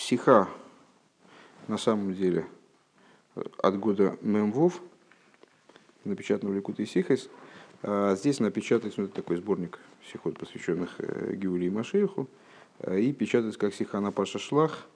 Сиха 0.00 0.48
на 1.68 1.76
самом 1.76 2.14
деле 2.14 2.46
от 3.58 3.78
года 3.78 4.16
Мемвов, 4.22 4.80
напечатан 6.04 6.50
в 6.50 6.54
Ликут 6.54 6.80
и 6.80 6.86
Сихайс. 6.86 7.28
А 7.82 8.16
здесь 8.16 8.40
напечатается 8.40 9.02
ну, 9.02 9.08
такой 9.08 9.36
сборник 9.36 9.78
сихот, 10.10 10.38
посвященных 10.38 10.94
э, 10.98 11.34
Гиуле 11.34 11.66
и 11.66 11.70
Машейху, 11.70 12.28
э, 12.80 12.98
и 12.98 13.12
печатается 13.12 13.58
как 13.58 13.74
Сиха 13.74 14.00
на 14.00 14.10
Паша 14.10 14.38
Шлах 14.38 14.86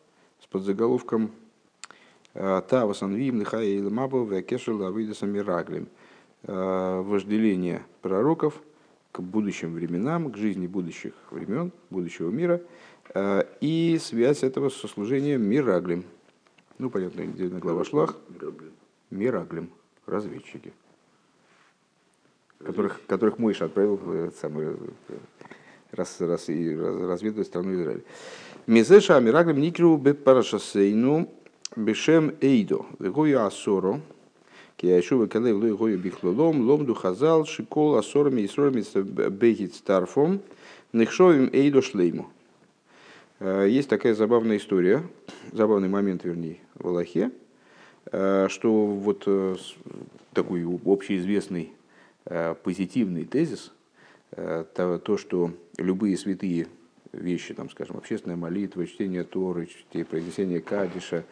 с 0.40 0.46
подзаголовком 0.46 1.30
э, 2.32 2.62
Та 2.68 2.86
васанвиим 2.86 3.40
лихая 3.40 3.76
илмабов 3.76 4.30
векешел 4.30 4.86
авидаса 4.86 5.26
мираглим. 5.26 5.86
Вожделение 6.46 7.82
пророков 8.02 8.60
к 9.12 9.20
будущим 9.20 9.72
временам, 9.72 10.30
к 10.30 10.36
жизни 10.36 10.66
будущих 10.66 11.14
времен, 11.30 11.72
будущего 11.88 12.30
мира, 12.30 12.60
и 13.60 13.98
связь 14.00 14.42
этого 14.42 14.68
со 14.70 14.88
служением 14.88 15.42
мираглим. 15.42 16.04
Ну, 16.78 16.90
понятно, 16.90 17.22
недельная 17.22 17.60
глава 17.60 17.84
Шлах. 17.84 18.16
Мираглим. 19.10 19.70
Разведчики. 20.06 20.72
Которых, 22.58 23.00
которых 23.06 23.38
Мойша 23.38 23.66
отправил 23.66 23.96
в 23.96 24.32
самый, 24.32 24.76
раз, 25.92 26.20
раз, 26.20 26.48
и 26.48 26.76
раз, 26.76 26.96
разведывать 26.96 27.46
страну 27.46 27.74
Израиля. 27.74 28.02
Мизеша 28.66 29.20
Мираглим 29.20 29.60
Никру 29.60 29.96
Бепарашасейну 29.96 31.30
Бешем 31.76 32.34
Эйдо. 32.40 32.86
Вегою 32.98 33.46
Асоро. 33.46 34.00
Кияшува 34.76 35.26
Калев 35.26 35.56
Луигою 35.56 35.98
Бихлолом. 35.98 36.68
Ломду 36.68 36.94
Хазал 36.94 37.46
Шикол 37.46 37.96
Асорами 37.96 38.40
и 38.40 38.48
Сорами 38.48 38.82
Бегит 39.30 39.74
Старфом. 39.74 40.40
Нехшовим 40.92 41.50
Эйдо 41.52 41.82
Шлейму. 41.82 42.30
Э, 43.40 43.66
есть 43.68 43.88
такая 43.88 44.14
забавная 44.14 44.58
история, 44.58 45.02
забавный 45.52 45.88
момент, 45.88 46.24
вернее, 46.24 46.58
в 46.74 46.86
Аллахе, 46.86 47.30
э, 48.12 48.46
что 48.48 48.86
вот 48.86 49.24
э, 49.26 49.56
такой 50.32 50.64
общеизвестный 50.84 51.72
позитивный 52.62 53.26
тезис, 53.26 53.70
то, 54.30 55.18
что 55.18 55.52
любые 55.76 56.16
святые 56.16 56.68
вещи, 57.12 57.52
там, 57.52 57.68
скажем, 57.68 57.98
общественная 57.98 58.34
молитва, 58.34 58.86
чтение 58.86 59.24
Торы, 59.24 59.68
произнесение 60.08 60.62
Кадиша, 60.62 61.24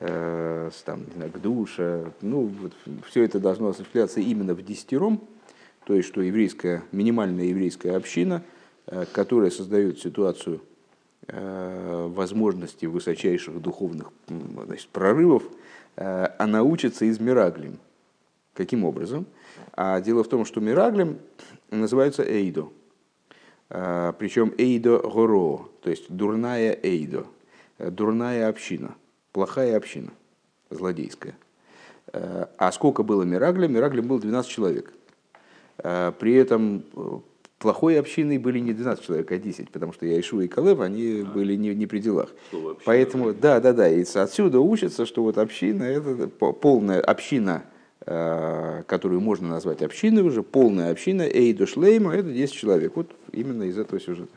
там, 0.00 1.04
не 1.14 1.28
Гдуша, 1.32 2.12
ну, 2.20 2.46
вот, 2.46 2.72
все 3.08 3.22
это 3.22 3.38
должно 3.38 3.68
осуществляться 3.68 4.18
именно 4.18 4.54
в 4.54 4.62
десятером, 4.64 5.20
то 5.86 5.94
есть, 5.94 6.08
что 6.08 6.20
еврейская, 6.20 6.82
минимальная 6.90 7.44
еврейская 7.44 7.94
община, 7.94 8.42
которая 9.12 9.50
создает 9.50 10.00
ситуацию 10.00 10.60
Э, 10.60 10.69
возможности 11.28 12.86
высочайших 12.86 13.60
духовных 13.60 14.10
значит, 14.26 14.88
прорывов, 14.88 15.44
э, 15.96 16.28
она 16.38 16.62
учится 16.62 17.04
из 17.04 17.20
Мираглим. 17.20 17.78
Каким 18.54 18.84
образом? 18.84 19.26
А 19.74 20.00
дело 20.00 20.24
в 20.24 20.28
том, 20.28 20.44
что 20.44 20.60
Мираглим 20.60 21.18
называется 21.70 22.24
Эйдо. 22.24 22.68
Э, 23.68 24.12
Причем 24.18 24.52
Эйдо 24.58 24.98
Горо, 24.98 25.68
то 25.82 25.90
есть 25.90 26.10
дурная 26.10 26.76
Эйдо, 26.82 27.26
дурная 27.78 28.48
община, 28.48 28.94
плохая 29.32 29.76
община, 29.76 30.10
злодейская. 30.70 31.36
А 32.12 32.72
сколько 32.72 33.04
было 33.04 33.22
Мираглим? 33.22 33.72
Мираглим 33.72 34.08
было 34.08 34.18
12 34.18 34.50
человек. 34.50 34.92
При 35.76 36.34
этом 36.34 36.82
плохой 37.60 38.00
общиной 38.00 38.38
были 38.38 38.58
не 38.58 38.72
12 38.72 39.04
человек, 39.04 39.30
а 39.30 39.38
10, 39.38 39.70
потому 39.70 39.92
что 39.92 40.06
Яишу 40.06 40.40
и 40.40 40.48
Калев, 40.48 40.80
они 40.80 41.20
а. 41.20 41.24
были 41.26 41.54
не, 41.54 41.74
не 41.74 41.86
при 41.86 42.00
делах. 42.00 42.30
Поэтому, 42.84 43.32
да, 43.32 43.60
да, 43.60 43.72
да, 43.72 43.88
и 43.88 44.02
отсюда 44.02 44.58
учится, 44.58 45.06
что 45.06 45.22
вот 45.22 45.38
община, 45.38 45.84
это 45.84 46.26
полная 46.26 47.00
община, 47.00 47.62
э, 48.06 48.82
которую 48.86 49.20
можно 49.20 49.48
назвать 49.48 49.82
общиной 49.82 50.22
уже, 50.22 50.42
полная 50.42 50.90
община, 50.90 51.22
Эйду 51.22 51.66
Шлейма, 51.66 52.14
это 52.14 52.30
10 52.30 52.52
человек. 52.52 52.96
Вот 52.96 53.10
именно 53.30 53.64
из 53.64 53.78
этого 53.78 54.00
сюжета. 54.00 54.32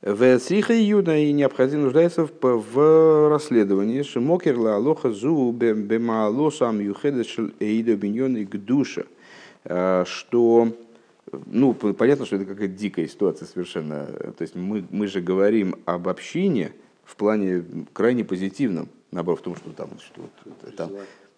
В 0.00 0.38
Сриха 0.38 0.74
Юда 0.74 1.16
и 1.16 1.32
необходимо 1.32 1.84
нуждается 1.84 2.26
в, 2.26 2.30
в 2.42 3.28
расследовании 3.30 4.02
Шимокерла 4.02 4.76
Алоха 4.76 5.10
Зу 5.10 5.50
Бемаалосам 5.52 6.80
Юхедеш 6.80 7.38
Эйдо 7.58 7.96
Биньон 7.96 8.36
и 8.36 8.44
Гдуша, 8.44 9.06
э, 9.64 10.04
что 10.06 10.74
ну, 11.46 11.74
понятно, 11.74 12.26
что 12.26 12.36
это 12.36 12.44
какая-то 12.44 12.74
дикая 12.74 13.08
ситуация 13.08 13.46
совершенно. 13.46 14.06
То 14.06 14.42
есть 14.42 14.54
мы, 14.54 14.84
мы 14.90 15.06
же 15.06 15.20
говорим 15.20 15.76
об 15.84 16.08
общине 16.08 16.72
в 17.04 17.16
плане 17.16 17.64
крайне 17.92 18.24
позитивном, 18.24 18.88
наоборот, 19.10 19.40
в 19.40 19.42
том, 19.42 19.56
что 19.56 19.70
там, 19.70 19.90
что 19.98 20.22
там 20.76 20.90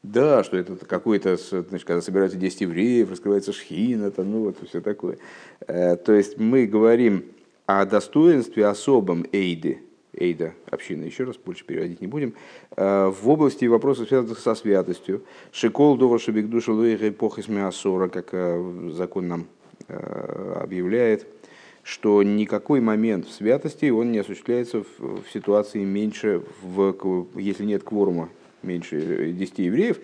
да, 0.02 0.44
что 0.44 0.56
это 0.56 0.76
какой-то, 0.76 1.36
значит, 1.36 1.84
когда 1.84 2.00
собираются 2.00 2.38
10 2.38 2.60
евреев, 2.60 3.10
раскрывается 3.10 3.52
шхина, 3.52 4.12
там, 4.12 4.30
ну 4.30 4.44
вот 4.44 4.56
все 4.68 4.80
такое. 4.80 5.18
Э, 5.66 5.96
то 5.96 6.12
есть 6.12 6.38
мы 6.38 6.66
говорим 6.66 7.24
о 7.66 7.84
достоинстве 7.84 8.66
особом 8.66 9.26
Эйды, 9.32 9.80
Эйда, 10.12 10.54
общины, 10.70 11.04
еще 11.04 11.24
раз, 11.24 11.36
больше 11.36 11.64
переводить 11.64 12.00
не 12.00 12.06
будем, 12.06 12.34
э, 12.76 13.06
в 13.08 13.28
области 13.28 13.64
вопросов, 13.64 14.06
связанных 14.06 14.38
со 14.38 14.54
святостью. 14.54 15.24
Шикол 15.50 15.96
довар 15.96 16.20
шабик 16.20 16.48
душа 16.48 16.72
луэхэ 16.72 17.10
похис 17.10 17.48
мясора, 17.48 18.08
как 18.08 18.28
э, 18.32 18.90
закон 18.92 19.26
нам 19.26 19.46
объявляет, 19.88 21.26
что 21.82 22.22
никакой 22.22 22.80
момент 22.80 23.26
в 23.26 23.32
святости 23.32 23.90
он 23.90 24.10
не 24.10 24.18
осуществляется 24.18 24.82
в, 24.82 25.22
в 25.22 25.32
ситуации 25.32 25.84
меньше, 25.84 26.42
в, 26.62 27.26
если 27.36 27.64
нет 27.64 27.84
кворума 27.84 28.28
меньше 28.66 29.32
10 29.32 29.58
евреев. 29.58 29.98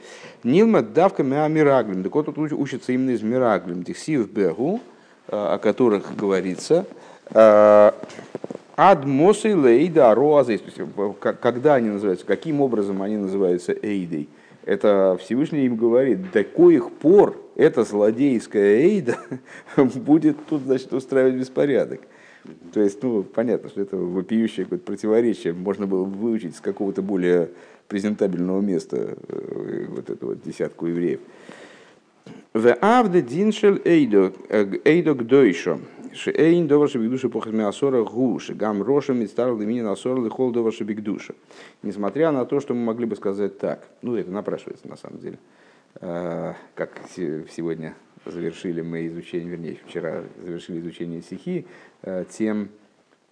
Нилма 0.45 0.83
давка 0.83 1.23
мя 1.23 1.47
мираглим. 1.49 2.03
Так 2.03 2.15
вот 2.15 2.27
тут 2.27 2.53
учится 2.53 2.93
именно 2.93 3.11
из 3.11 3.23
мираглим. 3.23 3.83
Тихсив 3.83 4.31
бегу, 4.31 4.81
э, 5.29 5.33
о 5.33 5.59
которых 5.59 6.17
говорится. 6.17 6.87
Э, 7.31 7.91
Ад 8.77 9.05
мосы 9.05 9.55
лейда 9.55 10.15
роаза. 10.15 10.57
Когда 11.21 11.75
они 11.75 11.91
называются, 11.91 12.25
каким 12.25 12.61
образом 12.61 13.03
они 13.03 13.17
называются 13.17 13.73
эйдой. 13.73 14.29
Это 14.65 15.19
Всевышний 15.21 15.67
им 15.67 15.77
говорит, 15.77 16.31
до 16.31 16.45
коих 16.45 16.91
пор 16.91 17.37
эта 17.57 17.85
злодейская 17.85 18.77
эйда 18.81 19.19
будет 19.77 20.37
тут, 20.49 20.63
значит, 20.63 20.93
устраивать 20.93 21.35
беспорядок. 21.35 22.01
То 22.73 22.81
есть, 22.81 23.03
ну, 23.03 23.23
понятно, 23.23 23.69
что 23.69 23.81
это 23.81 23.97
вопиющее 23.97 24.65
какое-то 24.65 24.85
противоречие. 24.85 25.53
Можно 25.53 25.87
было 25.87 26.05
бы 26.05 26.17
выучить 26.17 26.57
с 26.57 26.61
какого-то 26.61 27.03
более 27.03 27.51
презентабельного 27.89 28.61
места 28.61 29.17
э, 29.29 29.87
вот 29.89 30.11
эту 30.11 30.29
вот 30.29 30.43
десятку 30.43 30.87
евреев. 30.87 31.21
В 32.53 32.75
авде 32.81 33.23
диншел 33.23 33.79
эйдо, 33.85 34.33
э, 34.49 34.67
эйдо 34.85 35.15
гдойшо. 35.15 35.79
Шейн 36.15 36.67
доварши 36.67 36.99
бигдуша 36.99 37.29
похазми 37.29 37.65
асора 37.65 38.03
гуши. 38.03 38.55
Гам 38.55 38.83
рошем 38.83 39.23
и 39.23 39.27
старл 39.27 39.61
имени 39.61 39.81
асора 39.81 40.23
лихол 40.23 40.51
доварши 40.51 40.85
бигдуша. 40.85 41.35
Несмотря 41.83 42.33
на 42.33 42.45
то, 42.45 42.61
что 42.61 42.75
мы 42.75 42.85
могли 42.85 43.07
бы 43.07 43.17
сказать 43.17 43.59
так. 43.59 43.89
Ну, 44.03 44.17
это 44.17 44.31
напрашивается 44.31 44.89
на 44.89 44.97
самом 44.97 45.21
деле. 45.21 45.39
Э, 46.01 46.55
как 46.75 47.01
сегодня 47.09 47.95
завершили 48.25 48.81
мы 48.81 49.07
изучение, 49.07 49.51
вернее, 49.51 49.79
вчера 49.87 50.23
завершили 50.43 50.81
изучение 50.81 51.23
стихи, 51.23 51.67
э, 52.03 52.25
тем 52.31 52.71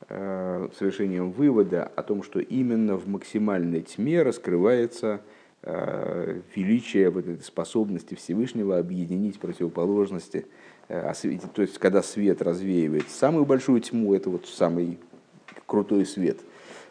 э, 0.08 0.68
совершением 0.76 1.30
вывода 1.32 1.90
о 1.96 2.02
том, 2.02 2.22
что 2.22 2.40
именно 2.40 2.96
в 2.96 3.08
максимальной 3.08 3.82
тьме 3.82 4.22
раскрывается 4.22 5.20
величие 5.62 7.10
вот 7.10 7.28
этой 7.28 7.42
способности 7.42 8.14
Всевышнего 8.14 8.78
объединить 8.78 9.38
противоположности, 9.38 10.46
то 10.88 11.60
есть 11.60 11.76
когда 11.76 12.02
свет 12.02 12.40
развеивает 12.40 13.10
самую 13.10 13.44
большую 13.44 13.82
тьму, 13.82 14.14
это 14.14 14.30
вот 14.30 14.46
самый 14.46 14.98
крутой 15.66 16.06
свет. 16.06 16.38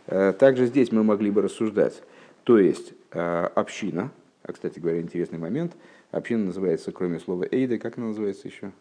Также 0.06 0.68
здесь 0.68 0.92
мы 0.92 1.04
могли 1.04 1.32
бы 1.32 1.42
рассуждать, 1.42 2.04
то 2.44 2.60
есть 2.60 2.94
община, 3.10 4.12
а, 4.50 4.54
кстати 4.54 4.80
говоря, 4.80 5.02
интересный 5.02 5.38
момент. 5.38 5.76
Община 6.12 6.46
называется, 6.46 6.92
кроме 6.92 7.20
слова 7.20 7.46
Эйда, 7.50 7.78
как 7.78 7.98
она 7.98 8.08
называется 8.08 8.48
еще? 8.48 8.72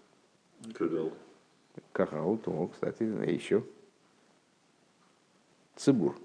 Кагал. 0.75 1.13
Кагал, 1.93 2.39
то, 2.39 2.69
кстати, 2.69 3.03
а 3.03 3.25
еще. 3.25 3.63
Цибур. 5.77 6.17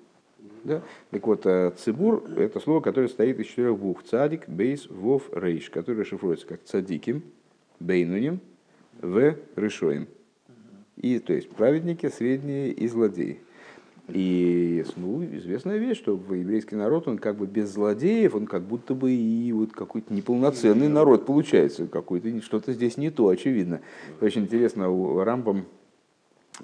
Да? 0.63 0.81
Так 1.11 1.27
вот, 1.27 1.45
э, 1.45 1.71
цибур– 1.77 2.23
это 2.37 2.59
слово, 2.59 2.81
которое 2.81 3.07
стоит 3.07 3.39
из 3.39 3.47
четырех 3.47 3.77
букв. 3.77 4.03
Цадик, 4.03 4.47
бейс, 4.47 4.87
вов, 4.87 5.29
рейш, 5.33 5.69
который 5.69 6.01
расшифруется 6.01 6.47
как 6.47 6.63
цадиким, 6.63 7.21
бейнуним, 7.79 8.39
в, 9.01 9.35
решоем. 9.55 10.07
И, 10.95 11.19
то 11.19 11.33
есть, 11.33 11.49
праведники, 11.49 12.07
средние 12.09 12.71
и 12.71 12.87
злодеи. 12.87 13.41
И 14.09 14.83
ну, 14.97 15.23
известная 15.23 15.77
вещь, 15.77 15.97
что 15.97 16.19
еврейский 16.29 16.75
народ, 16.75 17.07
он 17.07 17.17
как 17.17 17.37
бы 17.37 17.47
без 17.47 17.69
злодеев, 17.69 18.35
он 18.35 18.47
как 18.47 18.63
будто 18.63 18.93
бы 18.93 19.11
и 19.11 19.51
вот 19.53 19.71
какой-то 19.71 20.13
неполноценный 20.13 20.89
народ 20.89 21.25
получается, 21.25 21.87
какой-то 21.87 22.41
что-то 22.41 22.73
здесь 22.73 22.97
не 22.97 23.11
то, 23.11 23.29
очевидно. 23.29 23.79
Очень 24.19 24.41
интересно, 24.43 24.89
у 24.89 25.23
Рамбам 25.23 25.65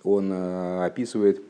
он 0.03 0.31
э, 0.31 0.85
описывает 0.85 1.41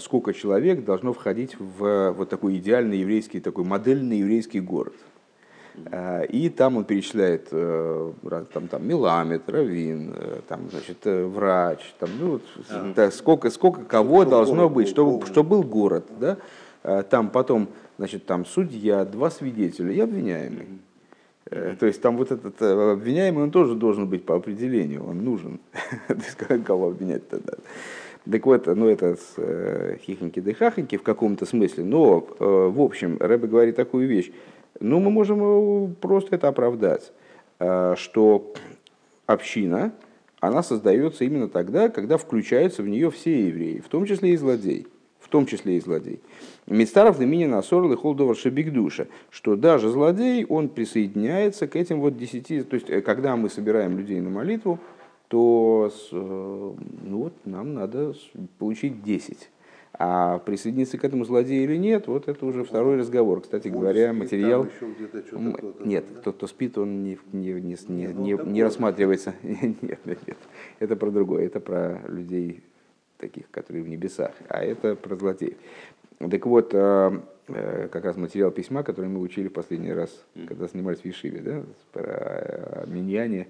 сколько 0.00 0.32
человек 0.32 0.84
должно 0.84 1.12
входить 1.12 1.56
в 1.58 2.12
вот 2.16 2.28
такой 2.28 2.58
идеальный 2.58 2.98
еврейский, 2.98 3.40
такой 3.40 3.64
модельный 3.64 4.18
еврейский 4.18 4.60
город. 4.60 4.94
И 6.28 6.52
там 6.54 6.76
он 6.76 6.84
перечисляет 6.84 7.48
там, 7.48 8.68
там, 8.68 8.86
миламет, 8.86 9.48
раввин, 9.48 10.14
там, 10.46 10.68
значит, 10.70 10.98
врач, 11.04 11.94
там, 11.98 12.10
ну, 12.20 12.40
а. 12.68 12.92
да, 12.94 13.10
сколько, 13.10 13.50
сколько 13.50 13.82
кого 13.82 14.24
должно 14.24 14.68
быть, 14.68 14.88
чтобы, 14.88 15.24
чтобы 15.26 15.48
был 15.48 15.62
город. 15.62 16.04
Да? 16.20 16.36
Там 17.04 17.30
потом 17.30 17.68
значит, 17.98 18.26
там 18.26 18.44
судья, 18.44 19.04
два 19.04 19.30
свидетеля 19.30 19.92
и 19.92 20.00
обвиняемый. 20.00 20.66
Mm-hmm. 21.46 21.76
То 21.76 21.86
есть 21.86 22.00
там 22.00 22.16
вот 22.16 22.32
этот 22.32 22.60
э, 22.60 22.92
обвиняемый, 22.92 23.44
он 23.44 23.50
тоже 23.50 23.74
должен 23.74 24.08
быть 24.08 24.24
по 24.24 24.34
определению, 24.34 25.06
он 25.06 25.24
нужен. 25.24 25.60
Кого 26.64 26.88
обвинять 26.88 27.28
тогда? 27.28 27.54
Так 28.30 28.46
вот, 28.46 28.66
ну 28.66 28.88
это 28.88 29.16
с 29.16 29.34
э, 29.36 29.98
хихоньки 30.00 30.40
да 30.40 30.52
хахоньки 30.52 30.96
в 30.96 31.02
каком-то 31.02 31.44
смысле, 31.44 31.84
но 31.84 32.26
в 32.38 32.80
общем 32.80 33.18
Рэбе 33.20 33.48
говорит 33.48 33.76
такую 33.76 34.08
вещь. 34.08 34.32
Ну, 34.82 35.00
мы 35.00 35.10
можем 35.10 35.94
просто 35.96 36.36
это 36.36 36.48
оправдать, 36.48 37.12
что 37.58 38.52
община, 39.26 39.92
она 40.40 40.62
создается 40.62 41.24
именно 41.24 41.48
тогда, 41.48 41.88
когда 41.88 42.16
включаются 42.16 42.82
в 42.82 42.88
нее 42.88 43.10
все 43.10 43.48
евреи, 43.48 43.80
в 43.80 43.88
том 43.88 44.06
числе 44.06 44.30
и 44.30 44.36
злодей 44.36 44.86
том 45.32 45.46
числе 45.46 45.78
и 45.78 45.80
злодей. 45.80 46.20
Мистаров 46.66 47.18
на 47.18 47.24
на 47.24 47.62
сорл 47.62 47.90
и 47.92 47.96
холдовар 47.96 48.36
шебигдуша, 48.36 49.08
что 49.30 49.56
даже 49.56 49.88
злодей, 49.88 50.44
он 50.44 50.68
присоединяется 50.68 51.66
к 51.66 51.74
этим 51.74 52.00
вот 52.00 52.16
десяти, 52.16 52.62
то 52.62 52.74
есть 52.74 52.88
э, 52.90 53.00
когда 53.00 53.34
мы 53.34 53.48
собираем 53.48 53.98
людей 53.98 54.20
на 54.20 54.30
молитву, 54.30 54.78
то 55.28 55.90
э, 56.12 56.72
ну 57.02 57.18
вот, 57.18 57.32
нам 57.46 57.74
надо 57.74 58.14
получить 58.58 59.02
десять. 59.02 59.50
А 59.94 60.38
присоединиться 60.38 60.96
к 60.96 61.04
этому 61.04 61.24
злодею 61.24 61.64
или 61.64 61.76
нет, 61.76 62.06
вот 62.06 62.26
это 62.26 62.46
уже 62.46 62.64
второй 62.64 62.96
разговор. 62.96 63.42
Кстати 63.42 63.68
он 63.68 63.74
говоря, 63.74 64.12
материал... 64.12 64.66
Нет, 65.84 66.06
тот, 66.24 66.36
кто 66.36 66.46
спит, 66.46 66.78
он 66.78 67.02
не, 67.02 67.18
не, 67.32 67.52
не, 67.52 67.76
не, 67.88 68.06
не, 68.06 68.50
не 68.50 68.62
рассматривается. 68.62 69.34
Нет, 69.42 69.82
нет, 69.82 70.18
нет. 70.26 70.38
Это 70.78 70.96
про 70.96 71.10
другое. 71.10 71.44
Это 71.44 71.60
про 71.60 72.00
людей 72.08 72.62
таких, 73.18 73.50
которые 73.50 73.84
в 73.84 73.88
небесах, 73.88 74.32
а 74.48 74.62
это 74.62 74.96
про 74.96 75.14
злодеев. 75.14 75.56
Так 76.18 76.46
вот, 76.46 76.70
э, 76.72 77.20
э, 77.48 77.88
как 77.90 78.04
раз 78.04 78.16
материал 78.16 78.50
письма, 78.50 78.82
который 78.82 79.08
мы 79.08 79.20
учили 79.20 79.48
в 79.48 79.52
последний 79.52 79.92
раз, 79.92 80.24
когда 80.46 80.68
снимались 80.68 81.00
в 81.00 81.04
Ешиве, 81.04 81.40
да, 81.40 81.62
про 81.92 82.04
э, 82.04 82.84
миньяне 82.86 83.48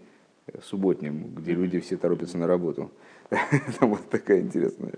субботним, 0.63 1.35
где 1.35 1.53
люди 1.53 1.81
все 1.81 1.97
торопятся 1.97 2.39
на 2.39 2.47
работу. 2.47 2.91
Там 3.81 3.91
вот 3.91 4.09
такая 4.11 4.41
интересная 4.41 4.93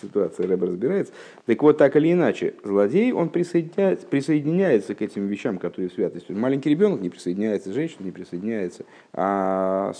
ситуация, 0.00 0.46
Рэб 0.46 0.62
разбирается. 0.62 1.12
Так 1.46 1.62
вот, 1.62 1.78
так 1.78 1.96
или 1.96 2.12
иначе, 2.12 2.54
злодей, 2.62 3.12
он 3.12 3.30
присоединяется, 3.30 4.06
присоединяется 4.06 4.94
к 4.94 5.02
этим 5.02 5.26
вещам, 5.26 5.58
которые 5.58 5.88
в. 5.88 6.32
Маленький 6.34 6.70
ребенок 6.70 7.00
не 7.00 7.08
присоединяется, 7.08 7.72
женщина 7.72 8.04
не 8.04 8.12
присоединяется, 8.12 8.84
а 9.12 9.92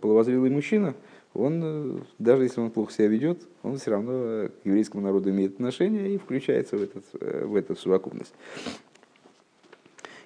половозрелый 0.00 0.50
мужчина– 0.50 0.94
он, 1.38 1.60
э, 1.62 1.98
даже 2.18 2.44
если 2.44 2.60
он 2.60 2.70
плохо 2.70 2.92
себя 2.92 3.08
ведет, 3.08 3.42
он 3.62 3.78
все 3.78 3.90
равно 3.90 4.48
к 4.48 4.66
еврейскому 4.66 5.02
народу 5.02 5.30
имеет 5.30 5.54
отношение 5.54 6.14
и 6.14 6.18
включается 6.18 6.76
в, 6.76 6.82
этот, 6.82 7.04
э, 7.20 7.44
в 7.44 7.54
эту 7.54 7.76
совокупность. 7.76 8.32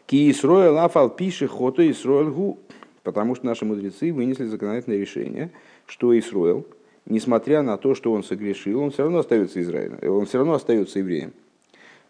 Ки 0.07 0.31
Исроэл 0.31 0.79
афал 0.79 1.11
пиши 1.11 1.47
хото 1.47 1.89
Исроэл 1.91 2.33
гу. 2.33 2.59
Потому 3.03 3.35
что 3.35 3.47
наши 3.47 3.65
мудрецы 3.65 4.13
вынесли 4.13 4.45
законодательное 4.45 4.99
решение, 4.99 5.51
что 5.91 6.19
Исроэл, 6.19 6.67
несмотря 7.07 7.63
на 7.63 7.77
то, 7.77 7.95
что 7.95 8.13
он 8.13 8.23
согрешил, 8.23 8.81
он 8.81 8.91
все 8.91 9.03
равно 9.03 9.19
остается 9.19 9.61
Израилем, 9.61 9.99
он 10.03 10.27
все 10.27 10.39
равно 10.39 10.55
остается 10.55 10.99
евреем. 10.99 11.33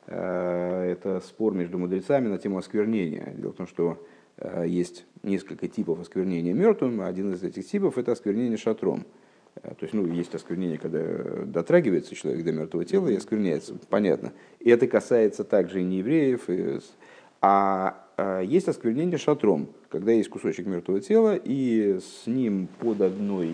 Э, 0.06 0.92
это 0.92 1.20
спор 1.20 1.54
между 1.54 1.78
мудрецами 1.78 2.28
на 2.28 2.38
тему 2.38 2.58
осквернения. 2.58 3.34
Дело 3.36 3.52
в 3.52 3.56
том, 3.56 3.66
что 3.66 3.98
Э, 4.40 4.64
есть 4.66 5.04
несколько 5.22 5.68
типов 5.68 6.00
осквернения 6.00 6.54
мертвым. 6.54 7.02
Один 7.02 7.32
из 7.32 7.42
этих 7.42 7.66
типов– 7.66 7.98
это 7.98 8.12
осквернение 8.12 8.56
шатром. 8.56 9.06
Э, 9.56 9.68
то 9.68 9.82
есть, 9.82 9.92
ну, 9.92 10.06
есть 10.06 10.34
осквернение, 10.34 10.78
когда 10.78 11.44
дотрагивается 11.44 12.14
человек 12.14 12.44
до 12.44 12.52
мертвого 12.52 12.84
тела 12.84 13.08
и 13.08 13.16
оскверняется, 13.16 13.76
понятно. 13.88 14.32
И 14.58 14.70
это 14.70 14.86
касается 14.86 15.44
также 15.44 15.80
и 15.80 15.84
неевреев. 15.84 16.48
И... 16.48 16.80
А, 17.42 18.06
а 18.09 18.09
есть 18.44 18.69
осквернение 18.69 19.19
шатром, 19.19 19.69
когда 19.88 20.12
есть 20.12 20.28
кусочек 20.28 20.67
мертвого 20.67 21.00
тела, 21.00 21.37
и 21.37 21.99
с 22.00 22.26
ним 22.26 22.69
под, 22.78 23.00
одной, 23.00 23.52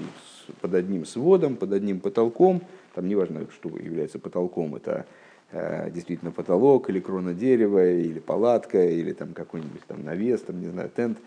под 0.61 0.75
одним 0.75 1.05
сводом, 1.05 1.57
под 1.57 1.73
одним 1.73 2.01
потолком, 2.01 2.63
там 2.95 3.09
неважно, 3.09 3.47
что 3.53 3.69
является 3.69 4.19
потолком, 4.19 4.75
это 4.75 5.07
Э, 5.53 5.91
действительно 5.93 6.33
потолок 6.33 6.91
или 6.91 6.99
крона 6.99 7.33
дерева, 7.33 7.89
или 7.89 8.19
палатка, 8.19 8.85
или 8.85 9.13
там 9.13 9.33
какой-нибудь 9.33 9.83
там 9.87 10.05
навес, 10.05 10.41
там, 10.41 10.61
не 10.61 10.67
знаю, 10.67 10.91
тент, 10.95 11.19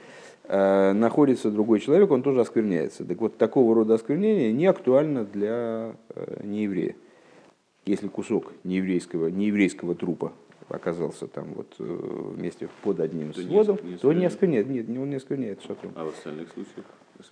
э, 0.44 0.92
находится 0.92 1.50
другой 1.50 1.80
человек, 1.80 2.12
он 2.12 2.22
тоже 2.22 2.42
оскверняется. 2.42 3.06
Так 3.06 3.22
вот, 3.22 3.38
такого 3.38 3.74
рода 3.74 3.94
осквернение 3.94 4.52
не 4.52 4.66
актуально 4.66 5.24
для 5.24 5.96
э, 6.10 6.42
нееврея. 6.44 6.96
Если 7.86 8.10
кусок 8.10 8.52
нееврейского, 8.66 9.30
нееврейского 9.30 9.96
трупа 9.96 10.34
оказался 10.70 11.28
там 11.28 11.54
вот 11.54 11.76
вместе 11.78 12.70
под 12.84 13.00
одним 13.00 13.34
то 13.34 13.42
сводом, 13.42 13.80
не, 13.84 13.92
не 13.92 13.98
то 13.98 14.14
не 14.14 14.26
оскверняет. 14.26 14.68
Нет, 14.70 14.88
он 14.90 15.10
не 15.10 15.16
оскверняет 15.16 15.62
шатром. 15.62 15.94
А 15.96 16.06
в 16.06 16.10
остальных 16.10 16.50
случаях? 16.52 16.86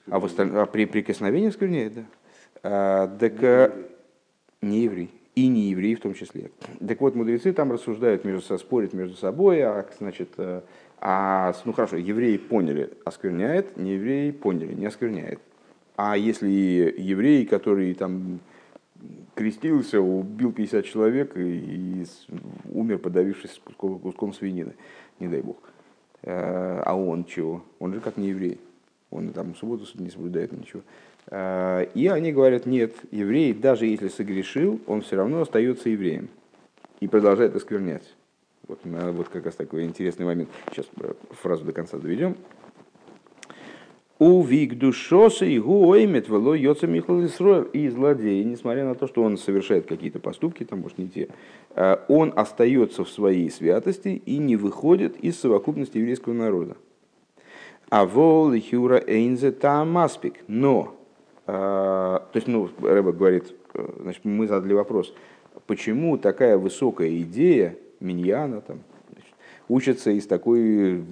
А, 0.09 0.19
в 0.19 0.25
осталь... 0.25 0.49
а 0.55 0.65
при 0.65 0.85
прикосновении 0.85 1.49
оскверняет, 1.49 1.93
да. 1.93 2.05
А, 2.63 3.17
так 3.17 3.73
не 4.61 4.83
еврей 4.83 5.11
и 5.37 5.47
не 5.47 5.69
евреи 5.69 5.93
в 5.93 6.01
том 6.01 6.15
числе. 6.15 6.49
Так 6.85 6.99
вот, 6.99 7.13
мудрецы 7.13 7.53
там 7.53 7.71
рассуждают 7.71 8.25
между 8.25 8.41
собой, 8.41 8.59
спорят 8.59 8.93
между 8.93 9.15
собой, 9.15 9.61
а, 9.61 9.85
значит, 9.99 10.29
э, 10.37 10.61
а, 10.99 11.53
ну 11.63 11.73
хорошо, 11.73 11.97
евреи 11.97 12.37
поняли, 12.37 12.89
оскверняет, 13.05 13.77
не 13.77 13.93
евреи 13.93 14.31
поняли, 14.31 14.73
не 14.73 14.87
оскверняет. 14.87 15.39
А 15.95 16.17
если 16.17 16.49
еврей, 16.97 17.45
который 17.45 17.93
там 17.93 18.39
крестился, 19.37 20.01
убил 20.01 20.51
50 20.51 20.83
человек 20.85 21.37
и, 21.37 22.01
и 22.01 22.05
умер, 22.73 22.97
подавившись 22.97 23.61
куском, 23.63 23.99
куском 23.99 24.33
свинины, 24.33 24.73
не 25.19 25.27
дай 25.27 25.41
бог. 25.41 25.57
Э, 26.23 26.81
а 26.83 26.95
он 26.95 27.23
чего? 27.23 27.63
Он 27.79 27.93
же 27.93 27.99
как 28.01 28.17
не 28.17 28.29
еврей. 28.29 28.59
Он 29.11 29.29
там 29.29 29.55
субботу 29.55 29.85
не 29.95 30.09
соблюдает 30.09 30.51
ничего. 30.51 30.81
Э, 31.27 31.85
и 31.93 32.07
они 32.07 32.31
говорят, 32.33 32.65
нет, 32.65 32.95
еврей, 33.11 33.53
даже 33.53 33.85
если 33.85 34.07
согрешил, 34.07 34.81
он 34.87 35.01
все 35.01 35.15
равно 35.15 35.41
остается 35.41 35.89
евреем 35.89 36.29
и 36.99 37.07
продолжает 37.07 37.55
осквернять. 37.55 38.15
Вот, 38.67 38.79
вот 38.83 39.29
как 39.29 39.45
раз 39.45 39.55
такой 39.55 39.85
интересный 39.85 40.25
момент. 40.25 40.49
Сейчас 40.71 40.87
э, 40.99 41.13
фразу 41.31 41.63
до 41.63 41.73
конца 41.73 41.97
доведем. 41.97 42.35
У 44.19 44.41
вик 44.41 44.77
душоса 44.77 45.45
и 45.45 45.59
гуоймет 45.59 46.27
вело 46.27 46.55
йоца 46.55 46.87
михлал 46.87 47.21
И 47.73 47.89
злодей, 47.89 48.43
несмотря 48.43 48.85
на 48.85 48.95
то, 48.95 49.07
что 49.07 49.23
он 49.23 49.37
совершает 49.37 49.85
какие-то 49.85 50.19
поступки, 50.19 50.63
там, 50.63 50.81
может, 50.81 50.97
не 50.97 51.07
те, 51.07 51.27
э, 51.75 51.97
он 52.07 52.33
остается 52.35 53.03
в 53.03 53.09
своей 53.09 53.51
святости 53.51 54.21
и 54.25 54.37
не 54.37 54.55
выходит 54.55 55.17
из 55.17 55.39
совокупности 55.39 55.99
еврейского 55.99 56.33
народа. 56.33 56.77
А 57.89 58.05
вол 58.05 58.53
хюра 58.59 59.01
эйнзе 59.05 59.51
там 59.51 59.97
аспик. 59.97 60.35
Но 60.47 60.97
а, 61.47 62.27
то 62.33 62.37
есть, 62.37 62.47
ну, 62.47 62.69
Рэба 62.81 63.13
говорит, 63.13 63.55
э, 63.73 63.89
значит, 64.01 64.25
мы 64.25 64.47
задали 64.47 64.73
вопрос, 64.73 65.13
почему 65.65 66.17
такая 66.17 66.57
высокая 66.57 67.09
идея 67.21 67.77
миньяна 68.01 68.59
там, 68.59 68.79
учится 69.69 70.11
из 70.11 70.25
такой 70.27 71.03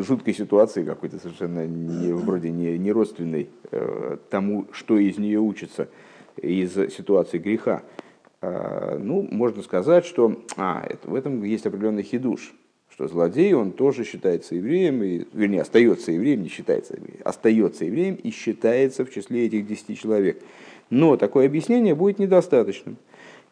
жуткой 0.00 0.34
ситуации 0.34 0.84
какой-то 0.84 1.18
совершенно 1.18 1.66
не, 1.66 2.12
вроде 2.12 2.50
не, 2.50 2.78
не 2.78 2.92
родственной 2.92 3.48
э, 3.70 4.18
тому, 4.30 4.66
что 4.72 4.98
из 4.98 5.18
нее 5.18 5.40
учится, 5.40 5.88
из 6.36 6.74
ситуации 6.74 7.38
греха. 7.38 7.82
Э, 8.42 8.98
ну, 8.98 9.26
можно 9.30 9.62
сказать, 9.62 10.04
что 10.04 10.42
а, 10.56 10.84
это, 10.88 11.10
в 11.10 11.14
этом 11.14 11.42
есть 11.42 11.66
определенный 11.66 12.02
хидуш, 12.02 12.54
что 12.90 13.08
злодей, 13.08 13.54
он 13.54 13.72
тоже 13.72 14.04
считается 14.04 14.54
евреем, 14.54 15.02
и, 15.02 15.24
вернее, 15.32 15.62
остается 15.62 16.12
евреем, 16.12 16.42
не 16.42 16.48
считается 16.48 16.98
остается 17.24 17.84
евреем 17.84 18.14
и 18.16 18.30
считается 18.30 19.04
в 19.04 19.10
числе 19.10 19.46
этих 19.46 19.66
десяти 19.66 19.96
человек. 19.96 20.40
Но 20.90 21.16
такое 21.16 21.46
объяснение 21.46 21.94
будет 21.94 22.18
недостаточным. 22.18 22.96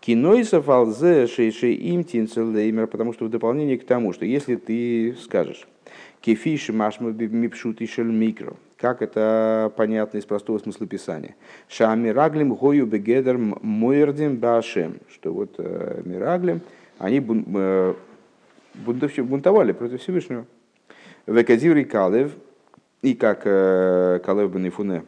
Кинойсов 0.05 0.69
алзе 0.69 1.27
шейшей 1.27 1.73
им 1.77 2.05
тинцелеймер, 2.05 2.89
потому 2.89 3.15
что 3.15 3.25
в 3.25 3.31
дополнение 3.31 3.79
к 3.79 3.87
тому, 3.87 4.13
что 4.13 4.27
если 4.27 4.57
ты 4.57 5.17
скажешь, 5.19 5.67
кефиш 6.21 6.69
машма 6.69 7.11
мипшут 7.13 7.81
и 7.81 7.89
микро, 8.03 8.53
как 8.77 9.01
это 9.01 9.73
понятно 9.79 10.19
из 10.19 10.27
простого 10.27 10.59
смысла 10.59 10.87
писания. 10.87 11.37
Шами 11.69 12.11
раглим 12.11 12.53
гою 12.53 12.85
бегедер 12.85 13.39
мойердим 13.39 14.37
башем, 14.37 14.97
что 15.09 15.33
вот 15.33 15.55
э, 15.57 16.03
мираглим, 16.05 16.61
они 16.99 17.25
э, 17.27 17.95
бунтовали 18.75 19.73
против 19.73 20.03
Всевышнего. 20.03 20.45
Веказир 21.27 21.79
и 21.79 21.85
Калев, 21.85 22.33
и 23.01 23.15
как 23.15 23.41
э, 23.47 24.21
Калев 24.23 24.53
бен 24.53 24.69
Ифуне 24.69 25.05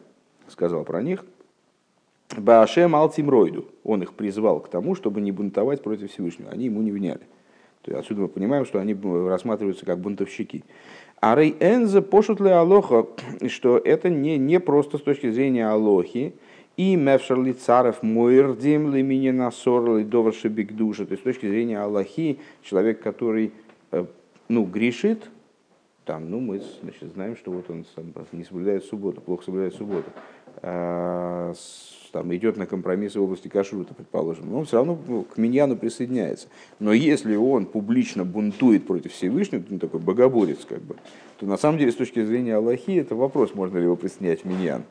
сказал 0.47 0.85
про 0.85 1.03
них, 1.03 1.23
Баашем 2.35 2.95
Алтимройду. 2.95 3.65
Он 3.83 4.03
их 4.03 4.13
призвал 4.13 4.59
к 4.59 4.69
тому, 4.69 4.95
чтобы 4.95 5.21
не 5.21 5.31
бунтовать 5.31 5.81
против 5.81 6.11
Всевышнего. 6.11 6.51
Они 6.51 6.65
ему 6.65 6.81
не 6.81 6.91
вняли. 6.91 7.21
То 7.83 7.91
есть 7.91 7.99
отсюда 8.01 8.21
мы 8.21 8.27
понимаем, 8.27 8.65
что 8.65 8.79
они 8.79 8.93
рассматриваются 8.93 9.85
как 9.85 9.99
бунтовщики. 9.99 10.63
А 11.19 11.35
Рей 11.35 11.55
Энзе 11.59 12.01
пошут 12.01 12.39
ли 12.41 12.49
Алоха, 12.49 13.07
что 13.47 13.77
это 13.77 14.09
не, 14.09 14.37
не 14.37 14.59
просто 14.59 14.97
с 14.97 15.01
точки 15.01 15.31
зрения 15.31 15.67
Алохи, 15.67 16.33
и 16.75 16.95
мевшер 16.95 17.41
ли 17.41 17.53
царев 17.53 18.03
муэрдим 18.03 18.93
ли 18.93 19.01
меня 19.01 19.33
насор 19.33 19.97
ли 19.97 20.03
доварши 20.03 20.47
бигдуша. 20.47 21.05
То 21.05 21.13
есть 21.13 21.23
с 21.23 21.23
точки 21.23 21.47
зрения 21.47 21.79
Аллахи, 21.79 22.39
человек, 22.61 23.01
который 23.01 23.51
э, 23.91 24.05
ну, 24.47 24.63
грешит, 24.63 25.29
там, 26.05 26.29
ну, 26.29 26.39
мы 26.39 26.61
значит, 26.81 27.11
знаем, 27.13 27.35
что 27.35 27.51
вот 27.51 27.69
он 27.69 27.83
не 28.31 28.43
соблюдает 28.43 28.85
субботу, 28.85 29.21
плохо 29.21 29.43
соблюдает 29.43 29.73
субботу, 29.73 30.09
там, 30.61 32.35
идет 32.35 32.57
на 32.57 32.65
компромиссы 32.65 33.19
в 33.19 33.23
области 33.23 33.47
кашрута, 33.47 33.93
предположим, 33.93 34.49
но 34.49 34.59
он 34.59 34.65
все 34.65 34.77
равно 34.77 34.97
ну, 35.07 35.23
к 35.23 35.37
миньяну 35.37 35.75
присоединяется. 35.75 36.47
Но 36.79 36.93
если 36.93 37.35
он 37.35 37.65
публично 37.65 38.25
бунтует 38.25 38.87
против 38.87 39.13
Всевышнего, 39.13 39.63
ну, 39.69 39.79
такой 39.79 39.99
богоборец, 39.99 40.65
как 40.67 40.81
бы, 40.81 40.95
то 41.39 41.45
на 41.45 41.57
самом 41.57 41.77
деле 41.77 41.91
с 41.91 41.95
точки 41.95 42.23
зрения 42.23 42.55
Аллахи 42.55 42.97
это 42.97 43.15
вопрос, 43.15 43.53
можно 43.53 43.77
ли 43.77 43.83
его 43.83 43.95
присоединять 43.95 44.41
в 44.41 44.45
миньян. 44.45 44.83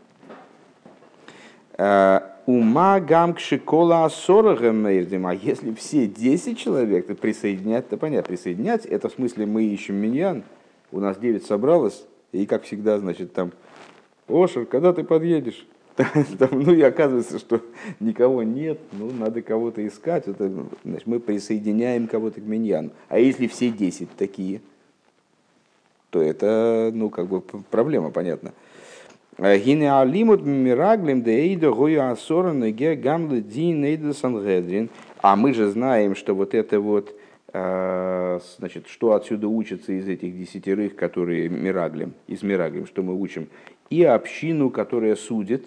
А, 1.78 2.36
Ума 2.46 3.00
гамкши 3.00 3.58
кола 3.58 4.04
асорагам 4.04 4.86
А 4.86 5.34
если 5.34 5.74
все 5.74 6.06
10 6.06 6.56
человек 6.56 7.08
то 7.08 7.16
присоединять, 7.16 7.88
то 7.88 7.96
понятно, 7.96 8.28
присоединять, 8.28 8.86
это 8.86 9.08
в 9.08 9.12
смысле 9.12 9.46
мы 9.46 9.64
ищем 9.64 9.96
миньян, 9.96 10.44
у 10.92 11.00
нас 11.00 11.18
9 11.18 11.44
собралось, 11.44 12.04
и 12.30 12.46
как 12.46 12.62
всегда, 12.62 13.00
значит, 13.00 13.32
там, 13.32 13.50
Ошер, 14.28 14.66
когда 14.66 14.92
ты 14.92 15.04
подъедешь? 15.04 15.66
Там, 15.96 16.60
ну 16.62 16.74
и 16.74 16.82
оказывается, 16.82 17.38
что 17.38 17.62
никого 18.00 18.42
нет, 18.42 18.78
ну 18.92 19.10
надо 19.10 19.40
кого-то 19.40 19.86
искать. 19.86 20.28
Это, 20.28 20.52
значит, 20.84 21.06
мы 21.06 21.20
присоединяем 21.20 22.06
кого-то 22.06 22.40
к 22.40 22.44
миньяну. 22.44 22.90
А 23.08 23.18
если 23.18 23.46
все 23.46 23.70
10 23.70 24.10
такие, 24.16 24.60
то 26.10 26.20
это, 26.20 26.90
ну, 26.92 27.08
как 27.08 27.28
бы 27.28 27.40
проблема, 27.40 28.10
понятно. 28.10 28.52
Гине 29.38 29.92
алимут 29.92 30.42
мираглим 30.44 31.22
дейда 31.22 31.70
гою 31.70 32.10
асоран 32.10 32.62
ге 32.72 32.94
гамлы 32.94 33.40
дин 33.40 33.84
эйда 33.84 34.12
сангедрин. 34.12 34.88
А 35.20 35.36
мы 35.36 35.52
же 35.52 35.70
знаем, 35.70 36.14
что 36.14 36.34
вот 36.34 36.54
это 36.54 36.80
вот 36.80 37.14
а, 37.52 38.38
значит, 38.58 38.86
что 38.88 39.12
отсюда 39.12 39.48
учится 39.48 39.92
из 39.92 40.08
этих 40.08 40.38
десятерых, 40.38 40.94
которые 40.96 41.48
Мираглим, 41.48 42.12
из 42.26 42.42
Мираглим, 42.42 42.86
что 42.86 43.02
мы 43.02 43.18
учим, 43.18 43.48
и 43.90 44.02
общину, 44.02 44.70
которая 44.70 45.16
судит, 45.16 45.66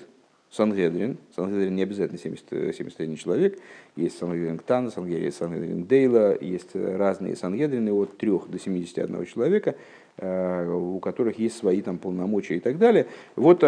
Сангедрин, 0.51 1.17
Сангедрин 1.35 1.75
не 1.75 1.83
обязательно 1.83 2.17
70, 2.17 2.75
71 2.75 3.15
человек, 3.17 3.59
есть 3.95 4.17
Сангедрин 4.17 4.57
Ктана, 4.57 4.89
Сангедрин, 4.89 5.31
Сангедрин 5.31 5.83
Дейла, 5.85 6.35
есть 6.41 6.75
разные 6.75 7.35
Сангедрины 7.35 7.91
от 7.91 8.17
3 8.17 8.31
до 8.47 8.57
71 8.57 9.25
человека, 9.25 9.75
а, 10.17 10.67
у 10.75 10.99
которых 10.99 11.37
есть 11.37 11.55
свои 11.55 11.81
там 11.81 11.99
полномочия 11.99 12.55
и 12.55 12.59
так 12.59 12.79
далее. 12.79 13.05
Вот, 13.35 13.59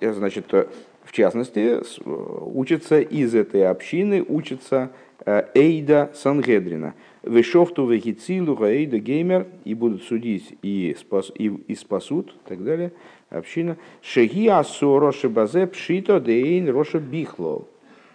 значит, 0.00 0.52
в 0.52 1.12
частности, 1.12 1.80
учится 2.06 3.00
из 3.00 3.34
этой 3.34 3.66
общины, 3.66 4.22
учится 4.22 4.90
Эйда 5.24 6.10
Сангедрина– 6.14 6.94
Вешофту 7.22 7.86
вехицилу 7.86 8.56
гаэйда 8.56 8.98
геймер 8.98 9.46
и 9.64 9.74
будут 9.74 10.02
судить 10.02 10.56
и, 10.62 10.96
спас, 10.98 11.30
и, 11.36 11.46
и 11.46 11.74
спасут, 11.76 12.30
и 12.30 12.48
так 12.48 12.64
далее, 12.64 12.92
община. 13.32 13.76
Шеги 14.02 14.46
асоро 14.46 15.12
шебазе 15.12 15.66
пшито 15.66 16.20
дейн 16.20 16.68
роша 16.68 16.98
бихло. 16.98 17.66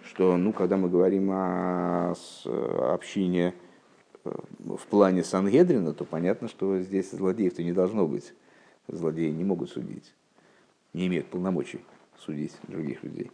Что, 0.04 0.36
ну, 0.36 0.52
когда 0.52 0.76
мы 0.76 0.88
говорим 0.88 1.30
о 1.30 2.14
общине 2.94 3.54
э, 4.24 4.30
в 4.60 4.86
плане 4.86 5.22
Сангедрина, 5.22 5.92
то 5.92 6.04
понятно, 6.04 6.48
что 6.48 6.78
здесь 6.80 7.10
злодеев-то 7.10 7.62
не 7.62 7.72
должно 7.72 8.06
быть. 8.06 8.32
Злодеи 8.88 9.30
не 9.30 9.44
могут 9.44 9.70
судить, 9.70 10.14
не 10.94 11.08
имеют 11.08 11.26
полномочий 11.26 11.80
судить 12.16 12.56
других 12.68 13.02
людей. 13.02 13.30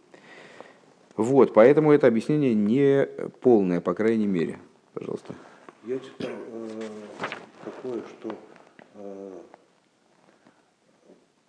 Вот, 1.15 1.53
поэтому 1.53 1.93
это 1.93 2.07
объяснение 2.07 2.53
не 2.53 3.05
полное, 3.39 3.79
по 3.79 3.93
крайней 3.93 4.27
мере. 4.27 4.59
Пожалуйста. 4.93 5.33
Я 5.85 5.97
читал 5.99 6.31
э, 6.31 6.81
такое, 7.63 8.01
что 8.01 8.35
э, 8.95 9.31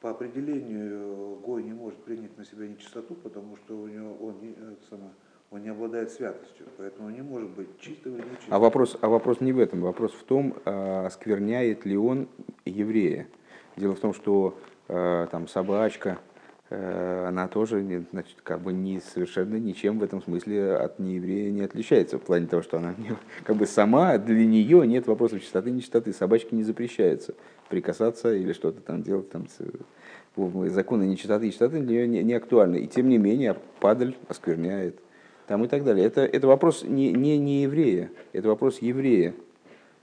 по 0.07 0.11
определению 0.11 1.41
Гой 1.45 1.65
не 1.65 1.73
может 1.73 1.99
принять 2.05 2.39
на 2.39 2.45
себя 2.45 2.69
нечистоту, 2.69 3.17
потому 3.17 3.57
что 3.57 3.77
у 3.77 3.89
него 3.89 4.17
он 4.21 4.39
не, 4.41 4.55
самое, 4.89 5.11
он 5.51 5.63
не 5.63 5.69
обладает 5.69 6.13
святостью, 6.13 6.67
поэтому 6.77 7.09
он 7.09 7.15
не 7.15 7.23
может 7.23 7.51
быть 7.51 7.67
чистым 7.81 8.15
или 8.15 8.23
нечистым. 8.23 8.55
А 8.55 8.61
вопрос, 8.61 8.97
а 9.01 9.09
вопрос 9.09 9.41
не 9.41 9.53
в 9.53 9.59
этом, 9.59 9.81
вопрос 9.81 10.13
в 10.13 10.23
том, 10.23 10.55
э, 10.65 11.07
оскверняет 11.07 11.85
ли 11.85 11.97
он 11.97 12.29
еврея. 12.65 13.27
Дело 13.77 13.97
в 13.97 13.99
том, 13.99 14.15
что 14.15 14.57
э, 14.87 15.27
там 15.33 15.49
собачка, 15.49 16.19
она 16.69 17.47
тоже 17.47 18.05
значит, 18.11 18.37
как 18.43 18.61
бы 18.61 18.73
не 18.73 19.01
совершенно 19.01 19.55
ничем 19.57 20.01
в 20.01 20.03
этом 20.03 20.21
смысле 20.21 20.75
от 20.77 20.99
нееврея 20.99 21.53
не 21.53 21.61
отличается, 21.61 22.19
в 22.19 22.23
плане 22.23 22.49
того, 22.49 22.63
что 22.63 22.79
она 22.79 22.95
как 23.45 23.57
бы 23.57 23.67
сама, 23.67 24.19
для 24.19 24.45
нее 24.45 24.87
нет 24.87 25.07
вопросов 25.07 25.41
чистоты 25.41 25.71
нечистоты. 25.71 26.13
Собачке 26.13 26.57
не 26.57 26.65
запрещается 26.65 27.35
прикасаться 27.69 28.35
или 28.35 28.53
что-то 28.53 28.81
там 28.81 29.03
делать. 29.03 29.31
Там, 29.31 29.47
законы 30.69 31.05
нечистоты 31.05 31.49
и 31.49 31.51
чистоты 31.51 31.81
для 31.81 31.99
нее 31.99 32.09
не, 32.09 32.23
не 32.23 32.35
актуальны. 32.35 32.79
И 32.79 32.87
тем 32.87 33.09
не 33.09 33.19
менее 33.19 33.57
падаль 33.81 34.17
оскверняет 34.29 34.99
там 35.47 35.65
и 35.65 35.69
так 35.69 35.85
далее. 35.85 36.05
Это, 36.05 36.23
это 36.23 36.47
вопрос 36.47 36.83
не, 36.83 37.13
не, 37.13 37.39
не 37.39 37.63
еврея, 37.63 38.11
это 38.33 38.49
вопрос 38.49 38.79
еврея. 38.81 39.35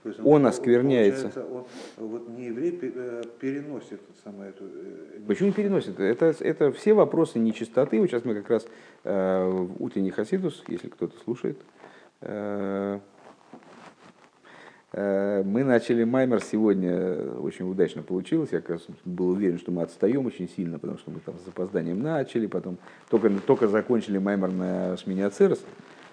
Есть 0.04 0.20
он, 0.20 0.26
он 0.26 0.46
оскверняется. 0.46 1.32
Он, 1.50 1.64
вот 1.96 2.28
не 2.28 2.46
еврей 2.46 2.78
э, 2.82 3.22
переносит 3.40 4.00
самое 4.22 4.50
эту... 4.50 4.64
Э, 4.64 5.20
Почему 5.26 5.52
переносит? 5.52 5.98
Это, 5.98 6.34
это 6.40 6.72
все 6.72 6.92
вопросы 6.92 7.38
нечистоты. 7.38 7.98
Вот 8.00 8.10
сейчас 8.10 8.24
мы 8.24 8.34
как 8.34 8.50
раз 8.50 8.66
э, 9.04 9.48
в 9.48 9.82
утренний 9.82 10.10
Хасидус, 10.10 10.62
если 10.68 10.88
кто-то 10.88 11.18
слушает, 11.24 11.58
э, 12.20 12.98
э, 14.92 15.42
мы 15.42 15.64
начали 15.64 16.04
Маймер 16.04 16.42
сегодня, 16.42 17.32
очень 17.40 17.70
удачно 17.70 18.02
получилось. 18.02 18.50
Я 18.52 18.60
как 18.60 18.70
раз 18.70 18.86
был 19.06 19.30
уверен, 19.30 19.58
что 19.58 19.72
мы 19.72 19.82
отстаем 19.82 20.26
очень 20.26 20.50
сильно, 20.50 20.78
потому 20.78 20.98
что 20.98 21.12
мы 21.12 21.20
там 21.20 21.38
с 21.38 21.46
запозданием 21.46 22.02
начали, 22.02 22.46
потом 22.46 22.76
только, 23.08 23.30
только 23.30 23.68
закончили 23.68 24.18
Маймер 24.18 24.52
на 24.52 24.96
Шминя 24.98 25.30
Церес, 25.30 25.64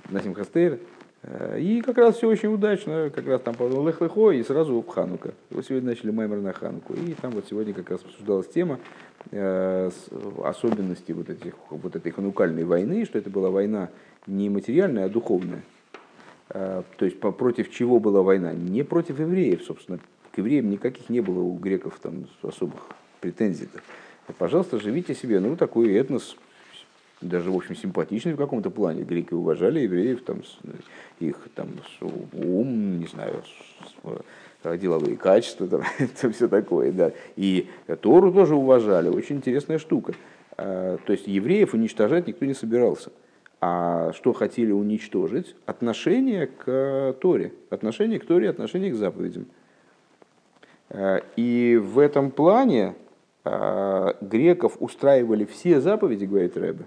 на 0.09 0.21
Симхастейр. 0.21 0.79
Э, 1.23 1.59
и 1.59 1.81
как 1.81 1.97
раз 1.97 2.17
все 2.17 2.27
очень 2.27 2.53
удачно, 2.53 3.11
как 3.13 3.27
раз 3.27 3.41
там 3.41 3.55
лехо 3.59 4.31
и 4.31 4.43
сразу 4.43 4.81
Ханука. 4.81 5.33
Вот 5.49 5.65
сегодня 5.65 5.89
начали 5.89 6.11
маймер 6.11 6.37
на 6.37 6.53
Хануку. 6.53 6.93
И 6.93 7.13
там 7.13 7.31
вот 7.31 7.45
сегодня 7.49 7.73
как 7.73 7.89
раз 7.91 8.01
обсуждалась 8.03 8.47
тема 8.47 8.79
э, 9.31 9.89
особенности 10.43 11.11
вот, 11.11 11.29
этих, 11.29 11.53
вот 11.69 11.95
этой 11.95 12.11
ханукальной 12.11 12.63
войны, 12.63 13.05
что 13.05 13.19
это 13.19 13.29
была 13.29 13.49
война 13.49 13.89
не 14.27 14.49
материальная, 14.49 15.05
а 15.05 15.09
духовная. 15.09 15.63
Э, 16.49 16.83
то 16.97 17.05
есть 17.05 17.19
против 17.19 17.71
чего 17.71 17.99
была 17.99 18.21
война? 18.23 18.53
Не 18.53 18.83
против 18.83 19.19
евреев, 19.19 19.63
собственно. 19.63 19.99
К 20.31 20.37
евреям 20.37 20.69
никаких 20.69 21.09
не 21.09 21.19
было 21.19 21.39
у 21.39 21.57
греков 21.57 21.99
там 22.01 22.25
особых 22.41 22.87
претензий. 23.19 23.65
-то. 23.65 23.81
Пожалуйста, 24.37 24.79
живите 24.79 25.13
себе, 25.13 25.39
ну 25.39 25.55
такой 25.57 25.93
этнос 25.93 26.37
даже, 27.21 27.51
в 27.51 27.55
общем, 27.55 27.75
симпатичный 27.75 28.33
в 28.33 28.37
каком-то 28.37 28.69
плане. 28.69 29.03
Греки 29.03 29.33
уважали 29.33 29.81
евреев, 29.81 30.23
там, 30.23 30.41
их 31.19 31.37
там, 31.55 31.69
ум, 32.33 32.99
не 32.99 33.07
знаю, 33.07 33.43
э, 34.63 34.77
деловые 34.77 35.17
качества, 35.17 35.67
там, 35.67 35.81
это 35.99 36.31
все 36.31 36.47
такое, 36.47 36.91
да. 36.91 37.11
И 37.35 37.67
Тору 38.01 38.31
тоже 38.31 38.55
уважали, 38.55 39.09
очень 39.09 39.37
интересная 39.37 39.77
штука. 39.77 40.13
А, 40.57 40.97
то 41.05 41.13
есть 41.13 41.27
евреев 41.27 41.73
уничтожать 41.73 42.27
никто 42.27 42.45
не 42.45 42.53
собирался. 42.53 43.11
А 43.59 44.11
что 44.13 44.33
хотели 44.33 44.71
уничтожить? 44.71 45.55
Отношение 45.65 46.47
к 46.47 47.15
Торе. 47.21 47.53
Отношение 47.69 48.19
к 48.19 48.25
Торе, 48.25 48.49
отношение 48.49 48.91
к 48.91 48.95
заповедям. 48.95 49.45
А, 50.89 51.21
и 51.35 51.77
в 51.77 51.99
этом 51.99 52.31
плане 52.31 52.95
а, 53.43 54.15
греков 54.21 54.77
устраивали 54.79 55.45
все 55.45 55.79
заповеди, 55.79 56.25
говорит 56.25 56.57
Рэбе, 56.57 56.85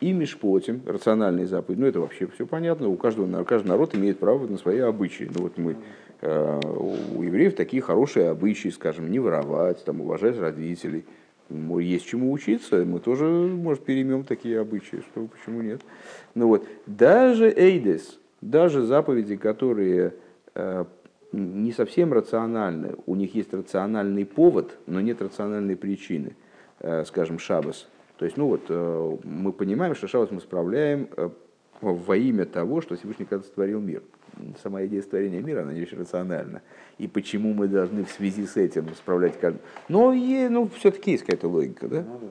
и 0.00 0.12
Мишпотим, 0.12 0.82
рациональные 0.86 1.46
заповеди. 1.46 1.80
Ну, 1.80 1.86
это 1.86 2.00
вообще 2.00 2.26
все 2.26 2.46
понятно. 2.46 2.88
У 2.88 2.96
каждого, 2.96 3.44
каждый 3.44 3.68
народ 3.68 3.94
имеет 3.94 4.18
право 4.18 4.46
на 4.46 4.58
свои 4.58 4.78
обычаи. 4.78 5.30
Ну, 5.34 5.42
вот 5.42 5.56
мы, 5.56 5.76
э, 6.20 6.60
у 7.14 7.22
евреев 7.22 7.54
такие 7.54 7.82
хорошие 7.82 8.28
обычаи, 8.28 8.68
скажем, 8.68 9.10
не 9.10 9.18
воровать, 9.18 9.84
там, 9.84 10.00
уважать 10.00 10.38
родителей. 10.38 11.04
Есть 11.48 12.06
чему 12.06 12.32
учиться, 12.32 12.84
мы 12.84 12.98
тоже, 12.98 13.24
может, 13.24 13.84
переймем 13.84 14.24
такие 14.24 14.60
обычаи, 14.60 15.02
что 15.12 15.28
почему 15.28 15.62
нет. 15.62 15.80
Ну 16.34 16.48
вот, 16.48 16.66
даже 16.86 17.48
Эйдес, 17.48 18.18
даже 18.40 18.82
заповеди, 18.82 19.36
которые 19.36 20.12
э, 20.56 20.84
не 21.30 21.70
совсем 21.70 22.12
рациональны, 22.12 22.96
у 23.06 23.14
них 23.14 23.36
есть 23.36 23.54
рациональный 23.54 24.26
повод, 24.26 24.76
но 24.86 25.00
нет 25.00 25.22
рациональной 25.22 25.76
причины, 25.76 26.34
э, 26.80 27.04
скажем, 27.04 27.38
Шабас– 27.38 27.86
То 28.18 28.24
есть, 28.24 28.36
ну 28.36 28.48
вот, 28.48 28.62
э, 28.68 29.16
мы 29.24 29.52
понимаем, 29.52 29.94
что 29.94 30.08
шаббат 30.08 30.30
мы 30.30 30.40
справляем 30.40 31.08
э, 31.16 31.30
во 31.80 32.16
имя 32.16 32.46
того, 32.46 32.80
что 32.80 32.96
Всевышний 32.96 33.26
когда 33.26 33.44
сотворил 33.44 33.80
мир. 33.80 34.02
Сама 34.62 34.84
идея 34.86 35.02
сотворения 35.02 35.40
мира, 35.40 35.62
она 35.62 35.72
не 35.72 35.82
очень 35.82 35.98
рациональна. 35.98 36.62
И 36.98 37.08
почему 37.08 37.54
мы 37.54 37.68
должны 37.68 38.04
в 38.04 38.10
связи 38.10 38.46
с 38.46 38.56
этим 38.56 38.86
справлять 38.94 39.38
каждый... 39.38 39.60
Но 39.88 40.12
и, 40.12 40.48
ну, 40.48 40.68
все-таки 40.76 41.12
есть 41.12 41.24
какая-то 41.24 41.48
логика, 41.48 41.88
да? 41.88 42.02
Ну, 42.02 42.18
да. 42.20 42.28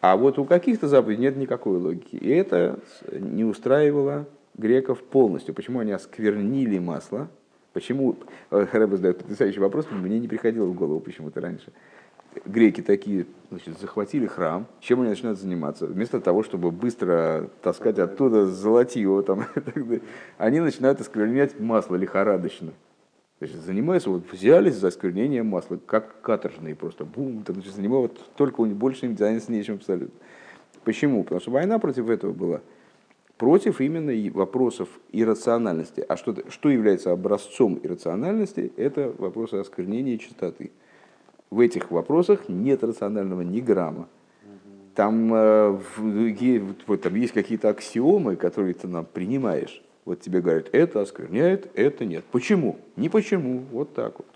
А 0.00 0.16
вот 0.16 0.38
у 0.38 0.44
каких-то 0.44 0.88
заповедей 0.88 1.22
нет 1.22 1.36
никакой 1.36 1.78
логики. 1.78 2.16
И 2.16 2.28
это 2.28 2.78
не 3.10 3.44
устраивало 3.44 4.26
греков 4.54 5.02
полностью. 5.02 5.54
Почему 5.54 5.80
они 5.80 5.92
осквернили 5.92 6.78
масло? 6.78 7.28
Почему, 7.72 8.16
Рэбе 8.50 8.96
задает 8.96 9.18
потрясающий 9.18 9.60
вопрос, 9.60 9.86
мне 9.90 10.18
не 10.18 10.28
приходило 10.28 10.64
в 10.64 10.74
голову 10.74 11.00
почему-то 11.00 11.40
раньше. 11.40 11.72
Греки 12.44 12.80
такие 12.80 13.26
значит, 13.50 13.78
захватили 13.78 14.26
храм, 14.26 14.66
чем 14.80 15.00
они 15.00 15.10
начинают 15.10 15.38
заниматься? 15.38 15.86
Вместо 15.86 16.20
того, 16.20 16.42
чтобы 16.42 16.70
быстро 16.70 17.48
таскать 17.62 17.98
оттуда 17.98 18.46
золотиво, 18.46 19.22
там, 19.22 19.44
они 20.38 20.60
начинают 20.60 21.00
осквернять 21.00 21.58
масло 21.60 21.96
лихорадочно. 21.96 22.72
Значит, 23.38 23.56
занимаются, 23.56 24.08
вот 24.08 24.22
взялись 24.32 24.76
за 24.76 24.88
осквернение 24.88 25.42
масла, 25.42 25.76
как 25.76 26.22
каторжные 26.22 26.74
просто, 26.74 27.04
бум, 27.04 27.42
там, 27.42 27.56
значит, 27.56 27.74
занимают, 27.74 28.18
только 28.36 28.62
больше 28.62 29.06
им 29.06 29.16
заняться 29.16 29.52
нечем 29.52 29.74
абсолютно. 29.74 30.18
Почему? 30.84 31.22
Потому 31.22 31.40
что 31.40 31.50
война 31.50 31.78
против 31.78 32.08
этого 32.08 32.32
была. 32.32 32.62
Против 33.36 33.82
именно 33.82 34.12
вопросов 34.32 34.88
иррациональности. 35.12 36.02
А 36.08 36.16
что, 36.16 36.34
что 36.48 36.70
является 36.70 37.12
образцом 37.12 37.78
иррациональности? 37.82 38.72
Это 38.78 39.12
вопросы 39.18 39.54
осквернения 39.56 40.16
чистоты. 40.16 40.70
В 41.50 41.60
этих 41.60 41.90
вопросах 41.90 42.48
нет 42.48 42.82
рационального 42.82 43.42
ни 43.42 43.60
грамма. 43.60 44.08
Там, 44.94 45.32
э, 45.34 45.78
вот, 46.86 47.02
там 47.02 47.14
есть 47.14 47.34
какие-то 47.34 47.68
аксиомы, 47.68 48.36
которые 48.36 48.74
ты 48.74 48.88
нам 48.88 49.04
принимаешь. 49.04 49.82
Вот 50.06 50.20
тебе 50.20 50.40
говорят, 50.40 50.68
это 50.72 51.02
оскверняет, 51.02 51.68
это 51.74 52.04
нет. 52.04 52.24
Почему? 52.32 52.78
Не 52.96 53.08
почему, 53.08 53.64
вот 53.72 53.92
так 53.92 54.14
вот. 54.18 54.26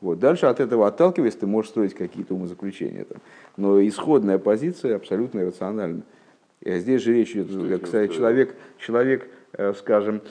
Вот. 0.00 0.18
Дальше 0.18 0.46
от 0.46 0.60
этого 0.60 0.86
отталкиваясь, 0.86 1.36
ты 1.36 1.46
можешь 1.46 1.70
строить 1.70 1.94
какие-то 1.94 2.34
умозаключения. 2.34 3.04
Там. 3.04 3.18
Но 3.56 3.80
исходная 3.86 4.38
позиция 4.38 4.96
абсолютно 4.96 5.40
иррациональна. 5.40 6.02
И 6.60 6.78
здесь 6.78 7.02
же 7.02 7.14
речь 7.14 7.36
идет, 7.36 7.84
кстати, 7.84 8.12
человек, 8.12 8.54
человек, 8.78 9.28
э, 9.52 9.72
скажем, 9.74 10.22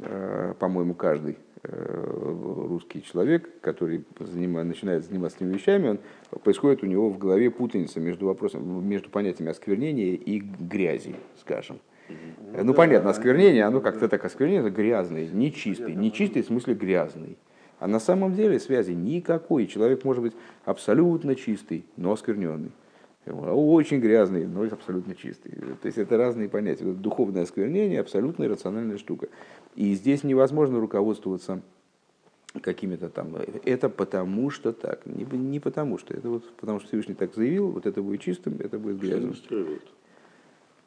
э, 0.00 0.54
по-моему, 0.58 0.94
каждый 0.94 1.38
русский 1.64 3.02
человек, 3.02 3.48
который 3.60 4.04
занима- 4.18 4.62
начинает 4.64 5.04
заниматься 5.04 5.38
этими 5.38 5.54
вещами, 5.54 5.88
он, 5.88 5.98
происходит 6.42 6.82
у 6.82 6.86
него 6.86 7.10
в 7.10 7.18
голове 7.18 7.50
путаница 7.50 8.00
между 8.00 8.26
вопросом, 8.26 8.86
между 8.86 9.10
понятиями 9.10 9.50
осквернения 9.50 10.14
и 10.14 10.40
грязи, 10.40 11.14
скажем. 11.40 11.78
Э, 12.08 12.62
Ну, 12.62 12.72
да, 12.72 12.76
понятно, 12.76 13.10
осквернение, 13.10 13.64
оно 13.64 13.80
как-то 13.80 14.08
так, 14.08 14.24
осквернение 14.24 14.62
это 14.62 14.70
грязный, 14.70 15.28
нечистый. 15.28 15.94
Нечистый 15.94 16.42
в 16.42 16.46
смысле 16.46 16.74
грязный. 16.74 17.36
А 17.80 17.86
на 17.86 17.98
самом 17.98 18.34
деле 18.34 18.58
связи 18.60 18.92
никакой. 18.92 19.66
Человек 19.66 20.04
может 20.04 20.22
быть 20.22 20.32
абсолютно 20.64 21.34
чистый, 21.34 21.84
но 21.96 22.12
оскверненный. 22.12 22.70
Очень 23.26 24.00
грязный, 24.00 24.46
но 24.46 24.62
абсолютно 24.64 25.14
чистый. 25.14 25.52
То 25.80 25.86
есть 25.86 25.96
это 25.96 26.18
разные 26.18 26.48
понятия. 26.50 26.84
Духовное 26.84 27.42
осквернение 27.44 28.00
абсолютно 28.00 28.44
иррациональная 28.44 28.98
штука. 28.98 29.28
И 29.74 29.94
здесь 29.94 30.24
невозможно 30.24 30.80
руководствоваться 30.80 31.60
какими-то 32.60 33.08
там... 33.08 33.34
Это 33.64 33.88
потому 33.88 34.50
что 34.50 34.72
так. 34.72 35.04
Не, 35.06 35.24
не 35.24 35.60
потому 35.60 35.98
что. 35.98 36.14
Это 36.14 36.28
вот 36.28 36.48
потому 36.56 36.78
что 36.78 36.88
Всевышний 36.88 37.14
так 37.14 37.34
заявил, 37.34 37.70
вот 37.70 37.86
это 37.86 38.02
будет 38.02 38.20
чистым, 38.20 38.56
это 38.60 38.78
будет 38.78 38.98
грязным. 39.00 39.34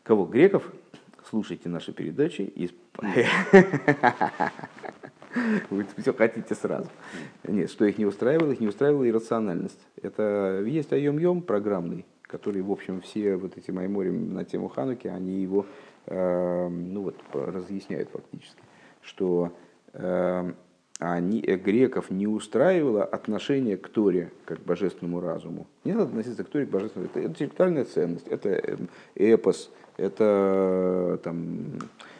Кого? 0.03 0.25
Греков? 0.25 0.71
Слушайте 1.29 1.67
наши 1.67 1.91
передачи. 1.91 2.41
И... 2.41 2.69
Вы 5.69 5.85
все 5.97 6.13
хотите 6.13 6.55
сразу. 6.55 6.89
Нет, 7.43 7.69
что 7.69 7.85
их 7.85 7.97
не 7.97 8.05
устраивало, 8.05 8.51
их 8.51 8.59
не 8.59 8.67
устраивала 8.67 9.07
иррациональность. 9.07 9.79
Это 10.01 10.63
есть 10.65 10.93
айом-йом 10.93 11.41
программный, 11.41 12.05
который, 12.21 12.61
в 12.61 12.71
общем, 12.71 13.01
все 13.01 13.35
вот 13.35 13.57
эти 13.57 13.71
маймори 13.71 14.09
на 14.09 14.45
тему 14.45 14.69
Хануки, 14.69 15.07
они 15.07 15.41
его 15.41 15.65
э, 16.05 16.67
ну 16.69 17.01
вот, 17.03 17.15
разъясняют 17.33 18.09
фактически, 18.09 18.61
что 19.07 19.51
они, 20.99 21.43
э, 21.45 21.55
греков 21.57 22.09
не 22.09 22.27
устраивало 22.27 23.03
отношение 23.03 23.77
к 23.77 23.87
Торе 23.87 24.31
как 24.45 24.63
к 24.63 24.65
божественному 24.65 25.19
разуму. 25.19 25.67
Не 25.83 25.93
надо 25.93 26.05
относиться 26.05 26.43
к 26.43 26.49
Торе 26.49 26.65
как 26.65 26.71
к 26.71 26.73
божественному. 26.73 27.11
Это 27.13 27.25
интеллектуальная 27.25 27.85
ценность, 27.85 28.27
это 28.27 28.49
э, 28.49 28.77
эпос, 29.15 29.69
это 29.97 31.19
там, 31.23 31.79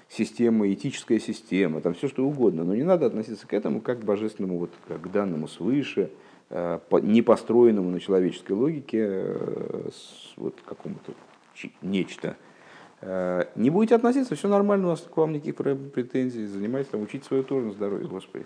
система, 0.10 0.72
этическая 0.72 1.20
система, 1.20 1.82
там 1.82 1.94
все 1.96 2.08
что 2.08 2.26
угодно. 2.26 2.64
Но 2.64 2.76
не 2.76 2.84
надо 2.84 3.08
относиться 3.08 3.48
к 3.48 3.54
этому 3.54 3.82
как 3.82 4.02
к 4.02 4.04
божественному, 4.04 4.60
вот, 4.60 4.72
как 4.88 5.02
к 5.02 5.12
данному 5.12 5.48
свыше, 5.48 6.12
э, 6.50 6.80
не 7.02 7.24
построенному 7.24 7.90
на 7.90 8.00
человеческой 8.00 8.54
логике, 8.54 9.00
э, 9.02 9.90
вот 10.36 10.56
какому-то 10.64 11.14
нечто. 11.82 12.36
Э, 13.02 13.46
Не 13.56 13.70
будете 13.70 13.96
относиться, 13.96 14.36
все 14.36 14.48
нормально, 14.48 14.88
у 14.88 14.90
нас 14.92 15.02
к 15.02 15.16
вам 15.18 15.34
никаких 15.34 15.56
пр- 15.56 15.76
претензий, 15.76 16.46
занимайтесь 16.48 16.90
там, 16.90 17.02
учите 17.02 17.26
свою 17.26 17.44
тоже 17.44 17.68
на 17.68 17.74
здоровье, 17.74 18.08
Господи. 18.08 18.46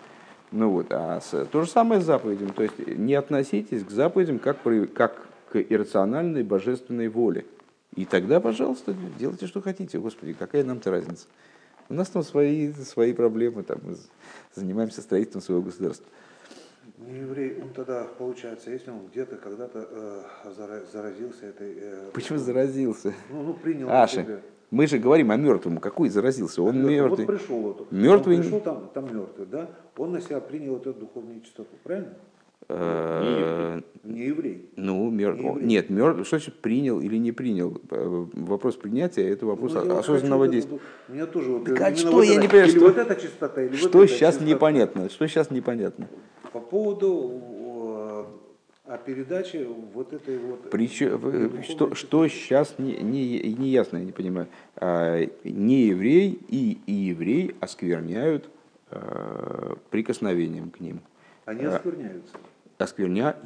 Ну 0.51 0.69
вот, 0.69 0.87
а 0.91 1.21
с- 1.21 1.45
то 1.45 1.61
же 1.63 1.69
самое 1.69 2.01
с 2.01 2.05
заповедями, 2.05 2.49
то 2.51 2.63
есть 2.63 2.77
не 2.85 3.13
относитесь 3.15 3.83
к 3.83 3.89
заповедям 3.89 4.39
как, 4.39 4.57
как 4.93 5.25
к 5.51 5.55
иррациональной 5.57 6.43
божественной 6.43 7.07
воле. 7.07 7.45
И 7.95 8.05
тогда, 8.05 8.39
пожалуйста, 8.39 8.93
делайте, 9.17 9.47
что 9.47 9.61
хотите, 9.61 9.99
Господи, 9.99 10.33
какая 10.33 10.63
нам-то 10.63 10.91
разница. 10.91 11.27
У 11.89 11.93
нас 11.93 12.09
там 12.09 12.23
свои, 12.23 12.71
свои 12.73 13.13
проблемы, 13.13 13.63
там, 13.63 13.79
мы 13.83 13.95
занимаемся 14.55 15.01
строительством 15.01 15.41
своего 15.41 15.61
государства. 15.61 16.05
Не 17.07 17.19
еврей, 17.21 17.57
он 17.61 17.69
тогда, 17.69 18.05
получается, 18.17 18.69
если 18.69 18.91
он 18.91 19.07
где-то 19.11 19.35
когда-то 19.37 19.87
э, 19.89 20.21
зара- 20.55 20.83
заразился 20.91 21.47
этой... 21.47 21.73
э, 21.77 22.09
Почему 22.13 22.37
заразился? 22.37 23.13
Ну, 23.31 23.41
ну, 23.43 23.53
принял 23.53 23.89
Аша, 23.89 24.21
себя. 24.23 24.39
мы 24.69 24.85
же 24.85 24.99
говорим 24.99 25.31
о 25.31 25.35
мертвом, 25.35 25.77
какой 25.77 26.09
заразился? 26.09 26.61
Он 26.61 26.75
Мертвый. 26.77 26.95
мертвый. 26.95 27.25
Вот 27.25 27.35
пришел, 27.37 27.59
вот, 27.59 27.91
Мертвый- 27.91 28.35
Он 28.37 28.41
пришел 28.43 28.59
там, 28.59 28.89
там 28.93 29.05
мертвый, 29.05 29.47
да? 29.47 29.69
Он 29.97 30.11
на 30.11 30.21
себя 30.21 30.39
принял 30.39 30.75
эту 30.77 30.93
духовную 30.93 31.41
чистоту, 31.41 31.75
правильно? 31.83 32.13
Э, 32.69 33.81
Не 34.03 34.27
еврей. 34.27 34.69
Ну, 34.75 35.09
мер- 35.09 35.35
Не 35.35 35.47
еврей. 35.47 35.65
нет, 35.65 35.89
мертв, 35.89 36.25
что 36.27 36.37
значит 36.37 36.55
принял 36.61 37.01
или 37.01 37.17
не 37.17 37.31
принял? 37.31 37.81
Э, 37.89 38.25
Вопрос 38.33 38.75
принятия 38.75 39.27
это 39.27 39.47
вопрос 39.47 39.73
Ну, 39.73 39.81
вот 39.85 39.97
осознанного 39.99 40.43
вот 40.45 40.51
действия. 40.51 40.75
это 40.77 40.83
вот- 41.07 41.15
Меня 41.15 41.25
тоже 41.25 41.49
вот, 41.51 41.65
Так 41.65 41.81
а 41.81 41.95
что 41.95 42.11
вот 42.11 42.21
я 42.25 42.33
это- 42.33 42.41
не 42.43 42.47
понимаю, 42.47 42.69
или 42.69 42.77
что- 42.77 42.87
вот 42.87 42.97
эта 42.97 43.15
чистота, 43.19 43.61
или 43.63 43.71
вот 43.71 43.79
Что 43.79 44.05
сейчас 44.05 44.35
чистота. 44.35 44.45
непонятно? 44.51 45.09
Что 45.09 45.27
сейчас 45.27 45.49
непонятно? 45.51 46.07
По 46.51 46.59
поводу 46.59 47.41
э, 47.41 48.25
о 48.85 48.97
передаче 48.97 49.67
вот 49.93 50.11
этой 50.11 50.37
вот... 50.37 50.69
Причем, 50.69 51.11
духовной 51.11 51.63
что, 51.63 51.95
что 51.95 52.27
сейчас 52.27 52.75
не, 52.77 52.97
не, 52.97 53.39
не 53.53 53.69
ясно, 53.69 53.97
я 53.97 54.03
не 54.03 54.11
понимаю. 54.11 54.47
А, 54.75 55.25
не 55.43 55.85
еврей 55.85 56.39
и, 56.49 56.77
и 56.85 56.91
еврей 56.91 57.55
оскверняют 57.59 58.49
э, 58.89 59.75
прикосновением 59.89 60.71
к 60.71 60.79
ним. 60.79 60.99
Они 61.45 61.63
а- 61.63 61.75
оскверняются. 61.75 62.35
Оскверняют. 62.77 63.37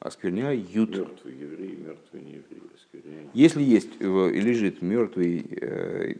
Оскверняют. 0.00 0.70
Мертвый 0.98 1.34
еврей, 1.34 1.76
мертвый 1.76 2.22
не 2.22 2.32
еврей, 2.32 2.62
оскверняет. 2.74 3.28
Если 3.34 3.62
есть, 3.62 3.90
э, 4.00 4.30
лежит 4.34 4.82
мертвый 4.82 5.46
э, 5.60 6.14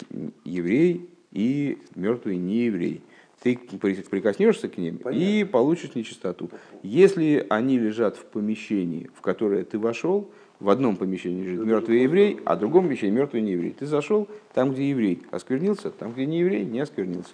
еврей 0.44 1.10
и 1.32 1.78
мертвый 1.94 2.36
нееврей, 2.36 3.02
ты 3.42 3.56
при- 3.80 3.94
прикоснешься 4.02 4.68
к 4.68 4.78
ним 4.78 4.96
и 4.96 5.02
Понятно. 5.02 5.46
получишь 5.52 5.94
нечистоту. 5.94 6.50
Если 6.82 7.46
они 7.50 7.78
лежат 7.78 8.16
в 8.16 8.24
помещении, 8.24 9.10
в 9.14 9.20
которое 9.20 9.64
ты 9.64 9.78
вошел, 9.78 10.30
в 10.60 10.70
одном 10.70 10.96
помещении 10.96 11.42
лежит 11.42 11.66
мертвый 11.66 12.02
еврей, 12.02 12.40
а 12.44 12.56
в 12.56 12.60
другом 12.60 12.84
помещении 12.86 13.14
мертвый 13.14 13.42
нееврей. 13.42 13.72
Ты 13.72 13.86
зашел 13.86 14.28
там, 14.54 14.72
где 14.72 14.88
еврей 14.88 15.22
осквернился, 15.30 15.90
там, 15.90 16.12
где 16.12 16.24
не 16.26 16.38
еврей, 16.40 16.64
не 16.64 16.80
осквернился. 16.80 17.32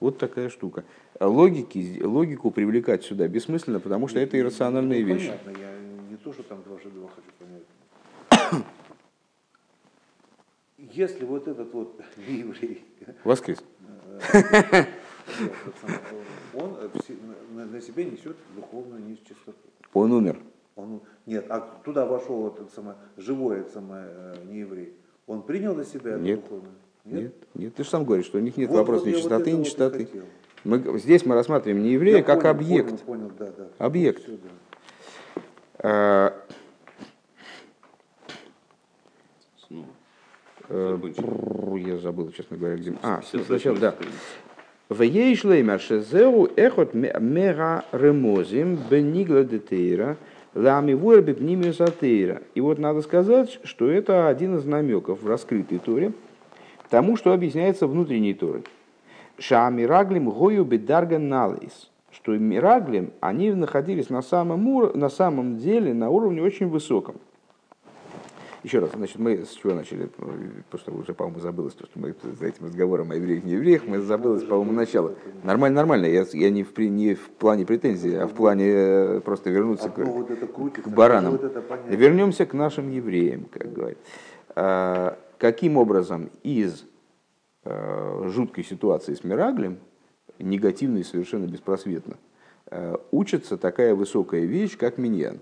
Вот 0.00 0.18
такая 0.18 0.48
штука. 0.48 0.82
Логики, 1.20 2.02
логику 2.02 2.50
привлекать 2.50 3.04
сюда 3.04 3.28
бессмысленно, 3.28 3.78
потому 3.80 4.08
что 4.08 4.18
это 4.18 4.38
иррациональные 4.38 5.02
Ну, 5.06 5.14
вещи. 5.14 5.32
Понятно, 5.44 5.60
я 5.62 5.72
не 6.10 6.16
то, 6.16 6.32
что 6.32 6.42
там 6.42 6.62
дважды 6.64 6.90
два 6.90 7.08
хочу 7.08 7.30
понять. 7.38 8.64
Если 10.78 11.24
вот 11.24 11.46
этот 11.46 11.72
вот 11.72 12.00
не 12.28 12.38
еврей, 12.38 12.82
Воскрес. 13.22 13.62
Он 16.54 16.76
э, 16.80 17.64
на 17.64 17.80
себе 17.80 18.04
несет 18.04 18.36
духовную 18.56 19.02
нечистоту. 19.02 19.56
Он 19.92 20.12
умер. 20.12 20.38
Он, 20.76 21.00
нет, 21.26 21.46
а 21.50 21.60
туда 21.84 22.04
вошел 22.06 22.48
этот 22.48 22.72
самый, 22.72 22.94
живой 23.16 23.60
этот 23.60 23.72
самый 23.72 24.00
э, 24.04 24.34
не 24.46 24.58
еврей. 24.60 24.92
Он 25.26 25.42
принял 25.42 25.74
на 25.74 25.84
себя 25.84 26.12
эту 26.12 26.22
Нет. 26.22 26.40
духовную? 26.42 26.74
Нет, 27.04 27.34
нет, 27.54 27.74
ты 27.74 27.84
же 27.84 27.90
сам 27.90 28.04
говоришь, 28.04 28.26
что 28.26 28.38
у 28.38 28.40
них 28.40 28.56
нет 28.56 28.70
Вот- 28.70 28.78
вопроса 28.78 29.06
ни 29.06 29.12
вот 29.12 29.18
чистоты, 29.18 29.50
это 29.50 29.60
ни 30.16 30.20
вот. 30.20 30.28
Мы, 30.64 30.98
здесь 30.98 31.26
мы 31.26 31.34
рассматриваем 31.34 31.82
не 31.82 31.90
еврея 31.92 32.16
Я 32.18 32.22
как 32.22 32.40
понял, 32.40 32.50
объект. 32.54 33.04
Понял, 33.04 33.28
понял, 33.28 33.32
да, 33.38 33.52
да. 33.52 33.68
Объект. 33.78 34.22
Да. 34.26 34.38
А, 35.78 36.44
Э, 40.68 40.98
Я 41.76 41.98
забыл, 41.98 42.30
честно 42.30 42.56
говоря, 42.56 42.76
где. 42.76 42.90
А, 43.02 43.16
58 43.20 43.44
сначала, 43.44 43.78
да. 43.78 43.94
Страница. 44.84 45.14
Вееш 45.14 45.44
леймер 45.44 45.80
шезеу 45.80 46.48
эхот 46.56 46.94
мера 46.94 47.84
ремозим 47.92 48.78
бенигла 48.90 49.44
детейра 49.44 50.16
лами 50.54 50.94
вуэр 50.94 51.22
бипнимиус 51.22 51.80
атеира. 51.80 52.42
И 52.54 52.60
вот 52.60 52.78
надо 52.78 53.02
сказать, 53.02 53.60
что 53.64 53.90
это 53.90 54.28
один 54.28 54.56
из 54.56 54.64
намеков 54.64 55.22
в 55.22 55.28
раскрытой 55.28 55.78
Торе 55.78 56.12
тому, 56.90 57.16
что 57.16 57.32
объясняется 57.32 57.86
внутренней 57.86 58.34
Торой. 58.34 58.62
Шамираглим 59.38 60.30
гою 60.30 60.64
бедарган. 60.64 61.32
Что 62.12 62.38
мираглим, 62.38 63.10
они 63.20 63.50
находились 63.50 64.08
на 64.08 64.22
самом, 64.22 64.92
на 64.96 65.08
самом 65.08 65.58
деле 65.58 65.92
на 65.92 66.10
уровне 66.10 66.40
очень 66.40 66.68
высоком. 66.68 67.16
Еще 68.64 68.78
раз, 68.78 68.90
значит, 68.94 69.18
мы 69.18 69.44
с 69.44 69.50
чего 69.50 69.74
начали? 69.74 70.06
Потому 70.06 70.78
что 70.78 70.92
уже, 70.92 71.12
по-моему, 71.12 71.40
забылось, 71.40 71.74
то, 71.74 71.84
что 71.84 71.98
мы 71.98 72.14
за 72.22 72.46
этим 72.46 72.64
разговором 72.64 73.10
о 73.10 73.14
евреях, 73.14 73.44
не 73.44 73.52
евреях, 73.52 73.82
мы 73.86 74.00
забылось, 74.00 74.42
по-моему, 74.42 74.72
начало. 74.72 75.14
Нормально, 75.42 75.76
нормально, 75.76 76.06
я, 76.06 76.24
я 76.32 76.50
не, 76.50 76.64
в, 76.64 76.76
не 76.78 77.14
в 77.14 77.28
плане 77.28 77.66
претензий, 77.66 78.14
а 78.14 78.26
в 78.26 78.32
плане 78.32 78.66
э, 78.68 79.20
просто 79.20 79.50
вернуться 79.50 79.90
к, 79.90 79.98
вот 79.98 80.30
это 80.30 80.46
крутится, 80.46 80.90
к 80.90 80.92
баранам. 80.92 81.32
вот. 81.32 81.42
Вернемся 81.90 82.46
к 82.46 82.54
нашим 82.54 82.90
евреям, 82.90 83.46
как 83.52 83.70
говорят. 83.72 83.98
А, 84.56 85.18
Каким 85.38 85.76
образом 85.76 86.30
из 86.42 86.86
э, 87.64 88.22
жуткой 88.28 88.64
ситуации 88.64 89.12
с 89.12 89.24
Мираглем, 89.24 89.78
негативной 90.38 91.02
и 91.02 91.04
совершенно 91.04 91.44
беспросветно, 91.44 92.16
э, 92.70 92.96
учится 93.10 93.58
такая 93.58 93.94
высокая 93.94 94.46
вещь, 94.46 94.78
как 94.78 94.96
миньян. 94.96 95.40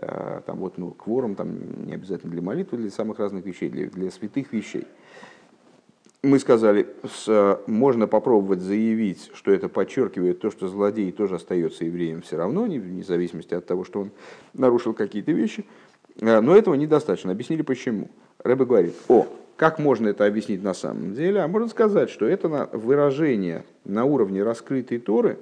Э, 0.00 0.40
Там 0.46 0.58
вот, 0.58 0.78
ну, 0.78 0.90
кворум 0.92 1.34
там 1.34 1.84
не 1.86 1.94
обязательно 1.94 2.32
для 2.32 2.42
молитвы, 2.42 2.78
для 2.78 2.90
самых 2.90 3.18
разных 3.18 3.44
вещей, 3.44 3.68
для, 3.68 3.88
для 3.88 4.10
святых 4.10 4.52
вещей. 4.52 4.86
Мы 6.22 6.38
сказали, 6.40 6.88
с, 7.08 7.60
можно 7.66 8.08
попробовать 8.08 8.60
заявить, 8.60 9.30
что 9.34 9.52
это 9.52 9.68
подчеркивает 9.68 10.40
то, 10.40 10.50
что 10.50 10.66
злодей 10.66 11.12
тоже 11.12 11.36
остается 11.36 11.84
евреем 11.84 12.22
все 12.22 12.36
равно, 12.36 12.66
не- 12.66 12.80
вне 12.80 13.04
зависимости 13.04 13.54
от 13.54 13.66
того, 13.66 13.84
что 13.84 14.00
он 14.00 14.10
нарушил 14.52 14.94
какие-то 14.94 15.32
вещи. 15.32 15.64
Э, 16.20 16.40
Но 16.40 16.56
этого 16.56 16.74
недостаточно. 16.74 17.32
Объяснили 17.32 17.62
почему. 17.62 18.08
Рэбе 18.42 18.64
говорит, 18.64 18.94
о, 19.08 19.26
как 19.56 19.78
можно 19.80 20.08
это 20.08 20.26
объяснить 20.26 20.62
на 20.62 20.74
самом 20.74 21.14
деле? 21.14 21.40
А 21.40 21.48
можно 21.48 21.68
сказать, 21.68 22.10
что 22.10 22.26
это 22.26 22.68
выражение 22.72 23.64
на 23.84 24.04
уровне 24.04 24.42
раскрытой 24.44 24.98
Торы 24.98 25.30
э, 25.30 25.36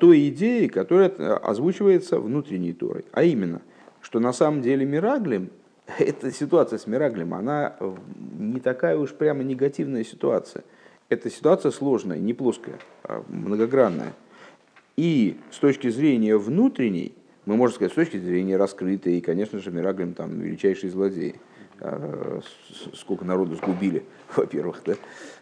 той 0.00 0.28
идеи, 0.28 0.66
которая 0.66 1.10
э, 1.10 1.32
озвучивается 1.34 2.18
внутренней 2.20 2.72
Торой. 2.72 3.04
А 3.12 3.22
именно, 3.22 3.60
что 4.00 4.18
на 4.18 4.32
самом 4.32 4.62
деле 4.62 4.86
Мираглем, 4.86 5.50
эта 5.98 6.32
ситуация 6.32 6.78
с 6.78 6.86
Мираглем, 6.86 7.34
она 7.34 7.76
э, 7.78 7.94
не 8.38 8.60
такая 8.60 8.96
уж 8.96 9.12
прямо 9.12 9.42
негативная 9.42 10.04
ситуация. 10.04 10.64
Это 11.10 11.30
ситуация 11.30 11.70
сложная, 11.70 12.18
не 12.18 12.32
плоская, 12.32 12.78
а 13.02 13.22
многогранная. 13.28 14.14
И 14.96 15.36
с 15.50 15.58
точки 15.58 15.88
зрения 15.90 16.36
внутренней, 16.36 17.14
мы 17.44 17.56
можем 17.56 17.76
сказать, 17.76 17.92
с 17.92 17.96
точки 17.96 18.16
зрения 18.18 18.56
раскрытой, 18.56 19.18
и, 19.18 19.20
конечно 19.20 19.58
же, 19.58 19.70
Мираглем 19.70 20.14
там 20.14 20.40
величайшие 20.40 20.90
злодеи. 20.90 21.36
А, 21.80 22.40
Сколько 22.94 23.24
народу 23.24 23.54
сгубили, 23.54 24.04
во-первых, 24.36 24.82
да? 24.84 24.94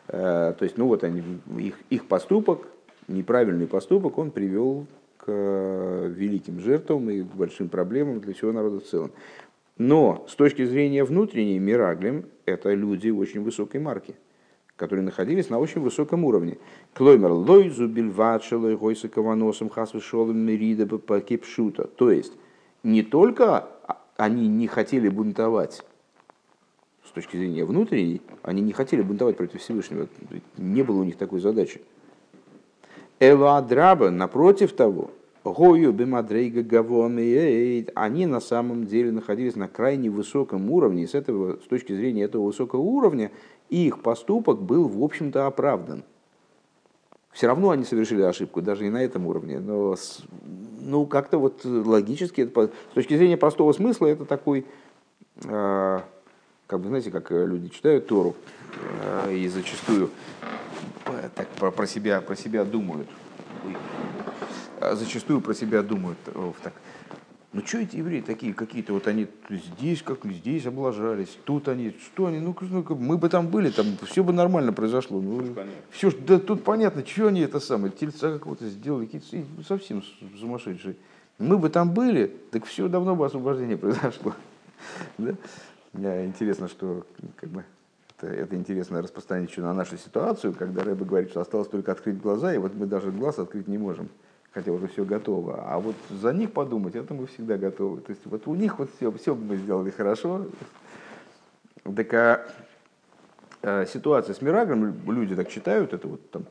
А, 0.09 0.53
То 0.53 0.65
есть, 0.65 0.77
ну 0.77 0.87
вот 0.89 1.05
они, 1.05 1.23
их, 1.59 1.77
их 1.91 2.07
поступок, 2.07 2.69
неправильный 3.09 3.67
поступок, 3.67 4.19
он 4.19 4.31
привел 4.31 4.87
к 5.19 5.25
э, 5.27 6.13
великим 6.15 6.61
жертвам 6.61 7.11
и 7.11 7.23
большим 7.23 7.69
проблемам 7.69 8.21
для 8.21 8.35
всего 8.35 8.53
народа 8.53 8.81
в 8.81 8.85
целом. 8.85 9.13
Но 9.79 10.25
с 10.29 10.35
точки 10.35 10.65
зрения 10.65 11.05
внутренней, 11.05 11.59
Мираглем– 11.59 12.27
это 12.47 12.73
люди 12.73 13.11
очень 13.11 13.43
высокой 13.43 13.81
марки 13.81 14.15
которые 14.77 15.05
находились 15.05 15.49
на 15.49 15.59
очень 15.59 15.81
высоком 15.81 16.25
уровне. 16.25 16.59
Клоймер 16.95 17.33
лойзу 17.33 17.89
бильвачелой 17.89 18.77
гойса 18.77 19.09
каваносом 19.09 19.71
хасвы 19.71 20.01
шолом 20.01 20.39
мерида 20.39 20.87
кипшута. 21.21 21.85
То 21.85 22.11
есть, 22.11 22.35
не 22.83 23.03
только 23.03 23.69
они 24.17 24.49
не 24.49 24.67
хотели 24.67 25.09
бунтовать 25.09 25.83
с 27.05 27.11
точки 27.11 27.37
зрения 27.37 27.65
внутренней, 27.65 28.21
они 28.43 28.61
не 28.61 28.73
хотели 28.73 29.01
бунтовать 29.01 29.37
против 29.37 29.61
Всевышнего. 29.61 30.09
Не 30.59 30.83
было 30.83 31.01
у 31.01 31.05
них 31.05 31.17
такой 31.17 31.41
задачи. 31.41 31.81
Элуадраба, 33.21 34.11
напротив 34.11 34.73
того, 34.73 35.11
Гою 35.45 35.93
бимадрейга 35.93 36.63
гавомиэйд, 36.63 37.93
они 37.95 38.27
на 38.27 38.41
самом 38.41 38.87
деле 38.87 39.13
находились 39.13 39.55
на 39.55 39.69
крайне 39.69 40.11
высоком 40.11 40.71
уровне, 40.71 41.05
и 41.05 41.07
с, 41.07 41.15
этого, 41.15 41.59
с 41.65 41.69
точки 41.69 41.93
зрения 41.93 42.25
этого 42.25 42.45
высокого 42.47 42.81
уровня 42.81 43.31
их 43.69 44.03
поступок 44.03 44.61
был, 44.61 44.89
в 44.89 45.03
общем-то, 45.03 45.47
оправдан. 45.47 46.03
Все 47.33 47.47
равно 47.47 47.71
они 47.71 47.85
совершили 47.85 48.23
ошибку, 48.23 48.61
даже 48.61 48.87
и 48.87 48.91
на 48.91 49.03
этом 49.03 49.27
уровне, 49.27 49.61
но 49.61 49.95
ну, 50.81 51.07
как-то 51.07 51.39
вот 51.39 51.65
логически, 51.65 52.45
с 52.47 52.95
точки 52.95 53.17
зрения 53.17 53.37
простого 53.37 53.73
смысла, 53.73 54.07
это 54.07 54.25
такой, 54.25 54.67
э, 55.45 56.01
как 56.67 56.81
бы, 56.81 56.89
знаете, 56.89 57.11
как 57.11 57.31
э, 57.31 57.47
люди 57.47 57.69
читают 57.69 58.07
Тору 58.07 58.35
э, 59.25 59.35
и 59.35 59.49
зачастую 59.49 60.11
э, 61.07 61.29
так 61.35 61.49
про, 61.51 61.71
про 61.71 61.87
себя, 61.87 62.21
про 62.21 62.37
себя 62.37 62.65
думают. 62.65 63.09
А 64.81 64.95
зачастую 64.95 65.41
про 65.41 65.55
себя 65.55 65.83
думают 65.83 66.19
так. 66.63 66.73
Ну 67.53 67.63
что 67.65 67.79
эти 67.79 67.97
евреи 67.97 68.21
такие 68.21 68.53
какие-то, 68.53 68.93
вот 68.93 69.07
они 69.07 69.29
здесь, 69.49 70.03
как 70.03 70.27
здесь 70.27 70.67
облажались, 70.67 71.39
тут 71.45 71.69
они, 71.69 71.97
что 72.05 72.27
они, 72.27 72.39
ну, 72.39 72.55
ну 72.61 72.85
мы 72.97 73.17
бы 73.17 73.31
там 73.31 73.49
были, 73.49 73.71
там 73.71 73.87
все 74.03 74.23
бы 74.23 74.35
нормально 74.35 74.75
произошло. 74.75 75.23
Ну, 75.23 75.39
понятно. 75.39 75.73
все, 75.91 76.11
да 76.11 76.39
тут 76.39 76.65
понятно, 76.65 77.07
что 77.07 77.29
они 77.29 77.41
это 77.41 77.59
самое, 77.59 77.93
тельца 77.93 78.33
какого-то 78.33 78.69
сделали, 78.69 79.07
какие-то 79.07 79.37
и 79.37 79.45
совсем 79.67 80.03
сумасшедшие. 80.39 80.97
Мы 81.39 81.57
бы 81.57 81.71
там 81.71 81.93
были, 81.93 82.31
так 82.51 82.67
все 82.67 82.89
давно 82.89 83.17
бы 83.17 83.25
освобождение 83.25 83.77
произошло. 83.79 84.35
Да? 85.17 85.35
Интересно, 85.95 86.69
что 86.69 87.07
как 87.37 87.49
бы, 87.51 87.65
это, 88.17 88.27
это 88.27 88.57
интересно 88.57 89.03
распространить 89.03 89.51
еще 89.51 89.63
на 89.63 89.73
нашу 89.73 89.97
ситуацию, 89.97 90.53
когда 90.53 90.83
Рэбе 90.83 91.05
говорит, 91.05 91.31
что 91.31 91.41
осталось 91.41 91.69
только 91.69 91.93
открыть 91.93 92.21
глаза, 92.21 92.55
и 92.55 92.59
вот 92.59 92.75
мы 92.75 92.87
даже 92.87 93.11
глаз 93.11 93.39
открыть 93.39 93.69
не 93.69 93.79
можем, 93.79 94.09
хотя 94.53 94.73
уже 94.73 94.89
все 94.89 95.05
готово. 95.05 95.65
А 95.67 95.79
вот 95.79 95.97
за 96.11 96.33
них 96.33 96.53
подумать, 96.53 96.95
это 96.95 97.15
мы 97.15 97.27
всегда 97.27 97.57
готовы. 97.57 98.01
То 98.01 98.11
есть 98.11 98.23
вот 98.25 98.47
у 98.47 98.55
них 98.55 98.79
вот 98.79 98.91
все, 98.97 99.11
все 99.13 99.35
мы 99.35 99.57
сделали 99.57 99.91
хорошо. 99.91 100.47
Так 101.85 102.15
а, 102.15 102.47
э, 103.63 103.87
ситуация 103.87 104.35
с 104.35 104.43
Мирагом, 104.43 104.95
люди 105.07 105.37
так 105.37 105.49
читают, 105.49 105.93
это 105.93 106.09
вот 106.09 106.31
там 106.31 106.45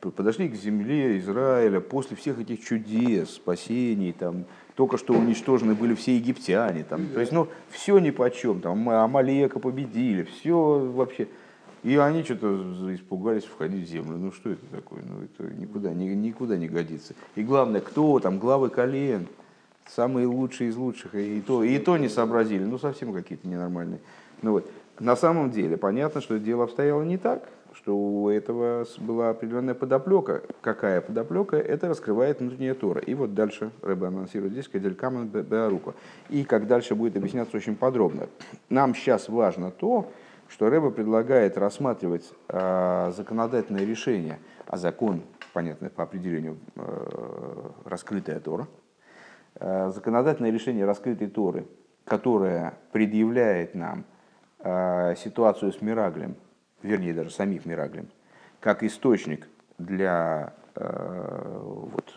подошли 0.00 0.48
к 0.48 0.54
земле 0.54 1.18
Израиля 1.18 1.80
после 1.80 2.16
всех 2.16 2.38
этих 2.40 2.64
чудес, 2.64 3.34
спасений, 3.34 4.12
там, 4.12 4.46
только 4.74 4.98
что 4.98 5.14
уничтожены 5.14 5.74
были 5.74 5.94
все 5.94 6.16
египтяне, 6.16 6.84
там, 6.84 7.06
то 7.12 7.20
есть, 7.20 7.32
ну, 7.32 7.48
все 7.70 7.98
ни 7.98 8.10
по 8.10 8.30
чем, 8.30 8.60
там, 8.60 8.72
Ама- 8.72 9.04
Амалека 9.04 9.58
победили, 9.58 10.22
все 10.24 10.78
вообще. 10.78 11.28
И 11.82 11.96
они 11.96 12.22
что-то 12.24 12.94
испугались 12.94 13.44
входить 13.44 13.88
в 13.88 13.90
землю. 13.90 14.18
Ну 14.18 14.32
что 14.32 14.50
это 14.50 14.66
такое? 14.66 15.00
Ну 15.02 15.24
это 15.24 15.54
никуда, 15.54 15.94
ни- 15.94 16.14
никуда 16.14 16.58
не 16.58 16.68
годится. 16.68 17.14
И 17.36 17.42
главное, 17.42 17.80
кто 17.80 18.20
там, 18.20 18.38
главы 18.38 18.68
колен, 18.68 19.26
самые 19.88 20.26
лучшие 20.26 20.68
из 20.70 20.76
лучших, 20.76 21.14
и 21.14 21.40
то, 21.40 21.64
и 21.64 21.78
то 21.78 21.96
не 21.96 22.08
сообразили, 22.10 22.64
ну 22.64 22.78
совсем 22.78 23.14
какие-то 23.14 23.48
ненормальные. 23.48 24.00
Ну 24.42 24.52
вот. 24.52 24.70
На 24.98 25.16
самом 25.16 25.50
деле 25.50 25.78
понятно, 25.78 26.20
что 26.20 26.38
дело 26.38 26.64
обстояло 26.64 27.02
не 27.02 27.16
так, 27.16 27.48
что 27.80 27.96
у 27.96 28.28
этого 28.28 28.86
была 28.98 29.30
определенная 29.30 29.74
подоплека. 29.74 30.42
Какая 30.60 31.00
подоплека? 31.00 31.56
Это 31.56 31.88
раскрывает 31.88 32.40
внутренняя 32.40 32.74
Тора. 32.74 33.00
И 33.00 33.14
вот 33.14 33.34
дальше 33.34 33.70
Рэбе 33.82 34.06
анонсирует 34.06 34.52
здесь 34.52 34.68
Кадель 34.68 34.94
Камен. 34.94 35.30
И 36.28 36.44
как 36.44 36.66
дальше 36.66 36.94
будет 36.94 37.16
объясняться 37.16 37.56
очень 37.56 37.76
подробно. 37.76 38.28
Нам 38.68 38.94
сейчас 38.94 39.28
важно 39.28 39.70
то, 39.70 40.10
что 40.48 40.68
Рэбе 40.68 40.90
предлагает 40.90 41.56
рассматривать 41.56 42.30
э, 42.48 43.12
законодательное 43.16 43.84
решение, 43.84 44.38
а 44.66 44.76
закон, 44.76 45.22
понятно, 45.52 45.90
по 45.90 46.02
определению 46.02 46.58
э, 46.76 47.70
раскрытая 47.84 48.40
Тора, 48.40 48.66
Э, 49.60 49.90
законодательное 49.94 50.50
решение 50.50 50.84
раскрытой 50.84 51.28
Торы, 51.28 51.66
которое 52.04 52.74
предъявляет 52.92 53.74
нам 53.74 54.04
э, 54.60 55.14
ситуацию 55.16 55.72
с 55.72 55.82
Мираглем, 55.82 56.36
вернее 56.82 57.14
даже 57.14 57.30
самих 57.30 57.66
Мираглем, 57.66 58.08
как 58.60 58.82
источник 58.82 59.48
для, 59.78 60.54
э, 60.74 61.60
вот, 61.62 62.14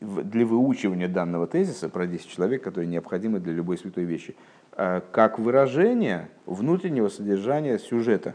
для 0.00 0.46
выучивания 0.46 1.08
данного 1.08 1.46
тезиса 1.46 1.88
про 1.88 2.06
10 2.06 2.28
человек, 2.28 2.62
которые 2.62 2.88
необходимы 2.88 3.40
для 3.40 3.52
любой 3.52 3.78
святой 3.78 4.04
вещи, 4.04 4.36
э, 4.72 5.00
как 5.12 5.38
выражение 5.38 6.28
внутреннего 6.46 7.08
содержания 7.08 7.78
сюжета, 7.78 8.34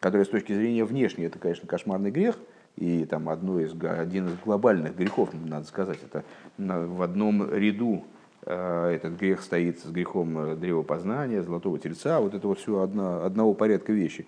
который 0.00 0.24
с 0.24 0.28
точки 0.28 0.52
зрения 0.52 0.84
внешней, 0.84 1.24
это, 1.24 1.38
конечно, 1.38 1.66
кошмарный 1.66 2.10
грех, 2.10 2.38
и 2.76 3.04
там 3.04 3.28
одно 3.28 3.58
из, 3.58 3.74
один 3.82 4.28
из 4.28 4.38
глобальных 4.38 4.96
грехов, 4.96 5.30
надо 5.32 5.66
сказать, 5.66 5.98
это 6.04 6.24
в 6.56 7.02
одном 7.02 7.52
ряду 7.52 8.04
этот 8.42 9.18
грех 9.18 9.42
стоит 9.42 9.80
с 9.80 9.86
грехом 9.90 10.58
древопознания, 10.58 11.42
золотого 11.42 11.78
тельца, 11.78 12.20
вот 12.20 12.34
это 12.34 12.46
вот 12.46 12.58
все 12.58 12.80
одно, 12.80 13.24
одного 13.24 13.52
порядка 13.54 13.92
вещи. 13.92 14.26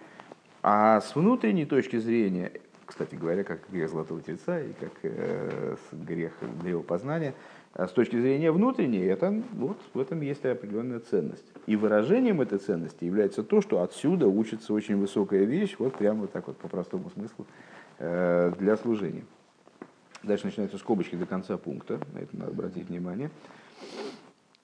А 0.62 1.00
с 1.00 1.14
внутренней 1.14 1.64
точки 1.64 1.96
зрения, 1.98 2.52
кстати 2.84 3.14
говоря, 3.14 3.44
как 3.44 3.60
грех 3.70 3.88
золотого 3.88 4.20
тельца 4.20 4.60
и 4.60 4.72
как 4.74 4.92
э, 5.02 5.76
грех 5.92 6.32
древопознания, 6.62 7.34
а 7.72 7.86
с 7.86 7.92
точки 7.92 8.20
зрения 8.20 8.50
внутренней, 8.50 9.04
это, 9.04 9.42
вот, 9.52 9.78
в 9.94 10.00
этом 10.00 10.20
есть 10.20 10.44
определенная 10.44 10.98
ценность. 10.98 11.44
И 11.66 11.76
выражением 11.76 12.40
этой 12.40 12.58
ценности 12.58 13.04
является 13.04 13.44
то, 13.44 13.60
что 13.60 13.80
отсюда 13.82 14.26
учится 14.26 14.74
очень 14.74 14.96
высокая 14.96 15.44
вещь, 15.44 15.76
вот 15.78 15.94
прямо 15.94 16.22
вот 16.22 16.32
так 16.32 16.48
вот 16.48 16.56
по 16.56 16.68
простому 16.68 17.10
смыслу, 17.10 17.46
э, 17.98 18.52
для 18.58 18.76
служения. 18.76 19.24
Дальше 20.22 20.46
начинаются 20.46 20.76
скобочки 20.76 21.14
до 21.14 21.24
конца 21.24 21.56
пункта, 21.56 22.00
на 22.12 22.18
это 22.18 22.36
надо 22.36 22.50
обратить 22.50 22.88
внимание. 22.88 23.30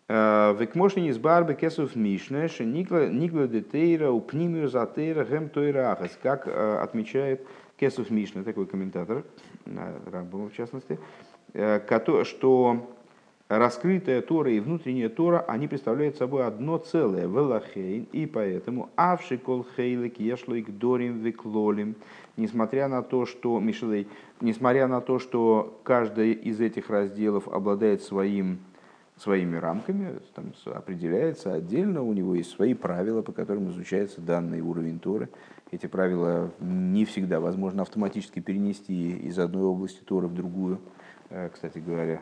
Э, 0.09 0.55
Векмошни 0.59 1.09
из 1.09 1.19
барбы 1.19 1.55
кесов 1.55 1.97
мишне, 1.97 2.49
никла 2.61 3.47
детейра 3.47 4.11
у 4.11 4.21
пнимию 4.21 4.69
затейра 4.69 5.25
гем 5.25 5.49
тойрахас, 5.49 6.17
как 6.23 6.47
э, 6.47 6.79
отмечает 6.79 7.47
Кесов 7.77 8.11
Мишна, 8.11 8.43
такой 8.43 8.67
комментатор, 8.67 9.25
Рамбома 9.67 10.49
в 10.49 10.55
частности, 10.55 10.99
что 12.25 12.89
раскрытая 13.49 14.23
Тора 14.23 14.51
и 14.51 14.61
внутренняя 14.61 15.09
Тора, 15.09 15.45
они 15.47 15.69
представляют 15.69 16.17
собой 16.17 16.47
одно 16.47 16.79
целое, 16.79 17.27
велахейн, 17.27 18.09
и 18.13 18.27
поэтому 18.27 18.91
авшикол 18.97 19.67
хейлик 19.77 20.19
ешлойк 20.19 20.71
дорим 20.71 21.19
виклолим, 21.19 21.97
несмотря 22.37 22.89
на 22.89 23.03
то, 23.03 23.27
что, 23.27 23.61
Мишлей, 23.61 24.09
несмотря 24.41 24.89
на 24.89 25.01
то, 25.01 25.19
что 25.19 25.79
каждый 25.85 26.33
из 26.33 26.61
этих 26.61 26.91
разделов 26.91 27.49
обладает 27.49 28.03
своим, 28.03 28.59
своими 29.17 29.57
рамками, 29.57 30.19
там 30.35 30.53
определяется 30.67 31.55
отдельно, 31.55 32.03
у 32.03 32.13
него 32.13 32.35
есть 32.35 32.51
свои 32.51 32.75
правила, 32.75 33.23
по 33.23 33.33
которым 33.33 33.71
изучается 33.71 34.21
данный 34.21 34.61
уровень 34.61 34.99
Торы. 34.99 35.29
Эти 35.71 35.87
правила 35.87 36.53
не 36.61 37.05
всегда 37.05 37.41
возможно 37.41 37.83
автоматически 37.83 38.41
перенести 38.41 39.17
из 39.17 39.39
одной 39.39 39.65
области 39.65 40.03
Торы 40.03 40.29
в 40.29 40.35
другую. 40.35 40.81
Э, 41.31 41.49
кстати 41.49 41.79
говоря, 41.79 42.21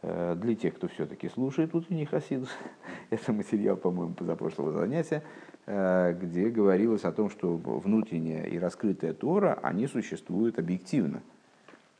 Э, 0.00 0.36
для 0.36 0.54
тех, 0.54 0.76
кто 0.76 0.86
все-таки 0.88 1.28
слушает 1.28 1.74
утренний 1.74 2.04
хасидус, 2.04 2.50
это 3.10 3.32
материал, 3.32 3.76
по-моему, 3.76 4.14
позапрошлого 4.14 4.72
занятия, 4.72 5.24
э, 5.66 6.16
где 6.20 6.48
говорилось 6.50 7.04
о 7.04 7.12
том, 7.12 7.30
что 7.30 7.56
внутренняя 7.56 8.44
и 8.44 8.58
раскрытая 8.58 9.12
Тора, 9.12 9.58
они 9.62 9.88
существуют 9.88 10.58
объективно. 10.58 11.22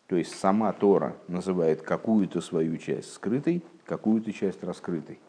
То 0.09 0.17
есть 0.17 0.35
сама 0.39 0.73
Тора 0.73 1.17
называет 1.29 1.83
какую-то 1.83 2.41
свою 2.41 2.79
часть 2.79 3.13
скрытой, 3.13 3.63
какую-то 3.85 4.33
часть 4.33 4.65
раскрытой. 4.65 5.21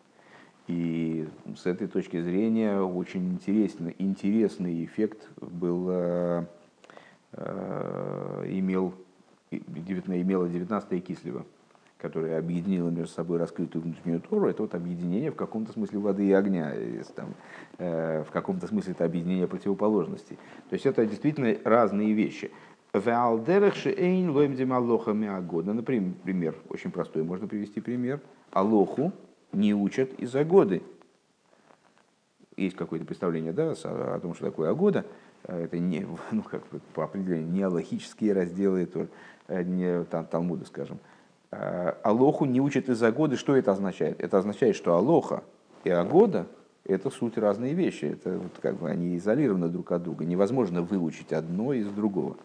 И 0.67 1.27
с 1.57 1.65
этой 1.65 1.87
точки 1.87 2.21
зрения 2.21 2.79
очень 2.79 3.27
интересный, 3.29 3.93
интересный 3.99 4.85
эффект 4.85 5.27
был, 5.41 5.87
э, 5.89 6.45
имел, 8.45 8.93
имела 9.51 10.47
19 10.47 11.05
Кислева 11.05 11.45
которое 11.99 12.39
объединило 12.39 12.89
между 12.89 13.13
собой 13.13 13.37
раскрытую 13.39 13.83
внутреннюю 13.83 14.21
Тору, 14.21 14.47
это 14.47 14.61
вот 14.61 14.73
объединение 14.73 15.31
в 15.31 15.35
каком-то 15.35 15.73
смысле 15.73 15.99
воды 15.99 16.27
и 16.27 16.31
огня, 16.31 16.73
если 16.73 17.11
там, 17.11 17.33
э, 17.77 18.23
в 18.23 18.31
каком-то 18.31 18.67
смысле 18.67 18.93
это 18.93 19.03
объединение 19.03 19.47
противоположностей. 19.47 20.37
То 20.69 20.73
есть 20.75 20.85
это 20.85 21.05
действительно 21.05 21.55
разные 21.65 22.13
вещи. 22.13 22.51
Например, 25.73 26.55
очень 26.69 26.91
простой, 26.91 27.23
можно 27.23 27.47
привести 27.47 27.81
пример. 27.81 28.19
Алоху 28.51 29.11
не 29.51 29.73
учат 29.73 30.13
из-за 30.19 30.43
годы. 30.43 30.81
Есть 32.57 32.75
какое-то 32.75 33.05
представление 33.05 33.53
да, 33.53 33.71
о 33.71 34.19
том, 34.19 34.33
что 34.33 34.45
такое 34.45 34.71
агода. 34.71 35.05
Это 35.43 35.77
не, 35.77 36.05
ну, 36.31 36.41
как 36.43 36.63
по 36.93 37.03
определению 37.03 37.47
не 37.49 37.61
аллахические 37.61 38.33
разделы, 38.33 38.85
то, 38.85 39.07
э, 39.47 39.63
не 39.63 40.03
там, 40.05 40.25
Талмуда, 40.25 40.65
скажем, 40.65 40.99
Э, 41.51 41.93
Алоху 42.03 42.45
не 42.45 42.61
учат 42.61 42.89
из-за 42.89 43.11
года. 43.11 43.35
Что 43.35 43.55
это 43.55 43.71
означает? 43.71 44.19
Это 44.21 44.37
означает, 44.37 44.75
что 44.75 44.95
Алоха 44.95 45.43
и 45.83 45.89
Агода– 45.89 46.47
это 46.85 47.09
суть 47.09 47.37
разные 47.37 47.73
вещи. 47.73 48.05
Это 48.05 48.37
вот 48.37 48.53
как 48.61 48.77
бы 48.77 48.89
они 48.89 49.17
изолированы 49.17 49.69
друг 49.69 49.91
от 49.91 50.03
друга. 50.03 50.25
Невозможно 50.25 50.81
выучить 50.81 51.33
одно 51.33 51.73
из 51.73 51.87
другого. 51.87 52.37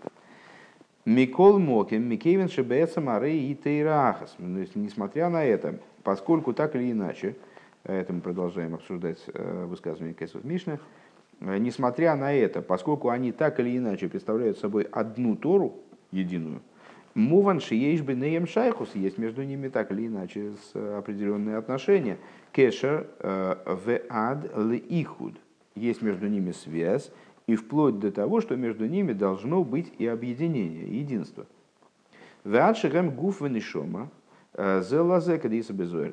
Микол 1.05 1.59
Мокин, 1.59 2.09
Микевин 2.09 2.49
Шебеца 2.49 3.01
Марей 3.01 3.51
и 3.51 3.55
Тейрахас. 3.55 4.37
Несмотря 4.39 5.29
на 5.29 5.45
это, 5.45 5.79
поскольку 6.03 6.55
так 6.55 6.75
или 6.77 6.93
иначе, 6.93 7.37
это 7.85 8.13
мы 8.15 8.23
продолжаем 8.23 8.75
обсуждать 8.75 9.19
э, 9.27 9.67
высказывание 9.67 10.15
Кесов 10.15 10.45
Мишны, 10.45 10.79
э, 11.41 11.59
несмотря 11.59 12.17
на 12.17 12.33
это, 12.33 12.63
поскольку 12.63 13.11
они 13.11 13.33
так 13.33 13.61
или 13.61 13.77
иначе 13.77 14.09
представляют 14.09 14.59
собой 14.59 14.89
одну 14.91 15.37
Тору, 15.37 15.75
единую, 16.11 16.63
Муван 17.15 17.61
шиеш 17.61 18.01
бенеем 18.01 18.47
шайхус, 18.47 18.95
есть 18.95 19.19
между 19.19 19.45
ними 19.45 19.69
так 19.69 19.93
или 19.93 20.09
иначе 20.09 20.53
определенные 20.73 21.59
отношения. 21.59 22.19
Кешер 22.51 23.07
э, 23.21 23.57
в 23.67 24.01
ад 24.09 24.57
ли 24.57 24.79
ихуд. 24.79 25.35
Есть 25.77 26.03
между 26.03 26.29
ними 26.29 26.53
связь, 26.53 27.13
и 27.47 27.57
вплоть 27.57 27.99
до 27.99 28.11
того, 28.11 28.41
что 28.41 28.57
между 28.57 28.87
ними 28.87 29.13
должно 29.13 29.65
быть 29.65 29.93
и 29.99 30.07
объединение, 30.07 30.87
единство. 30.99 31.47
Веадшигем 32.45 33.11
гуф 33.11 33.41
венишома, 33.41 34.11
э. 34.55 34.83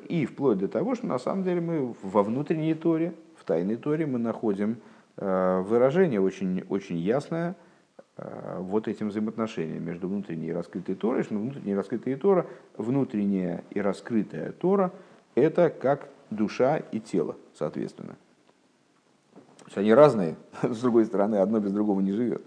И 0.08 0.26
вплоть 0.26 0.58
до 0.58 0.68
того, 0.68 0.94
что 0.94 1.06
на 1.06 1.18
самом 1.18 1.44
деле 1.44 1.60
мы 1.60 1.94
во 2.02 2.22
внутренней 2.22 2.74
торе, 2.74 3.14
в 3.36 3.44
тайной 3.44 3.76
торе 3.76 4.06
мы 4.06 4.18
находим 4.18 4.76
э, 5.16 5.60
выражение 5.66 6.20
очень, 6.20 6.64
очень 6.68 6.96
ясное– 6.96 7.56
Э, 8.18 8.58
вот 8.60 8.88
этим 8.88 9.08
взаимоотношением 9.08 9.84
между 9.84 10.06
внутренней 10.06 10.48
и 10.48 10.52
раскрытой 10.52 10.94
Торой, 10.94 11.22
что 11.22 11.34
внутренняя 11.34 11.74
и 11.74 11.76
раскрытая 11.76 12.16
Тора, 12.16 12.46
внутренняя 12.76 13.64
и 13.70 13.80
раскрытая 13.80 14.52
Тора– 14.52 14.92
это 15.34 15.70
как 15.70 16.08
душа 16.30 16.76
и 16.76 17.00
тело, 17.00 17.36
соответственно. 17.54 18.16
Есть 19.72 19.78
они 19.78 19.94
разные, 19.94 20.36
с 20.62 20.82
другой 20.82 21.06
стороны, 21.06 21.36
одно 21.36 21.58
без 21.58 21.72
другого 21.72 22.02
не 22.02 22.12
живет. 22.12 22.44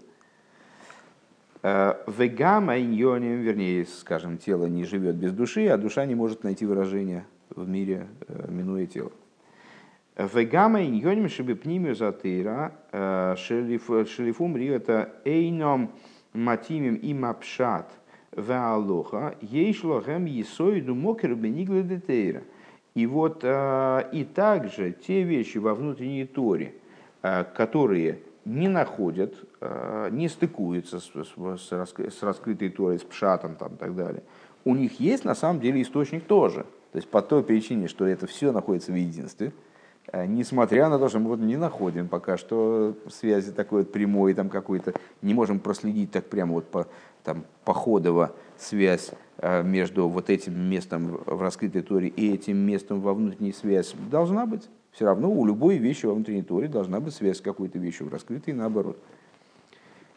Э, 1.60 1.94
вегама 2.06 2.78
иньоним, 2.78 3.40
вернее, 3.40 3.84
скажем, 3.84 4.38
тело 4.38 4.66
не 4.66 4.84
живет 4.84 5.16
без 5.16 5.32
души, 5.32 5.66
а 5.66 5.76
душа 5.76 6.06
не 6.06 6.14
может 6.14 6.44
найти 6.44 6.64
выражение 6.66 7.26
в 7.50 7.68
мире, 7.68 8.06
э, 8.28 8.46
минуя 8.48 8.86
тело. 8.86 9.10
Вегама 10.16 10.84
иньоним 10.84 11.28
шибипнимию 11.28 11.96
затыра 11.96 12.74
э, 12.92 13.34
шерифум 13.36 14.56
ри 14.56 14.66
это 14.66 15.12
эйном 15.24 15.90
матимим 16.32 16.94
и 16.94 17.12
мапшат 17.12 17.90
ваалоха 18.30 19.34
ейшлохем 19.40 20.26
есоиду 20.26 20.94
мокер 20.94 21.34
бенигла 21.34 21.82
детейра. 21.82 22.44
И 22.94 23.04
вот 23.04 23.44
и 23.44 24.26
также 24.32 24.92
те 24.92 25.22
вещи 25.22 25.58
во 25.58 25.74
внутренней 25.74 26.24
торе, 26.24 26.72
которые 27.20 28.20
не 28.44 28.68
находят, 28.68 29.34
не 30.10 30.28
стыкуются 30.28 31.00
с, 31.00 32.22
раскрытой 32.22 32.68
торой, 32.70 32.98
с 32.98 33.02
пшатом 33.02 33.56
там, 33.56 33.74
и 33.74 33.76
так 33.76 33.96
далее, 33.96 34.22
у 34.64 34.74
них 34.74 35.00
есть 35.00 35.24
на 35.24 35.34
самом 35.34 35.60
деле 35.60 35.82
источник 35.82 36.24
тоже. 36.24 36.66
То 36.92 36.98
есть 36.98 37.08
по 37.08 37.22
той 37.22 37.42
причине, 37.42 37.88
что 37.88 38.06
это 38.06 38.26
все 38.26 38.52
находится 38.52 38.92
в 38.92 38.96
единстве– 38.96 39.52
Э, 40.12 40.26
несмотря 40.26 40.88
на 40.88 40.98
то, 40.98 41.08
что 41.08 41.18
мы 41.18 41.28
вот 41.28 41.40
не 41.40 41.56
находим 41.56 42.08
пока 42.08 42.36
что 42.36 42.94
связи 43.08 43.52
такой 43.52 43.82
вот 43.82 43.92
прямой, 43.92 44.34
там 44.34 44.48
какой-то, 44.48 44.94
не 45.22 45.34
можем 45.34 45.58
проследить 45.58 46.12
так 46.12 46.26
прямо 46.26 46.54
вот 46.54 46.70
по, 46.70 46.86
там, 47.24 47.44
походово 47.64 48.32
связь 48.56 49.10
э, 49.38 49.62
между 49.62 50.08
вот 50.08 50.30
этим 50.30 50.58
местом 50.58 51.20
в 51.26 51.42
раскрытой 51.42 51.82
торе 51.82 52.08
и 52.08 52.32
этим 52.32 52.56
местом 52.56 53.00
во 53.00 53.14
внутренней 53.14 53.52
связь 53.52 53.94
должна 54.10 54.46
быть. 54.46 54.68
Все 54.96 55.04
равно 55.04 55.30
у 55.30 55.44
любой 55.44 55.76
вещи 55.76 56.06
во 56.06 56.14
внутренней 56.14 56.42
торе 56.42 56.68
должна 56.68 57.00
быть 57.00 57.12
связь 57.12 57.36
с 57.36 57.40
какой-то 57.42 57.78
вещью 57.78 58.06
в 58.06 58.12
раскрытой 58.12 58.54
наоборот. 58.54 58.96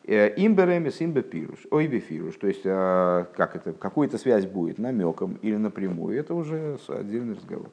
Э, 0.05 0.33
имберемес, 0.37 1.01
имбепируш, 1.01 1.67
ойбефируш, 1.69 2.35
то 2.35 2.47
есть 2.47 2.63
как 2.63 3.57
это, 3.57 3.73
какая-то 3.73 4.17
связь 4.17 4.45
будет 4.45 4.77
намеком 4.77 5.37
или 5.41 5.57
напрямую, 5.57 6.17
это 6.17 6.33
уже 6.33 6.77
отдельный 6.87 7.35
разговор. 7.35 7.69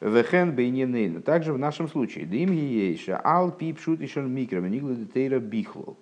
Вехен 0.00 0.50
бейненейна. 0.50 1.22
Также 1.22 1.52
в 1.52 1.58
нашем 1.58 1.86
случае. 1.86 2.24
Дим 2.24 2.50
ейша 2.50 3.20
ал 3.22 3.52
пип 3.52 3.78
шут 3.78 4.00
ишон 4.00 4.34
микро 4.34 4.60
детейра 4.60 5.38
бихлол. 5.38 5.96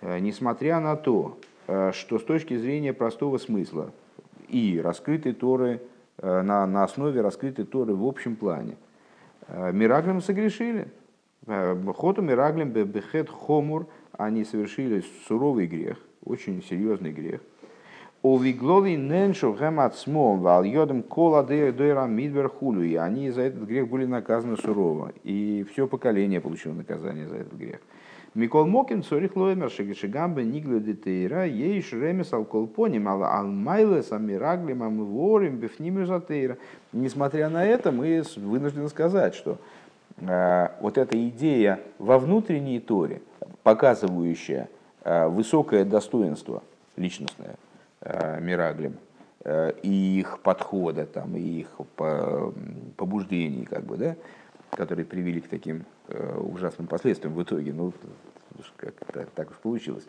Э, 0.00 0.18
несмотря 0.18 0.80
на 0.80 0.96
то, 0.96 1.38
э, 1.68 1.92
что 1.92 2.18
с 2.18 2.24
точки 2.24 2.56
зрения 2.56 2.92
простого 2.92 3.38
смысла 3.38 3.92
и 4.48 4.80
раскрытой 4.82 5.32
Торы, 5.32 5.80
на, 6.20 6.66
на 6.66 6.82
основе 6.82 7.20
раскрытой 7.20 7.66
Торы 7.66 7.94
в 7.94 8.04
общем 8.04 8.36
плане, 8.36 8.76
Мираглем 9.48 10.20
согрешили. 10.20 10.88
Хоту 11.46 12.22
Мираглем 12.22 12.70
бехет 12.70 13.30
хомур, 13.30 13.86
они 14.12 14.44
совершили 14.44 15.04
суровый 15.28 15.66
грех, 15.66 15.98
очень 16.24 16.62
серьезный 16.62 17.12
грех. 17.12 17.40
Овиглови 18.22 18.96
неншу 18.96 19.54
гемацмом 19.54 20.40
вал 20.40 20.64
йодом 20.64 21.02
кола 21.04 21.44
дойра 21.44 22.06
мидбер 22.06 22.48
хулю. 22.48 22.82
И 22.82 22.96
они 22.96 23.30
за 23.30 23.42
этот 23.42 23.62
грех 23.62 23.88
были 23.88 24.06
наказаны 24.06 24.56
сурово. 24.56 25.12
И 25.22 25.64
все 25.70 25.86
поколение 25.86 26.40
получило 26.40 26.72
наказание 26.72 27.28
за 27.28 27.36
этот 27.36 27.52
грех. 27.52 27.80
Микол 28.36 28.66
Мокин 28.66 29.02
цорих 29.02 29.34
лоймер 29.34 29.70
шигамбе 29.70 30.44
нигле 30.44 30.78
детейра 30.78 31.46
ейш 31.46 31.92
ремес 31.92 32.32
алколпоним 32.32 33.08
ал 33.08 33.24
алмайле 33.24 34.02
самираглим 34.02 34.82
амворим 34.82 35.56
бифнимю 35.56 36.06
затейра. 36.06 36.56
Несмотря 36.92 37.48
на 37.48 37.64
это, 37.64 37.90
мы 37.90 38.22
вынуждены 38.36 38.88
сказать, 38.88 39.34
что 39.34 39.58
э, 40.18 40.68
вот 40.80 40.98
эта 40.98 41.28
идея 41.28 41.80
во 41.98 42.18
внутренней 42.18 42.78
торе, 42.78 43.22
показывающая 43.62 44.68
э, 45.02 45.26
высокое 45.26 45.84
достоинство 45.84 46.62
личностное, 46.96 47.56
Э, 48.08 48.38
Мираглем, 48.40 48.98
э, 49.44 49.72
и 49.82 50.20
их 50.20 50.38
подхода, 50.40 51.06
там, 51.06 51.34
и 51.34 51.40
их 51.40 51.68
побуждений, 52.96 53.64
как 53.64 53.84
бы, 53.84 53.96
да, 53.96 54.16
которые 54.70 55.04
привели 55.04 55.40
к 55.40 55.48
таким 55.48 55.84
э, 56.08 56.38
ужасным 56.38 56.86
последствиям 56.86 57.34
в 57.34 57.42
итоге, 57.42 57.72
ну, 57.72 57.92
как 58.76 58.94
так, 59.34 59.50
уж 59.50 59.56
получилось, 59.58 60.06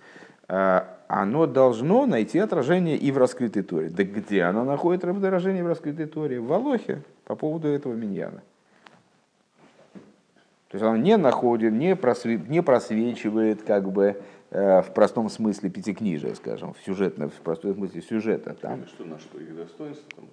оно 0.48 1.48
должно 1.48 2.06
найти 2.06 2.39
отражение 2.39 2.96
и 2.96 3.12
в 3.12 3.17
раскрытой 3.17 3.63
Торе. 3.63 3.89
Да 3.89 4.04
где 4.04 4.43
оно 4.43 4.63
находит 4.63 5.04
отражение 5.04 5.65
в 5.65 5.67
раскрытой 5.67 6.06
Торе? 6.06 6.39
В 6.39 6.46
Волохе 6.46 7.04
по 7.26 7.36
поводу 7.36 7.67
этого 7.67 7.93
миньяна. 7.93 8.41
То 10.70 10.76
есть 10.76 10.84
оно 10.84 10.96
не 10.96 11.17
находит, 11.17 11.74
не, 11.74 11.98
просве, 11.98 12.38
не 12.38 12.63
просвечивает 12.63 13.63
как 13.63 13.91
бы 13.91 14.22
Э, 14.50 14.82
в 14.82 14.93
простом 14.93 15.30
смысле 15.30 15.70
пятикнижия, 15.70 16.34
скажем, 16.34 16.74
в 16.74 16.80
сюжетном, 16.80 17.30
в 17.30 17.41
простом 17.41 17.74
смысле 17.74 18.02
сюжета. 18.02 18.54
Там, 18.54 18.86
что 18.88 19.04
на 19.04 19.20
что 19.20 19.39
их 19.39 19.54
достоинство 19.56 20.10
там 20.15 20.26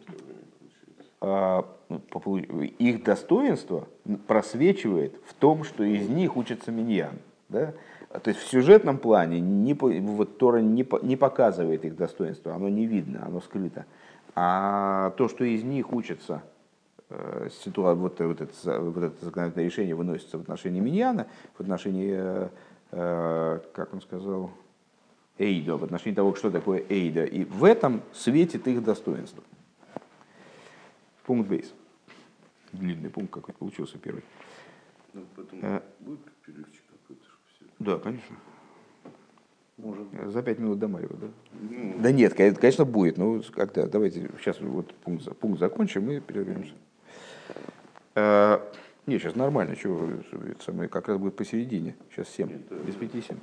их 2.79 3.03
достоинство 3.05 3.89
просвечивает 4.27 5.21
в 5.27 5.35
том, 5.35 5.65
что 5.65 5.85
из 5.85 6.09
них 6.09 6.37
учится 6.37 6.71
миньян. 6.71 7.19
Да? 7.49 7.73
То 8.23 8.29
есть 8.29 8.41
в 8.41 8.49
сюжетном 8.49 8.99
плане 8.99 9.41
не, 9.41 9.75
вот 9.75 10.39
Тора 10.39 10.59
не, 10.59 10.87
не 11.03 11.17
показывает 11.17 11.85
их 11.85 11.97
достоинство, 11.97 12.55
оно 12.55 12.69
не 12.69 12.87
видно, 12.87 13.25
оно 13.27 13.41
скрыто. 13.41 13.87
А 14.37 15.11
то, 15.17 15.29
что 15.29 15.45
из 15.45 15.65
них 15.65 15.93
учится, 15.93 16.43
э, 17.11 17.49
ситуация, 17.65 18.01
вот, 18.01 18.21
вот, 18.21 18.41
это, 18.41 18.81
вот 18.81 19.03
это 19.03 19.25
законодательное 19.25 19.67
решение 19.67 19.95
выносится 19.95 20.39
в 20.39 20.43
отношении 20.43 20.81
миньяна, 20.81 21.27
в 21.57 21.61
отношении 21.61 22.15
э, 22.17 22.49
Э, 22.97 23.59
как 23.73 23.93
он 23.93 24.01
сказал, 24.01 24.53
эйда, 25.37 25.77
в 25.77 25.83
отношении 25.83 26.15
того, 26.15 26.37
что 26.37 26.49
такое 26.53 26.85
эйда. 26.89 27.25
И 27.25 27.45
в 27.45 27.65
этом 27.65 28.03
светит 28.13 28.69
их 28.69 28.85
достоинство. 28.85 29.43
Пункт 31.25 31.49
бейс. 31.49 31.73
Длинный 32.73 33.11
пункт 33.11 33.33
какой 33.33 33.55
получился 33.55 33.99
первый. 33.99 34.23
Ну, 35.13 35.25
потом 35.37 35.61
а, 35.63 35.83
будет 36.01 36.21
перерывчик 36.45 36.83
какой-то, 36.91 37.25
все. 37.47 37.67
Да, 37.79 37.99
конечно. 37.99 38.37
Может. 39.77 40.07
За 40.27 40.43
пять 40.43 40.59
минут 40.59 40.79
до 40.79 40.89
Марева, 40.89 41.17
да? 41.17 41.27
Ну, 41.53 41.95
да 41.99 42.13
нет, 42.13 42.35
конечно, 42.35 42.85
будет. 42.85 43.17
Ну, 43.17 43.43
когда, 43.53 43.87
давайте 43.87 44.31
сейчас 44.39 44.61
вот 44.61 44.95
пункт, 44.95 45.37
пункт 45.39 45.61
закончим 45.61 46.11
и 46.11 46.21
перервемся. 46.21 46.75
А, 48.15 48.73
не, 49.07 49.19
сейчас 49.19 49.35
нормально, 49.35 49.77
что 49.77 50.11
это 50.33 50.65
самое, 50.65 50.89
как 50.89 51.09
раз 51.09 51.19
будет 51.19 51.37
посередине. 51.37 51.95
Сейчас 52.11 52.29
7, 52.31 52.49
без 52.87 52.95
5 52.95 53.25
7. 53.25 53.39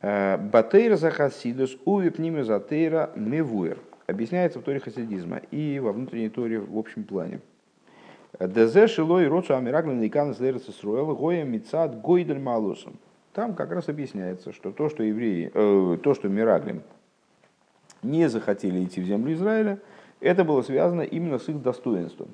Э, 0.00 0.36
Батейра 0.36 0.96
за 0.96 1.10
хасидус, 1.10 1.78
увип 1.86 2.18
ними 2.18 2.42
за 2.42 2.60
тейра 2.60 3.10
мевуэр. 3.16 3.78
Объясняется 4.06 4.58
в 4.58 4.62
торе 4.62 4.80
хасидизма 4.80 5.38
и 5.50 5.78
во 5.78 5.92
внутренней 5.92 6.28
торе 6.28 6.60
в 6.60 6.76
общем 6.78 7.04
плане. 7.04 7.40
Дезе 8.38 8.86
шилой 8.86 9.28
рочу 9.28 9.54
амираглин 9.54 10.02
ликан 10.02 10.34
злерец 10.34 10.68
Исруэл 10.68 11.14
гоя 11.14 11.44
мицад 11.44 12.00
гойдель 12.00 12.40
малусом. 12.40 12.94
Там 13.32 13.54
как 13.54 13.72
раз 13.72 13.88
объясняется, 13.88 14.52
что 14.52 14.70
то, 14.72 14.88
что 14.88 15.02
евреи, 15.02 15.50
э, 15.52 15.98
то, 16.02 16.14
что 16.14 16.28
Мираглим 16.28 16.82
не 18.02 18.28
захотели 18.28 18.84
идти 18.84 19.00
в 19.00 19.04
землю 19.04 19.32
Израиля, 19.34 19.80
это 20.20 20.44
было 20.44 20.62
связано 20.62 21.02
именно 21.02 21.38
с 21.38 21.48
их 21.48 21.60
достоинством. 21.62 22.28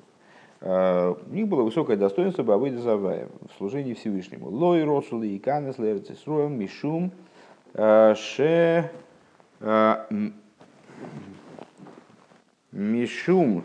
Э, 0.59 1.13
у 1.13 1.33
них 1.33 1.47
было 1.47 1.63
высокое 1.63 1.97
достоинство 1.97 2.43
Бавыда 2.43 2.79
Завая 2.79 3.29
в 3.49 3.57
служении 3.57 3.93
Всевышнему. 3.93 4.49
Лой 4.49 4.83
Росулы 4.83 5.29
и 5.29 5.39
Канес 5.39 5.79
Лерцисруем 5.79 6.59
Мишум 6.59 7.11
э, 7.73 8.13
Ше 8.15 8.91
э, 9.59 9.95
Мишум 12.71 13.63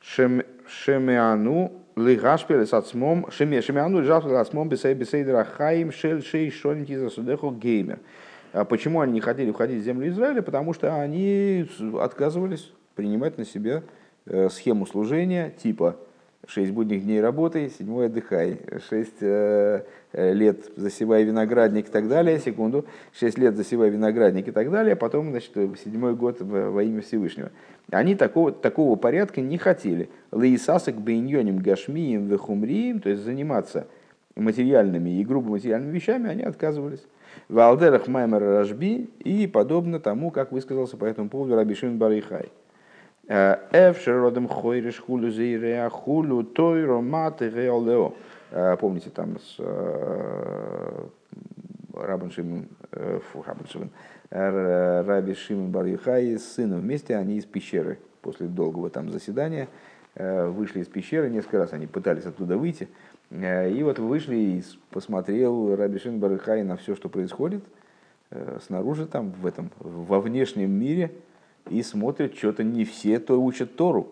Шемеану 0.00 1.72
Лигашпель 1.96 2.66
с 2.66 2.74
отцмом 2.74 3.30
Шемеану 3.30 4.00
Лигашпель 4.00 4.32
с 4.32 4.40
отцмом 4.40 4.68
Бесей 4.68 4.94
Бесей 4.94 5.24
Драхаим 5.24 5.92
Шель 5.92 6.22
Шей 6.22 6.50
Шонити 6.50 6.96
Засудеху 6.96 7.50
Геймер. 7.50 8.00
Почему 8.68 9.00
они 9.00 9.12
не 9.12 9.20
хотели 9.20 9.50
входить 9.50 9.82
в 9.82 9.84
землю 9.84 10.08
Израиля? 10.08 10.42
Потому 10.42 10.72
что 10.72 10.94
они 10.94 11.68
отказывались 12.00 12.72
принимать 12.94 13.36
на 13.38 13.44
себя 13.44 13.82
Э, 14.28 14.48
схему 14.50 14.86
служения 14.86 15.50
типа 15.50 15.96
6 16.46 16.72
будних 16.72 17.04
дней 17.04 17.20
работы, 17.20 17.70
седьмой 17.76 18.06
отдыхай, 18.06 18.60
6 18.88 19.12
э, 19.20 19.82
э, 20.12 20.32
лет 20.32 20.70
засевай 20.76 21.24
виноградник 21.24 21.88
и 21.88 21.90
так 21.90 22.08
далее, 22.08 22.38
секунду, 22.38 22.84
6 23.18 23.38
лет 23.38 23.56
засевай 23.56 23.90
виноградник 23.90 24.48
и 24.48 24.52
так 24.52 24.70
далее, 24.70 24.94
а 24.94 24.96
потом, 24.96 25.30
значит, 25.30 25.52
седьмой 25.84 26.14
год 26.14 26.40
во 26.40 26.82
имя 26.82 27.02
Всевышнего. 27.02 27.50
Они 27.90 28.14
такого, 28.14 28.52
такого 28.52 28.96
порядка 28.96 29.40
не 29.40 29.58
хотели. 29.58 30.08
Лаисасак 30.32 30.96
бейньоним 30.96 31.58
гашмием 31.58 32.26
вехумрием, 32.26 33.00
то 33.00 33.10
есть 33.10 33.22
заниматься 33.22 33.86
материальными 34.36 35.18
и 35.18 35.24
грубо 35.24 35.50
материальными 35.50 35.94
вещами, 35.94 36.30
они 36.30 36.42
отказывались. 36.42 37.04
В 37.48 37.58
Алдерах 37.58 38.06
Маймер 38.08 38.40
Рашби 38.40 39.08
и 39.20 39.46
подобно 39.46 40.00
тому, 40.00 40.30
как 40.30 40.52
высказался 40.52 40.96
по 40.96 41.04
этому 41.04 41.28
поводу 41.28 41.54
Рабишин 41.54 41.98
Барихай. 41.98 42.50
Эвшер 43.28 44.20
родом 44.20 44.46
хойриш 44.48 45.00
хулю 45.00 45.30
зейрея 45.30 45.88
хулю 45.90 46.44
тойро 46.44 47.00
маты 47.00 47.50
реолео. 47.50 48.14
Помните 48.78 49.10
там 49.10 49.38
с 49.40 49.58
Рабин 51.92 52.30
Шимон, 52.30 52.68
фу, 52.92 53.42
Рабин 53.44 53.66
Шимон, 53.66 53.90
Раби 54.30 55.34
Шимон 55.34 55.72
Бар 55.72 55.86
Юхай 55.86 56.38
с 56.38 56.52
сыном 56.52 56.80
вместе, 56.80 57.16
они 57.16 57.36
из 57.38 57.44
пещеры 57.44 57.98
после 58.22 58.46
долгого 58.46 58.90
там 58.90 59.10
заседания 59.10 59.68
вышли 60.14 60.80
из 60.80 60.86
пещеры, 60.86 61.28
несколько 61.28 61.58
раз 61.58 61.72
они 61.72 61.86
пытались 61.86 62.26
оттуда 62.26 62.56
выйти, 62.56 62.88
и 63.30 63.80
вот 63.82 63.98
вышли 63.98 64.36
и 64.36 64.62
посмотрел 64.90 65.74
Раби 65.74 65.98
Шимон 65.98 66.20
Бар 66.20 66.32
Юхай 66.32 66.62
на 66.62 66.76
все, 66.76 66.94
что 66.94 67.08
происходит 67.08 67.64
снаружи 68.64 69.06
там, 69.06 69.32
в 69.32 69.46
этом, 69.46 69.70
во 69.80 70.20
внешнем 70.20 70.70
мире, 70.70 71.10
и 71.68 71.82
смотрят, 71.82 72.36
что-то 72.36 72.64
не 72.64 72.84
все 72.84 73.18
то 73.18 73.40
учат 73.40 73.76
Тору. 73.76 74.08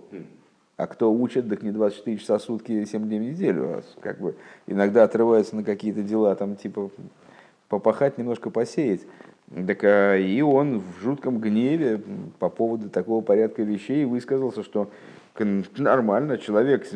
А 0.77 0.87
кто 0.89 1.13
учит, 1.13 1.49
так 1.49 1.63
не 1.63 1.71
24 1.71 2.19
часа 2.19 2.39
в 2.39 2.43
сутки, 2.43 2.85
7 2.85 3.07
дней 3.07 3.21
в 3.21 3.23
неделю. 3.23 3.65
А 3.65 3.83
как 4.01 4.21
бы 4.21 4.35
иногда 4.67 5.05
отрываются 5.05 5.55
на 5.55 5.63
какие-то 5.63 6.03
дела, 6.03 6.35
там 6.35 6.57
типа 6.57 6.91
попахать, 7.69 8.19
немножко 8.19 8.51
посеять. 8.51 9.03
Так, 9.67 9.85
а, 9.85 10.17
и 10.17 10.41
он 10.41 10.81
в 10.81 11.03
жутком 11.03 11.39
гневе 11.39 12.01
по 12.39 12.49
поводу 12.49 12.91
такого 12.91 13.21
порядка 13.21 13.63
вещей 13.63 14.05
высказался, 14.05 14.65
что 14.65 14.91
нормально, 15.77 16.39
человек, 16.39 16.89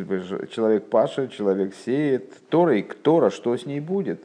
человек 0.50 0.86
паша, 0.86 1.28
человек 1.28 1.74
сеет, 1.74 2.32
Торой, 2.48 2.82
Тора, 2.82 3.30
что 3.30 3.56
с 3.56 3.66
ней 3.66 3.80
будет? 3.80 4.22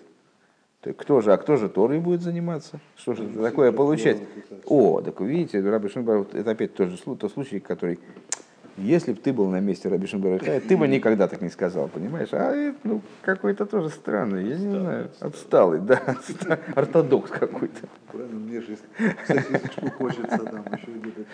Кто 0.91 1.21
же, 1.21 1.31
а 1.31 1.37
кто 1.37 1.55
же 1.55 1.69
Торой 1.69 1.99
будет 1.99 2.21
заниматься? 2.21 2.79
Что 2.97 3.13
же 3.13 3.23
это 3.23 3.41
такое 3.41 3.71
получать? 3.71 4.17
О, 4.65 5.01
так 5.01 5.21
видите, 5.21 5.61
Раби 5.61 5.87
Шимбар, 5.87 6.25
это 6.33 6.51
опять 6.51 6.73
тот 6.75 6.89
же 6.89 6.97
тот 6.97 7.31
случай, 7.31 7.59
который, 7.59 7.99
если 8.75 9.13
бы 9.13 9.19
ты 9.19 9.31
был 9.31 9.47
на 9.47 9.61
месте 9.61 9.87
Раби 9.87 10.07
Шимбара, 10.07 10.39
ты 10.39 10.75
бы 10.75 10.87
никогда 10.87 11.27
так 11.27 11.41
не 11.41 11.49
сказал, 11.49 11.87
понимаешь? 11.87 12.29
А 12.33 12.73
ну, 12.83 13.01
какой-то 13.21 13.65
тоже 13.65 13.89
странный, 13.89 14.45
я 14.49 14.57
не 14.57 14.71
знаю, 14.71 15.09
отсталый, 15.21 15.79
да, 15.79 16.01
ортодокс 16.75 17.31
какой-то. 17.31 17.87
Правильно, 18.11 18.39
мне 18.39 18.61
же 18.61 18.77
сосисочку 19.25 19.89
хочется 19.91 20.37
там, 20.37 20.65
еще 20.73 20.91
где-то. 20.91 21.25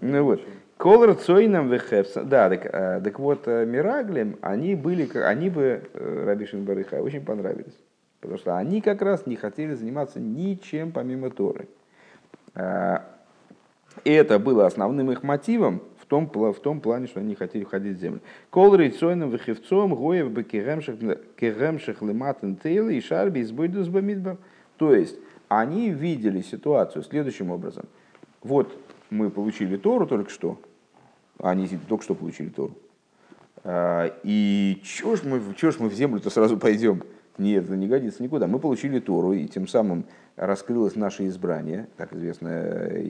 Ну 0.00 0.24
вот. 0.24 0.40
Колор 0.78 1.14
Цойном 1.14 1.68
Вехевса. 1.68 2.24
Да, 2.24 2.48
так, 2.48 2.66
э, 2.66 3.00
так 3.04 3.20
вот, 3.20 3.46
э, 3.46 3.64
Мираглем, 3.64 4.36
они 4.40 4.74
были, 4.74 5.08
они 5.16 5.48
бы 5.48 5.84
э, 5.94 6.24
Раби 6.26 6.44
Шимбарыха 6.44 6.96
очень 6.96 7.24
понравились. 7.24 7.78
Потому 8.22 8.38
что 8.38 8.56
они 8.56 8.80
как 8.80 9.02
раз 9.02 9.26
не 9.26 9.34
хотели 9.34 9.74
заниматься 9.74 10.20
ничем 10.20 10.92
помимо 10.92 11.28
Торы. 11.28 11.68
А, 12.54 13.04
и 14.04 14.12
это 14.12 14.38
было 14.38 14.64
основным 14.64 15.10
их 15.10 15.24
мотивом 15.24 15.82
в 15.98 16.06
том, 16.06 16.30
в 16.32 16.60
том 16.60 16.80
плане, 16.80 17.08
что 17.08 17.18
они 17.18 17.34
хотели 17.34 17.64
входить 17.64 17.96
в 17.96 18.00
землю. 18.00 18.20
Кол 18.50 18.76
рейцойным 18.76 19.28
выхевцом 19.28 19.96
гоев 19.96 20.30
бы 20.30 20.44
керемших 20.44 22.00
лематен 22.00 22.54
тейла 22.54 22.90
и 22.90 23.00
шарби 23.00 23.40
из 23.40 23.50
бамидбар. 23.50 24.38
То 24.76 24.94
есть, 24.94 25.18
они 25.48 25.90
видели 25.90 26.42
ситуацию 26.42 27.02
следующим 27.02 27.50
образом. 27.50 27.86
Вот 28.44 28.72
мы 29.10 29.30
получили 29.30 29.76
Тору 29.76 30.06
только 30.06 30.30
что, 30.30 30.60
они 31.38 31.68
только 31.88 32.04
что 32.04 32.14
получили 32.14 32.50
Тору. 32.50 32.76
А, 33.64 34.14
и 34.22 34.80
чего 34.84 35.16
ж 35.16 35.24
мы, 35.24 35.42
чего 35.56 35.72
ж 35.72 35.80
мы 35.80 35.88
в 35.88 35.92
землю-то 35.92 36.30
сразу 36.30 36.56
пойдем? 36.56 37.02
Нет, 37.38 37.64
это 37.64 37.76
не 37.76 37.88
годится 37.88 38.22
никуда. 38.22 38.46
Мы 38.46 38.58
получили 38.58 39.00
Тору, 39.00 39.32
и 39.32 39.46
тем 39.46 39.66
самым 39.66 40.04
раскрылось 40.36 40.96
наше 40.96 41.26
избрание. 41.28 41.88
Как 41.96 42.12
известно, 42.12 42.48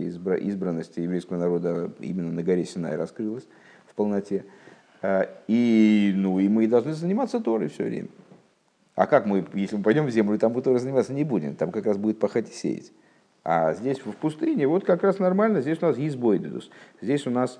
избра, 0.08 0.36
избранность 0.36 0.96
еврейского 0.96 1.38
народа 1.38 1.92
именно 1.98 2.30
на 2.30 2.42
горе 2.42 2.64
Синай 2.64 2.96
раскрылась 2.96 3.46
в 3.86 3.94
полноте. 3.94 4.44
А, 5.02 5.28
и, 5.48 6.12
ну, 6.14 6.38
и 6.38 6.48
мы 6.48 6.68
должны 6.68 6.92
заниматься 6.92 7.40
Торой 7.40 7.68
все 7.68 7.84
время. 7.84 8.08
А 8.94 9.06
как 9.06 9.26
мы, 9.26 9.44
если 9.54 9.76
мы 9.76 9.82
пойдем 9.82 10.06
в 10.06 10.10
землю, 10.10 10.38
там 10.38 10.52
мы 10.52 10.62
Торой 10.62 10.78
заниматься 10.78 11.12
не 11.12 11.24
будем, 11.24 11.56
там 11.56 11.72
как 11.72 11.86
раз 11.86 11.96
будет 11.96 12.18
пахать 12.18 12.50
и 12.50 12.52
сеять. 12.52 12.92
А 13.44 13.74
здесь 13.74 13.98
в 13.98 14.14
пустыне 14.16 14.68
вот 14.68 14.84
как 14.84 15.02
раз 15.02 15.18
нормально, 15.18 15.62
здесь 15.62 15.82
у 15.82 15.86
нас 15.86 15.98
есть 15.98 16.16
бойдедус. 16.16 16.70
Здесь 17.00 17.26
у 17.26 17.30
нас 17.30 17.58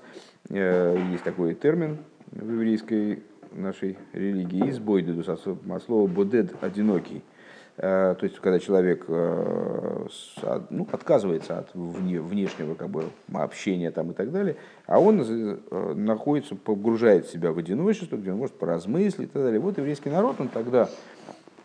э, 0.49 0.97
есть 1.11 1.23
такой 1.25 1.55
термин 1.55 1.97
в 2.31 2.53
еврейской 2.53 3.23
нашей 3.53 3.97
религии, 4.13 4.69
избойдедус, 4.69 5.29
от 5.29 5.83
слова 5.83 6.07
бодед– 6.07 6.53
одинокий. 6.61 7.23
Э, 7.75 8.15
то 8.19 8.25
есть, 8.25 8.39
когда 8.39 8.59
человек 8.59 9.05
э, 9.07 10.07
ну, 10.69 10.87
отказывается 10.91 11.57
от 11.57 11.73
внешнего 11.73 12.75
как 12.75 12.89
бы, 12.89 13.05
общения 13.33 13.89
там, 13.89 14.11
и 14.11 14.13
так 14.13 14.31
далее, 14.31 14.57
а 14.85 14.99
он 14.99 15.21
э, 15.21 15.93
находится, 15.95 16.55
погружает 16.55 17.27
себя 17.27 17.51
в 17.51 17.57
одиночество, 17.57 18.17
где 18.17 18.31
он 18.31 18.37
может 18.37 18.55
поразмыслить 18.57 19.29
и 19.29 19.31
так 19.31 19.41
далее. 19.41 19.59
Вот 19.59 19.77
еврейский 19.77 20.11
народ, 20.11 20.35
он 20.39 20.49
тогда, 20.49 20.87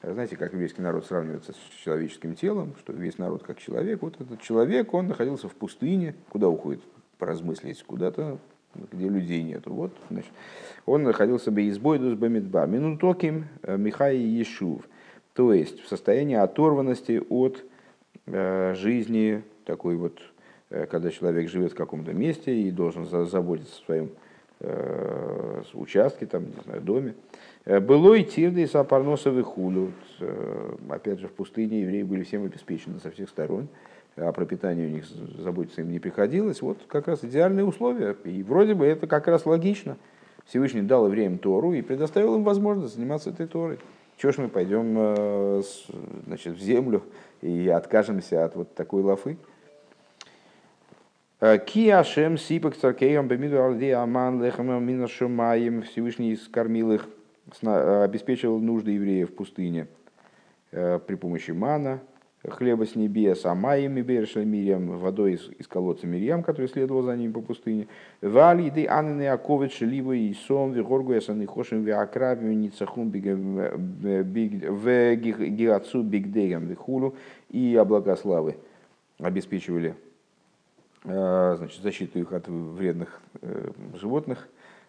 знаете, 0.02 0.36
как 0.36 0.54
еврейский 0.54 0.80
народ 0.80 1.04
сравнивается 1.04 1.52
с 1.52 1.84
человеческим 1.84 2.34
телом, 2.34 2.74
что 2.78 2.94
весь 2.94 3.18
народ 3.18 3.42
как 3.42 3.58
человек. 3.58 4.00
Вот 4.00 4.18
этот 4.18 4.40
человек, 4.40 4.94
он 4.94 5.08
находился 5.08 5.48
в 5.48 5.54
пустыне, 5.54 6.14
куда 6.30 6.48
уходит 6.48 6.80
поразмыслить, 7.18 7.82
куда-то 7.82 8.38
где 8.92 9.08
людей 9.08 9.42
нету. 9.42 9.72
Вот, 9.72 9.92
значит, 10.10 10.30
он 10.86 11.02
находился 11.02 11.50
бы 11.50 11.68
избойдус 11.68 12.14
бамидба. 12.14 12.66
Минутоким 12.66 13.46
Михай 13.66 14.16
Ешув– 14.16 14.82
то 15.38 15.52
есть 15.52 15.80
в 15.84 15.86
состоянии 15.86 16.34
оторванности 16.34 17.22
от 17.28 17.64
э, 18.26 18.74
жизни, 18.74 19.44
такой 19.64 19.94
вот, 19.94 20.18
э, 20.68 20.86
когда 20.86 21.12
человек 21.12 21.48
живет 21.48 21.70
в 21.70 21.76
каком-то 21.76 22.12
месте 22.12 22.52
и 22.52 22.72
должен 22.72 23.06
заботиться 23.06 23.80
о 23.80 23.84
своем 23.84 24.10
э, 24.58 25.62
участке, 25.74 26.26
там, 26.26 26.46
не 26.46 26.62
знаю, 26.64 26.80
доме. 26.80 27.14
Было 27.64 28.14
и 28.14 28.24
тирды 28.24 28.62
и 28.62 28.66
сапарносовый 28.66 29.44
худу. 29.44 29.92
Опять 30.88 31.20
же, 31.20 31.28
в 31.28 31.32
пустыне 31.32 31.82
евреи 31.82 32.02
были 32.02 32.24
всем 32.24 32.44
обеспечены 32.44 32.98
со 32.98 33.12
всех 33.12 33.28
сторон, 33.28 33.68
про 34.34 34.44
питание 34.44 34.86
у 34.86 34.90
них 34.90 35.04
заботиться 35.38 35.82
им 35.82 35.90
не 35.90 35.98
приходилось. 35.98 36.62
Вот 36.62 36.78
как 36.88 37.08
раз 37.08 37.24
идеальные 37.24 37.64
условия. 37.64 38.16
И 38.24 38.42
вроде 38.42 38.74
бы 38.74 38.86
это 38.86 39.06
как 39.06 39.28
раз 39.28 39.46
логично. 39.46 39.96
Всевышний 40.46 40.82
дал 40.82 41.06
евреям 41.06 41.38
Тору 41.38 41.72
и 41.72 41.82
предоставил 41.82 42.36
им 42.36 42.44
возможность 42.44 42.94
заниматься 42.94 43.30
этой 43.30 43.46
Торой. 43.46 43.78
Чего 44.16 44.32
ж 44.32 44.38
мы 44.38 44.48
пойдем 44.48 44.94
э, 44.96 45.62
значит, 46.26 46.56
в 46.56 46.60
землю 46.60 47.04
и 47.40 47.68
откажемся 47.68 48.44
от 48.44 48.56
вот 48.56 48.74
такой 48.74 49.02
лафы? 49.02 49.36
Э, 51.40 51.58
Ки 51.58 51.88
Ашем 51.90 52.36
Сипак 52.36 52.76
Царкеем 52.76 53.28
Бемиду 53.28 53.62
Алди 53.62 53.90
Аман 53.90 54.42
Лехам 54.42 54.84
Минашумаем 54.84 55.82
Всевышний 55.82 56.34
скормил 56.34 56.90
их, 56.92 57.08
обеспечил 57.62 58.58
нужды 58.58 58.92
евреев 58.92 59.30
в 59.30 59.34
пустыне 59.34 59.86
э, 60.72 60.98
при 61.06 61.14
помощи 61.14 61.52
мана, 61.52 62.00
хлеба 62.46 62.86
с 62.86 62.94
небес, 62.94 63.44
а 63.44 63.54
майями 63.54 64.00
берешля 64.00 64.44
Мирьям, 64.44 64.98
водой 64.98 65.32
из, 65.34 65.48
из 65.58 65.66
колодца 65.66 66.06
Мирьям, 66.06 66.42
который 66.42 66.68
следовал 66.68 67.02
за 67.02 67.16
ним 67.16 67.32
по 67.32 67.40
пустыне. 67.40 67.88
Вали 68.22 68.66
еды 68.66 68.86
анны 68.88 69.28
аковит 69.28 69.72
шеливу 69.72 70.12
и 70.12 70.32
сом, 70.34 70.72
вигоргу 70.72 71.12
ясаны 71.12 71.46
хошим 71.46 71.82
виакрави, 71.82 72.54
ницахум 72.54 73.10
гигацу 75.50 76.02
бигдеям 76.02 76.66
вихулу 76.66 77.14
и 77.50 77.74
облака 77.76 78.16
славы 78.16 78.56
обеспечивали 79.18 79.94
э, 81.04 81.54
значит, 81.58 81.82
защиту 81.82 82.20
их 82.20 82.32
от 82.32 82.48
вредных 82.48 83.20
э, 83.42 83.70
животных. 83.94 84.48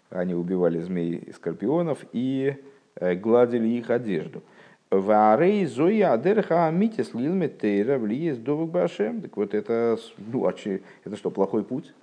Они 0.09 0.33
убивали 0.33 0.79
змей 0.79 1.15
и 1.15 1.31
скорпионов 1.33 1.99
и 2.13 2.55
э, 2.95 3.15
гладили 3.15 3.67
их 3.67 3.89
одежду. 3.89 4.43
Варей 4.91 5.65
зоя 5.67 6.13
адерха 6.13 6.67
амитис 6.67 7.13
лилметейра 7.13 7.99
влиес 7.99 8.37
довук 8.37 8.71
башем. 8.71 9.21
Так 9.21 9.37
вот 9.37 9.53
это, 9.53 9.97
ну, 10.17 10.47
а 10.47 10.53
че, 10.53 10.81
это 11.05 11.15
что, 11.15 11.29
плохой 11.29 11.63
путь? 11.63 11.93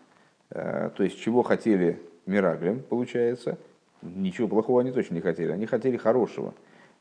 А, 0.50 0.90
то 0.90 1.02
есть 1.02 1.18
чего 1.18 1.42
хотели 1.42 2.00
Мираглем, 2.26 2.80
получается? 2.88 3.58
Ничего 4.02 4.46
плохого 4.46 4.82
они 4.82 4.92
точно 4.92 5.14
не 5.14 5.20
хотели. 5.20 5.50
Они 5.50 5.66
хотели 5.66 5.96
хорошего. 5.96 6.54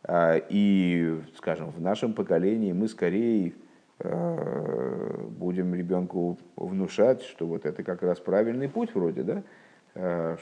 А, 0.03 0.38
и, 0.49 1.19
скажем, 1.38 1.69
в 1.69 1.79
нашем 1.79 2.13
поколении 2.13 2.73
мы 2.73 2.88
скорее 2.88 3.53
а, 3.99 5.23
будем 5.29 5.75
ребенку 5.75 6.39
внушать, 6.55 7.21
что 7.21 7.45
вот 7.45 7.67
это 7.67 7.83
как 7.83 8.01
раз 8.01 8.19
правильный 8.19 8.69
путь 8.69 8.95
вроде, 8.95 9.21
да? 9.23 9.43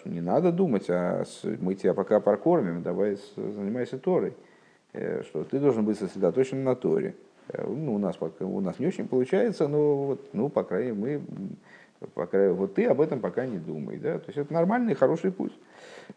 Не 0.05 0.19
надо 0.19 0.51
думать, 0.51 0.89
а 0.89 1.25
мы 1.59 1.75
тебя 1.75 1.93
пока 1.93 2.19
прокормим, 2.19 2.81
давай 2.81 3.19
занимайся 3.35 3.99
Торой. 3.99 4.33
Э, 4.93 5.23
что 5.23 5.43
ты 5.43 5.59
должен 5.59 5.83
быть 5.85 5.97
сосредоточен 5.97 6.63
на 6.63 6.75
Торе. 6.75 7.15
Э, 7.49 7.65
ну, 7.67 7.95
у 7.95 7.97
нас 7.97 8.15
пока 8.15 8.45
у 8.45 8.59
нас 8.59 8.77
не 8.79 8.85
очень 8.87 9.07
получается, 9.07 9.67
но 9.67 10.05
вот, 10.05 10.29
ну, 10.33 10.49
по 10.49 10.63
крайней 10.63 10.91
мере, 10.91 11.21
мы, 11.99 12.07
по 12.13 12.27
крайней 12.27 12.53
вот 12.53 12.75
ты 12.75 12.85
об 12.85 13.01
этом 13.01 13.19
пока 13.19 13.47
не 13.47 13.57
думай. 13.57 13.97
Да? 13.97 14.19
То 14.19 14.25
есть 14.27 14.37
это 14.37 14.53
нормальный, 14.53 14.93
хороший 14.93 15.31
путь. 15.31 15.53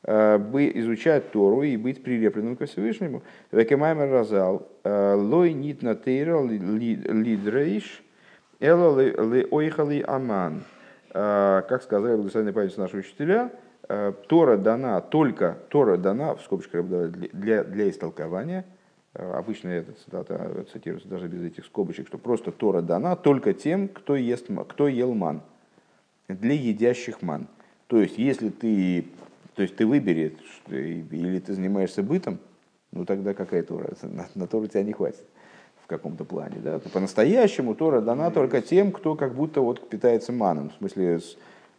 Э, 0.02 0.36
изучать 0.74 1.32
Тору 1.32 1.62
и 1.62 1.78
быть 1.78 2.02
прилепленным 2.02 2.56
к 2.56 2.66
Всевышнему. 2.66 3.22
Векемаймер 3.50 4.10
разал, 4.10 4.68
лой 4.84 5.54
нит 5.54 5.80
на 5.82 5.94
лидрейш, 5.94 8.02
эло 8.60 9.00
ли 9.00 9.46
ойхали 9.50 10.04
аман. 10.06 10.64
Как 11.12 11.82
сказали 11.82 12.16
благословенные 12.16 12.52
память 12.52 12.76
наши 12.76 12.98
учителя, 12.98 13.50
Тора 13.88 14.56
дана 14.56 15.00
только, 15.00 15.58
Тора 15.68 15.96
дана, 15.96 16.34
в 16.34 16.42
скобочках 16.42 16.84
для, 16.86 17.62
для 17.62 17.90
истолкования, 17.90 18.64
э, 19.14 19.32
обычно 19.32 19.68
эта 19.68 19.92
цитата 19.92 20.64
цитируется 20.72 21.08
даже 21.08 21.28
без 21.28 21.42
этих 21.42 21.64
скобочек, 21.66 22.08
что 22.08 22.18
просто 22.18 22.50
Тора 22.50 22.82
дана 22.82 23.14
только 23.16 23.54
тем, 23.54 23.88
кто, 23.88 24.16
ест, 24.16 24.48
кто 24.68 24.88
ел 24.88 25.14
ман, 25.14 25.42
для 26.28 26.54
едящих 26.54 27.22
ман. 27.22 27.46
То 27.86 28.00
есть, 28.00 28.18
если 28.18 28.48
ты, 28.48 29.06
то 29.54 29.62
есть 29.62 29.76
ты 29.76 29.86
выбери, 29.86 30.36
или 30.68 31.38
ты 31.38 31.54
занимаешься 31.54 32.02
бытом, 32.02 32.38
ну 32.90 33.04
тогда 33.04 33.34
какая 33.34 33.62
Тора? 33.62 33.92
На, 34.02 34.26
на 34.34 34.46
Тору 34.48 34.66
тебя 34.66 34.82
не 34.82 34.92
хватит 34.92 35.24
в 35.84 35.86
каком-то 35.86 36.24
плане. 36.24 36.56
Да? 36.58 36.80
По-настоящему 36.92 37.76
Тора 37.76 38.00
дана 38.00 38.32
только 38.32 38.60
тем, 38.60 38.90
кто 38.90 39.14
как 39.14 39.34
будто 39.34 39.60
вот 39.60 39.88
питается 39.88 40.32
маном, 40.32 40.70
в 40.70 40.74
смысле, 40.74 41.20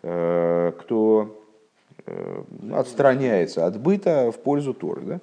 э, 0.03 0.72
кто 0.80 1.43
Э, 1.43 1.46
отстраняется 2.74 3.66
от 3.66 3.80
быта 3.80 4.32
в 4.32 4.39
пользу 4.39 4.74
Торы. 4.74 5.01
Да? 5.01 5.20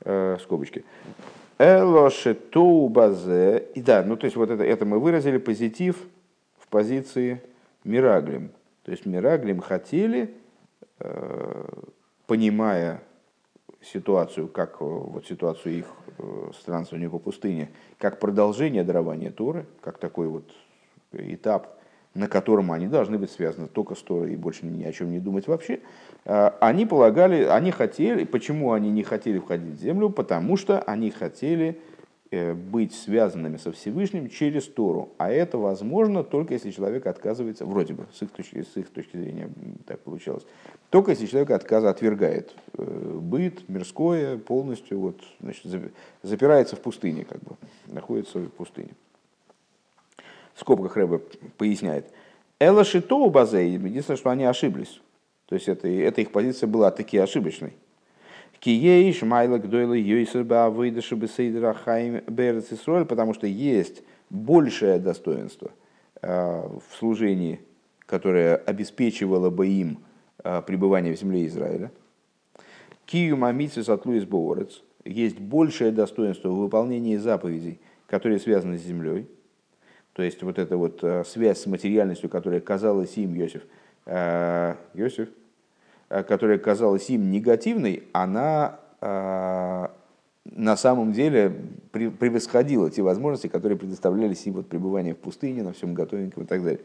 Э, 0.00 0.36
скобочки. 0.40 0.84
Элошетоу 1.58 2.88
базе. 2.88 3.66
И 3.74 3.80
да, 3.80 4.02
ну 4.02 4.16
то 4.16 4.26
есть 4.26 4.36
вот 4.36 4.50
это, 4.50 4.62
это 4.62 4.84
мы 4.84 4.98
выразили 4.98 5.38
позитив 5.38 5.96
в 6.58 6.68
позиции 6.68 7.42
Мираглим. 7.84 8.50
То 8.84 8.92
есть 8.92 9.06
Мираглим 9.06 9.60
хотели, 9.60 10.34
э, 11.00 11.64
понимая 12.26 13.02
ситуацию, 13.82 14.48
как 14.48 14.80
вот 14.80 15.26
ситуацию 15.26 15.78
их 15.78 15.86
странствования 16.58 17.10
по 17.10 17.18
пустыне, 17.18 17.70
как 17.98 18.18
продолжение 18.18 18.84
дарования 18.84 19.30
Торы, 19.30 19.66
как 19.80 19.98
такой 19.98 20.28
вот 20.28 20.50
этап 21.12 21.78
на 22.16 22.28
котором 22.28 22.72
они 22.72 22.86
должны 22.86 23.18
быть 23.18 23.30
связаны 23.30 23.68
только 23.68 23.94
с 23.94 24.02
Торой 24.02 24.32
и 24.32 24.36
больше 24.36 24.66
ни 24.66 24.84
о 24.84 24.92
чем 24.92 25.10
не 25.10 25.18
думать 25.18 25.46
вообще, 25.46 25.80
а, 26.24 26.56
они 26.60 26.86
полагали, 26.86 27.44
они 27.44 27.70
хотели, 27.70 28.24
почему 28.24 28.72
они 28.72 28.90
не 28.90 29.02
хотели 29.02 29.38
входить 29.38 29.74
в 29.74 29.80
землю? 29.80 30.10
Потому 30.10 30.56
что 30.56 30.80
они 30.80 31.10
хотели 31.10 31.78
э, 32.30 32.54
быть 32.54 32.94
связанными 32.94 33.58
со 33.58 33.70
Всевышним 33.70 34.30
через 34.30 34.64
Тору. 34.66 35.10
А 35.18 35.30
это 35.30 35.58
возможно 35.58 36.24
только 36.24 36.54
если 36.54 36.70
человек 36.70 37.06
отказывается, 37.06 37.66
вроде 37.66 37.92
бы, 37.94 38.06
с 38.12 38.22
их 38.22 38.30
точки, 38.30 38.62
с 38.62 38.76
их 38.76 38.88
точки 38.88 39.16
зрения 39.16 39.50
так 39.86 40.00
получалось, 40.00 40.46
только 40.90 41.10
если 41.10 41.26
человек 41.26 41.50
отказ 41.50 41.84
отвергает 41.84 42.54
э, 42.78 43.18
быт, 43.20 43.68
мирское, 43.68 44.38
полностью 44.38 45.00
вот, 45.00 45.20
значит, 45.40 45.66
запирается 46.22 46.76
в 46.76 46.80
пустыне, 46.80 47.24
как 47.24 47.40
бы, 47.40 47.56
находится 47.86 48.38
в 48.38 48.48
пустыне 48.48 48.90
в 50.56 50.60
скобках 50.60 50.96
Рэбе 50.96 51.20
поясняет, 51.58 52.10
Эла 52.58 52.82
Шитоу 52.82 53.30
Базе, 53.30 53.74
единственное, 53.74 54.16
что 54.16 54.30
они 54.30 54.44
ошиблись. 54.44 55.00
То 55.46 55.54
есть 55.54 55.68
это, 55.68 55.86
эта 55.86 56.22
их 56.22 56.32
позиция 56.32 56.66
была 56.66 56.90
таки 56.90 57.18
ошибочной. 57.18 57.74
Киейш, 58.58 59.20
Майлак, 59.20 59.68
Дойла, 59.68 59.92
Йойсер, 59.92 60.42
Баавыдаши, 60.42 61.14
Бесейдра, 61.14 61.74
Хайм, 61.74 62.22
Берец 62.26 62.68
потому 63.06 63.34
что 63.34 63.46
есть 63.46 64.02
большее 64.30 64.98
достоинство 64.98 65.70
в 66.22 66.82
служении, 66.98 67.60
которое 68.06 68.56
обеспечивало 68.56 69.50
бы 69.50 69.68
им 69.68 69.98
пребывание 70.42 71.14
в 71.14 71.20
земле 71.20 71.46
Израиля. 71.46 71.92
Кию 73.04 73.36
мамицис 73.36 73.90
от 73.90 74.06
Луис 74.06 74.24
Боорец. 74.24 74.82
Есть 75.04 75.38
большее 75.38 75.92
достоинство 75.92 76.48
в 76.48 76.56
выполнении 76.56 77.16
заповедей, 77.16 77.78
которые 78.06 78.40
связаны 78.40 78.78
с 78.78 78.82
землей. 78.82 79.28
То 80.16 80.22
есть 80.22 80.42
вот 80.42 80.58
эта 80.58 80.78
вот 80.78 81.04
связь 81.26 81.60
с 81.60 81.66
материальностью, 81.66 82.30
которая 82.30 82.60
казалась 82.60 83.18
им, 83.18 83.34
Йосиф, 83.34 83.60
Йосиф, 84.94 85.28
которая 86.08 86.56
казалась 86.56 87.10
им 87.10 87.30
негативной, 87.30 88.04
она 88.12 88.80
на 89.02 90.76
самом 90.76 91.12
деле 91.12 91.52
превосходила 91.92 92.90
те 92.90 93.02
возможности, 93.02 93.48
которые 93.48 93.76
предоставлялись 93.76 94.46
им 94.46 94.54
вот 94.54 94.68
пребывание 94.68 95.12
в 95.12 95.18
пустыне, 95.18 95.62
на 95.62 95.74
всем 95.74 95.92
готовеньком 95.92 96.44
и 96.44 96.46
так 96.46 96.62
далее. 96.64 96.80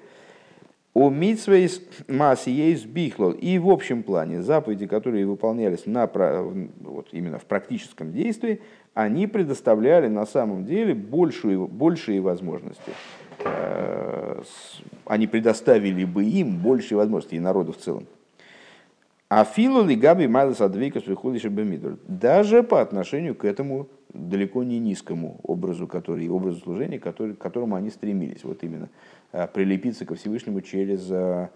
У 0.93 1.09
митсвейс 1.09 1.81
масиейс 2.09 2.83
бихлол. 2.83 3.31
И 3.31 3.57
в 3.59 3.69
общем 3.69 4.03
плане 4.03 4.41
заповеди, 4.41 4.87
которые 4.87 5.25
выполнялись 5.25 5.85
на, 5.85 6.05
вот 6.07 7.07
именно 7.13 7.39
в 7.39 7.45
практическом 7.45 8.11
действии, 8.11 8.59
они 8.93 9.25
предоставляли 9.25 10.09
на 10.09 10.25
самом 10.25 10.65
деле 10.65 10.93
большую, 10.93 11.69
большие 11.69 12.19
возможности. 12.19 12.91
Э, 13.43 14.41
они 15.05 15.27
предоставили 15.27 16.05
бы 16.05 16.23
им 16.25 16.57
большие 16.57 16.97
возможности, 16.97 17.35
и 17.35 17.39
народу 17.39 17.73
в 17.73 17.77
целом. 17.77 18.07
А 19.29 19.45
филу 19.45 19.83
ли 19.85 19.95
габи 19.95 20.27
майлас 20.27 20.59
адвейкас 20.61 21.07
выходишь 21.07 21.43
Даже 22.07 22.63
по 22.63 22.81
отношению 22.81 23.35
к 23.35 23.45
этому 23.45 23.87
далеко 24.13 24.63
не 24.63 24.79
низкому 24.79 25.39
образу, 25.43 25.87
который, 25.87 26.27
образу 26.27 26.59
служения, 26.59 26.99
который, 26.99 27.35
к 27.35 27.37
которому 27.39 27.75
они 27.75 27.89
стремились. 27.89 28.43
Вот 28.43 28.63
именно 28.63 28.89
э, 29.31 29.47
прилепиться 29.47 30.05
ко 30.05 30.15
Всевышнему 30.15 30.61
через 30.61 31.09
э, 31.09 31.49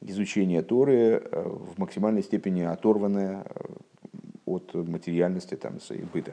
изучение 0.00 0.62
Торы 0.62 1.22
в 1.32 1.78
максимальной 1.78 2.22
степени 2.22 2.62
оторванное 2.62 3.44
от 4.46 4.72
материальности 4.74 5.54
там, 5.54 5.78
и 5.90 6.02
быта. 6.12 6.32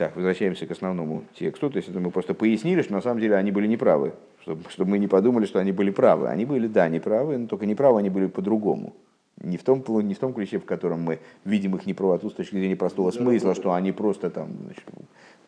Так, 0.00 0.16
возвращаемся 0.16 0.66
к 0.66 0.70
основному 0.70 1.24
тексту. 1.34 1.68
То 1.68 1.76
есть 1.76 1.90
это 1.90 2.00
мы 2.00 2.10
просто 2.10 2.32
пояснили, 2.32 2.80
что 2.80 2.94
на 2.94 3.02
самом 3.02 3.20
деле 3.20 3.36
они 3.36 3.50
были 3.50 3.66
неправы. 3.66 4.14
Чтобы, 4.40 4.62
чтобы 4.70 4.92
мы 4.92 4.98
не 4.98 5.08
подумали, 5.08 5.44
что 5.44 5.58
они 5.58 5.72
были 5.72 5.90
правы. 5.90 6.28
Они 6.28 6.46
были, 6.46 6.68
да, 6.68 6.88
неправы, 6.88 7.36
но 7.36 7.46
только 7.46 7.66
неправы 7.66 7.98
они 7.98 8.08
были 8.08 8.26
по-другому. 8.26 8.94
Не 9.42 9.58
в, 9.58 9.62
том, 9.62 9.84
не 10.08 10.14
в 10.14 10.18
том 10.18 10.32
ключе, 10.32 10.58
в 10.58 10.64
котором 10.64 11.02
мы 11.02 11.18
видим 11.44 11.76
их 11.76 11.84
неправоту 11.84 12.30
с 12.30 12.32
точки 12.32 12.54
зрения 12.54 12.76
простого 12.76 13.10
смысла, 13.10 13.54
что 13.54 13.74
они 13.74 13.92
просто 13.92 14.30
там 14.30 14.48
значит, 14.64 14.84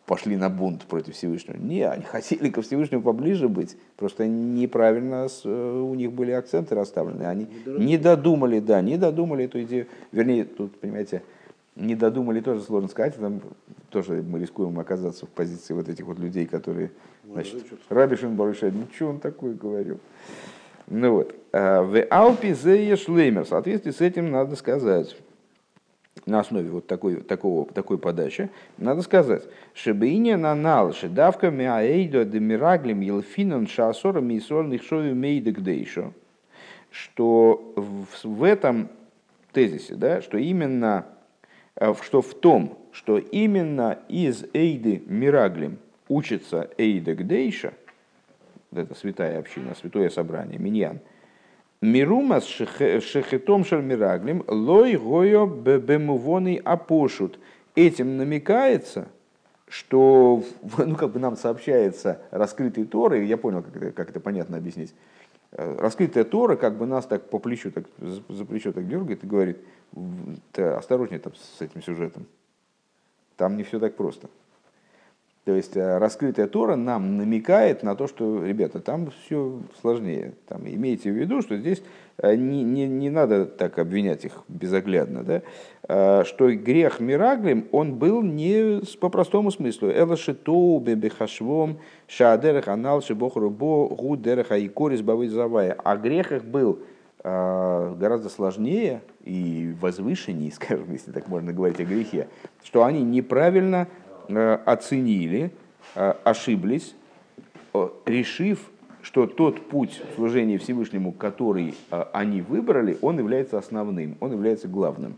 пошли 0.05 0.35
на 0.35 0.51
бунт 0.51 0.83
против 0.83 1.15
Всевышнего. 1.15 1.57
Не, 1.57 1.89
они 1.89 2.03
хотели 2.11 2.51
ко 2.51 2.61
Всевышнему 2.61 3.01
поближе 3.01 3.49
быть, 3.49 3.75
просто 3.97 4.27
неправильно 4.27 5.29
с, 5.29 5.41
э, 5.45 5.81
у 5.81 5.95
них 5.95 6.11
были 6.11 6.29
акценты 6.29 6.75
расставлены. 6.75 7.23
Они 7.23 7.47
не 7.65 7.97
додумали, 7.97 8.59
да, 8.59 8.83
не 8.83 8.97
додумали 8.97 9.45
эту 9.45 9.63
идею. 9.63 9.87
Вернее, 10.11 10.45
тут, 10.45 10.79
понимаете, 10.79 11.23
не 11.75 11.95
додумали 11.95 12.39
тоже 12.39 12.61
сложно 12.61 12.89
сказать, 12.89 13.15
там 13.15 13.41
тоже 13.89 14.23
мы 14.23 14.39
рискуем 14.39 14.79
оказаться 14.79 15.25
в 15.25 15.29
позиции 15.29 15.73
вот 15.73 15.89
этих 15.89 16.05
вот 16.05 16.19
людей, 16.19 16.45
которые, 16.45 16.91
значит, 17.25 17.63
Рабишин 17.89 18.35
Барышай, 18.35 18.71
ну 18.71 18.85
что 18.93 19.07
он 19.07 19.19
такой 19.19 19.53
говорил? 19.53 19.99
Ну 20.87 21.13
вот. 21.13 21.35
Э, 21.51 21.81
в 21.81 22.01
Алпи 22.09 22.53
шлеймер. 22.53 23.45
В 23.45 23.47
соответствии 23.47 23.91
с 23.91 24.01
этим 24.01 24.31
надо 24.31 24.55
сказать, 24.55 25.15
на 26.25 26.39
основе 26.39 26.69
вот 26.69 26.87
такой, 26.87 27.21
такого, 27.21 27.65
такой 27.65 27.97
подачи, 27.97 28.49
надо 28.77 29.01
сказать, 29.01 29.43
шебиня 29.73 30.37
на 30.37 30.55
нал, 30.55 30.93
шедавка 30.93 31.49
миаэйдо 31.49 32.25
демираглим 32.25 33.01
елфинон 33.01 33.67
шаасором 33.67 34.29
и 34.29 34.39
сольных 34.39 34.83
шою 34.83 35.15
мейдек 35.15 35.57
что 36.91 37.73
в, 37.75 38.05
в 38.23 38.43
этом 38.43 38.89
тезисе, 39.51 39.95
да, 39.95 40.21
что 40.21 40.37
именно, 40.37 41.05
что 41.77 42.21
в 42.21 42.33
том, 42.33 42.77
что 42.91 43.17
именно 43.17 43.99
из 44.07 44.45
эйды 44.53 45.03
мираглим 45.07 45.79
учится 46.07 46.69
эйдек 46.77 47.23
дейша, 47.23 47.73
это 48.71 48.95
святая 48.95 49.39
община, 49.39 49.75
святое 49.75 50.09
собрание, 50.09 50.59
миньян. 50.59 50.99
Мирумас 51.81 52.45
шехетом 52.45 53.65
шальмираглим 53.65 54.45
лой 54.47 54.95
гойо 54.95 55.45
бемувоный 55.45 56.55
апошут. 56.55 57.39
Этим 57.75 58.17
намекается, 58.17 59.07
что 59.67 60.43
ну, 60.77 60.95
как 60.95 61.11
бы 61.11 61.19
нам 61.19 61.35
сообщается 61.35 62.21
раскрытый 62.31 62.85
Торы, 62.85 63.25
я 63.25 63.37
понял, 63.37 63.63
как 63.63 63.75
это, 63.75 63.91
как 63.91 64.09
это 64.11 64.19
понятно 64.19 64.57
объяснить, 64.57 64.93
э, 65.51 65.77
раскрытая 65.79 66.23
Тора 66.23 66.55
как 66.55 66.77
бы 66.77 66.85
нас 66.85 67.05
так 67.05 67.29
по 67.29 67.39
плечу, 67.39 67.71
так, 67.71 67.85
за 67.97 68.45
плечо 68.45 68.71
так 68.71 68.87
дергает 68.87 69.23
и 69.23 69.27
говорит, 69.27 69.57
осторожнее 70.55 71.19
там 71.19 71.33
с 71.35 71.61
этим 71.61 71.81
сюжетом, 71.81 72.25
там 73.37 73.57
не 73.57 73.63
все 73.63 73.79
так 73.79 73.95
просто. 73.95 74.29
То 75.45 75.51
есть 75.53 75.75
э, 75.75 75.97
раскрытая 75.97 76.47
Тора 76.47 76.77
нам 76.77 77.17
намекает 77.17 77.83
на 77.83 77.95
то, 77.97 78.07
что, 78.07 78.45
ребята, 78.45 78.79
там 78.79 79.11
все 79.25 79.59
сложнее. 79.81 80.35
Там, 80.47 80.65
имейте 80.65 81.11
в 81.11 81.15
виду, 81.15 81.41
что 81.41 81.57
здесь 81.57 81.83
э, 82.17 82.35
не, 82.35 82.63
не, 82.63 82.87
не 82.87 83.09
надо 83.09 83.45
так 83.45 83.77
обвинять 83.77 84.23
их 84.23 84.39
безоглядно, 84.47 85.23
да? 85.23 85.41
Э, 85.89 86.23
что 86.23 86.49
грех 86.55 87.01
Мираглим, 87.01 87.67
он 87.73 87.95
был 87.95 88.21
не 88.21 88.81
по 89.01 89.09
простому 89.09 89.51
смыслу. 89.51 89.89
Элашитоу 89.91 90.79
бебехашвом 90.79 91.79
шаадерех 92.07 92.69
анал 92.69 93.01
шибохрубо 93.01 93.89
гудерех 93.89 94.49
аикорис 94.49 95.01
бавы 95.01 95.27
завая. 95.27 95.75
А 95.83 95.97
грех 95.97 96.31
их 96.31 96.45
был 96.45 96.79
гораздо 97.23 98.27
сложнее 98.29 99.01
и 99.23 99.73
возвышеннее, 99.79 100.51
скажем, 100.55 100.91
если 100.91 101.11
так 101.11 101.27
можно 101.27 101.53
говорить 101.53 101.79
о 101.79 101.85
грехе, 101.85 102.27
что 102.63 102.83
они 102.83 103.01
неправильно 103.01 103.87
Э, 104.29 104.57
оценили, 104.65 105.51
э, 105.95 106.13
ошиблись, 106.23 106.95
э, 107.73 107.89
решив, 108.05 108.69
что 109.01 109.27
тот 109.27 109.67
путь 109.67 110.01
служения 110.15 110.57
Всевышнему, 110.57 111.11
который 111.11 111.75
они 111.89 112.41
выбрали, 112.41 112.97
он 113.01 113.19
является 113.19 113.57
основным, 113.57 114.15
он 114.21 114.31
является 114.31 114.69
главным. 114.69 115.15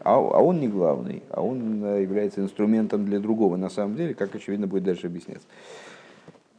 А, 0.00 0.14
а 0.14 0.18
он 0.18 0.60
не 0.60 0.68
главный, 0.68 1.24
а 1.30 1.42
он 1.42 1.84
является 2.00 2.42
инструментом 2.42 3.06
для 3.06 3.18
другого. 3.18 3.56
На 3.56 3.70
самом 3.70 3.96
деле, 3.96 4.14
как 4.14 4.34
очевидно 4.36 4.68
будет 4.68 4.84
дальше 4.84 5.08
объясняться. 5.08 5.48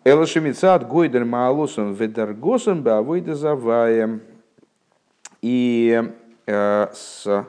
Элашемицат 0.03 0.85
гойдер 0.85 1.23
маалосом 1.23 1.93
ведаргосом 1.93 2.81
бавойда 2.81 3.35
заваем. 3.35 4.21
И 5.45 6.03
э, 6.47 6.87
с, 6.91 7.45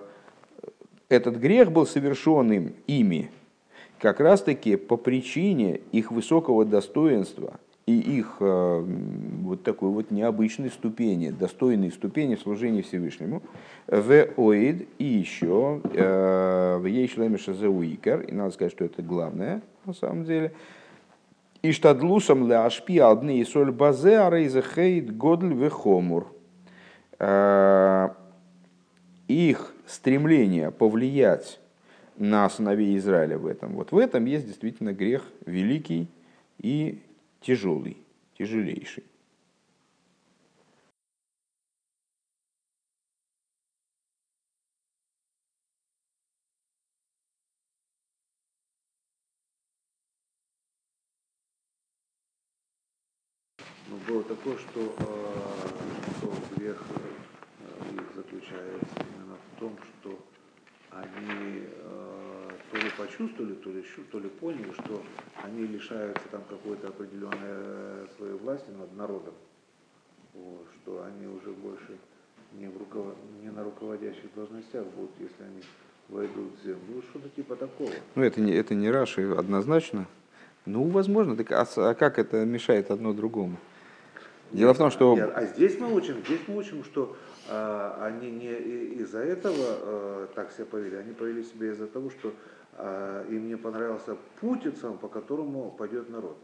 этот 1.09 1.37
грех 1.37 1.73
был 1.73 1.87
совершенным 1.87 2.75
ими 2.87 3.31
как 3.99 4.21
раз-таки 4.21 4.77
по 4.77 4.99
причине 4.99 5.81
их 5.93 6.13
высокого 6.13 6.67
достоинства 6.67 7.55
и 7.87 7.99
их 7.99 8.37
э, 8.41 8.85
вот 9.45 9.63
такой 9.63 9.89
вот 9.89 10.11
необычной 10.11 10.69
ступени, 10.69 11.31
достойной 11.31 11.91
ступени 11.91 12.35
в 12.35 12.41
служении 12.41 12.83
Всевышнему, 12.83 13.41
в 13.87 14.29
оид 14.37 14.87
и 14.99 15.05
еще 15.05 15.81
э, 15.95 16.77
в 16.79 16.85
ейшлемиша 16.85 17.55
зауикер, 17.55 18.21
и 18.21 18.33
надо 18.33 18.51
сказать, 18.51 18.73
что 18.73 18.85
это 18.85 19.01
главное 19.01 19.63
на 19.87 19.95
самом 19.95 20.27
деле, 20.27 20.53
и 21.63 21.73
штадлусом 21.73 22.47
ля 22.47 22.67
ашпи 22.67 22.99
адны 22.99 23.39
и 23.39 23.45
соль 23.47 23.73
базе 23.73 24.19
арейзе 24.19 24.63
хейт 24.63 25.17
годль 25.17 25.55
вехомур. 25.55 26.27
Э, 26.31 26.36
их 29.29 29.75
стремление 29.87 30.71
повлиять 30.71 31.59
на 32.17 32.49
сыновей 32.49 32.97
Израиля 32.99 33.39
в 33.39 33.47
этом. 33.47 33.75
Вот 33.75 33.93
в 33.93 33.99
этом 33.99 34.25
есть 34.25 34.47
действительно 34.47 34.93
грех 34.93 35.23
великий 35.45 36.09
и 36.59 37.03
тяжелый, 37.41 37.99
тяжелейший. 38.39 39.05
Но 53.89 53.97
было 54.09 54.25
такое, 54.25 54.57
что, 54.59 54.81
э, 54.99 55.69
что 56.19 56.33
грех 56.57 56.83
э, 56.91 57.06
заключается 58.27 58.95
именно 58.97 59.37
в 59.37 59.61
том, 59.61 59.77
что 60.01 60.19
они 60.91 61.63
э, 61.63 62.51
то 62.71 62.77
ли 62.77 62.91
почувствовали, 62.97 63.55
то 63.55 63.71
ли, 63.71 63.85
то 64.11 64.19
ли 64.19 64.29
поняли, 64.29 64.73
что 64.73 65.03
они 65.43 65.67
лишаются 65.67 66.23
там 66.31 66.43
какой-то 66.49 66.89
определенной 66.89 67.37
э, 67.41 68.07
своей 68.17 68.35
власти 68.35 68.71
над 68.71 68.95
народом, 68.97 69.35
вот, 70.35 70.67
что 70.77 71.05
они 71.05 71.27
уже 71.27 71.51
больше 71.51 71.99
не, 72.53 72.69
в 72.69 72.77
руковод... 72.79 73.17
не 73.43 73.51
на 73.51 73.63
руководящих 73.63 74.33
должностях 74.35 74.85
будут, 74.87 75.13
если 75.19 75.43
они 75.43 75.63
войдут 76.09 76.59
в 76.59 76.65
землю. 76.65 76.81
Ну, 76.89 77.03
что-то 77.03 77.29
типа 77.29 77.57
такого. 77.57 77.91
Ну, 78.15 78.23
это 78.23 78.41
не, 78.41 78.53
это 78.53 78.75
не 78.75 78.91
Раши 78.91 79.23
однозначно. 79.33 80.07
Ну, 80.65 80.85
возможно. 80.85 81.37
Так, 81.37 81.53
а, 81.53 81.67
а 81.77 81.95
как 81.95 82.19
это 82.19 82.45
мешает 82.45 82.91
одно 82.91 83.13
другому? 83.13 83.57
Дело 84.53 84.75
в 84.75 84.79
том, 84.79 84.91
что... 84.91 85.17
Нет, 85.17 85.31
а 85.35 85.45
здесь 85.45 85.79
мы 85.79 85.93
учим, 85.93 86.17
здесь 86.25 86.41
мы 86.47 86.57
учим, 86.57 86.85
что 86.85 87.17
они 87.49 88.31
не 88.31 88.53
из-за 89.01 89.19
этого 89.19 89.55
а, 89.59 90.29
так 90.35 90.53
себя 90.53 90.67
повели, 90.67 90.97
они 90.97 91.13
повели 91.13 91.43
себя 91.45 91.71
из-за 91.71 91.87
того, 91.87 92.11
что 92.11 92.33
а, 92.75 93.27
им 93.29 93.49
не 93.49 93.57
понравился 93.57 94.17
путь, 94.41 94.65
по 95.01 95.09
которому 95.09 95.71
пойдет 95.71 96.11
народ. 96.11 96.37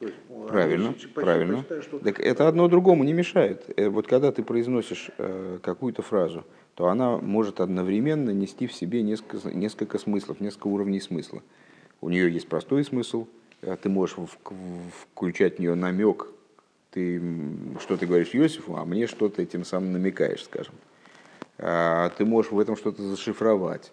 есть, 0.00 0.14
ну, 0.28 0.46
правильно, 0.46 0.92
почти, 0.92 1.06
правильно. 1.08 1.62
Почти, 1.62 1.82
что... 1.82 1.98
Так 1.98 2.20
это 2.20 2.48
одно 2.48 2.68
другому 2.68 3.04
не 3.04 3.12
мешает. 3.12 3.64
Э, 3.76 3.88
вот 3.88 4.06
когда 4.06 4.32
ты 4.32 4.42
произносишь 4.42 5.10
э, 5.18 5.58
какую-то 5.62 6.02
фразу, 6.02 6.44
то 6.74 6.88
она 6.88 7.18
может 7.18 7.60
одновременно 7.60 8.30
нести 8.30 8.66
в 8.66 8.72
себе 8.72 9.02
несколько, 9.02 9.50
несколько 9.50 9.98
смыслов, 9.98 10.40
несколько 10.40 10.66
уровней 10.66 11.00
смысла. 11.00 11.42
У 12.00 12.08
нее 12.08 12.32
есть 12.32 12.48
простой 12.48 12.84
смысл, 12.84 13.26
а 13.62 13.76
ты 13.76 13.88
можешь 13.88 14.16
включать 15.14 15.56
в 15.56 15.58
нее 15.58 15.74
намек, 15.74 16.28
ты 16.90 17.20
что 17.80 17.96
ты 17.96 18.06
говоришь 18.06 18.34
Иосифу, 18.34 18.76
а 18.76 18.84
мне 18.84 19.06
что-то 19.06 19.42
этим 19.42 19.64
самым 19.64 19.92
намекаешь, 19.92 20.44
скажем. 20.44 20.74
А 21.58 22.10
ты 22.10 22.24
можешь 22.24 22.52
в 22.52 22.58
этом 22.58 22.76
что-то 22.76 23.02
зашифровать. 23.02 23.92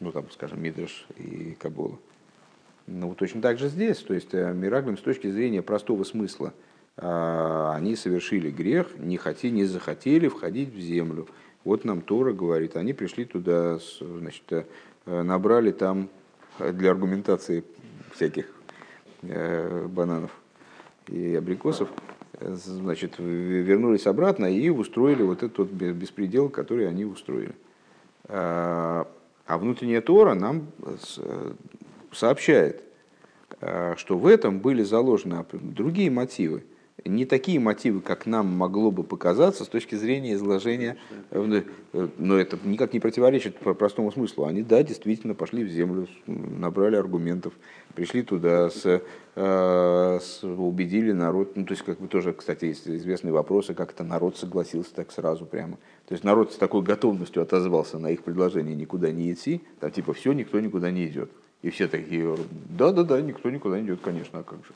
Ну, 0.00 0.12
там, 0.12 0.30
скажем, 0.30 0.62
Мидриш 0.62 1.06
и 1.16 1.56
Кабула. 1.58 1.98
Ну, 2.86 3.14
точно 3.14 3.42
так 3.42 3.58
же 3.58 3.68
здесь. 3.68 3.98
То 3.98 4.14
есть, 4.14 4.32
э, 4.32 4.52
Мираглим 4.54 4.96
с 4.96 5.00
точки 5.00 5.28
зрения 5.28 5.60
простого 5.60 6.04
смысла, 6.04 6.54
а, 6.96 7.74
они 7.76 7.96
совершили 7.96 8.50
грех, 8.50 8.96
не 8.98 9.16
хотели, 9.16 9.52
не 9.52 9.64
захотели 9.64 10.28
входить 10.28 10.72
в 10.72 10.78
землю. 10.78 11.28
Вот 11.64 11.84
нам 11.84 12.00
Тора 12.00 12.32
говорит, 12.32 12.76
они 12.76 12.92
пришли 12.92 13.24
туда, 13.24 13.78
значит, 14.00 14.44
э, 14.50 14.64
набрали 15.04 15.72
там 15.72 16.08
для 16.58 16.90
аргументации 16.90 17.64
всяких 18.14 18.46
э, 19.22 19.86
бананов 19.86 20.30
и 21.08 21.34
абрикосов, 21.34 21.88
значит, 22.40 23.14
вернулись 23.18 24.06
обратно 24.06 24.46
и 24.46 24.68
устроили 24.68 25.22
вот 25.22 25.42
этот 25.42 25.70
беспредел, 25.70 26.48
который 26.48 26.88
они 26.88 27.04
устроили. 27.04 27.54
А, 28.24 29.08
а 29.46 29.58
внутренняя 29.58 30.00
Тора 30.00 30.34
нам 30.34 30.68
сообщает, 32.12 32.82
э, 33.60 33.94
что 33.96 34.18
в 34.18 34.26
этом 34.26 34.60
были 34.60 34.82
заложены 34.82 35.44
другие 35.52 36.10
мотивы 36.10 36.62
не 37.04 37.24
такие 37.24 37.60
мотивы, 37.60 38.00
как 38.00 38.26
нам 38.26 38.46
могло 38.46 38.90
бы 38.90 39.04
показаться 39.04 39.64
с 39.64 39.68
точки 39.68 39.94
зрения 39.94 40.34
изложения, 40.34 40.96
э, 41.30 41.62
но 42.18 42.38
это 42.38 42.58
никак 42.64 42.92
не 42.92 43.00
противоречит 43.00 43.56
простому 43.56 44.10
смыслу. 44.12 44.44
Они, 44.44 44.62
да, 44.62 44.82
действительно 44.82 45.34
пошли 45.34 45.64
в 45.64 45.68
землю, 45.68 46.08
набрали 46.26 46.96
аргументов, 46.96 47.52
пришли 47.94 48.22
туда, 48.22 48.70
с, 48.70 49.02
э, 49.36 50.18
с, 50.20 50.42
убедили 50.42 51.12
народ. 51.12 51.56
Ну, 51.56 51.64
то 51.64 51.72
есть, 51.72 51.84
как 51.84 52.00
бы 52.00 52.08
тоже, 52.08 52.32
кстати, 52.32 52.66
есть 52.66 52.88
известные 52.88 53.32
вопросы, 53.32 53.74
как 53.74 53.92
это 53.92 54.04
народ 54.04 54.36
согласился 54.36 54.94
так 54.94 55.12
сразу 55.12 55.46
прямо. 55.46 55.78
То 56.06 56.12
есть 56.14 56.24
народ 56.24 56.52
с 56.52 56.56
такой 56.56 56.82
готовностью 56.82 57.42
отозвался 57.42 57.98
на 57.98 58.08
их 58.10 58.22
предложение 58.22 58.74
никуда 58.74 59.10
не 59.12 59.32
идти, 59.32 59.62
там 59.80 59.90
типа 59.90 60.12
все, 60.14 60.32
никто 60.32 60.58
никуда 60.60 60.90
не 60.90 61.06
идет. 61.06 61.30
И 61.62 61.70
все 61.70 61.88
такие, 61.88 62.36
да-да-да, 62.68 63.20
никто 63.20 63.50
никуда 63.50 63.80
не 63.80 63.86
идет, 63.86 64.00
конечно, 64.00 64.38
а 64.38 64.42
как 64.42 64.64
же. 64.64 64.72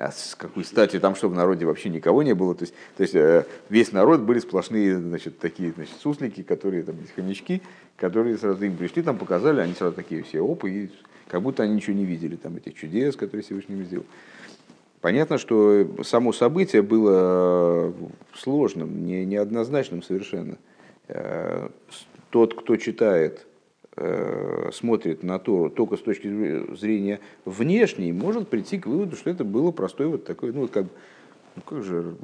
А 0.00 0.12
с 0.12 0.34
какой 0.34 0.64
стати 0.64 0.98
там, 0.98 1.14
чтобы 1.14 1.34
в 1.34 1.36
народе 1.36 1.66
вообще 1.66 1.90
никого 1.90 2.22
не 2.22 2.34
было? 2.34 2.54
То 2.54 2.62
есть, 2.62 2.74
то 2.96 3.02
есть 3.02 3.14
э, 3.14 3.44
весь 3.68 3.92
народ 3.92 4.20
были 4.20 4.38
сплошные, 4.38 4.98
значит, 4.98 5.38
такие, 5.38 5.72
значит, 5.72 5.94
суслики, 6.00 6.42
которые 6.42 6.84
там, 6.84 6.96
хомячки, 7.14 7.60
которые 7.96 8.38
сразу 8.38 8.64
им 8.64 8.78
пришли, 8.78 9.02
там 9.02 9.18
показали, 9.18 9.60
они 9.60 9.74
сразу 9.74 9.94
такие 9.94 10.22
все 10.22 10.40
опы, 10.40 10.70
и 10.70 10.90
как 11.28 11.42
будто 11.42 11.64
они 11.64 11.74
ничего 11.74 11.94
не 11.94 12.06
видели, 12.06 12.36
там, 12.36 12.56
этих 12.56 12.74
чудес, 12.74 13.14
которые 13.14 13.44
Всевышний 13.44 13.82
сделал. 13.82 14.06
Понятно, 15.02 15.36
что 15.36 15.86
само 16.02 16.32
событие 16.32 16.80
было 16.80 17.92
сложным, 18.34 19.04
не, 19.04 19.26
неоднозначным 19.26 20.02
совершенно. 20.02 20.56
Э, 21.08 21.68
тот, 22.30 22.54
кто 22.54 22.76
читает 22.76 23.46
Э, 23.46 23.49
смотрит 24.72 25.22
на 25.22 25.38
то 25.38 25.68
только 25.68 25.96
с 25.96 26.00
точки 26.00 26.28
зрения 26.74 27.20
внешней, 27.44 28.12
может 28.12 28.48
прийти 28.48 28.78
к 28.78 28.86
выводу, 28.86 29.16
что 29.16 29.30
это 29.30 29.44
было 29.44 29.72
простой 29.72 30.06
вот 30.06 30.24
такой, 30.24 30.52
ну, 30.52 30.68
как, 30.68 30.86
ну 31.56 31.62
как 31.62 31.82
же 31.82 32.16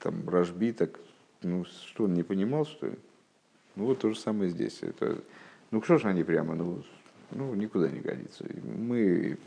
там 0.00 0.28
Рожби 0.28 0.72
так, 0.72 1.00
ну, 1.42 1.64
что 1.64 2.04
он 2.04 2.14
не 2.14 2.22
понимал, 2.22 2.66
что 2.66 2.86
ли? 2.88 2.96
Ну, 3.76 3.86
вот 3.86 3.98
то 3.98 4.10
же 4.10 4.18
самое 4.18 4.50
здесь. 4.50 4.78
Это, 4.82 5.18
ну, 5.70 5.82
что 5.82 5.98
же 5.98 6.08
они 6.08 6.22
прямо, 6.22 6.54
ну, 6.54 6.82
ну, 7.30 7.54
никуда 7.54 7.88
не 7.88 8.00
годится. 8.00 8.44
Мы, 8.62 9.38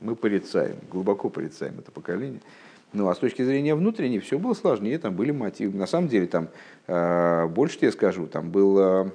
мы 0.00 0.14
порицаем, 0.14 0.76
глубоко 0.90 1.28
порицаем 1.28 1.78
это 1.78 1.90
поколение. 1.90 2.40
Ну, 2.92 3.08
а 3.08 3.14
с 3.14 3.18
точки 3.18 3.42
зрения 3.42 3.74
внутренней 3.74 4.20
все 4.20 4.38
было 4.38 4.54
сложнее, 4.54 4.98
там 4.98 5.16
были 5.16 5.32
мотивы. 5.32 5.76
На 5.76 5.86
самом 5.86 6.08
деле, 6.08 6.26
там, 6.26 6.48
э, 6.86 7.46
больше 7.48 7.78
тебе 7.78 7.90
скажу, 7.90 8.26
там 8.28 8.50
было 8.50 9.12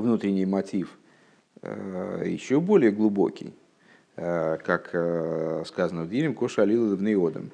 внутренний 0.00 0.46
мотив 0.46 0.96
э, 1.62 2.24
еще 2.26 2.60
более 2.60 2.90
глубокий, 2.90 3.54
э, 4.16 4.58
как 4.64 4.90
э, 4.92 5.62
сказано 5.66 6.04
в 6.04 6.08
Дилем, 6.08 6.34
Коша 6.34 6.62
Алила 6.62 6.90
Левнеодом, 6.90 7.50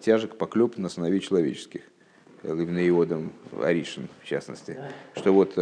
тяжек 0.00 0.36
поклеп 0.36 0.78
на 0.78 0.88
сыновей 0.88 1.20
человеческих, 1.20 1.82
Левнеодом 2.42 3.32
Аришин, 3.62 4.08
в 4.20 4.26
частности, 4.26 4.76
что 5.14 5.32
вот 5.32 5.54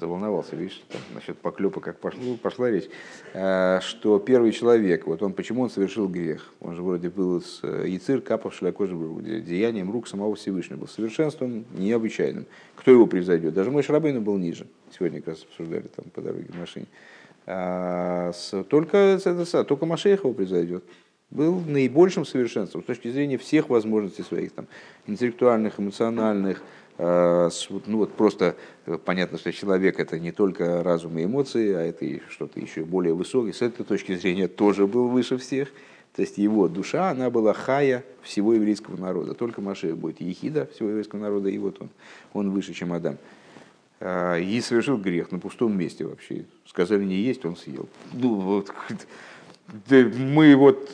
заволновался, 0.00 0.56
видишь, 0.56 0.82
там, 0.88 1.00
насчет 1.14 1.38
поклепа, 1.38 1.80
как 1.80 1.98
пошла, 2.00 2.20
пошла 2.42 2.70
речь, 2.70 2.88
что 3.32 4.18
первый 4.18 4.52
человек, 4.52 5.06
вот 5.06 5.22
он, 5.22 5.32
почему 5.34 5.62
он 5.62 5.70
совершил 5.70 6.08
грех? 6.08 6.52
Он 6.60 6.74
же 6.74 6.82
вроде 6.82 7.10
был 7.10 7.40
с 7.40 7.62
яцир, 7.62 8.20
капавший 8.20 8.68
на 8.68 8.72
коже, 8.72 8.96
деянием 9.42 9.92
рук 9.92 10.08
самого 10.08 10.34
Всевышнего, 10.34 10.78
был 10.78 10.88
совершенством 10.88 11.64
необычайным. 11.74 12.46
Кто 12.76 12.90
его 12.90 13.06
превзойдет? 13.06 13.54
Даже 13.54 13.70
мой 13.70 13.82
Шарабейн 13.82 14.24
был 14.24 14.38
ниже. 14.38 14.66
Сегодня 14.96 15.20
как 15.20 15.28
раз 15.28 15.44
обсуждали 15.44 15.86
там 15.94 16.06
по 16.12 16.20
дороге 16.20 16.46
в 16.48 16.58
машине. 16.58 16.86
А, 17.46 18.32
только, 18.68 19.18
только 19.68 19.86
Машех 19.86 20.24
его 20.24 20.32
превзойдет. 20.32 20.82
Был 21.30 21.60
наибольшим 21.60 22.24
совершенством 22.24 22.82
с 22.82 22.86
точки 22.86 23.08
зрения 23.08 23.38
всех 23.38 23.68
возможностей 23.68 24.22
своих, 24.22 24.52
там, 24.52 24.66
интеллектуальных, 25.06 25.78
эмоциональных, 25.78 26.62
ну 27.00 27.98
вот 27.98 28.12
просто 28.12 28.56
э, 28.86 28.98
понятно, 29.02 29.38
что 29.38 29.52
человек 29.52 29.98
это 29.98 30.18
не 30.18 30.32
только 30.32 30.82
разум 30.82 31.18
и 31.18 31.24
эмоции, 31.24 31.72
а 31.72 31.80
это 31.80 32.04
и 32.04 32.20
что-то 32.28 32.60
еще 32.60 32.84
более 32.84 33.14
высокое. 33.14 33.52
С 33.52 33.62
этой 33.62 33.84
точки 33.84 34.14
зрения 34.16 34.48
тоже 34.48 34.86
был 34.86 35.08
выше 35.08 35.38
всех. 35.38 35.68
То 36.14 36.22
есть 36.22 36.38
его 36.38 36.68
душа, 36.68 37.10
она 37.10 37.30
была 37.30 37.54
хая 37.54 38.04
всего 38.22 38.52
еврейского 38.52 38.96
народа. 39.00 39.34
Только 39.34 39.60
Машех 39.60 39.96
будет 39.96 40.20
ехида 40.20 40.68
всего 40.74 40.88
еврейского 40.90 41.20
народа, 41.20 41.48
и 41.48 41.58
вот 41.58 41.80
он, 41.80 41.88
он 42.32 42.50
выше, 42.50 42.74
чем 42.74 42.92
Адам. 42.92 43.16
А, 44.00 44.36
и 44.36 44.60
совершил 44.60 44.98
грех 44.98 45.30
на 45.30 45.38
пустом 45.38 45.78
месте 45.78 46.04
вообще. 46.04 46.44
Сказали 46.66 47.04
не 47.04 47.16
есть, 47.16 47.44
он 47.44 47.56
съел. 47.56 47.88
Ну 48.12 48.34
вот, 48.34 48.72
мы 49.88 50.56
вот 50.56 50.90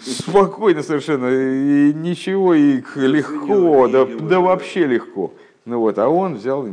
спокойно 0.00 0.82
совершенно, 0.82 1.28
и 1.28 1.92
ничего, 1.92 2.54
и 2.54 2.82
легко, 2.96 3.88
да, 3.88 4.04
да 4.04 4.40
вообще 4.40 4.86
легко. 4.86 5.32
Ну 5.64 5.80
вот, 5.80 5.98
а 5.98 6.08
он 6.08 6.34
взял 6.34 6.66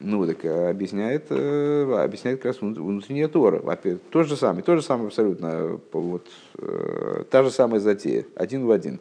ну, 0.00 0.26
так 0.26 0.44
э, 0.46 0.70
объясняет, 0.70 1.26
э, 1.28 2.02
объясняет 2.02 2.38
как 2.38 2.46
раз 2.46 2.60
внутренняя 2.62 3.28
Тора. 3.28 3.60
То 4.10 4.22
же 4.22 4.34
самое, 4.34 4.62
то 4.62 4.74
же 4.74 4.82
самое 4.82 5.08
абсолютно, 5.08 5.78
вот, 5.92 6.26
э, 6.58 7.24
та 7.30 7.42
же 7.42 7.50
самая 7.50 7.80
затея, 7.80 8.24
один 8.34 8.64
в 8.64 8.70
один. 8.70 8.98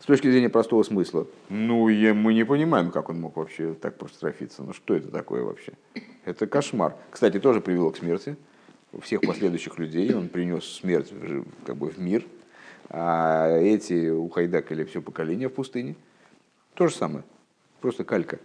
С 0.00 0.06
точки 0.06 0.30
зрения 0.30 0.48
простого 0.48 0.82
смысла, 0.82 1.26
ну, 1.50 1.88
я, 1.88 2.14
мы 2.14 2.32
не 2.32 2.44
понимаем, 2.44 2.90
как 2.90 3.10
он 3.10 3.20
мог 3.20 3.36
вообще 3.36 3.74
так 3.74 3.98
прострофиться. 3.98 4.62
Ну, 4.62 4.72
что 4.72 4.94
это 4.94 5.08
такое 5.08 5.44
вообще? 5.44 5.72
Это 6.24 6.46
кошмар. 6.46 6.96
Кстати, 7.10 7.38
тоже 7.38 7.60
привело 7.60 7.90
к 7.90 7.98
смерти 7.98 8.36
всех 9.00 9.20
последующих 9.22 9.78
людей. 9.78 10.12
Он 10.14 10.28
принес 10.28 10.64
смерть 10.64 11.12
как 11.64 11.76
бы 11.76 11.88
в 11.88 11.98
мир. 11.98 12.24
А 12.88 13.56
эти 13.58 14.10
ухайдакали 14.10 14.84
все 14.84 15.00
поколение 15.00 15.48
в 15.48 15.52
пустыне. 15.52 15.94
То 16.74 16.88
же 16.88 16.94
самое. 16.94 17.24
Просто 17.80 18.04
калька. 18.04 18.40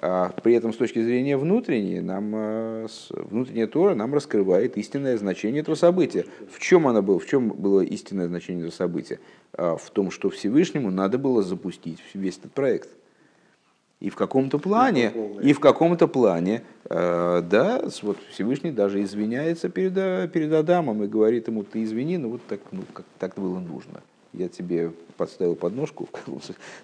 А 0.00 0.28
при 0.30 0.54
этом 0.54 0.72
с 0.72 0.76
точки 0.76 1.02
зрения 1.02 1.36
внутренней, 1.36 2.00
нам, 2.00 2.32
э, 2.32 2.86
внутренняя 3.10 3.66
Тора 3.66 3.96
нам 3.96 4.14
раскрывает 4.14 4.76
истинное 4.76 5.18
значение 5.18 5.62
этого 5.62 5.74
события. 5.74 6.24
В 6.52 6.60
чем 6.60 6.86
оно 6.86 7.02
было? 7.02 7.18
В 7.18 7.26
чем 7.26 7.48
было 7.48 7.80
истинное 7.80 8.28
значение 8.28 8.66
этого 8.66 8.76
события? 8.76 9.18
А 9.52 9.76
в 9.76 9.90
том, 9.90 10.12
что 10.12 10.30
Всевышнему 10.30 10.92
надо 10.92 11.18
было 11.18 11.42
запустить 11.42 11.98
весь 12.14 12.38
этот 12.38 12.52
проект. 12.52 12.90
И 14.00 14.10
в 14.10 14.16
каком-то 14.16 14.58
плане, 14.58 15.12
и 15.42 15.52
в 15.52 15.58
каком-то 15.58 16.06
плане, 16.06 16.62
э, 16.84 17.42
да, 17.50 17.82
вот 18.02 18.16
Всевышний 18.30 18.70
даже 18.70 19.02
извиняется 19.02 19.68
перед, 19.68 19.94
перед 20.30 20.52
Адамом 20.52 21.02
и 21.02 21.08
говорит 21.08 21.48
ему, 21.48 21.64
ты 21.64 21.82
извини, 21.82 22.16
но 22.16 22.28
вот 22.28 22.40
так, 22.48 22.60
ну, 22.70 22.82
как, 22.92 23.04
так 23.18 23.34
было 23.34 23.58
нужно. 23.58 24.00
я 24.32 24.48
тебе 24.48 24.92
подставил 25.16 25.56
подножку. 25.56 26.08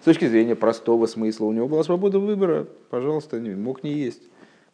С 0.01 0.05
точки 0.05 0.27
зрения 0.27 0.57
простого 0.57 1.07
смысла 1.07 1.45
у 1.45 1.53
него 1.53 1.69
была 1.69 1.85
свобода 1.85 2.19
выбора, 2.19 2.67
пожалуйста, 2.91 3.39
мог 3.39 3.85
не 3.85 3.93
есть. 3.93 4.23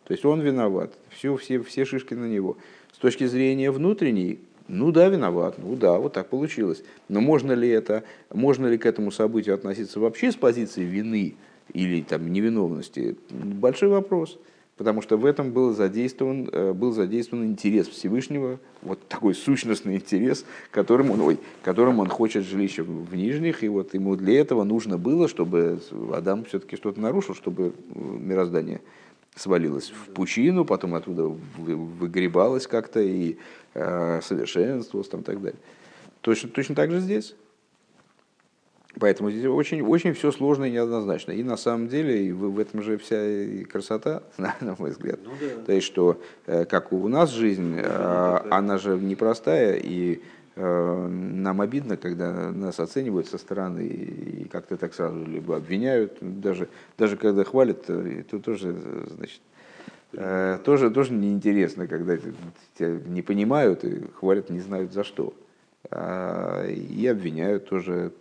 То 0.05 0.12
есть 0.12 0.24
он 0.24 0.41
виноват, 0.41 0.95
все, 1.11 1.36
все, 1.36 1.62
все 1.62 1.84
шишки 1.84 2.14
на 2.14 2.24
него. 2.24 2.57
С 2.93 2.99
точки 2.99 3.26
зрения 3.26 3.70
внутренней, 3.70 4.41
ну 4.66 4.93
да, 4.93 5.09
виноват, 5.09 5.57
ну 5.59 5.76
да, 5.76 5.99
вот 5.99 6.14
так 6.14 6.28
получилось. 6.30 6.82
Но 7.09 7.20
можно 7.20 7.53
ли 7.53 7.68
это, 7.68 8.03
можно 8.32 8.66
ли 8.66 8.78
к 8.78 8.86
этому 8.86 9.11
событию 9.11 9.55
относиться 9.55 10.01
вообще 10.01 10.32
с 10.32 10.36
позиции 10.36 10.84
вины 10.84 11.36
или 11.72 12.02
там 12.02 12.32
невиновности? 12.32 13.16
Большой 13.30 13.88
вопрос 13.88 14.38
потому 14.80 15.02
что 15.02 15.18
в 15.18 15.26
этом 15.26 15.52
был 15.52 15.74
задействован, 15.74 16.48
э, 16.50 16.72
был 16.72 16.92
задействован 16.92 17.44
интерес 17.44 17.86
Всевышнего, 17.86 18.58
вот 18.80 18.98
такой 19.08 19.34
сущностный 19.34 19.96
интерес, 19.96 20.46
которым 20.70 21.10
он, 21.10 21.20
ой, 21.20 21.38
которым 21.62 21.98
он 21.98 22.08
хочет 22.08 22.46
жилища 22.46 22.82
в 22.82 23.14
нижних, 23.14 23.62
и 23.62 23.68
вот 23.68 23.92
ему 23.92 24.16
для 24.16 24.40
этого 24.40 24.64
нужно 24.64 24.96
было, 24.96 25.28
чтобы 25.28 25.82
Адам 26.14 26.46
все-таки 26.46 26.76
что-то 26.76 26.98
нарушил, 26.98 27.34
чтобы 27.34 27.74
э, 27.74 27.98
мироздание 28.00 28.80
свалилось 29.36 29.90
в 29.90 30.12
пучину, 30.14 30.64
потом 30.64 30.94
оттуда 30.94 31.24
выгребалось 31.58 32.66
как-то 32.66 33.00
и 33.00 33.36
э, 33.74 34.20
совершенствовалось 34.22 35.10
там, 35.10 35.20
и 35.20 35.24
так 35.24 35.42
далее. 35.42 35.60
Точно, 36.22 36.48
точно 36.48 36.74
так 36.74 36.90
же 36.90 37.00
здесь. 37.00 37.34
Поэтому 38.99 39.30
здесь 39.30 39.47
очень, 39.47 39.82
очень 39.82 40.14
все 40.14 40.32
сложно 40.32 40.64
и 40.64 40.70
неоднозначно. 40.70 41.32
И 41.32 41.43
на 41.43 41.57
самом 41.57 41.88
деле 41.88 42.26
и 42.26 42.32
в, 42.32 42.51
в 42.51 42.59
этом 42.59 42.82
же 42.82 42.99
вся 42.99 43.24
и 43.24 43.64
красота, 43.64 44.22
на, 44.38 44.55
на 44.61 44.74
мой 44.78 44.91
взгляд. 44.91 45.20
Ну, 45.24 45.30
да. 45.41 45.62
То 45.64 45.72
есть, 45.72 45.86
что 45.86 46.20
э, 46.47 46.64
как 46.64 46.93
у 46.93 47.07
нас 47.09 47.30
жизнь, 47.30 47.76
э, 47.78 48.41
она 48.51 48.78
же 48.78 48.99
непростая, 48.99 49.76
и 49.76 50.20
э, 50.57 51.07
нам 51.09 51.61
обидно, 51.61 51.97
когда 51.97 52.51
нас 52.51 52.80
оценивают 52.80 53.28
со 53.28 53.38
стороны 53.38 53.86
и 53.86 54.49
как-то 54.49 54.76
так 54.76 54.93
сразу 54.93 55.24
либо 55.24 55.57
обвиняют, 55.57 56.18
даже, 56.20 56.68
даже 56.99 57.16
когда 57.16 57.45
хвалят, 57.45 57.86
то 57.86 58.38
тоже, 58.41 58.74
значит, 59.09 59.41
тоже, 60.64 60.91
тоже 60.91 61.12
неинтересно, 61.12 61.86
когда 61.86 62.16
тебя 62.76 62.99
не 63.07 63.22
понимают 63.22 63.84
и 63.84 64.03
хвалят 64.18 64.51
не 64.51 64.59
знают 64.59 64.93
за 64.93 65.05
что. 65.05 65.32
А, 65.91 66.66
и 66.66 67.07
обвиняют 67.07 67.68
тоже 67.68 68.12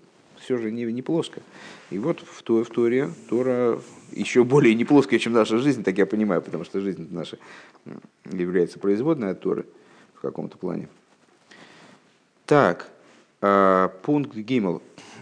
все 0.41 0.57
же 0.57 0.71
не, 0.71 0.83
не 0.85 1.01
плоско. 1.01 1.41
И 1.89 1.99
вот 1.99 2.19
в, 2.19 2.43
в 2.43 2.69
Торе 2.69 3.09
Тора 3.29 3.79
еще 4.11 4.43
более 4.43 4.75
не 4.75 4.85
плоская, 4.85 5.19
чем 5.19 5.33
наша 5.33 5.57
жизнь, 5.57 5.83
так 5.83 5.97
я 5.97 6.05
понимаю, 6.05 6.41
потому 6.41 6.63
что 6.63 6.81
жизнь 6.81 7.07
наша 7.11 7.37
является 8.25 8.79
производной 8.79 9.31
от 9.31 9.41
Торы 9.41 9.65
в 10.13 10.21
каком-то 10.21 10.57
плане. 10.57 10.89
Так, 12.45 12.89
э, 13.41 13.89
пункт 14.03 14.35
Гиммел. 14.35 14.81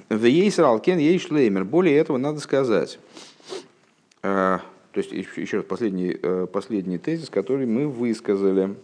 В 0.09 0.23
Ейсралкен 0.23 0.97
ей 0.97 1.19
шлеймер. 1.19 1.65
Более 1.65 1.97
этого 1.97 2.17
надо 2.17 2.39
сказать. 2.39 2.99
Э, 4.23 4.59
то 4.91 4.99
есть, 4.99 5.11
еще, 5.11 5.57
раз, 5.57 5.65
последний, 5.65 6.17
э, 6.21 6.47
последний 6.51 6.97
тезис, 6.97 7.29
который 7.29 7.65
мы 7.65 7.87
высказали. 7.87 8.75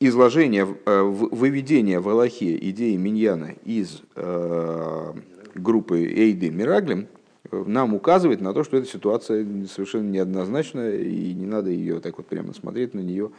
Изложение, 0.00 0.64
э, 0.86 1.02
выведение 1.02 1.98
в 1.98 2.08
Аллахе 2.08 2.56
идеи 2.70 2.94
Миньяна 2.94 3.56
из 3.64 4.02
э, 4.14 5.12
группы 5.56 6.04
Эйды 6.04 6.50
Мираглим 6.50 7.08
э, 7.50 7.64
нам 7.66 7.94
указывает 7.94 8.40
на 8.40 8.54
то, 8.54 8.62
что 8.62 8.76
эта 8.76 8.86
ситуация 8.86 9.44
совершенно 9.66 10.08
неоднозначная, 10.08 10.98
и 10.98 11.34
не 11.34 11.46
надо 11.46 11.70
ее 11.70 11.98
так 11.98 12.16
вот 12.18 12.28
прямо 12.28 12.54
смотреть 12.54 12.94
на 12.94 13.00
нее 13.00 13.32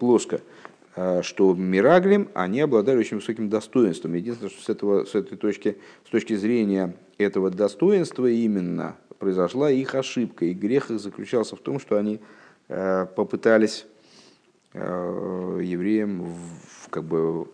плоско. 0.00 0.40
Что 1.22 1.54
Мираглим, 1.54 2.28
они 2.34 2.60
обладали 2.60 2.98
очень 2.98 3.18
высоким 3.18 3.48
достоинством. 3.48 4.14
Единственное, 4.14 4.50
что 4.50 4.62
с, 4.62 4.68
этого, 4.68 5.04
с 5.04 5.14
этой 5.14 5.36
точки, 5.36 5.76
с 6.06 6.10
точки 6.10 6.34
зрения 6.34 6.96
этого 7.18 7.50
достоинства 7.50 8.26
именно 8.28 8.96
произошла 9.18 9.70
их 9.70 9.94
ошибка. 9.94 10.44
И 10.44 10.54
грех 10.54 10.90
их 10.92 11.00
заключался 11.00 11.56
в 11.56 11.60
том, 11.60 11.80
что 11.80 11.96
они 11.98 12.20
попытались 12.68 13.86
Э, 14.74 15.60
евреям 15.62 16.34
как 16.90 17.04
бы 17.04 17.46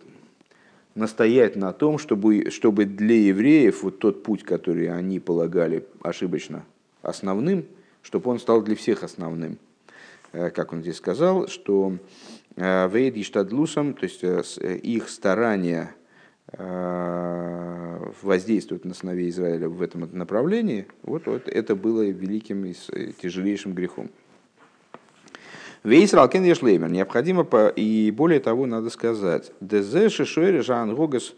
настоять 0.95 1.55
на 1.55 1.71
том, 1.71 1.99
чтобы, 1.99 2.49
чтобы 2.49 2.85
для 2.85 3.15
евреев 3.15 3.83
вот 3.83 3.99
тот 3.99 4.23
путь, 4.23 4.43
который 4.43 4.89
они 4.89 5.19
полагали 5.19 5.85
ошибочно 6.01 6.65
основным, 7.03 7.65
чтобы 8.01 8.31
он 8.31 8.39
стал 8.39 8.63
для 8.63 8.75
всех 8.75 9.03
основным. 9.03 9.59
Э, 10.31 10.49
как 10.49 10.73
он 10.73 10.81
здесь 10.81 10.97
сказал, 10.97 11.47
что 11.47 11.99
э, 12.55 12.89
Вейд 12.89 13.15
и 13.15 13.23
Штадлусом, 13.23 13.93
то 13.93 14.05
есть 14.05 14.23
их 14.23 15.09
старания 15.09 15.93
воздействовать 18.23 18.83
на 18.83 18.93
сыновей 18.93 19.29
Израиля 19.29 19.69
в 19.69 19.81
этом 19.81 20.09
направлении, 20.11 20.85
вот, 21.01 21.25
вот 21.27 21.47
это 21.47 21.77
было 21.77 22.01
великим 22.01 22.65
и 22.65 22.73
тяжелейшим 23.21 23.73
грехом. 23.73 24.11
Вейсрал 25.83 26.29
кен 26.29 26.43
ешлеймер. 26.43 26.89
Необходимо, 26.89 27.43
по, 27.43 27.69
и 27.69 28.11
более 28.11 28.39
того, 28.39 28.67
надо 28.67 28.89
сказать, 28.89 29.51
дезе 29.61 30.09
шишойре 30.09 30.61
жангогас 30.61 31.33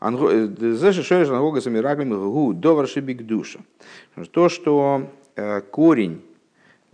Дезе 0.00 0.92
шишойре 0.92 1.24
жангогас 1.24 1.66
амираглим 1.66 2.10
гу 2.10 2.52
доваршибик 2.52 3.26
душа. 3.26 3.58
То, 4.30 4.48
что 4.48 5.10
э, 5.34 5.60
корень 5.62 6.22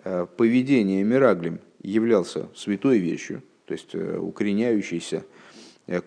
э, 0.03 0.27
поведения 0.37 1.05
Мираглим 1.05 1.59
являлся 1.83 2.49
святой 2.55 2.99
вещью, 2.99 3.43
то 3.67 3.75
есть 3.75 3.95
э, 3.95 4.19
укореняющийся 4.19 5.25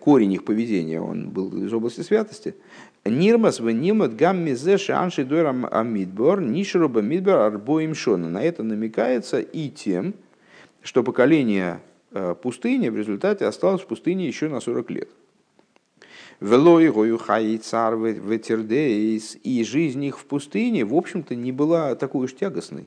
корень 0.00 0.32
их 0.32 0.44
поведения, 0.44 1.00
он 1.00 1.30
был 1.30 1.64
из 1.64 1.72
области 1.72 2.00
святости. 2.00 2.56
Нирмас 3.04 3.60
в 3.60 3.70
нимат 3.70 4.16
гамми 4.16 4.52
зе 4.54 4.76
шанши 4.76 5.24
дойрам 5.24 5.68
амидбор 5.70 6.40
нишруба 6.40 7.00
мидбор 7.00 7.36
арбоим 7.36 7.94
шона. 7.94 8.28
На 8.28 8.42
это 8.42 8.64
намекается 8.64 9.38
и 9.38 9.68
тем, 9.68 10.14
что 10.82 11.02
поколение 11.02 11.80
э, 12.12 12.34
пустыни 12.40 12.88
в 12.88 12.96
результате 12.96 13.46
осталось 13.46 13.82
в 13.82 13.86
пустыне 13.86 14.26
еще 14.26 14.48
на 14.48 14.60
40 14.60 14.90
лет. 14.90 15.08
Велой 16.40 16.90
гою 16.90 17.18
цар 17.58 17.96
ветердейс, 17.96 19.36
и 19.42 19.64
жизнь 19.64 20.04
их 20.04 20.18
в 20.18 20.24
пустыне, 20.24 20.84
в 20.84 20.94
общем-то, 20.94 21.34
не 21.34 21.50
была 21.50 21.96
такой 21.96 22.26
уж 22.26 22.34
тягостной. 22.34 22.86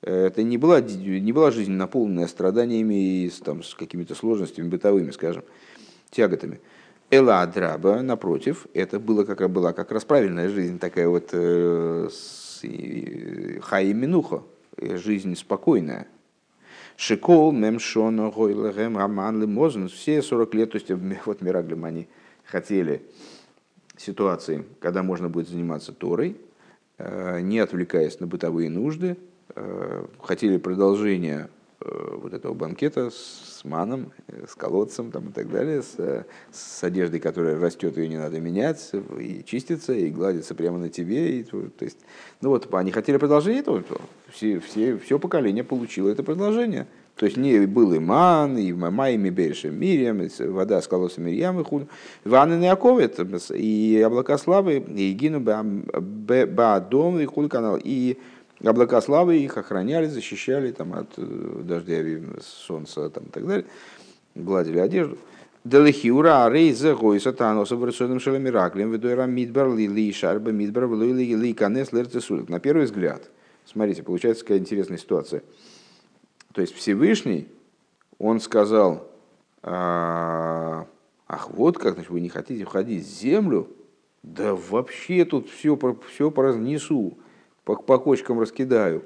Это 0.00 0.42
не 0.42 0.58
была, 0.58 0.80
не 0.80 1.32
была 1.32 1.52
жизнь, 1.52 1.70
наполненная 1.72 2.26
страданиями 2.26 3.24
и 3.24 3.30
там, 3.30 3.62
с 3.62 3.74
какими-то 3.74 4.16
сложностями 4.16 4.68
бытовыми, 4.68 5.12
скажем, 5.12 5.44
тяготами. 6.10 6.60
Эла 7.08 7.42
Адраба, 7.42 8.02
напротив, 8.02 8.66
это 8.74 8.98
было 8.98 9.24
как, 9.24 9.48
была 9.48 9.72
как 9.72 9.92
раз 9.92 10.04
правильная 10.04 10.48
жизнь, 10.48 10.80
такая 10.80 11.08
вот 11.08 11.28
э, 11.32 12.08
хай 13.60 13.92
минуха, 13.92 14.42
жизнь 14.76 15.36
спокойная, 15.36 16.08
Шикол, 16.96 17.52
Мемшона, 17.52 18.30
Гойлегем, 18.30 18.96
Раман, 18.96 19.40
Лимозен, 19.40 19.88
все 19.88 20.22
40 20.22 20.54
лет, 20.54 20.72
то 20.72 20.76
есть 20.78 20.90
вот 21.26 21.40
Мираглим 21.40 21.84
они 21.84 22.08
хотели 22.44 23.02
ситуации, 23.96 24.64
когда 24.80 25.02
можно 25.02 25.28
будет 25.28 25.48
заниматься 25.48 25.92
Торой, 25.92 26.36
э, 26.98 27.40
не 27.40 27.58
отвлекаясь 27.58 28.20
на 28.20 28.26
бытовые 28.26 28.70
нужды, 28.70 29.16
э, 29.54 30.06
хотели 30.20 30.56
продолжения 30.56 31.48
э, 31.80 32.18
вот 32.20 32.32
этого 32.32 32.54
банкета 32.54 33.10
маном, 33.64 34.12
с 34.48 34.54
колодцем 34.54 35.10
там, 35.10 35.28
и 35.28 35.32
так 35.32 35.50
далее, 35.50 35.82
с, 35.82 36.24
с 36.50 36.84
одеждой, 36.84 37.20
которая 37.20 37.58
растет, 37.58 37.96
ее 37.96 38.08
не 38.08 38.18
надо 38.18 38.40
менять, 38.40 38.90
и 39.18 39.42
чистится, 39.44 39.92
и 39.92 40.10
гладится 40.10 40.54
прямо 40.54 40.78
на 40.78 40.88
тебе. 40.88 41.40
И, 41.40 41.42
то 41.44 41.70
есть, 41.80 41.98
ну 42.40 42.50
вот, 42.50 42.72
они 42.74 42.90
хотели 42.90 43.16
продолжение, 43.16 43.62
то 43.62 43.82
все, 44.30 44.60
все, 44.60 44.98
все 44.98 45.18
поколение 45.18 45.64
получило 45.64 46.08
это 46.08 46.22
предложение. 46.22 46.86
То 47.16 47.26
есть 47.26 47.36
не 47.36 47.66
был 47.66 47.92
и 47.92 47.98
ман, 47.98 48.56
и 48.56 48.72
май, 48.72 49.14
и 49.14 49.18
миберша 49.18 49.68
Мириам, 49.68 50.22
вода 50.52 50.80
с 50.80 50.88
колоссами 50.88 51.30
Мирьям, 51.30 51.60
и 51.60 51.64
худ. 51.64 51.86
Ванны 52.24 52.64
Яковет, 52.64 53.20
и 53.50 54.02
облака 54.04 54.38
славы, 54.38 54.78
и 54.78 55.12
гину 55.12 55.40
баадом, 55.40 57.20
и 57.20 57.26
худ 57.26 57.50
канал. 57.50 57.78
И 57.82 58.16
облака 58.70 59.00
славы 59.00 59.38
их 59.38 59.56
охраняли, 59.56 60.06
защищали 60.06 60.72
там, 60.72 60.94
от 60.94 61.08
э, 61.16 61.62
дождя, 61.64 62.02
солнца 62.40 63.10
там, 63.10 63.24
и 63.24 63.28
так 63.28 63.46
далее, 63.46 63.66
гладили 64.34 64.78
одежду. 64.78 65.18
Делихиура 65.64 66.48
рейзе 66.50 66.94
гойса 66.94 67.32
таноса 67.32 67.76
в 67.76 67.86
рисуном 67.86 68.18
шелемираклем 68.18 68.90
ведуэра 68.90 69.26
мидбар 69.26 69.72
ли 69.72 69.86
ли 69.86 70.12
шарба 70.12 70.50
мидбар 70.50 70.86
влуи 70.86 71.12
ли 71.12 71.36
ли 71.36 71.54
канес 71.54 71.92
лерцесулик. 71.92 72.48
На 72.48 72.58
первый 72.58 72.86
взгляд, 72.86 73.30
смотрите, 73.64 74.02
получается 74.02 74.42
какая 74.42 74.58
интересная 74.58 74.98
ситуация. 74.98 75.42
То 76.52 76.60
есть 76.60 76.74
Всевышний, 76.74 77.46
он 78.18 78.40
сказал, 78.40 79.08
ах, 79.62 80.86
вот 81.50 81.78
как, 81.78 81.94
значит, 81.94 82.10
вы 82.10 82.20
не 82.20 82.28
хотите 82.28 82.64
входить 82.64 83.04
в 83.04 83.08
землю, 83.08 83.68
да 84.22 84.54
вообще 84.54 85.24
тут 85.24 85.48
все, 85.48 85.78
все 86.08 86.30
поразнесу, 86.30 87.16
по, 87.64 87.76
по 87.76 87.98
кочкам 87.98 88.40
раскидаю. 88.40 89.04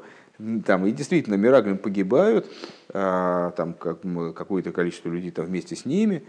Там, 0.66 0.86
и 0.86 0.92
действительно, 0.92 1.34
Мираглин 1.36 1.78
погибают, 1.78 2.46
а, 2.90 3.52
там 3.52 3.72
как, 3.72 4.00
какое-то 4.34 4.70
количество 4.72 5.08
людей 5.08 5.30
там 5.30 5.46
вместе 5.46 5.76
с 5.76 5.86
ними, 5.86 6.24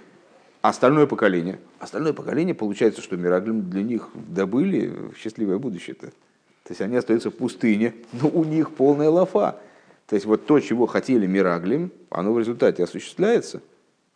остальное 0.61 1.07
поколение, 1.07 1.59
остальное 1.79 2.13
поколение, 2.13 2.55
получается, 2.55 3.01
что 3.01 3.17
Мираглим 3.17 3.69
для 3.69 3.83
них 3.83 4.09
добыли 4.13 5.11
счастливое 5.17 5.57
будущее-то. 5.57 6.07
То 6.07 6.71
есть 6.71 6.81
они 6.81 6.95
остаются 6.95 7.31
в 7.31 7.35
пустыне, 7.35 7.95
но 8.13 8.29
у 8.29 8.43
них 8.45 8.71
полная 8.71 9.09
лафа. 9.09 9.59
То 10.07 10.15
есть 10.15 10.25
вот 10.25 10.45
то, 10.45 10.59
чего 10.61 10.85
хотели 10.85 11.25
Мираглим, 11.25 11.91
оно 12.09 12.31
в 12.33 12.39
результате 12.39 12.83
осуществляется. 12.83 13.61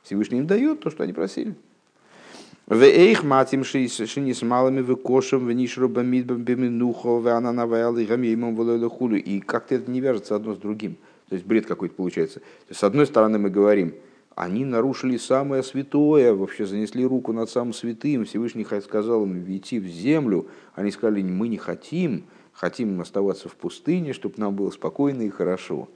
Всевышний 0.04 0.40
им 0.40 0.48
дает 0.48 0.80
то, 0.80 0.90
что 0.90 1.04
они 1.04 1.12
просили. 1.12 1.56
В 2.72 2.82
эйх 2.84 3.26
матим 3.26 3.66
шини 3.66 4.32
с 4.32 4.42
малыми 4.44 4.80
выкошем, 4.80 5.46
в 5.46 5.52
нишру 5.52 5.90
бамидбам 5.90 6.42
биминухо, 6.42 7.20
в 7.20 7.28
ананавайл 7.28 7.98
и 7.98 8.06
гамеймом 8.06 8.56
хулю. 8.90 9.18
И 9.18 9.42
как-то 9.42 9.76
это 9.76 9.92
не 9.92 10.00
вяжется 10.00 10.38
одно 10.38 10.56
с 10.56 10.58
другим. 10.58 10.96
То 11.28 11.36
есть 11.36 11.46
бред 11.46 11.66
какой-то 11.66 11.96
получается. 11.96 12.40
То 12.40 12.46
есть, 12.70 12.80
с 12.80 12.84
одной 12.86 13.08
стороны 13.08 13.40
мы 13.40 13.50
говорим, 13.50 13.94
они 14.36 14.64
нарушили 14.64 15.18
самое 15.18 15.64
святое, 15.64 16.34
вообще 16.34 16.66
занесли 16.66 17.06
руку 17.06 17.34
над 17.34 17.50
самым 17.50 17.74
святым. 17.74 18.24
Всевышний 18.24 18.66
сказал 18.82 19.26
им 19.26 19.44
идти 19.54 19.78
в 19.78 19.88
землю. 19.88 20.48
Они 20.74 20.92
сказали, 20.92 21.24
мы 21.24 21.50
не 21.50 21.58
хотим 21.58 22.24
хотим 22.54 23.02
оставаться 23.02 23.50
в 23.50 23.56
пустыне, 23.56 24.14
чтобы 24.14 24.36
нам 24.38 24.56
было 24.56 24.70
спокойно 24.70 25.24
и 25.24 25.30
хорошо. 25.30 25.90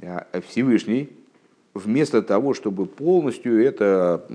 А 0.00 0.26
Всевышний, 0.48 1.10
вместо 1.74 2.22
того, 2.22 2.54
чтобы 2.54 2.86
полностью 2.86 3.62
это, 3.62 4.26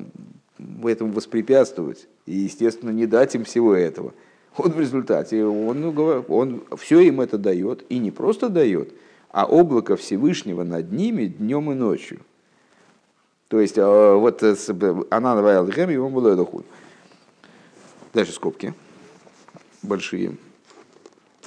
этому 0.83 1.13
воспрепятствовать, 1.13 2.07
и, 2.25 2.35
естественно, 2.35 2.91
не 2.91 3.05
дать 3.05 3.35
им 3.35 3.43
всего 3.43 3.73
этого, 3.73 4.13
он 4.57 4.71
в 4.71 4.79
результате, 4.79 5.45
он, 5.45 5.81
ну, 5.81 6.25
он 6.27 6.63
все 6.77 6.99
им 7.01 7.21
это 7.21 7.37
дает, 7.37 7.85
и 7.89 7.97
не 7.97 8.11
просто 8.11 8.49
дает, 8.49 8.93
а 9.31 9.45
облако 9.45 9.95
Всевышнего 9.95 10.63
над 10.63 10.91
ними 10.91 11.25
днем 11.25 11.71
и 11.71 11.75
ночью. 11.75 12.19
То 13.47 13.59
есть, 13.59 13.75
а, 13.77 14.15
вот 14.15 14.43
э, 14.43 14.55
она 15.09 15.35
наваял 15.35 15.67
и 15.67 15.95
он 15.97 16.13
был 16.13 16.35
дохуд. 16.35 16.65
Дальше 18.13 18.31
скобки 18.31 18.73
большие. 19.81 20.35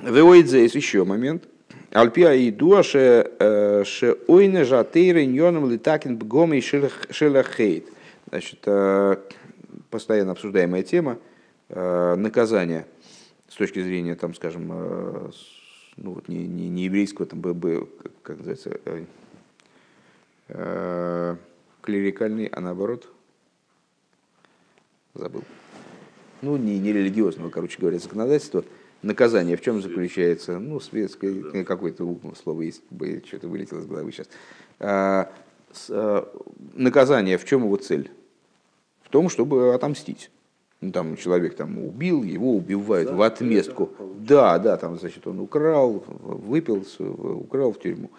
Веоидзейс 0.01 0.75
еще 0.75 1.05
момент. 1.05 1.45
Альпиа 1.91 2.33
и 2.35 2.51
дуаше 2.51 3.31
э, 3.39 3.85
ше 3.85 4.17
ойне 4.27 4.65
жатейры 4.65 5.27
ньоном 5.27 5.71
литакин 5.71 6.17
бгоми 6.17 6.61
шелахейт. 6.61 7.87
Значит, 8.33 8.61
э, 8.66 9.16
постоянно 9.91 10.33
обсуждаемая 10.33 10.83
тема 10.83 11.18
э, 11.68 12.14
наказания 12.16 12.87
с 13.47 13.55
точки 13.55 13.80
зрения, 13.83 14.16
там, 14.16 14.35
скажем, 14.35 14.68
ну, 15.97 16.12
вот 16.14 16.28
не, 16.28 16.47
не, 16.47 16.70
не 16.70 16.85
еврейского, 16.85 17.26
там, 17.26 17.41
бы, 17.41 17.89
как 18.22 18.39
называется, 18.39 18.78
клерикальный, 21.83 22.47
а 22.47 22.61
наоборот, 22.61 23.07
забыл. 25.12 25.45
Ну, 26.41 26.57
не, 26.57 26.78
не 26.78 26.93
религиозного, 26.93 27.51
короче 27.51 27.78
говоря, 27.78 27.99
законодательства– 27.99 28.64
Наказание 29.03 29.57
в 29.57 29.61
чем 29.61 29.83
заключается? 29.83 30.61
Ну, 30.61 30.78
светское, 30.78 31.64
какое-то 31.64 32.20
слово 32.41 32.62
есть, 32.62 32.83
что-то 33.26 33.49
вылетело 33.49 33.80
из 33.80 33.87
головы 33.87 34.12
сейчас. 34.12 34.28
А, 34.78 35.33
а, 35.91 36.45
наказание 36.74 37.37
в 37.37 37.45
чем 37.45 37.64
его 37.64 37.76
цель? 37.76 38.12
Том, 39.13 39.29
чтобы 39.29 39.75
отомстить. 39.75 40.31
Ну, 40.81 40.91
там 40.91 41.17
человек 41.17 41.55
там 41.55 41.79
убил, 41.79 42.23
его 42.23 42.57
убивают 42.57 43.11
да, 43.11 43.15
в 43.15 43.21
отместку. 43.23 43.91
Да, 44.19 44.59
да, 44.59 44.79
там, 44.79 44.99
значит, 44.99 45.27
он 45.27 45.39
украл, 45.39 46.03
выпил, 46.09 46.83
украл 46.99 47.73
в 47.73 47.79
тюрьму. 47.79 48.11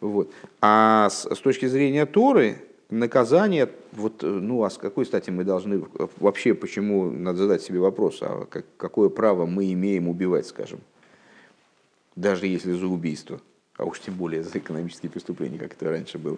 Вот. 0.00 0.30
А 0.60 1.08
с, 1.08 1.34
с 1.34 1.38
точки 1.38 1.64
зрения 1.64 2.04
Торы, 2.04 2.56
наказание, 2.90 3.70
вот, 3.92 4.22
ну 4.22 4.64
а 4.64 4.70
с 4.70 4.76
какой 4.76 5.06
стати 5.06 5.30
мы 5.30 5.44
должны, 5.44 5.82
вообще 6.18 6.52
почему, 6.52 7.10
надо 7.10 7.38
задать 7.38 7.62
себе 7.62 7.78
вопрос, 7.78 8.18
а 8.20 8.44
как, 8.50 8.66
какое 8.76 9.08
право 9.08 9.46
мы 9.46 9.72
имеем 9.72 10.08
убивать, 10.08 10.46
скажем, 10.46 10.80
даже 12.16 12.46
если 12.46 12.72
за 12.72 12.86
убийство, 12.86 13.40
а 13.78 13.86
уж 13.86 13.98
тем 13.98 14.14
более 14.14 14.42
за 14.42 14.58
экономические 14.58 15.10
преступления, 15.10 15.58
как 15.58 15.72
это 15.72 15.88
раньше 15.88 16.18
было. 16.18 16.36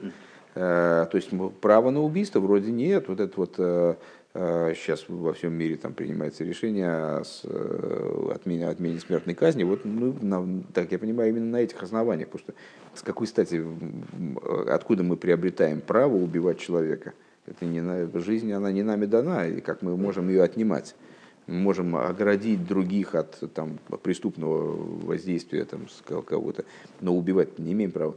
Э, 0.56 1.06
то 1.10 1.16
есть 1.16 1.30
права 1.60 1.90
на 1.90 2.00
убийство 2.00 2.40
вроде 2.40 2.72
нет, 2.72 3.08
вот 3.08 3.20
это 3.20 3.32
вот 3.36 3.54
э, 3.58 3.94
сейчас 4.74 5.04
э, 5.06 5.12
во 5.12 5.34
всем 5.34 5.52
мире 5.52 5.76
там 5.76 5.92
принимается 5.92 6.44
решение 6.44 6.88
о 6.88 7.22
э, 7.44 8.30
отмене, 8.34 8.66
отмене 8.66 8.98
смертной 8.98 9.34
казни. 9.34 9.64
Вот, 9.64 9.84
ну, 9.84 10.16
на, 10.22 10.62
так 10.72 10.92
я 10.92 10.98
понимаю, 10.98 11.28
именно 11.28 11.50
на 11.50 11.60
этих 11.60 11.82
основаниях. 11.82 12.28
Что 12.34 12.54
с 12.94 13.02
какой 13.02 13.26
стати, 13.26 13.62
откуда 14.68 15.02
мы 15.02 15.18
приобретаем 15.18 15.82
право 15.82 16.14
убивать 16.14 16.58
человека? 16.58 17.12
Это 17.44 17.66
не 17.66 17.82
на, 17.82 18.08
жизнь, 18.18 18.50
она 18.50 18.72
не 18.72 18.82
нами 18.82 19.04
дана, 19.04 19.46
и 19.46 19.60
как 19.60 19.82
мы 19.82 19.94
можем 19.96 20.30
ее 20.30 20.42
отнимать? 20.42 20.96
Мы 21.46 21.56
можем 21.58 21.96
оградить 21.96 22.66
других 22.66 23.14
от 23.14 23.38
там, 23.52 23.78
преступного 24.02 24.74
воздействия 25.04 25.66
там, 25.66 25.86
кого-то, 26.24 26.64
но 27.02 27.14
убивать 27.14 27.58
не 27.58 27.72
имеем 27.72 27.92
права. 27.92 28.16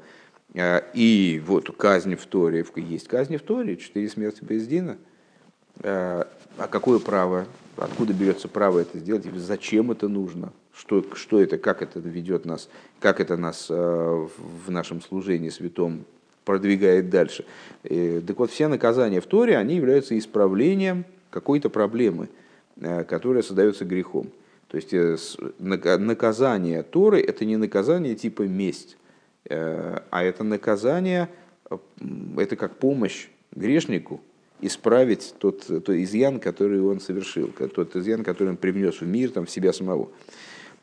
А, 0.55 0.83
и 0.93 1.41
вот 1.45 1.75
казнь 1.77 2.15
в 2.15 2.25
Торе, 2.25 2.65
есть 2.75 3.07
казнь 3.07 3.37
в 3.37 3.41
Торе, 3.41 3.77
четыре 3.77 4.09
смерти 4.09 4.43
без 4.43 4.67
Дина– 4.67 4.97
Э, 5.81 6.23
а 6.57 6.67
какое 6.67 6.99
право, 6.99 7.45
откуда 7.77 8.13
берется 8.13 8.47
право 8.49 8.79
это 8.79 8.99
сделать, 8.99 9.23
зачем 9.35 9.91
это 9.91 10.09
нужно, 10.09 10.51
что, 10.75 11.05
что 11.15 11.41
это, 11.41 11.57
как 11.57 11.81
это 11.81 11.99
ведет 11.99 12.45
нас, 12.45 12.69
как 12.99 13.21
это 13.21 13.37
нас 13.37 13.67
э, 13.69 14.27
в 14.65 14.71
нашем 14.71 15.01
служении 15.01 15.49
святом 15.49 16.05
продвигает 16.43 17.09
дальше. 17.09 17.45
Так 17.83 18.39
вот, 18.39 18.51
все 18.51 18.67
наказания 18.67 19.21
в 19.21 19.25
Торе, 19.25 19.57
они 19.57 19.75
являются 19.75 20.17
исправлением 20.17 21.05
какой-то 21.29 21.69
проблемы, 21.69 22.27
э, 22.81 23.05
которая 23.05 23.43
создается 23.43 23.85
грехом. 23.85 24.27
То 24.67 24.77
есть 24.77 24.93
наказание 25.59 26.83
Торы– 26.83 27.19
это 27.27 27.43
не 27.43 27.57
наказание 27.57 28.15
типа 28.15 28.43
месть, 28.43 28.97
а 29.49 30.23
это 30.23 30.43
наказание, 30.43 31.29
это 32.37 32.55
как 32.55 32.75
помощь 32.77 33.27
грешнику, 33.55 34.21
исправить 34.61 35.33
тот, 35.39 35.65
тот 35.65 35.89
изъян, 35.89 36.39
который 36.39 36.81
он 36.81 36.99
совершил, 36.99 37.47
тот 37.47 37.95
изъян, 37.95 38.23
который 38.23 38.49
он 38.49 38.57
привнес 38.57 39.01
в 39.01 39.07
мир, 39.07 39.31
там, 39.31 39.45
в 39.45 39.49
себя 39.49 39.73
самого. 39.73 40.09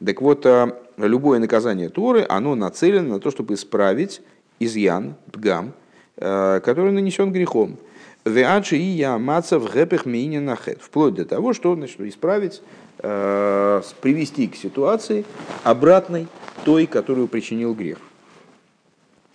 Так 0.05 0.21
вот, 0.21 0.45
а, 0.47 0.77
любое 0.97 1.39
наказание 1.39 1.89
Торы, 1.89 2.27
оно 2.29 2.55
нацелено 2.55 3.15
на 3.15 3.21
то, 3.21 3.31
чтобы 3.31 3.55
исправить 3.55 4.21
изъян, 4.59 5.15
пгам, 5.33 5.73
который 6.17 6.93
нанесен 6.93 7.33
грехом. 7.33 7.79
Веаджи 8.25 8.77
и 8.77 8.83
я 8.83 9.19
мацав 9.19 9.71
гэпех 9.73 10.05
нахет. 10.07 10.83
Вплоть 10.83 11.15
до 11.15 11.25
того, 11.25 11.53
что 11.53 11.75
значит, 11.75 12.01
исправить, 12.01 12.63
привести 12.99 14.49
к 14.49 14.57
ситуации 14.57 15.25
обратной 15.63 16.27
той, 16.65 16.87
которую 16.87 17.29
причинил 17.29 17.75
грех. 17.75 17.99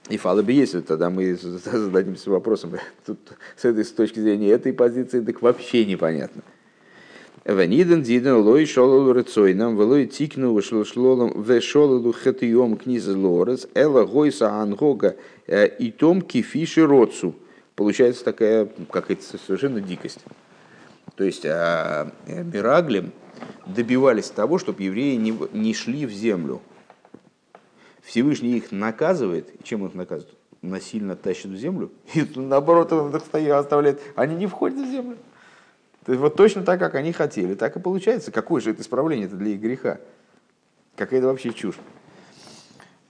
И 0.09 0.17
фалаби 0.17 0.55
если 0.55 0.81
тогда 0.81 1.09
мы 1.09 1.35
зададимся 1.35 2.29
вопросом, 2.31 2.73
тут 3.05 3.19
с 3.55 3.65
этой 3.65 3.85
с 3.85 3.91
точки 3.91 4.19
зрения 4.19 4.49
этой 4.49 4.73
позиции, 4.73 5.21
так 5.21 5.41
вообще 5.41 5.85
непонятно. 5.85 6.41
Ваниден 7.43 8.03
диден 8.03 8.35
лой 8.35 8.67
шолол 8.67 9.11
рецойнам, 9.13 9.75
велой 9.75 10.05
тикну 10.05 10.55
вешлолом 10.55 11.41
вешололу 11.41 12.13
хетиом 12.13 12.77
книз 12.77 13.07
лорец, 13.07 13.67
эла 13.73 14.05
гойса 14.05 14.51
ангога 14.51 15.15
э, 15.47 15.67
и 15.67 15.91
том 15.91 16.21
кифиши 16.21 16.85
роцу. 16.85 17.33
Получается 17.75 18.23
такая 18.23 18.69
какая-то 18.91 19.23
совершенно 19.39 19.81
дикость. 19.81 20.19
То 21.15 21.23
есть 21.23 21.43
а, 21.45 22.11
э, 22.27 22.43
Мираглем 22.43 23.11
добивались 23.65 24.29
того, 24.29 24.59
чтобы 24.59 24.83
евреи 24.83 25.15
не, 25.15 25.35
не 25.51 25.73
шли 25.73 26.05
в 26.05 26.11
землю, 26.11 26.61
Всевышний 28.03 28.57
их 28.57 28.71
наказывает. 28.71 29.49
И 29.59 29.63
чем 29.63 29.85
их 29.85 29.93
наказывает? 29.93 30.35
Насильно 30.61 31.15
тащит 31.15 31.51
в 31.51 31.55
землю. 31.55 31.91
И 32.13 32.25
наоборот, 32.35 32.91
он 32.93 33.09
их 33.15 33.51
оставляет. 33.51 34.01
Они 34.15 34.35
не 34.35 34.47
входят 34.47 34.79
в 34.79 34.91
землю. 34.91 35.17
То 36.05 36.13
есть 36.13 36.21
вот 36.21 36.35
точно 36.35 36.63
так, 36.63 36.79
как 36.79 36.95
они 36.95 37.11
хотели, 37.11 37.53
так 37.53 37.75
и 37.75 37.79
получается. 37.79 38.31
Какое 38.31 38.61
же 38.61 38.71
это 38.71 38.81
исправление 38.81 39.27
это 39.27 39.35
для 39.35 39.51
их 39.51 39.59
греха? 39.59 39.99
Какая 40.95 41.19
это 41.19 41.27
вообще 41.27 41.53
чушь? 41.53 41.75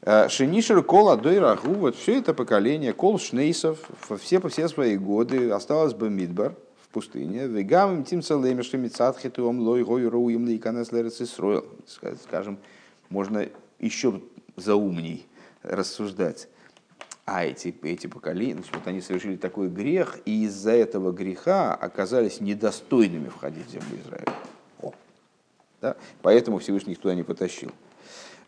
А, 0.03 0.27
Шенишер, 0.29 0.83
Кол, 0.83 1.09
Адой, 1.09 1.39
Раху, 1.39 1.71
вот 1.71 1.95
все 1.95 2.17
это 2.17 2.33
поколение, 2.33 2.91
Кол 2.91 3.19
Шнейсов, 3.19 3.79
все, 4.19 4.41
все 4.49 4.67
свои 4.67 4.97
годы 4.97 5.51
осталось 5.51 5.93
бы 5.93 6.09
Мидбар 6.09 6.55
в 6.83 6.89
пустыне. 6.89 7.47
Вегам 7.47 8.03
тим 8.03 8.21
салеми 8.21 8.61
шлемицат 8.61 9.19
хитуом 9.19 9.59
лой 9.59 9.83
гой 9.83 10.07
роуим 10.07 10.45
лейканес 10.47 10.91
лерец 10.91 11.21
Скажем, 12.23 12.57
можно 13.09 13.47
еще 13.79 14.21
заумней 14.55 15.27
рассуждать. 15.63 16.47
А 17.25 17.45
эти, 17.45 17.73
эти 17.83 18.07
поколения, 18.07 18.63
вот 18.73 18.87
они 18.87 18.99
совершили 18.99 19.35
такой 19.37 19.69
грех, 19.69 20.19
и 20.25 20.45
из-за 20.45 20.71
этого 20.71 21.11
греха 21.11 21.73
оказались 21.75 22.41
недостойными 22.41 23.29
входить 23.29 23.67
в 23.67 23.71
землю 23.71 23.99
Израиля. 24.03 24.33
О. 24.81 24.93
Да? 25.81 25.95
Поэтому 26.21 26.57
Всевышний 26.57 26.95
туда 26.95 27.15
не 27.15 27.23
потащил. 27.23 27.71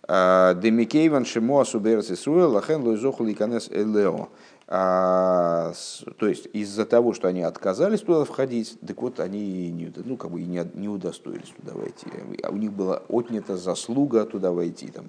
Демикейван 0.05 1.23
Шимо 1.23 1.63
Суберс 1.63 2.11
Исруэл 2.11 2.51
Лахен 2.51 2.81
Луизоху 2.81 3.23
Ликанес 3.23 3.69
Элео. 3.69 4.27
То 4.67 5.73
есть 6.21 6.49
из-за 6.51 6.85
того, 6.85 7.13
что 7.13 7.29
они 7.29 7.41
отказались 7.41 8.01
туда 8.01 8.25
входить, 8.25 8.77
так 8.85 9.01
вот 9.01 9.19
они 9.21 9.71
не, 9.71 9.93
ну, 9.95 10.17
как 10.17 10.31
бы 10.31 10.41
не, 10.41 10.67
не 10.73 10.89
удостоились 10.89 11.53
туда 11.61 11.73
войти. 11.73 12.07
А 12.43 12.49
у 12.49 12.57
них 12.57 12.73
была 12.73 13.01
отнята 13.07 13.55
заслуга 13.55 14.25
туда 14.25 14.51
войти. 14.51 14.87
Там, 14.87 15.05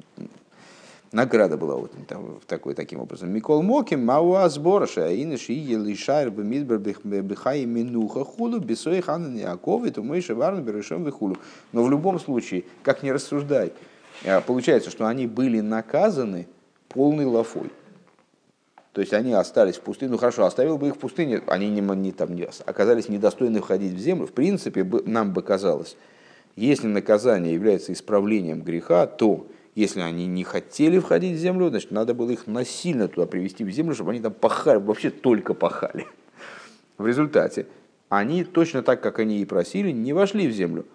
награда 1.15 1.57
была 1.57 1.77
вот 1.77 1.93
там, 2.09 2.41
такой, 2.47 2.75
таким 2.75 3.01
образом. 3.01 3.31
Микол 3.31 3.63
Моким, 3.63 4.05
Мауа 4.05 4.49
Сбороша, 4.49 5.15
Инеш 5.15 5.49
и 5.49 5.55
Елишайр 5.55 6.31
Бемидбер 6.31 6.79
Бехай 6.79 7.65
Минуха 7.65 8.25
Хулу, 8.25 8.59
Бесой 8.59 9.01
Ханан 9.01 9.37
Яковы, 9.37 9.91
Тумейша 9.91 10.35
Варн 10.35 10.63
Берешем 10.63 11.05
Вихулу. 11.05 11.37
Но 11.73 11.85
в 11.85 11.91
любом 11.91 12.19
случае, 12.19 12.65
как 12.83 13.03
не 13.03 13.13
рассуждай, 13.13 13.73
а, 14.25 14.41
получается, 14.41 14.91
что 14.91 15.07
они 15.07 15.27
были 15.27 15.61
наказаны 15.61 16.49
полной 16.89 17.25
лафой. 17.25 17.71
То 18.93 19.01
есть 19.01 19.13
они 19.13 19.33
остались 19.33 19.77
в 19.77 19.81
пустыне. 19.81 20.13
Ну 20.13 20.19
хорошо, 20.19 20.45
оставил 20.45 20.79
бы 20.79 20.89
их 20.89 20.97
в 20.97 20.99
пустыне, 20.99 21.43
они 21.47 21.69
не, 21.69 21.81
не, 21.81 22.13
там, 22.13 22.35
не, 22.35 22.49
оказались 22.65 23.09
недостойны 23.09 23.61
входить 23.61 23.93
в 23.93 23.99
землю. 23.99 24.27
В 24.27 24.33
принципе, 24.33 24.85
нам 25.05 25.33
бы 25.33 25.43
казалось, 25.43 25.97
если 26.55 26.87
наказание 26.87 27.55
является 27.55 27.93
исправлением 27.93 28.63
греха, 28.63 29.07
то 29.07 29.47
если 29.75 30.01
они 30.01 30.27
не 30.27 30.45
хотели 30.45 30.99
входить 30.99 31.37
в 31.37 31.41
землю, 31.41 31.69
значит, 31.69 31.91
надо 31.91 32.15
было 32.15 32.31
их 32.31 32.47
насильно 32.47 33.09
туда 33.09 33.27
привести 33.27 33.65
в 33.65 33.71
землю, 33.71 33.95
чтобы 33.95 34.13
они 34.13 34.21
там 34.21 34.33
пахали, 34.33 34.79
вообще 34.79 35.11
только 35.11 35.55
пахали. 35.55 36.07
В 36.99 37.07
результате 37.07 37.67
они 38.09 38.45
точно 38.45 38.83
так, 38.83 39.01
как 39.01 39.19
они 39.19 39.41
и 39.41 39.45
просили, 39.45 39.91
не 39.91 40.13
вошли 40.13 40.47
в 40.47 40.53
землю. 40.53 40.87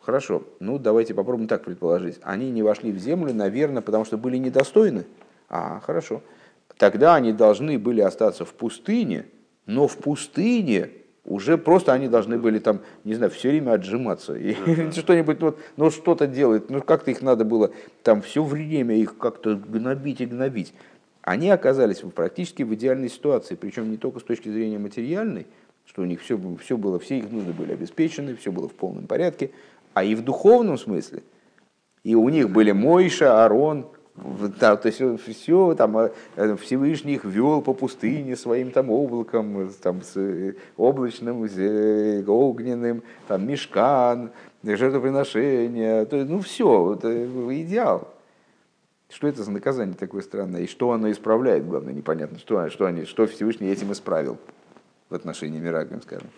Хорошо, 0.00 0.42
ну 0.60 0.78
давайте 0.78 1.14
попробуем 1.14 1.48
так 1.48 1.64
предположить. 1.64 2.18
Они 2.22 2.50
не 2.50 2.62
вошли 2.62 2.92
в 2.92 2.98
землю, 2.98 3.34
наверное, 3.34 3.82
потому 3.82 4.04
что 4.04 4.18
были 4.18 4.36
недостойны. 4.36 5.06
А, 5.48 5.80
хорошо. 5.80 6.22
Тогда 6.76 7.14
они 7.14 7.32
должны 7.32 7.78
были 7.78 8.00
остаться 8.00 8.44
в 8.44 8.52
пустыне, 8.52 9.26
но 9.66 9.88
в 9.88 9.96
пустыне 9.96 10.90
уже 11.28 11.58
просто 11.58 11.92
они 11.92 12.08
должны 12.08 12.38
были 12.38 12.58
там, 12.58 12.80
не 13.04 13.14
знаю, 13.14 13.30
все 13.30 13.50
время 13.50 13.72
отжиматься. 13.72 14.34
И 14.34 14.54
что-нибудь, 14.92 15.40
вот, 15.40 15.58
ну 15.76 15.90
что-то 15.90 16.26
делать, 16.26 16.70
ну 16.70 16.80
как-то 16.80 17.10
их 17.10 17.20
надо 17.20 17.44
было 17.44 17.70
там 18.02 18.22
все 18.22 18.42
время 18.42 18.96
их 18.96 19.18
как-то 19.18 19.54
гнобить 19.54 20.22
и 20.22 20.26
гнобить. 20.26 20.72
Они 21.22 21.50
оказались 21.50 21.98
практически 22.14 22.62
в 22.62 22.74
идеальной 22.74 23.10
ситуации, 23.10 23.54
причем 23.54 23.90
не 23.90 23.98
только 23.98 24.20
с 24.20 24.22
точки 24.22 24.48
зрения 24.48 24.78
материальной, 24.78 25.46
что 25.84 26.00
у 26.00 26.06
них 26.06 26.22
все, 26.22 26.40
все 26.62 26.78
было, 26.78 26.98
все 26.98 27.18
их 27.18 27.30
нужды 27.30 27.52
были 27.52 27.72
обеспечены, 27.72 28.34
все 28.34 28.50
было 28.50 28.68
в 28.68 28.74
полном 28.74 29.06
порядке, 29.06 29.50
а 29.92 30.04
и 30.04 30.14
в 30.14 30.24
духовном 30.24 30.78
смысле. 30.78 31.22
И 32.04 32.14
у 32.14 32.28
них 32.30 32.48
были 32.48 32.72
Мойша, 32.72 33.44
Арон, 33.44 33.88
да, 34.60 34.76
то 34.76 34.88
есть 34.88 35.00
все 35.22 35.74
там 35.74 35.96
э, 35.96 36.56
Всевышний 36.56 37.14
их 37.14 37.24
вел 37.24 37.62
по 37.62 37.72
пустыне 37.72 38.36
своим 38.36 38.70
там 38.70 38.90
облаком, 38.90 39.70
там, 39.82 40.02
с 40.02 40.16
э, 40.16 40.54
облачным, 40.76 41.44
э, 41.44 42.24
огненным, 42.26 43.02
там 43.26 43.46
мешкан, 43.46 44.30
жертвоприношение, 44.62 46.04
то 46.06 46.16
есть, 46.16 46.28
ну 46.28 46.40
все, 46.40 46.94
это 46.94 47.26
идеал. 47.62 48.08
Что 49.10 49.26
это 49.26 49.42
за 49.42 49.50
наказание 49.50 49.94
такое 49.94 50.20
странное? 50.20 50.62
И 50.62 50.66
что 50.66 50.92
оно 50.92 51.10
исправляет, 51.10 51.66
главное, 51.66 51.94
непонятно, 51.94 52.38
что, 52.38 52.68
что, 52.68 52.84
они, 52.84 53.04
что 53.04 53.26
Всевышний 53.26 53.68
этим 53.68 53.92
исправил 53.92 54.36
в 55.08 55.14
отношении 55.14 55.58
Мираглем, 55.58 56.02
скажем. 56.02 56.28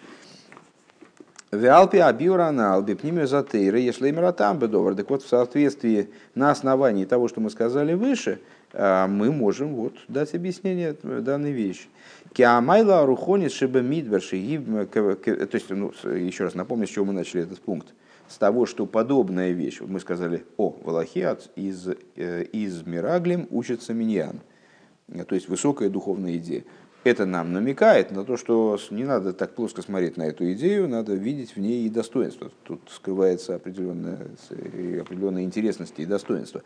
Виалпи 1.52 1.96
абиурана 1.96 2.74
алби 2.74 2.94
пнимию 2.94 3.26
затейры, 3.26 3.80
если 3.80 4.12
там 4.32 4.58
бедовар. 4.60 4.94
Так 4.94 5.10
вот, 5.10 5.24
в 5.24 5.28
соответствии, 5.28 6.10
на 6.36 6.52
основании 6.52 7.04
того, 7.04 7.26
что 7.26 7.40
мы 7.40 7.50
сказали 7.50 7.94
выше, 7.94 8.38
а, 8.72 9.08
мы 9.08 9.32
можем 9.32 9.74
вот 9.74 9.94
дать 10.06 10.32
объяснение 10.34 10.94
данной 11.02 11.50
вещи. 11.50 11.88
Киамайла 12.34 13.04
рухонис 13.04 13.52
шиба 13.52 13.80
мидверши, 13.80 14.36
то 14.92 15.48
есть, 15.52 15.70
ну, 15.70 15.92
еще 16.04 16.44
раз 16.44 16.54
напомню, 16.54 16.86
с 16.86 16.90
чего 16.90 17.06
мы 17.06 17.12
начали 17.12 17.42
этот 17.42 17.60
пункт. 17.60 17.88
С 18.28 18.38
того, 18.38 18.64
что 18.64 18.86
подобная 18.86 19.50
вещь, 19.50 19.80
мы 19.80 19.98
сказали, 19.98 20.44
о, 20.56 20.76
Валахиат 20.84 21.50
из, 21.56 21.88
э, 22.14 22.44
из 22.44 22.86
Мираглим 22.86 23.48
учится 23.50 23.92
миньян, 23.92 24.38
то 25.26 25.34
есть 25.34 25.48
высокая 25.48 25.90
духовная 25.90 26.36
идея 26.36 26.62
это 27.04 27.26
нам 27.26 27.52
намекает 27.52 28.10
на 28.10 28.24
то, 28.24 28.36
что 28.36 28.78
не 28.90 29.04
надо 29.04 29.32
так 29.32 29.54
плоско 29.54 29.82
смотреть 29.82 30.16
на 30.16 30.24
эту 30.24 30.52
идею, 30.52 30.88
надо 30.88 31.14
видеть 31.14 31.56
в 31.56 31.60
ней 31.60 31.86
и 31.86 31.90
достоинство. 31.90 32.50
Тут 32.64 32.80
скрывается 32.90 33.54
определенная, 33.54 34.18
определенная 35.00 35.42
интересность 35.42 35.94
и 35.98 36.04
достоинство. 36.04 36.62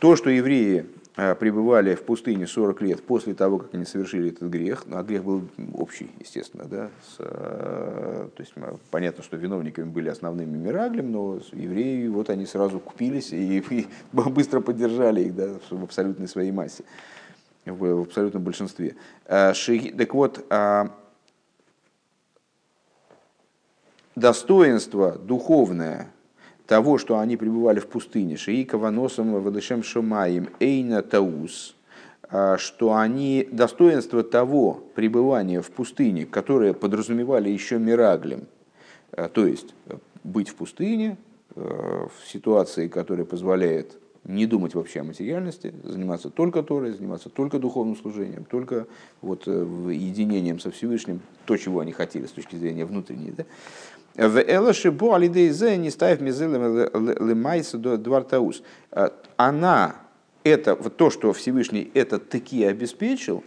То, 0.00 0.16
что 0.16 0.28
евреи 0.28 0.86
а, 1.16 1.34
пребывали 1.34 1.94
в 1.94 2.02
пустыне 2.02 2.46
40 2.46 2.82
лет 2.82 3.02
после 3.04 3.32
того, 3.32 3.58
как 3.58 3.72
они 3.74 3.86
совершили 3.86 4.30
этот 4.30 4.50
грех, 4.50 4.84
ну, 4.86 4.98
а 4.98 5.02
грех 5.02 5.24
был 5.24 5.44
общий, 5.72 6.10
естественно, 6.20 6.64
да, 6.64 6.90
с, 7.00 7.16
а, 7.20 8.28
то 8.34 8.42
есть 8.42 8.52
понятно, 8.90 9.22
что 9.22 9.36
виновниками 9.36 9.88
были 9.88 10.10
основными 10.10 10.58
Мираглем, 10.58 11.10
но 11.10 11.38
евреи, 11.52 12.08
вот 12.08 12.28
они 12.28 12.44
сразу 12.44 12.80
купились 12.80 13.32
и, 13.32 13.58
и 13.70 13.86
быстро 14.12 14.60
поддержали 14.60 15.22
их 15.22 15.34
да, 15.34 15.54
в 15.70 15.84
абсолютной 15.84 16.28
своей 16.28 16.50
массе 16.50 16.84
в, 17.72 18.02
абсолютном 18.02 18.42
большинстве. 18.42 18.96
Э, 19.26 19.52
так 19.96 20.14
вот, 20.14 20.44
а, 20.50 20.90
достоинство 24.14 25.12
духовное 25.12 26.12
того, 26.66 26.98
что 26.98 27.18
они 27.18 27.36
пребывали 27.36 27.80
в 27.80 27.86
пустыне, 27.86 28.36
Шиика 28.36 28.78
Ваносом 28.78 29.32
Вадышем 29.42 29.82
Шумаем 29.82 30.48
Эйна 30.60 31.02
Таус, 31.02 31.76
а, 32.28 32.56
что 32.58 32.94
они, 32.94 33.48
достоинство 33.50 34.22
того 34.22 34.82
пребывания 34.94 35.60
в 35.60 35.70
пустыне, 35.70 36.26
которое 36.26 36.74
подразумевали 36.74 37.50
еще 37.50 37.78
Мираглем, 37.78 38.46
э, 39.12 39.28
то 39.28 39.46
есть 39.46 39.74
э, 39.86 39.96
быть 40.22 40.48
в 40.48 40.54
пустыне, 40.56 41.16
в 41.56 42.10
ситуации, 42.26 42.88
которая 42.88 43.24
позволяет 43.24 43.96
не 44.24 44.46
думать 44.46 44.74
вообще 44.74 45.00
о 45.00 45.04
материальности, 45.04 45.74
заниматься 45.82 46.30
только 46.30 46.62
Торой, 46.62 46.92
заниматься 46.92 47.28
только 47.28 47.58
духовным 47.58 47.96
служением, 47.96 48.44
только 48.44 48.86
вот 49.20 49.42
э, 49.46 49.66
единением 49.92 50.58
со 50.58 50.70
Всевышним, 50.70 51.20
то, 51.44 51.56
чего 51.56 51.80
они 51.80 51.92
хотели 51.92 52.26
с 52.26 52.30
точки 52.30 52.56
зрения 52.56 52.86
внутренней. 52.86 53.32
Да? 53.32 53.44
В 54.28 54.40
Элаше 54.40 54.90
Бо 54.90 55.16
Алидейзе 55.16 55.76
не 55.76 55.90
ставив 55.90 56.20
мизелем 56.20 56.62
лемайса 57.28 57.78
двартаус. 57.78 58.62
Э, 58.92 59.10
она, 59.36 59.96
это, 60.42 60.74
вот 60.74 60.96
то, 60.96 61.10
что 61.10 61.32
Всевышний 61.32 61.90
это 61.94 62.18
таки 62.18 62.64
обеспечил, 62.64 63.44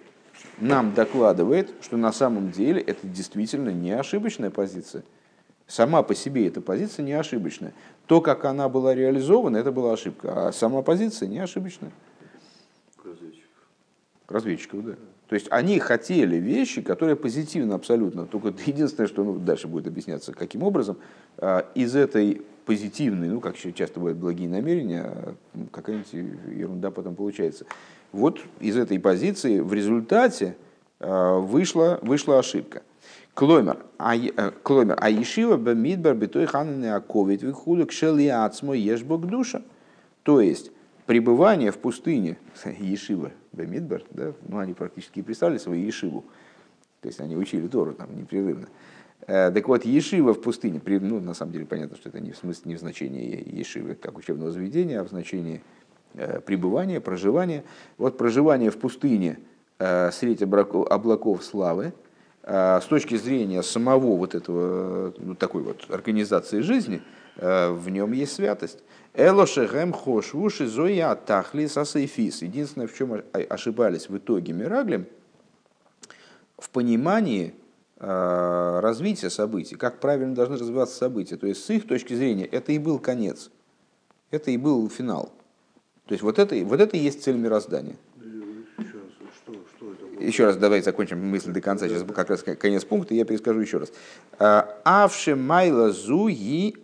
нам 0.59 0.93
докладывает, 0.93 1.71
что 1.82 1.97
на 1.97 2.11
самом 2.11 2.51
деле 2.51 2.82
это 2.82 3.07
действительно 3.07 3.69
не 3.69 3.91
ошибочная 3.91 4.51
позиция. 4.51 5.03
Сама 5.67 6.01
по 6.03 6.15
себе 6.15 6.47
эта 6.47 6.61
позиция 6.61 7.03
не 7.03 7.13
ошибочная. 7.13 7.73
То, 8.08 8.22
как 8.22 8.45
она 8.45 8.70
была 8.70 8.95
реализована, 8.95 9.58
это 9.58 9.72
была 9.72 9.93
ошибка. 9.93 10.47
А 10.47 10.51
сама 10.51 10.82
позиция 10.82 11.28
не 11.28 11.39
ошибочная. 11.39 11.91
Разведчиков. 13.03 13.68
Разведчиков, 14.28 14.86
да. 14.86 14.95
То 15.28 15.36
есть 15.36 15.47
они 15.49 15.78
хотели 15.80 16.38
вещи, 16.38 16.82
которые 16.82 17.18
позитивны 17.18 17.74
абсолютно. 17.74 18.26
Только 18.26 18.53
единственное, 18.66 19.08
что 19.08 19.24
ну, 19.26 19.38
дальше 19.38 19.68
будет 19.68 19.88
объясняться, 19.88 20.34
каким 20.34 20.64
образом 20.64 20.97
а, 21.38 21.70
из 21.76 21.95
этой 21.95 22.43
позитивной, 22.66 23.28
ну, 23.28 23.41
как 23.41 23.58
часто 23.58 23.99
бывают 23.99 24.18
благие 24.18 24.49
намерения, 24.49 25.36
какая-нибудь 25.72 26.14
ерунда 26.14 26.91
потом 26.91 27.16
получается. 27.16 27.66
Вот 28.14 28.39
из 28.62 28.78
этой 28.78 28.99
позиции 28.99 29.60
в 29.60 29.74
результате 29.74 30.55
а, 30.99 31.39
вышла, 31.39 31.99
вышла 32.01 32.39
ошибка. 32.39 32.84
Кломер, 33.38 33.86
а, 34.00 34.16
э, 34.16 34.52
кломер, 34.64 34.98
а 35.00 35.12
Ешива 35.12 35.58
бамидбар 35.58 36.16
битой 36.16 36.48
хананы 36.48 36.88
аковит 36.96 37.44
вихуду 37.44 37.86
кшели 37.86 38.28
ацмо 38.30 38.74
ешбок 38.74 39.28
душа. 39.28 39.62
То 40.24 40.42
есть, 40.42 40.72
пребывание 41.06 41.70
в 41.70 41.78
пустыне, 41.78 42.40
Ешива 42.80 43.32
бамидбар, 43.52 44.02
да, 44.10 44.34
ну 44.48 44.58
они 44.58 44.74
практически 44.74 45.22
представили 45.22 45.60
свою 45.60 45.86
Ешиву, 45.86 46.26
то 47.02 47.10
есть 47.10 47.20
они 47.22 47.38
учили 47.38 47.68
Тору 47.68 47.94
там 47.94 48.10
непрерывно. 48.18 48.70
Э, 49.28 49.52
так 49.52 49.68
вот, 49.68 49.86
Ешива 49.86 50.34
в 50.34 50.42
пустыне, 50.42 50.82
ну, 50.84 51.20
на 51.20 51.36
самом 51.36 51.52
деле 51.52 51.68
понятно, 51.68 51.96
что 51.96 52.10
это 52.10 52.20
не 52.20 52.32
в 52.32 52.38
смысле, 52.38 52.64
не 52.66 52.76
в 52.76 52.80
значении 52.80 53.56
Ешивы 53.56 53.94
как 53.94 54.18
учебного 54.18 54.50
заведения, 54.50 55.02
а 55.02 55.04
в 55.04 55.10
значении 55.10 55.62
э, 56.16 56.40
пребывания, 56.40 57.00
проживания. 57.00 57.64
Вот 58.00 58.18
проживание 58.18 58.72
в 58.72 58.80
пустыне 58.80 59.38
среди 59.78 60.44
облаков 60.44 61.44
славы– 61.44 61.94
Э, 62.07 62.07
с 62.48 62.86
точки 62.86 63.18
зрения 63.18 63.62
самого 63.62 64.16
вот 64.16 64.34
этого, 64.34 65.14
ну, 65.18 65.36
такой 65.36 65.64
вот 65.64 65.86
организации 65.89 66.62
жизни, 66.62 67.02
э, 67.36 67.72
в 67.72 67.89
нем 67.89 68.14
есть 68.14 68.36
святость. 68.36 68.84
Элошехем 69.14 69.91
хошвуши 69.91 70.66
зоя 70.68 71.16
тахли 71.16 71.66
сасейфис. 71.66 72.43
Единственное, 72.43 72.88
в 72.88 72.95
чем 72.95 73.22
ошибались 73.50 74.08
в 74.08 74.18
итоге 74.18 74.54
Мираглем, 74.54 75.08
в 76.58 76.70
понимании 76.70 77.54
э, 78.00 78.80
развития 78.82 79.30
событий, 79.30 79.76
как 79.76 80.00
правильно 80.00 80.34
должны 80.34 80.56
развиваться 80.56 80.95
события. 80.95 81.36
То 81.36 81.48
есть 81.48 81.66
с 81.66 81.70
их 81.70 81.86
точки 81.86 82.14
зрения 82.14 82.45
это 82.45 82.72
и 82.72 82.80
был 82.80 83.00
конец, 83.00 83.52
это 84.32 84.52
и 84.52 84.58
был 84.58 84.89
финал. 84.89 85.34
То 86.06 86.14
есть 86.14 86.24
вот 86.24 86.39
это, 86.39 86.56
вот 86.64 86.80
это 86.80 86.95
и 86.95 87.00
есть 87.02 87.24
цель 87.24 87.36
мироздания. 87.36 87.98
Еще 88.78 88.93
раз, 88.93 89.12
что, 89.36 89.54
что 89.76 89.91
это 89.91 90.06
было? 90.06 90.07
Еще 90.20 90.45
раз 90.45 90.57
давайте 90.57 90.86
закончим 90.86 91.20
мысль 91.20 91.51
до 91.51 91.61
конца. 91.61 91.88
Сейчас 91.88 92.03
как 92.03 92.30
раз 92.30 92.43
конец 92.43 92.84
пункта, 92.86 93.13
я 93.13 93.26
перескажу 93.26 93.59
еще 93.59 93.78
раз. 93.78 93.91
Авше 94.39 95.36
майла 95.36 95.91
зу 95.91 96.28
и 96.28 96.76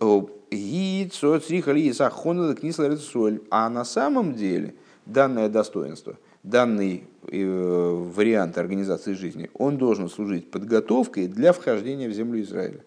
А 3.50 3.68
на 3.68 3.84
самом 3.84 4.34
деле 4.34 4.74
данное 5.06 5.48
достоинство, 5.48 6.16
данный 6.42 7.04
э, 7.28 8.10
вариант 8.14 8.58
организации 8.58 9.14
жизни, 9.14 9.50
он 9.54 9.78
должен 9.78 10.08
служить 10.08 10.50
подготовкой 10.50 11.26
для 11.26 11.52
вхождения 11.52 12.08
в 12.08 12.12
землю 12.12 12.40
Израиля. 12.42 12.80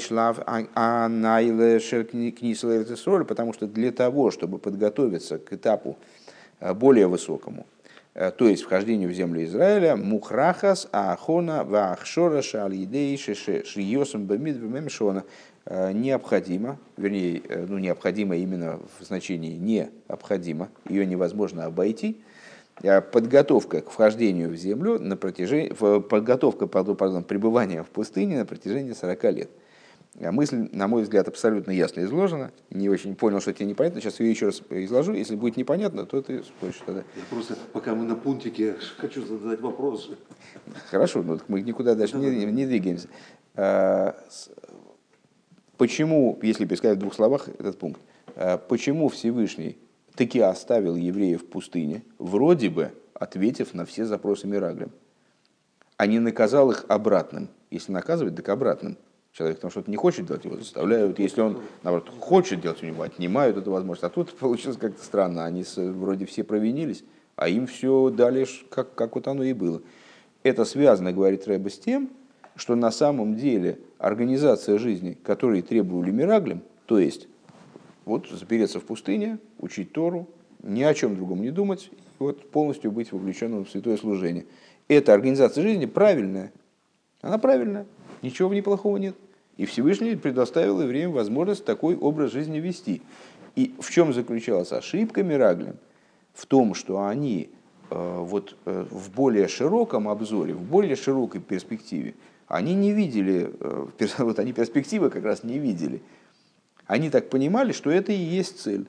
Шлав 0.00 0.38
анайле 0.74 1.80
потому 3.24 3.52
что 3.52 3.66
для 3.66 3.90
того, 3.90 4.30
чтобы 4.30 4.58
подготовиться 4.58 5.38
к 5.38 5.52
этапу 5.52 5.98
э, 6.60 6.72
более 6.72 7.06
высокому, 7.06 7.66
э, 7.81 7.81
то 8.14 8.46
есть 8.46 8.62
вхождению 8.62 9.08
в 9.08 9.12
землю 9.12 9.44
Израиля, 9.44 9.96
мухрахас 9.96 10.88
аахона 10.92 11.64
ваахшора 11.64 12.42
шалидей 12.42 13.16
шиосом 13.16 14.26
бамид 14.26 14.60
мемшона 14.60 15.24
необходимо, 15.66 16.78
вернее, 16.96 17.40
э, 17.48 17.66
ну, 17.68 17.78
необходимо 17.78 18.36
именно 18.36 18.80
в 18.98 19.04
значении 19.04 19.56
необходимо, 19.56 20.68
ее 20.88 21.06
невозможно 21.06 21.66
обойти, 21.66 22.20
подготовка 23.12 23.80
к 23.80 23.90
вхождению 23.90 24.50
в 24.50 24.56
землю 24.56 24.98
на 24.98 25.16
протяжении, 25.16 25.70
подготовка, 25.70 26.66
пардон, 26.66 27.22
пребывания 27.22 27.82
в 27.82 27.90
пустыне 27.90 28.38
на 28.38 28.46
протяжении 28.46 28.92
40 28.92 29.24
лет. 29.32 29.50
Мысль, 30.20 30.68
на 30.72 30.88
мой 30.88 31.02
взгляд, 31.02 31.26
абсолютно 31.26 31.70
ясно 31.70 32.02
изложена. 32.02 32.52
Не 32.70 32.90
очень 32.90 33.16
понял, 33.16 33.40
что 33.40 33.52
тебе 33.54 33.66
непонятно. 33.66 34.00
Сейчас 34.00 34.20
ее 34.20 34.30
еще 34.30 34.46
раз 34.46 34.62
изложу. 34.68 35.14
Если 35.14 35.36
будет 35.36 35.56
непонятно, 35.56 36.04
то 36.04 36.20
ты 36.20 36.42
спросишь 36.42 36.82
тогда. 36.84 37.00
Я 37.16 37.22
просто, 37.30 37.56
пока 37.72 37.94
мы 37.94 38.04
на 38.04 38.14
пунктике, 38.14 38.76
хочу 38.98 39.24
задать 39.24 39.60
вопрос. 39.60 40.10
Хорошо, 40.90 41.22
но 41.22 41.38
мы 41.48 41.62
никуда 41.62 41.94
дальше 41.94 42.18
не, 42.18 42.44
не 42.44 42.66
двигаемся. 42.66 43.08
А, 43.54 44.14
почему, 45.78 46.38
если 46.42 46.66
пересказать 46.66 46.98
в 46.98 47.00
двух 47.00 47.14
словах 47.14 47.48
этот 47.48 47.78
пункт, 47.78 48.00
а, 48.36 48.58
почему 48.58 49.08
Всевышний 49.08 49.78
таки 50.14 50.40
оставил 50.40 50.94
евреев 50.94 51.42
в 51.42 51.46
пустыне, 51.46 52.02
вроде 52.18 52.68
бы 52.68 52.92
ответив 53.14 53.72
на 53.72 53.86
все 53.86 54.04
запросы 54.04 54.46
Мираглем, 54.46 54.92
а 55.96 56.06
не 56.06 56.18
наказал 56.18 56.70
их 56.70 56.84
обратным. 56.88 57.48
Если 57.70 57.92
наказывать, 57.92 58.36
так 58.36 58.48
обратным. 58.50 58.98
Человек 59.32 59.60
там 59.60 59.70
что-то 59.70 59.90
не 59.90 59.96
хочет 59.96 60.26
делать, 60.26 60.44
его 60.44 60.56
заставляют. 60.56 61.18
Если 61.18 61.40
он, 61.40 61.62
наоборот, 61.82 62.10
хочет 62.20 62.60
делать, 62.60 62.82
у 62.82 62.86
него 62.86 63.02
отнимают 63.02 63.56
эту 63.56 63.70
возможность. 63.70 64.04
А 64.04 64.10
тут 64.10 64.34
получилось 64.38 64.76
как-то 64.76 65.02
странно. 65.02 65.44
Они 65.46 65.64
вроде 65.76 66.26
все 66.26 66.44
провинились, 66.44 67.02
а 67.36 67.48
им 67.48 67.66
все 67.66 68.10
дали, 68.10 68.46
как, 68.68 68.94
как 68.94 69.14
вот 69.14 69.28
оно 69.28 69.42
и 69.42 69.54
было. 69.54 69.80
Это 70.42 70.64
связано, 70.64 71.12
говорит 71.12 71.46
Рэба, 71.46 71.70
с 71.70 71.78
тем, 71.78 72.10
что 72.56 72.74
на 72.74 72.90
самом 72.90 73.36
деле 73.36 73.78
организация 73.98 74.78
жизни, 74.78 75.16
которой 75.22 75.62
требовали 75.62 76.10
Мираглем, 76.10 76.62
то 76.84 76.98
есть 76.98 77.28
вот 78.04 78.28
запереться 78.28 78.80
в 78.80 78.84
пустыне, 78.84 79.38
учить 79.58 79.92
Тору, 79.92 80.28
ни 80.62 80.82
о 80.82 80.92
чем 80.92 81.16
другом 81.16 81.40
не 81.40 81.50
думать, 81.50 81.90
и 81.92 81.96
вот 82.18 82.50
полностью 82.50 82.92
быть 82.92 83.12
вовлеченным 83.12 83.64
в 83.64 83.70
святое 83.70 83.96
служение. 83.96 84.44
Эта 84.88 85.14
организация 85.14 85.62
жизни 85.62 85.86
правильная. 85.86 86.52
Она 87.22 87.38
правильная. 87.38 87.86
Ничего 88.22 88.48
в 88.48 88.54
ней 88.54 88.62
плохого 88.62 88.96
нет. 88.96 89.16
И 89.56 89.66
Всевышний 89.66 90.16
предоставил 90.16 90.80
евреям 90.80 91.12
возможность 91.12 91.64
такой 91.64 91.96
образ 91.96 92.32
жизни 92.32 92.58
вести. 92.58 93.02
И 93.54 93.74
в 93.78 93.90
чем 93.90 94.14
заключалась 94.14 94.72
ошибка 94.72 95.22
Мираглем? 95.22 95.76
В 96.32 96.46
том, 96.46 96.74
что 96.74 97.04
они 97.04 97.50
э, 97.90 98.18
вот, 98.20 98.56
э, 98.64 98.86
в 98.90 99.10
более 99.10 99.48
широком 99.48 100.08
обзоре, 100.08 100.54
в 100.54 100.62
более 100.62 100.96
широкой 100.96 101.42
перспективе, 101.42 102.14
они 102.48 102.74
не 102.74 102.92
видели, 102.92 103.52
э, 103.60 103.86
вот 104.18 104.38
они 104.38 104.52
перспективы 104.52 105.10
как 105.10 105.24
раз 105.24 105.44
не 105.44 105.58
видели. 105.58 106.00
Они 106.86 107.10
так 107.10 107.28
понимали, 107.28 107.72
что 107.72 107.90
это 107.90 108.12
и 108.12 108.16
есть 108.16 108.60
цель. 108.60 108.86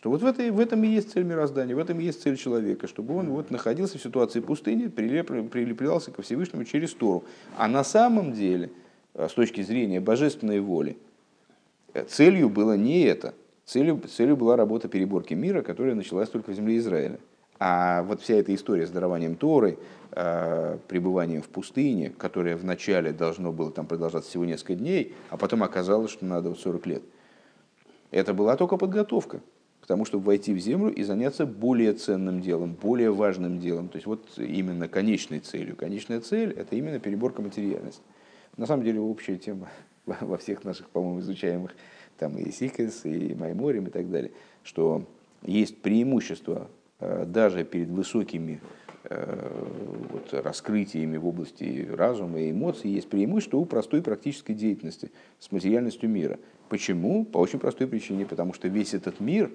Что 0.00 0.08
вот 0.08 0.22
в, 0.22 0.24
этой, 0.24 0.50
в 0.50 0.58
этом 0.58 0.82
и 0.82 0.86
есть 0.86 1.12
цель 1.12 1.24
мироздания, 1.24 1.76
в 1.76 1.78
этом 1.78 2.00
и 2.00 2.04
есть 2.04 2.22
цель 2.22 2.38
человека, 2.38 2.86
чтобы 2.86 3.14
он 3.14 3.28
вот 3.28 3.50
находился 3.50 3.98
в 3.98 4.02
ситуации 4.02 4.40
пустыни, 4.40 4.86
прилеп, 4.86 5.26
прилеплялся 5.50 6.10
ко 6.10 6.22
Всевышнему 6.22 6.64
через 6.64 6.94
Тору. 6.94 7.24
А 7.58 7.68
на 7.68 7.84
самом 7.84 8.32
деле, 8.32 8.70
э, 9.12 9.28
с 9.28 9.34
точки 9.34 9.60
зрения 9.60 10.00
божественной 10.00 10.60
воли, 10.60 10.96
э, 11.92 12.02
целью 12.04 12.48
было 12.48 12.78
не 12.78 13.02
это. 13.02 13.34
Целью, 13.66 14.00
целью 14.08 14.38
была 14.38 14.56
работа 14.56 14.88
переборки 14.88 15.34
мира, 15.34 15.60
которая 15.60 15.94
началась 15.94 16.30
только 16.30 16.52
в 16.52 16.54
земле 16.54 16.78
Израиля. 16.78 17.18
А 17.58 18.02
вот 18.04 18.22
вся 18.22 18.36
эта 18.36 18.54
история 18.54 18.86
с 18.86 18.90
дарованием 18.90 19.36
Торы, 19.36 19.76
э, 20.12 20.78
пребыванием 20.88 21.42
в 21.42 21.48
пустыне, 21.48 22.08
которое 22.08 22.56
вначале 22.56 23.12
должно 23.12 23.52
было 23.52 23.70
там 23.70 23.84
продолжаться 23.84 24.30
всего 24.30 24.46
несколько 24.46 24.76
дней, 24.76 25.12
а 25.28 25.36
потом 25.36 25.62
оказалось, 25.62 26.10
что 26.10 26.24
надо 26.24 26.48
вот 26.48 26.58
40 26.58 26.86
лет– 26.86 27.02
это 28.10 28.34
была 28.34 28.56
только 28.56 28.76
подготовка 28.76 29.40
тому, 29.90 30.04
чтобы 30.04 30.26
войти 30.26 30.54
в 30.54 30.58
землю 30.60 30.94
и 30.94 31.02
заняться 31.02 31.46
более 31.46 31.94
ценным 31.94 32.40
делом, 32.40 32.76
более 32.80 33.10
важным 33.12 33.58
делом. 33.58 33.88
То 33.88 33.96
есть 33.96 34.06
вот 34.06 34.24
именно 34.36 34.86
конечной 34.86 35.40
целью. 35.40 35.74
Конечная 35.74 36.20
цель– 36.20 36.52
это 36.56 36.76
именно 36.76 37.00
переборка 37.00 37.42
материальности. 37.42 38.00
На 38.56 38.66
самом 38.66 38.84
деле 38.84 39.00
общая 39.00 39.36
тема 39.36 39.68
во 40.06 40.38
всех 40.38 40.62
наших, 40.62 40.88
по-моему, 40.90 41.18
изучаемых 41.18 41.74
там 42.18 42.38
и 42.38 42.52
Сикес, 42.52 43.04
и 43.04 43.34
Майморем 43.34 43.88
и 43.88 43.90
так 43.90 44.08
далее, 44.08 44.30
что 44.62 45.08
есть 45.42 45.82
преимущество 45.82 46.68
э, 47.00 47.24
даже 47.26 47.64
перед 47.64 47.88
высокими 47.88 48.60
э, 49.02 49.64
вот, 50.12 50.32
раскрытиями 50.32 51.16
в 51.16 51.26
области 51.26 51.88
разума 51.92 52.38
и 52.38 52.52
эмоций, 52.52 52.92
есть 52.92 53.08
преимущество 53.08 53.56
у 53.56 53.64
простой 53.64 54.02
практической 54.02 54.54
деятельности 54.54 55.10
с 55.40 55.50
материальностью 55.50 56.08
мира. 56.08 56.38
Почему? 56.70 57.24
По 57.24 57.38
очень 57.38 57.58
простой 57.58 57.88
причине, 57.88 58.24
потому 58.24 58.54
что 58.54 58.68
весь 58.68 58.94
этот 58.94 59.18
мир, 59.18 59.50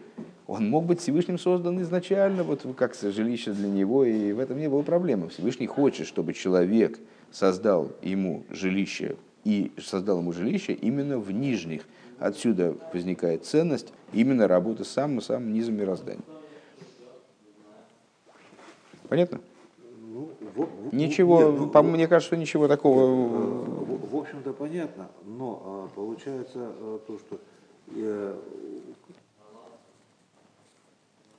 он 0.48 0.70
мог 0.70 0.86
быть 0.86 1.00
Всевышним 1.00 1.40
создан 1.40 1.82
изначально, 1.82 2.44
вот 2.44 2.66
как 2.78 2.94
жилище 2.94 3.54
для 3.54 3.70
него, 3.70 4.04
и 4.04 4.34
в 4.34 4.40
этом 4.40 4.60
не 4.60 4.68
было 4.68 4.82
проблемы. 4.82 5.30
Всевышний 5.30 5.66
хочет, 5.66 6.08
чтобы 6.08 6.34
человек 6.34 7.00
создал 7.32 7.94
ему 8.02 8.44
жилище, 8.50 9.16
и 9.46 9.72
создал 9.78 10.20
ему 10.20 10.34
жилище 10.34 10.74
именно 10.74 11.18
в 11.18 11.32
нижних. 11.32 11.84
Отсюда 12.20 12.76
возникает 12.94 13.46
ценность 13.46 13.94
именно 14.12 14.46
работы 14.50 14.84
с 14.84 14.90
самым-самым 14.90 15.54
низом 15.54 15.78
мироздания. 15.78 16.22
Понятно? 19.08 19.40
Ну, 20.10 20.32
ничего, 20.92 21.44
нет, 21.44 21.60
ну, 21.60 21.70
по 21.70 21.82
мне 21.82 22.08
кажется, 22.08 22.36
ничего 22.36 22.68
такого. 22.68 23.85
Общем-то 24.26 24.54
понятно, 24.54 25.12
но 25.24 25.62
а, 25.64 25.96
получается 25.96 26.52
а, 26.56 27.00
то, 27.06 27.20
что 27.20 27.40
э, 27.90 28.40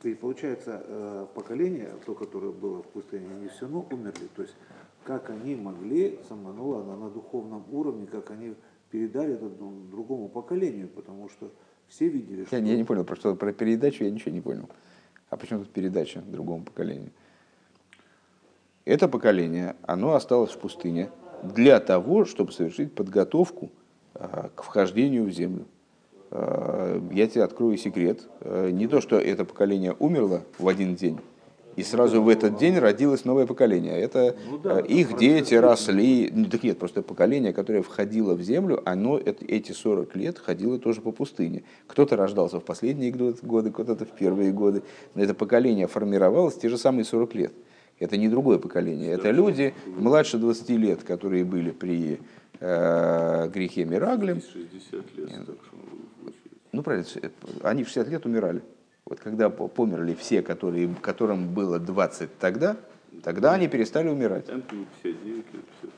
и 0.05 0.15
получается 0.15 0.85
э, 0.87 1.27
поколение, 1.35 1.91
то, 2.05 2.15
которое 2.15 2.53
было 2.53 2.85
в 2.85 2.87
пустыне, 2.87 3.27
они 3.29 3.49
все 3.49 3.63
равно 3.63 3.89
умерли. 3.91 4.29
То 4.37 4.43
есть 4.43 4.55
как 5.03 5.31
они 5.31 5.57
могли, 5.57 6.21
саманула 6.29 6.83
она 6.83 6.95
на 6.97 7.11
духовном 7.11 7.65
уровне, 7.73 8.07
как 8.07 8.31
они 8.31 8.55
передали 8.93 9.35
это 9.35 9.49
другому 9.49 10.29
поколению, 10.29 10.87
потому 10.87 11.29
что 11.29 11.51
все 11.89 12.07
видели, 12.07 12.45
что... 12.45 12.57
Я, 12.57 12.63
я 12.63 12.77
не 12.77 12.85
понял, 12.85 13.03
про 13.03 13.17
что 13.17 13.35
про 13.35 13.53
передачу 13.53 14.05
я 14.05 14.13
ничего 14.13 14.31
не 14.31 14.41
понял. 14.41 14.69
А 15.29 15.37
почему 15.37 15.65
тут 15.65 15.73
передача 15.73 16.21
другому 16.21 16.63
поколению? 16.63 17.11
Это 18.85 19.09
поколение, 19.09 19.75
оно 19.83 20.15
осталось 20.15 20.53
в 20.53 20.59
пустыне 20.59 21.11
для 21.43 21.81
того, 21.81 22.25
чтобы 22.25 22.53
совершить 22.53 22.95
подготовку 22.95 23.71
а, 24.15 24.51
к 24.55 24.63
вхождению 24.63 25.25
в 25.25 25.31
землю. 25.31 25.67
А, 26.31 27.01
я 27.13 27.27
тебе 27.27 27.45
открою 27.45 27.77
секрет. 27.77 28.21
А, 28.41 28.71
не 28.71 28.87
то, 28.87 29.01
что 29.01 29.19
это 29.19 29.45
поколение 29.45 29.95
умерло 29.99 30.43
в 30.59 30.69
один 30.69 30.95
день, 30.95 31.19
и 31.77 31.83
сразу 31.83 32.23
в 32.23 32.29
этот 32.31 32.57
день 32.57 32.79
родилось 32.79 33.27
новое 33.27 33.47
поколение. 33.47 34.01
Это 34.01 34.35
ну, 34.51 34.59
да, 34.59 34.81
их 34.81 35.11
это 35.11 35.19
дети 35.19 35.55
росли. 35.55 36.31
Ну, 36.35 36.47
так 36.47 36.63
нет, 36.63 36.79
просто 36.79 37.03
поколение, 37.03 37.53
которое 37.53 37.83
входило 37.83 38.35
в 38.35 38.41
землю, 38.41 38.83
оно 38.87 39.19
эти 39.19 39.73
40 39.73 40.17
лет 40.17 40.39
ходило 40.39 40.79
тоже 40.79 41.03
по 41.03 41.13
пустыне. 41.13 41.65
Кто-то 41.87 42.17
рождался 42.17 42.61
в 42.61 42.65
последние 42.65 43.13
годы, 43.13 43.71
кто-то 43.71 44.07
в 44.07 44.11
первые 44.11 44.53
годы. 44.53 44.83
Но 45.15 45.23
это 45.23 45.35
поколение 45.35 45.87
формировалось 45.87 46.55
те 46.55 46.71
же 46.71 46.79
самые 46.79 47.05
40 47.05 47.35
лет. 47.35 47.53
Это 47.99 48.17
не 48.17 48.29
другое 48.29 48.59
поколение. 48.59 49.13
Это 49.13 49.31
люди 49.31 49.75
младше 49.87 50.39
20 50.39 50.69
лет, 50.71 51.03
которые 51.03 51.45
были 51.45 51.71
при 51.71 52.21
э, 52.61 53.49
грехе 53.49 53.85
Мираглем. 53.85 54.43
60 54.43 55.17
лет, 55.17 55.47
так 55.47 55.57
что 55.65 55.77
Ну, 56.73 56.83
правильно, 56.83 57.07
они 57.63 57.85
в 57.85 57.89
60 57.89 58.09
лет 58.09 58.27
умирали. 58.27 58.63
Вот 59.07 59.21
когда 59.21 59.49
померли 59.49 60.15
все, 60.15 60.43
которые, 60.43 60.95
которым 61.01 61.55
было 61.55 61.79
20 61.79 62.39
тогда, 62.39 62.77
тогда 63.23 63.55
они 63.55 63.69
перестали 63.69 64.09
умирать. 64.09 64.47
59 64.47 65.37
лет, 65.37 65.65
58. 65.81 65.96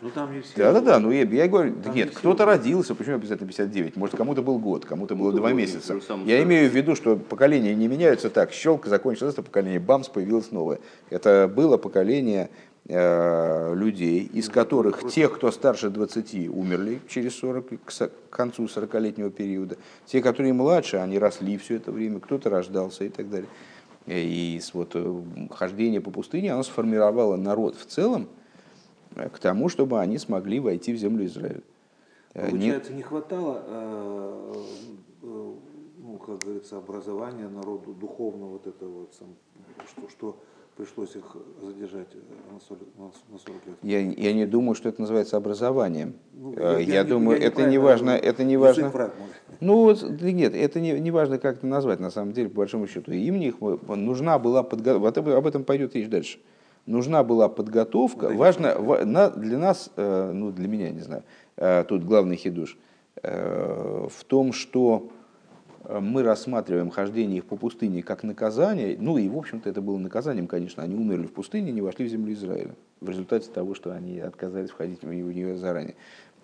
Ну 0.00 0.10
там 0.10 0.30
все. 0.42 0.56
Да, 0.56 0.72
да, 0.72 0.80
да. 0.80 0.98
Ну 1.00 1.10
я, 1.10 1.24
я 1.24 1.48
говорю, 1.48 1.74
Там 1.82 1.94
нет, 1.94 2.10
не 2.10 2.14
кто-то 2.14 2.44
родился, 2.44 2.94
почему 2.94 3.16
обязательно 3.16 3.48
59? 3.48 3.96
Может, 3.96 4.16
кому-то 4.16 4.42
был 4.42 4.58
год, 4.58 4.84
кому-то 4.84 5.16
было 5.16 5.30
Кому-то 5.30 5.38
два 5.38 5.52
месяца. 5.52 5.94
Я 5.94 6.00
скажу. 6.00 6.24
имею 6.24 6.70
в 6.70 6.74
виду, 6.74 6.94
что 6.94 7.16
поколения 7.16 7.74
не 7.74 7.88
меняются 7.88 8.30
так. 8.30 8.52
Щелк 8.52 8.86
закончилось 8.86 9.34
это 9.34 9.42
поколение, 9.42 9.80
бамс, 9.80 10.08
появилось 10.08 10.52
новое. 10.52 10.78
Это 11.10 11.50
было 11.52 11.78
поколение 11.78 12.50
э, 12.86 13.74
людей, 13.74 14.30
из 14.32 14.48
которых 14.48 15.08
тех, 15.10 15.34
кто 15.34 15.50
старше 15.50 15.90
20, 15.90 16.48
умерли 16.48 17.00
через 17.08 17.36
40, 17.36 17.66
к 17.84 18.10
концу 18.30 18.66
40-летнего 18.66 19.30
периода. 19.30 19.76
Те, 20.06 20.22
которые 20.22 20.52
младше, 20.52 20.98
они 20.98 21.18
росли 21.18 21.58
все 21.58 21.76
это 21.76 21.90
время, 21.90 22.20
кто-то 22.20 22.50
рождался 22.50 23.04
и 23.04 23.08
так 23.08 23.28
далее. 23.28 23.48
И 24.06 24.60
вот 24.72 24.92
э, 24.94 25.22
хождение 25.50 26.00
по 26.00 26.12
пустыне, 26.12 26.52
оно 26.52 26.62
сформировало 26.62 27.36
народ 27.36 27.76
в 27.76 27.84
целом 27.84 28.28
к 29.26 29.38
тому, 29.38 29.68
чтобы 29.68 30.00
они 30.00 30.18
смогли 30.18 30.60
войти 30.60 30.92
в 30.92 30.96
землю 30.96 31.26
Израиля. 31.26 31.62
Э, 32.34 32.44
не- 32.46 32.50
Получается, 32.50 32.92
не 32.92 33.02
хватало, 33.02 33.62
э, 33.66 34.54
э, 35.22 35.52
ну, 36.02 36.18
как 36.18 36.38
говорится, 36.38 36.78
образования 36.78 37.48
народу, 37.48 37.92
духовного 37.94 38.50
вот 38.52 38.66
этого, 38.66 39.00
вот, 39.00 39.14
что, 39.88 40.08
что 40.10 40.36
пришлось 40.76 41.16
их 41.16 41.24
задержать 41.60 42.06
на 42.52 42.60
40, 42.60 42.82
на 42.98 43.08
с- 43.10 43.32
на 43.32 43.38
40 43.38 43.66
лет. 43.66 43.76
Я, 43.82 44.00
я 44.00 44.32
не 44.32 44.46
думаю, 44.46 44.76
что 44.76 44.88
это 44.88 45.00
называется 45.00 45.36
образованием. 45.36 46.14
Ну, 46.34 46.54
Э, 46.56 46.80
Я, 46.80 47.02
не- 47.02 47.08
думаю, 47.08 47.40
я 47.40 47.48
это 47.48 47.66
не 47.68 47.78
важно, 47.78 48.10
это 48.10 48.44
не 48.44 48.56
важно. 48.56 48.92
Ну 49.60 49.74
вот, 49.82 50.02
нет, 50.20 50.54
это 50.54 50.78
не, 50.80 50.92
не 51.00 51.10
важно, 51.10 51.38
как 51.38 51.56
это 51.58 51.66
назвать, 51.66 51.98
на 51.98 52.10
самом 52.10 52.32
деле, 52.32 52.48
по 52.48 52.56
большому 52.58 52.86
счету. 52.86 53.10
Им 53.10 53.40
них 53.40 53.56
нужна 53.60 54.38
была 54.38 54.62
подготовка, 54.62 55.36
об 55.36 55.46
этом 55.46 55.64
пойдет 55.64 55.96
речь 55.96 56.08
дальше. 56.08 56.38
Нужна 56.88 57.22
была 57.22 57.50
подготовка, 57.50 58.30
важно, 58.30 58.74
ва- 58.78 59.04
на- 59.04 59.28
для 59.28 59.58
нас, 59.58 59.90
э, 59.96 60.32
ну 60.32 60.50
для 60.50 60.68
меня, 60.68 60.90
не 60.90 61.00
знаю, 61.00 61.22
э, 61.56 61.84
тут 61.86 62.02
главный 62.02 62.36
хидуш, 62.36 62.78
э, 63.22 64.06
в 64.10 64.24
том, 64.24 64.54
что 64.54 65.10
э, 65.84 66.00
мы 66.00 66.22
рассматриваем 66.22 66.88
хождение 66.88 67.38
их 67.38 67.44
по 67.44 67.56
пустыне 67.56 68.02
как 68.02 68.22
наказание, 68.22 68.96
ну 68.98 69.18
и 69.18 69.28
в 69.28 69.36
общем-то 69.36 69.68
это 69.68 69.82
было 69.82 69.98
наказанием, 69.98 70.46
конечно, 70.46 70.82
они 70.82 70.94
умерли 70.94 71.26
в 71.26 71.32
пустыне, 71.32 71.72
не 71.72 71.82
вошли 71.82 72.06
в 72.06 72.08
землю 72.08 72.32
Израиля. 72.32 72.74
В 73.02 73.10
результате 73.10 73.50
того, 73.50 73.74
что 73.74 73.92
они 73.92 74.18
отказались 74.20 74.70
входить 74.70 75.02
в 75.02 75.12
нее 75.12 75.56
заранее. 75.56 75.94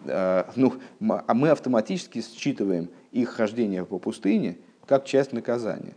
А, 0.06 0.46
Ну, 0.56 0.74
а 1.00 1.32
мы 1.32 1.48
автоматически 1.48 2.20
считываем 2.20 2.90
их 3.12 3.30
хождение 3.30 3.86
по 3.86 3.98
пустыне 3.98 4.58
как 4.86 5.06
часть 5.06 5.32
наказания. 5.32 5.94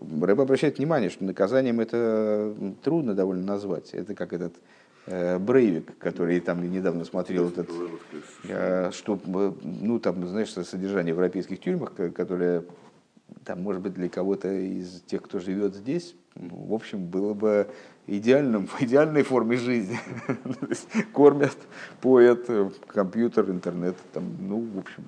Рэб 0.00 0.40
обращает 0.40 0.78
внимание, 0.78 1.10
что 1.10 1.24
наказанием 1.24 1.80
это 1.80 2.54
трудно 2.82 3.14
довольно 3.14 3.44
назвать. 3.44 3.90
Это 3.94 4.14
как 4.14 4.32
этот 4.32 4.54
э, 5.06 5.38
Брейвик, 5.38 5.96
который 5.98 6.40
там 6.40 6.68
недавно 6.70 7.04
смотрел 7.04 7.48
этот, 7.48 7.70
э, 8.48 8.90
что, 8.92 9.18
э, 9.24 9.52
ну 9.62 9.98
там, 10.00 10.26
знаешь, 10.26 10.52
содержание 10.52 11.14
в 11.14 11.18
европейских 11.18 11.60
тюрьмах, 11.60 11.94
ко- 11.94 12.10
которое 12.10 12.64
там, 13.44 13.62
может 13.62 13.82
быть, 13.82 13.94
для 13.94 14.08
кого-то 14.08 14.50
из 14.52 15.00
тех, 15.02 15.22
кто 15.22 15.38
живет 15.38 15.74
здесь, 15.74 16.14
в 16.34 16.72
общем, 16.74 17.06
было 17.06 17.32
бы 17.34 17.68
идеальным, 18.06 18.68
идеальной 18.80 19.22
формой 19.22 19.56
жизни. 19.56 19.98
Кормят, 21.12 21.56
поят, 22.00 22.44
э, 22.48 22.70
компьютер, 22.88 23.50
интернет, 23.50 23.96
там, 24.12 24.24
ну, 24.40 24.60
в 24.60 24.78
общем. 24.78 25.04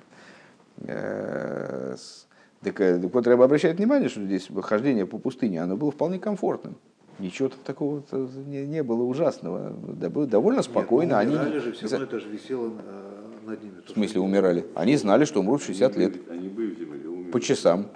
Э, 2.61 2.65
Так, 2.65 2.81
э, 2.81 2.99
так 2.99 3.13
вот, 3.13 3.27
Рэб 3.27 3.41
обращает 3.41 3.77
внимание, 3.77 4.09
что 4.09 4.23
здесь 4.23 4.47
хождение 4.61 5.05
по 5.05 5.17
пустыне, 5.17 5.61
оно 5.61 5.77
было 5.77 5.91
вполне 5.91 6.19
комфортным. 6.19 6.75
Ничего 7.19 7.49
там 7.49 7.59
такого 7.63 8.03
не, 8.45 8.65
не 8.67 8.83
было 8.83 9.01
ужасного. 9.03 9.73
Да, 9.93 10.09
было 10.09 10.27
довольно 10.27 10.61
спокойно. 10.61 11.11
Нет, 11.13 11.19
Они, 11.19 11.35
ну, 11.35 11.41
умирали 11.41 11.55
не- 11.55 11.59
же, 11.61 11.71
все 11.73 11.87
равно 11.87 12.05
это 12.05 12.19
же 12.19 12.29
висело 12.29 12.71
э, 12.77 13.47
над 13.47 13.63
ними. 13.63 13.73
в 13.85 13.89
смысле 13.89 14.21
умирали? 14.21 14.65
Они 14.75 14.95
знали, 14.97 15.25
что 15.25 15.39
умрут 15.39 15.61
в 15.61 15.65
60 15.65 15.97
лет. 15.97 16.15
Они 16.29 16.47
были 16.47 16.75
в 16.75 16.79
земле, 16.79 17.07
умерли. 17.07 17.31
По 17.31 17.41
часам. 17.41 17.87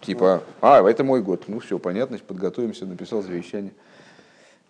Типа, 0.00 0.42
а, 0.62 0.88
это 0.88 1.04
мой 1.04 1.22
год. 1.22 1.44
Ну 1.48 1.58
все, 1.58 1.78
понятно, 1.78 2.18
подготовимся, 2.26 2.86
написал 2.86 3.20
завещание. 3.20 3.72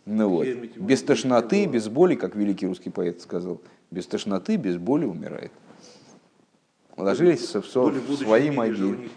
Ну 0.07 0.29
вот. 0.31 0.47
Без 0.77 1.03
тошноты, 1.03 1.67
без 1.67 1.89
боли, 1.89 2.15
как 2.15 2.35
великий 2.35 2.67
русский 2.67 2.91
поэт 2.91 3.21
сказал, 3.21 3.61
без 3.91 4.07
тошноты, 4.07 4.57
без 4.57 4.77
боли 4.79 5.05
умирает. 5.05 5.53
Ложились 6.99 7.55
в, 7.55 7.65
со- 7.67 7.83
в 7.91 8.17
свои 8.17 8.51
могилы. 8.51 9.09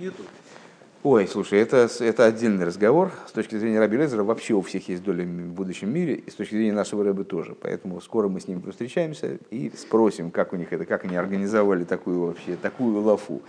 Ой, 1.03 1.27
слушай, 1.27 1.57
это, 1.59 1.89
это 1.99 2.25
отдельный 2.25 2.63
разговор. 2.63 3.11
С 3.27 3.31
точки 3.31 3.57
зрения 3.57 3.79
Раби 3.79 3.97
Лезера 3.97 4.23
вообще 4.23 4.53
у 4.53 4.61
всех 4.61 4.87
есть 4.87 5.03
доля 5.03 5.23
в 5.25 5.53
будущем 5.53 5.91
мире, 5.91 6.13
и 6.13 6.29
с 6.29 6.35
точки 6.35 6.53
зрения 6.53 6.73
нашего 6.73 7.03
Рэбы 7.03 7.23
тоже. 7.23 7.55
Поэтому 7.59 7.99
скоро 8.01 8.27
мы 8.27 8.39
с 8.39 8.47
ними 8.47 8.61
встречаемся 8.69 9.39
и 9.49 9.71
спросим, 9.75 10.29
как 10.29 10.53
у 10.53 10.57
них 10.57 10.71
это, 10.71 10.85
как 10.85 11.03
они 11.05 11.15
организовали 11.15 11.85
такую 11.85 12.27
вообще, 12.27 12.55
такую 12.55 13.01
лафу. 13.01 13.41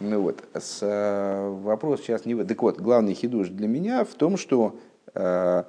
Ну 0.00 0.20
вот, 0.22 0.42
с, 0.54 0.78
э, 0.82 1.48
вопрос 1.62 2.00
сейчас 2.00 2.24
не. 2.24 2.34
Так 2.44 2.62
вот, 2.62 2.80
главный 2.80 3.12
хидуш 3.12 3.48
для 3.48 3.68
меня 3.68 4.04
в 4.04 4.14
том, 4.14 4.38
что 4.38 4.78
э, 5.14 5.64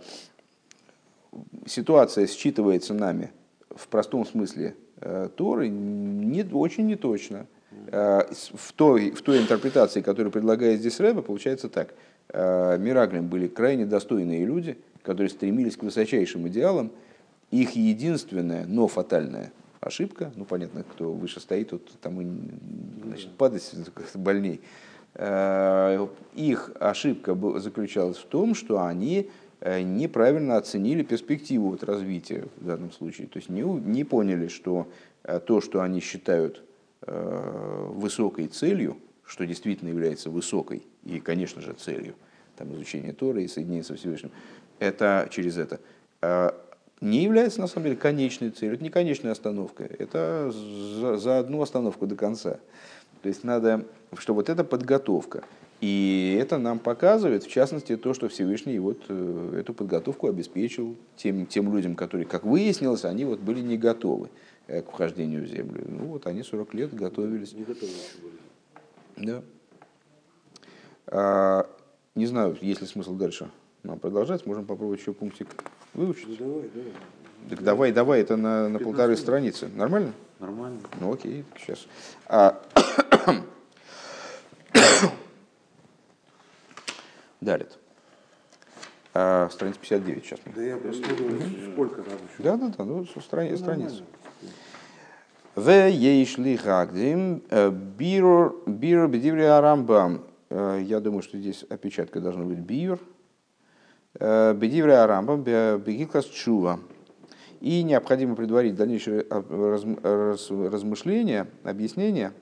ситуация 1.65 2.25
считывается 2.25 2.93
нами 2.93 3.31
в 3.75 3.87
простом 3.89 4.25
смысле 4.25 4.75
э, 5.01 5.27
Торы 5.35 5.67
не, 5.67 6.43
очень 6.53 6.87
неточно. 6.87 7.39
С- 7.39 7.56
в, 7.91 8.73
той, 8.75 9.11
в 9.11 9.21
той 9.21 9.39
интерпретации, 9.39 10.01
которую 10.01 10.31
предлагает 10.31 10.79
здесь 10.79 10.99
Рэбе, 10.99 11.21
получается 11.21 11.69
так. 11.69 11.93
Э, 12.29 12.77
Мираглим 12.77 13.27
были 13.27 13.47
крайне 13.47 13.85
достойные 13.85 14.45
люди, 14.45 14.77
которые 15.03 15.29
стремились 15.29 15.77
к 15.77 15.83
высочайшим 15.83 16.47
идеалам. 16.47 16.91
Их 17.51 17.75
единственная, 17.75 18.65
но 18.65 18.87
фатальная 18.87 19.51
ошибка, 19.79 20.33
ну 20.35 20.43
понятно, 20.43 20.83
кто 20.83 21.13
выше 21.13 21.39
стоит, 21.39 21.69
тот 21.69 21.89
тому 22.01 22.23
значит, 23.05 23.31
падать 23.37 23.71
больней. 24.15 24.59
Э, 25.13 26.07
Их 26.35 26.71
ошибка 26.79 27.35
заключалась 27.59 28.17
в 28.17 28.25
том, 28.25 28.53
что 28.53 28.83
они 28.83 29.29
э, 29.61 29.81
неправильно 29.81 30.57
оценили 30.57 31.03
перспективу 31.03 31.77
развития 31.81 32.47
в 32.57 32.65
данном 32.65 32.91
случае. 32.91 33.27
То 33.27 33.37
есть 33.37 33.49
не, 33.49 33.61
не 33.61 34.03
поняли, 34.03 34.49
что 34.49 34.87
э, 35.23 35.39
то, 35.39 35.61
что 35.61 35.81
они 35.81 36.01
считают 36.01 36.57
э, 36.57 36.66
высокой 37.05 38.47
целью, 38.47 38.97
что 39.27 39.45
действительно 39.45 39.89
является 39.89 40.29
высокой 40.29 40.83
и, 41.03 41.19
конечно 41.19 41.61
же, 41.61 41.73
целью, 41.73 42.15
там, 42.55 42.73
изучение 42.73 43.13
Торы 43.13 43.43
и 43.43 43.47
соединение 43.47 43.83
со 43.83 43.95
Всевышним, 43.95 44.31
это 44.79 45.27
через 45.31 45.57
это, 45.57 45.79
э, 46.21 46.51
не 47.01 47.23
является 47.23 47.61
на 47.61 47.67
самом 47.67 47.85
деле 47.85 47.97
конечной 47.97 48.49
целью, 48.49 48.75
это 48.75 48.83
не 48.83 48.89
конечная 48.89 49.31
остановка, 49.31 49.83
это 49.83 50.51
за, 50.51 51.17
за 51.17 51.39
одну 51.39 51.61
остановку 51.61 52.07
до 52.07 52.15
конца. 52.15 52.59
То 53.21 53.29
есть 53.29 53.43
надо, 53.43 53.85
что 54.17 54.33
вот 54.33 54.49
это 54.49 54.63
подготовка. 54.63 55.43
И 55.79 56.35
это 56.41 56.57
нам 56.57 56.79
показывает, 56.79 57.43
в 57.43 57.49
частности, 57.49 57.97
то, 57.97 58.15
что 58.15 58.29
Всевышний 58.29 58.79
вот 58.79 59.03
э, 59.09 59.59
эту 59.59 59.75
подготовку 59.75 60.27
обеспечил 60.27 60.95
тем, 61.17 61.45
тем 61.45 61.71
людям, 61.75 61.95
которые, 61.95 62.25
как 62.25 62.45
выяснилось, 62.45 63.05
они 63.05 63.25
вот 63.25 63.39
были 63.39 63.61
не 63.61 63.77
готовы 63.77 64.27
э, 64.27 64.29
к 64.67 64.91
вхождению 64.91 65.43
в 65.43 65.47
землю. 65.47 65.85
Ну 65.87 66.05
вот 66.07 66.27
они 66.27 66.43
40 66.43 66.73
лет 66.73 66.93
готовились. 66.93 67.53
Не 67.53 67.63
были. 67.63 67.79
Да. 69.15 69.43
А, 71.07 71.69
не 72.15 72.25
знаю, 72.25 72.57
есть 72.61 72.81
ли 72.81 72.87
смысл 72.87 73.15
дальше 73.15 73.49
нам 73.83 73.99
продолжать. 73.99 74.45
Можем 74.45 74.65
попробовать 74.65 74.99
еще 74.99 75.13
пунктик 75.13 75.47
выучить. 75.93 76.27
Ну 76.27 76.35
давай, 76.35 76.69
давай. 76.69 76.93
Так 77.49 77.63
давай, 77.63 77.91
давай, 77.93 78.21
это 78.21 78.35
на, 78.35 78.67
на 78.67 78.79
15 78.79 78.83
полторы 78.83 79.15
страницы. 79.15 79.69
Нормально? 79.73 80.13
Нормально. 80.39 80.81
Ну 80.99 81.13
окей, 81.13 81.45
сейчас. 81.57 81.87
А, 82.27 82.61
Далее. 87.41 87.69
А, 89.13 89.49
страница 89.49 89.79
59 89.79 90.25
сейчас. 90.25 90.39
Да 90.55 90.61
я 90.61 90.77
посмотрю, 90.77 91.39
сколько 91.73 91.97
надо 91.97 92.11
еще. 92.11 92.43
Да, 92.43 92.57
да, 92.57 92.71
да, 92.77 92.83
ну, 92.83 93.05
со 93.05 93.19
страни- 93.21 93.51
Ну, 93.51 93.57
страницу. 93.57 94.03
В 95.55 95.69
ейшли 95.89 96.55
гагдим 96.55 97.41
бирор 97.97 98.61
бирор 98.67 99.07
бедиври 99.09 99.41
арамбам. 99.43 100.23
Э, 100.49 100.79
Я 100.85 100.99
думаю, 100.99 101.23
что 101.23 101.37
здесь 101.39 101.65
опечатка 101.69 102.19
должна 102.21 102.43
быть 102.43 102.59
бир. 102.59 102.99
Бедиври 104.19 104.91
арамбам 104.91 105.41
бегиклас 105.43 106.25
чува. 106.25 106.79
И 107.59 107.81
необходимо 107.81 108.35
предварить 108.35 108.75
дальнейшее 108.75 109.21
э, 109.21 109.25
разм- 109.49 109.99
раз- 110.03 110.51
размышления, 110.51 111.47
объяснения 111.63 112.33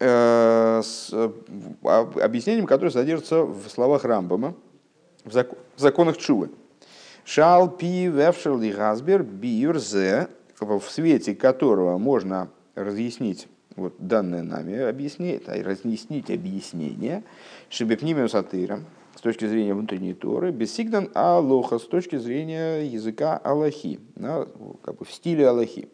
э, 0.00 0.80
с 0.84 1.08
э, 1.12 1.30
об- 1.82 2.18
объяснением, 2.18 2.66
которое 2.66 2.90
содержится 2.90 3.42
в 3.44 3.68
словах 3.68 4.04
Рамбама, 4.04 4.54
в 5.28 5.36
зак- 5.36 5.56
в 5.76 5.80
законах 5.80 6.16
Чувы. 6.16 6.50
Шал 7.24 7.70
пи 7.70 8.08
вевшерли 8.08 8.72
газбер 8.72 9.22
биюрзе, 9.22 10.28
в 10.58 10.82
свете 10.88 11.34
которого 11.34 11.98
можно 11.98 12.48
разъяснить 12.74 13.48
вот 13.76 13.94
данное 13.98 14.42
нами 14.42 14.78
объяснение, 14.78 15.40
а 15.46 15.62
разъяснить 15.62 16.30
объяснение, 16.30 17.22
шибепнимиус 17.68 18.34
атыра, 18.34 18.80
с 19.14 19.20
точки 19.20 19.46
зрения 19.46 19.74
внутренней 19.74 20.14
Торы, 20.14 20.50
бессигдан 20.50 21.10
алоха 21.14 21.78
с 21.78 21.84
точки 21.84 22.16
зрения 22.16 22.82
языка 22.82 23.36
Аллахи, 23.36 24.00
как 24.82 24.96
бы 24.96 25.04
в 25.04 25.12
стиле 25.12 25.48
Аллахи. 25.48 25.88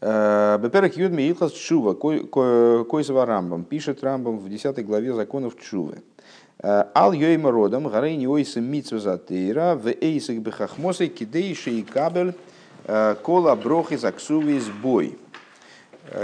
Э, 0.00 0.58
Беперек 0.62 0.96
Юд 0.96 1.12
Меилхас 1.12 1.52
Чува, 1.52 1.94
Койсова 1.94 3.26
Рамбам, 3.26 3.64
пишет 3.64 4.02
Рамбам 4.02 4.38
в 4.38 4.48
10 4.48 4.86
главе 4.86 5.12
законов 5.12 5.60
Чувы. 5.60 6.02
Э, 6.62 6.84
Ал 6.94 7.12
Йойма 7.12 7.50
Родом, 7.50 7.88
Гарейни 7.88 8.26
Ойсам 8.26 8.64
Митсвазатейра, 8.64 9.74
в 9.74 9.88
Эйсах 9.88 10.38
Бехахмосой, 10.38 11.08
Кидейши 11.08 11.70
и 11.70 11.82
Кабель, 11.82 12.34
э, 12.84 13.16
Кола 13.22 13.54
Брохи 13.54 13.96
Заксуви 13.96 14.58
Сбой. 14.58 15.18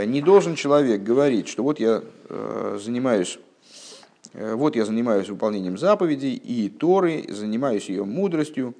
Не 0.06 0.20
должен 0.20 0.56
человек 0.56 1.02
говорить, 1.02 1.48
что 1.48 1.62
вот 1.62 1.78
я 1.78 2.02
занимаюсь 2.28 3.38
вот 4.32 4.74
я 4.74 4.84
занимаюсь 4.84 5.28
выполнением 5.28 5.78
заповедей 5.78 6.34
и 6.34 6.68
Торы, 6.68 7.24
занимаюсь 7.28 7.88
ее 7.88 8.04
мудростью, 8.04 8.74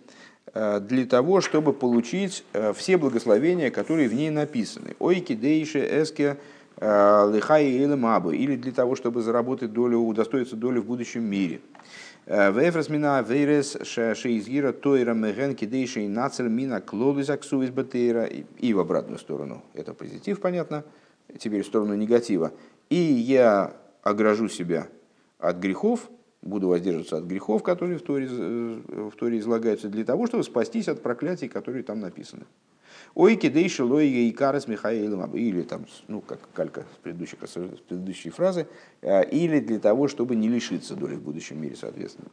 Э, 0.58 0.80
для 0.80 1.04
того, 1.04 1.42
чтобы 1.42 1.74
получить 1.74 2.42
э, 2.54 2.72
все 2.72 2.96
благословения, 2.96 3.70
которые 3.70 4.08
в 4.08 4.14
ней 4.14 4.30
написаны. 4.30 4.96
Ойки 4.98 5.34
дейше 5.34 5.80
эске 5.80 6.24
э, 6.24 6.36
лихай 6.80 7.70
или 7.70 7.94
мабу, 7.94 8.30
или 8.30 8.56
для 8.56 8.72
того, 8.72 8.96
чтобы 8.96 9.22
заработать 9.22 9.72
долю, 9.72 9.98
удостоиться 9.98 10.56
доли 10.56 10.78
в 10.78 10.84
будущем 10.84 11.24
мире. 11.24 11.60
Вейфрас 12.26 12.88
мина 12.88 13.22
вейрес 13.22 13.76
шеизгира 13.82 14.72
тойра 14.72 15.14
меген 15.14 15.54
кидейши 15.54 16.08
нацель 16.08 16.48
мина 16.48 16.80
клолис 16.80 17.30
аксувис 17.30 17.70
батейра. 17.70 18.24
И 18.24 18.74
в 18.74 18.80
обратную 18.80 19.18
сторону. 19.18 19.62
Это 19.74 19.94
позитив, 19.94 20.40
понятно. 20.40 20.84
Теперь 21.38 21.62
в 21.62 21.66
сторону 21.66 21.94
негатива. 21.94 22.52
И 22.90 22.96
я 22.96 23.72
огражу 24.02 24.48
себя 24.48 24.88
от 25.38 25.56
грехов, 25.58 26.10
буду 26.42 26.68
воздерживаться 26.68 27.16
от 27.18 27.24
грехов, 27.24 27.62
которые 27.62 27.98
в 27.98 28.02
Торе, 28.02 28.26
в 28.26 29.12
Торе 29.16 29.38
излагаются, 29.38 29.88
для 29.88 30.04
того, 30.04 30.26
чтобы 30.26 30.44
спастись 30.44 30.88
от 30.88 31.02
проклятий, 31.02 31.48
которые 31.48 31.82
там 31.82 32.00
написаны. 32.00 32.44
Ой, 33.16 33.36
кидейши 33.36 33.82
и 33.82 34.30
карас 34.30 34.68
Михаилом, 34.68 35.34
или 35.34 35.62
там, 35.62 35.86
ну, 36.06 36.20
как 36.20 36.38
калька 36.52 36.82
с 36.82 36.98
предыдущей, 37.02 37.38
с 37.46 37.80
предыдущей 37.88 38.28
фразы, 38.28 38.66
э, 39.00 39.24
или 39.30 39.58
для 39.60 39.78
того, 39.78 40.06
чтобы 40.06 40.36
не 40.36 40.48
лишиться 40.48 40.94
доли 40.94 41.14
в 41.14 41.22
будущем 41.22 41.58
мире, 41.58 41.76
соответственно. 41.76 42.28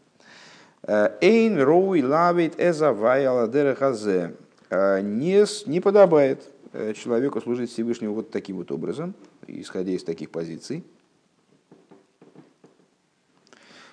Э, 0.81 1.17
Эйн 1.21 1.57
роуи 1.57 2.01
лавит 2.01 2.59
эза 2.59 2.91
ваяладерахазе. 2.91 4.35
Э, 4.69 4.99
не, 4.99 5.45
не 5.69 5.79
подобает 5.79 6.51
человеку 6.95 7.39
служить 7.39 7.71
Всевышнему 7.71 8.13
вот 8.15 8.31
таким 8.31 8.57
вот 8.57 8.69
образом, 8.69 9.13
исходя 9.47 9.93
из 9.93 10.03
таких 10.03 10.31
позиций. 10.31 10.83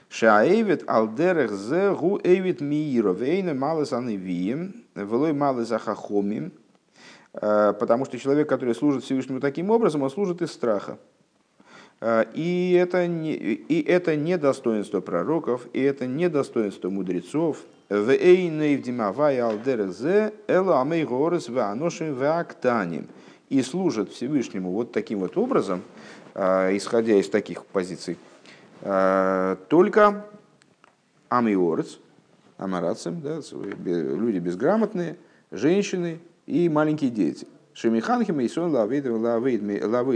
Шаэвит 0.09 0.83
алдерех 0.89 1.53
зе 1.53 1.95
гу 1.95 2.19
эвит 2.25 2.61
мииро 2.61 3.13
вейна 3.13 3.55
малес 3.55 3.93
анывием, 3.93 4.75
велой 4.97 5.33
малес 5.33 5.71
ахахомим, 5.71 6.47
э, 6.47 6.51
потому 7.33 8.05
что 8.05 8.19
человек, 8.19 8.49
который 8.49 8.75
служит 8.75 9.05
Всевышнему 9.05 9.41
таким 9.41 9.71
образом, 9.71 10.03
он 10.03 10.11
служит 10.11 10.43
из 10.43 10.53
страха. 10.53 10.99
Э, 12.01 12.25
и 12.35 12.73
это, 12.73 13.07
не, 13.07 13.35
и 13.35 13.83
это 13.83 14.17
не 14.17 14.39
достоинство 14.39 15.01
пророков, 15.01 15.67
и 15.73 15.81
это 15.81 16.07
не 16.07 16.29
достоинство 16.29 16.91
мудрецов. 16.91 17.59
И 23.49 23.63
служат 23.63 24.11
Всевышнему 24.11 24.71
вот 24.71 24.93
таким 24.93 25.21
вот 25.21 25.37
образом, 25.37 25.83
э, 26.35 26.77
исходя 26.77 27.15
из 27.15 27.29
таких 27.29 27.65
позиций, 27.65 28.17
Э, 28.83 29.57
только 29.69 30.25
амиорец, 31.29 31.99
амарацем, 32.57 33.21
да, 33.21 33.41
люди 33.85 34.39
безграмотные, 34.39 35.17
женщины 35.51 36.21
и 36.47 36.69
маленькие 36.69 37.11
дети. 37.11 37.47
Шемиханхим 37.75 38.41
и 38.41 38.49
сон 38.49 38.75
лавид 38.75 39.05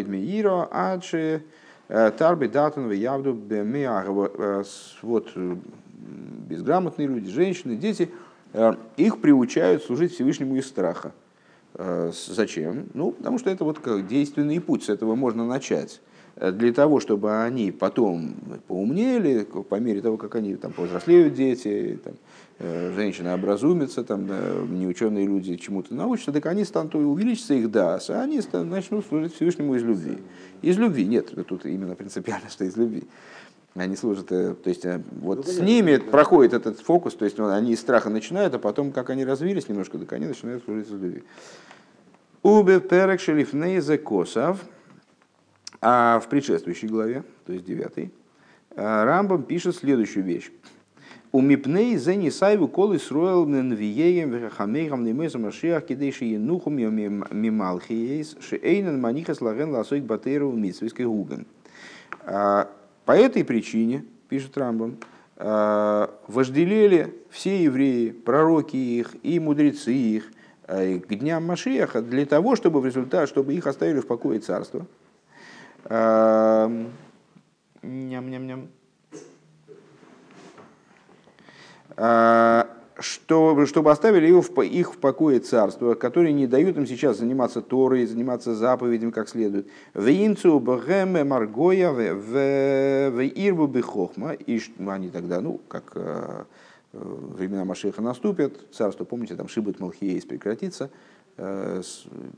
мииро, 0.09 0.69
адши 0.71 1.43
э, 1.89 2.11
тарби 2.17 2.47
датан 2.47 2.91
явду 2.91 3.39
э, 3.51 4.65
Вот 5.03 5.33
безграмотные 6.49 7.09
люди, 7.09 7.31
женщины, 7.31 7.77
дети, 7.77 8.11
их 8.97 9.21
приучают 9.21 9.83
служить 9.83 10.13
Всевышнему 10.13 10.57
из 10.57 10.67
страха. 10.67 11.13
Зачем? 11.75 12.89
Ну, 12.95 13.13
потому 13.13 13.39
что 13.39 13.51
это 13.51 13.65
вот 13.65 13.79
как 13.79 14.07
действенный 14.07 14.61
путь, 14.61 14.85
с 14.85 14.91
этого 14.91 15.15
можно 15.17 15.47
начать. 15.47 16.01
Э, 16.37 16.51
для 16.51 16.73
того, 16.73 17.01
чтобы 17.01 17.43
они 17.43 17.71
потом 17.71 18.35
поумнели, 18.67 19.45
по 19.45 19.77
мере 19.77 20.01
того, 20.01 20.17
как 20.17 20.35
они 20.35 20.57
там, 20.57 20.73
повзрослеют 20.73 21.35
дети, 21.35 21.99
там, 22.03 22.15
э, 22.59 22.93
женщины 22.95 23.33
образумятся, 23.33 24.05
там, 24.05 24.27
неученые 24.79 25.27
люди 25.27 25.57
чему-то 25.57 25.95
научатся, 25.95 26.33
так 26.33 26.47
они 26.47 26.65
станут 26.65 26.95
увеличиться 26.95 27.55
их 27.55 27.71
дас, 27.71 28.11
а 28.11 28.23
они 28.23 28.41
станут, 28.41 28.71
начнут 28.71 29.07
служить 29.07 29.35
Всевышнему 29.35 29.75
из 29.75 29.83
любви. 29.83 30.19
Из 30.63 30.77
любви, 30.79 31.05
нет, 31.05 31.33
тут 31.47 31.67
именно 31.67 31.95
принципиально, 31.95 32.49
что 32.51 32.65
из 32.65 32.77
любви. 32.77 33.05
Они 33.75 33.97
служат, 33.97 34.31
э, 34.31 34.55
то 34.55 34.69
есть 34.69 34.87
вот 35.21 35.47
ну, 35.47 35.53
с 35.53 35.59
ними 35.59 35.97
да. 35.97 36.05
проходит 36.11 36.53
этот 36.53 36.81
фокус, 36.81 37.15
то 37.15 37.25
есть 37.25 37.39
ну, 37.39 37.49
они 37.49 37.73
из 37.73 37.81
страха 37.81 38.11
начинают, 38.11 38.55
а 38.55 38.59
потом, 38.59 38.93
как 38.93 39.11
они 39.11 39.25
развились 39.25 39.69
немножко, 39.69 39.99
так 39.99 40.13
они 40.13 40.27
начинают 40.27 40.65
служить 40.65 40.87
из 40.87 40.93
любви. 40.93 41.25
Убе 42.43 42.81
перек 42.81 43.21
шелифнейзе 43.21 43.99
косав– 43.99 44.61
а 45.87 46.19
в 46.19 46.31
предшествующей 46.31 46.89
главе, 46.89 47.25
то 47.45 47.53
есть 47.53 47.67
9, 47.67 47.99
э, 47.99 48.09
Рамбам 48.77 49.43
пишет 49.43 49.77
следующую 49.77 50.25
вещь. 50.25 50.51
У 51.35 51.41
мипней 51.41 51.97
за 51.97 52.15
нисайву 52.15 52.69
колы 52.69 53.01
сроил 53.01 53.45
ненвиеем 53.45 54.31
вехамейхам 54.31 55.03
немеза 55.03 55.41
машиах 55.41 55.85
кидейши 55.85 56.27
енухум 56.27 56.77
мималхиейс 56.77 58.37
шеэйнен 58.39 59.01
манихас 59.01 59.41
лаген 59.41 59.73
ласойк 59.73 60.05
батейру 60.05 60.53
митсвейской 60.53 61.07
гуген. 61.07 61.45
А, 62.25 62.71
по 63.05 63.17
этой 63.17 63.43
причине, 63.45 64.05
пишет 64.29 64.57
Рамбам, 64.57 64.99
э, 65.39 66.07
вожделели 66.29 67.13
все 67.31 67.65
евреи, 67.65 68.11
пророки 68.11 68.77
их 68.77 69.17
и 69.25 69.41
мудрецы 69.41 69.93
их 69.93 70.31
э, 70.69 71.01
к 71.01 71.09
дням 71.09 71.45
Машиаха 71.45 72.01
для 72.01 72.27
того, 72.27 72.55
чтобы 72.55 72.81
в 72.81 72.87
результате, 72.87 73.27
чтобы 73.27 73.55
их 73.55 73.67
оставили 73.67 73.99
в 73.99 74.07
покое 74.07 74.39
царства, 74.39 74.87
Эм, 75.87 76.93
ням-ням-ням. 77.83 78.69
Э, 81.97 82.65
что, 83.01 83.67
чтобы 83.67 83.91
оставили 83.91 84.27
его 84.27 84.41
в, 84.41 84.61
их 84.63 84.95
в 84.95 84.99
покое 84.99 85.41
царство, 85.41 85.95
которые 85.95 86.33
не 86.33 86.47
дают 86.47 86.77
им 86.77 86.87
сейчас 86.87 87.19
заниматься 87.19 87.61
Торой, 87.61 88.07
заниматься 88.07 88.55
заповедями 88.55 89.11
как 89.11 89.29
следует. 89.29 89.67
В 89.95 90.09
инцу 90.09 90.61
бгэме 90.61 91.25
маргоя 91.25 91.93
в 91.93 93.21
ирбу 93.21 93.67
бихохма. 93.67 94.33
И 94.33 94.61
они 94.87 95.11
тогда, 95.11 95.41
ну, 95.41 95.61
как 95.69 95.93
э, 95.97 96.45
времена 96.93 97.65
Машеха 97.65 98.01
наступят, 98.01 98.53
царство, 98.73 99.05
помните, 99.05 99.35
там 99.35 99.49
Шибут 99.49 99.81
Малхиейс 99.81 100.25
прекратится, 100.25 100.91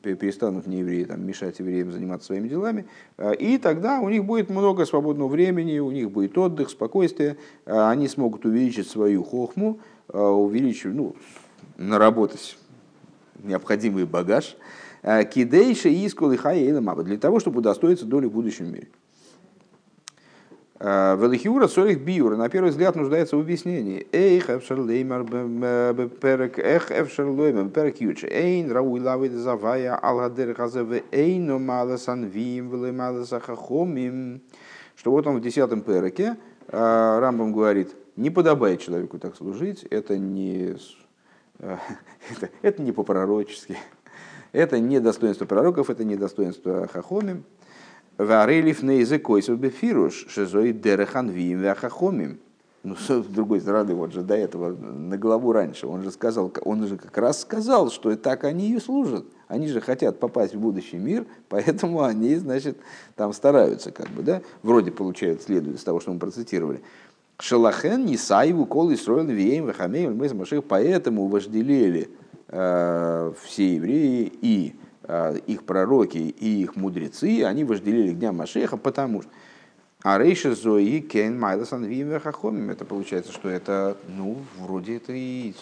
перестанут 0.03 0.67
не 0.67 0.79
евреи 0.79 1.05
там, 1.05 1.27
мешать 1.27 1.59
евреям 1.59 1.93
заниматься 1.93 2.29
своими 2.29 2.49
делами, 2.49 2.87
э, 3.19 3.35
и 3.35 3.59
тогда 3.59 4.01
у 4.01 4.09
них 4.09 4.25
будет 4.25 4.49
много 4.49 4.87
свободного 4.87 5.29
времени, 5.29 5.79
у 5.79 5.91
них 5.91 6.11
будет 6.11 6.37
отдых, 6.39 6.71
спокойствие, 6.71 7.37
э, 7.67 7.89
они 7.89 8.09
смогут 8.09 8.45
увеличить 8.47 8.89
свою 8.89 9.23
хохму, 9.23 9.79
увеличить, 10.09 10.95
ну, 10.95 11.17
наработать 11.79 12.57
необходимый 13.43 14.07
багаж, 14.07 14.57
кидейша 15.03 15.89
и 15.89 16.07
искол 16.07 16.31
и 16.31 16.37
для 17.03 17.19
того, 17.19 17.41
чтобы 17.41 17.59
удостоиться 17.59 18.07
доли 18.07 18.27
в 18.27 18.33
будущем 18.33 18.73
мире. 18.73 18.89
Э, 20.79 21.17
Велихиура 21.17 21.69
сорих 21.69 22.01
биура, 22.01 22.37
на 22.37 22.49
первый 22.51 22.71
взгляд, 22.71 22.97
нуждается 22.97 23.37
в 23.37 23.41
объяснении. 23.41 24.07
Эйх 24.13 24.51
эфшерлеймер 24.51 25.25
перек, 25.25 26.59
эх 26.59 26.91
эфшерлеймер 26.91 27.71
перек 27.71 28.01
юче. 28.01 28.29
Эйн 28.29 28.71
рауи 28.71 29.01
лавид 29.01 29.33
завая 29.33 29.97
алгадер 29.97 30.53
газеве 30.53 31.05
эйно 31.13 31.59
маласан 31.59 32.25
вим 32.25 32.69
велемаласа 32.71 33.41
хахомим. 33.41 34.43
Что 34.97 35.13
вот 35.13 35.27
он 35.27 35.39
в 35.39 35.41
десятом 35.41 35.81
переке, 35.81 36.37
э, 36.69 37.19
Рамбам 37.21 37.53
говорит, 37.53 37.95
не 38.17 38.29
подобает 38.29 38.81
человеку 38.81 39.19
так 39.19 39.35
служить, 39.35 39.83
это 39.85 40.19
не, 40.19 40.77
э, 41.59 41.77
это, 42.31 42.51
это 42.61 42.83
не 42.83 42.93
по-пророчески, 42.93 43.79
это 44.53 44.79
не 44.79 45.01
достоинство 45.01 45.47
пророков, 45.47 45.89
это 45.89 46.05
не 46.05 46.17
достоинство 46.17 46.87
хахомим. 46.87 47.45
Варелив 48.19 48.83
на 48.83 48.93
языкой 48.93 49.43
бефируш, 49.43 50.27
шизой 50.29 50.73
дерехан 50.73 51.29
вим 51.29 51.63
вахахомим. 51.63 52.39
Ну, 52.83 52.95
с 52.95 53.25
другой 53.25 53.61
стороны, 53.61 53.95
вот 53.95 54.13
же 54.13 54.23
до 54.23 54.37
этого, 54.37 54.71
на 54.71 55.19
главу 55.19 55.53
раньше, 55.53 55.89
он 55.89 56.05
же 56.05 56.13
сказал, 56.13 56.53
он 56.65 56.87
же 56.87 56.97
как 56.97 57.19
раз 57.19 57.41
сказал, 57.41 57.91
что 57.91 58.17
так 58.17 58.45
они 58.45 58.71
и 58.71 58.79
служат. 58.79 59.27
Они 59.49 59.67
же 59.67 59.81
хотят 59.81 60.21
попасть 60.21 60.55
в 60.55 60.61
будущий 60.61 60.97
мир, 60.97 61.27
поэтому 61.49 62.05
они, 62.05 62.37
значит, 62.37 62.79
там 63.17 63.33
стараются, 63.33 63.91
как 63.91 64.09
бы, 64.11 64.23
да, 64.23 64.41
вроде 64.63 64.93
получают, 64.93 65.43
следует 65.43 65.79
из 65.79 65.83
того, 65.83 65.99
что 65.99 66.13
мы 66.13 66.21
процитировали. 66.21 66.81
Шалахен, 67.39 68.07
Нисаеву, 68.07 68.67
Кол, 68.67 68.95
Исроил, 68.95 69.27
Вием, 69.27 69.67
Вахамеем, 69.67 70.17
мы 70.17 70.33
Маших, 70.33 70.65
поэтому 70.65 71.27
вожделели 71.27 72.09
э, 72.49 73.33
все 73.43 73.75
евреи 73.75 74.33
и 74.41 74.77
их 75.47 75.65
пророки 75.65 76.19
и 76.19 76.63
их 76.63 76.77
мудрецы, 76.77 77.45
они 77.45 77.65
вожделели 77.65 78.13
к 78.13 78.19
дням 78.19 78.37
Машеха, 78.37 78.77
потому 78.77 79.23
что 79.23 79.31
а 80.09 80.19
рейша 80.19 80.55
зои 80.55 81.01
кен 81.01 81.37
майласан 81.37 81.85
вимвехахомим. 81.85 82.71
Это 82.71 82.85
получается, 82.85 83.33
что 83.33 83.49
это, 83.49 83.97
ну, 84.07 84.37
вроде 84.57 84.99
это 84.99 85.13
и... 85.13 85.53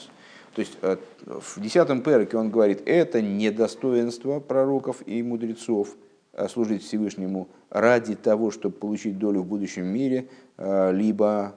То 0.54 0.60
есть 0.60 0.76
э, 0.82 0.98
в 1.24 1.58
десятом 1.62 2.02
перке 2.02 2.36
он 2.36 2.50
говорит, 2.50 2.82
это 2.84 3.22
недостоинство 3.22 4.40
пророков 4.40 4.98
и 5.06 5.22
мудрецов 5.22 5.96
э, 6.34 6.46
служить 6.48 6.82
Всевышнему 6.82 7.48
ради 7.70 8.16
того, 8.16 8.50
чтобы 8.50 8.76
получить 8.76 9.18
долю 9.18 9.40
в 9.40 9.46
будущем 9.46 9.86
мире, 9.86 10.28
э, 10.58 10.92
либо 10.92 11.54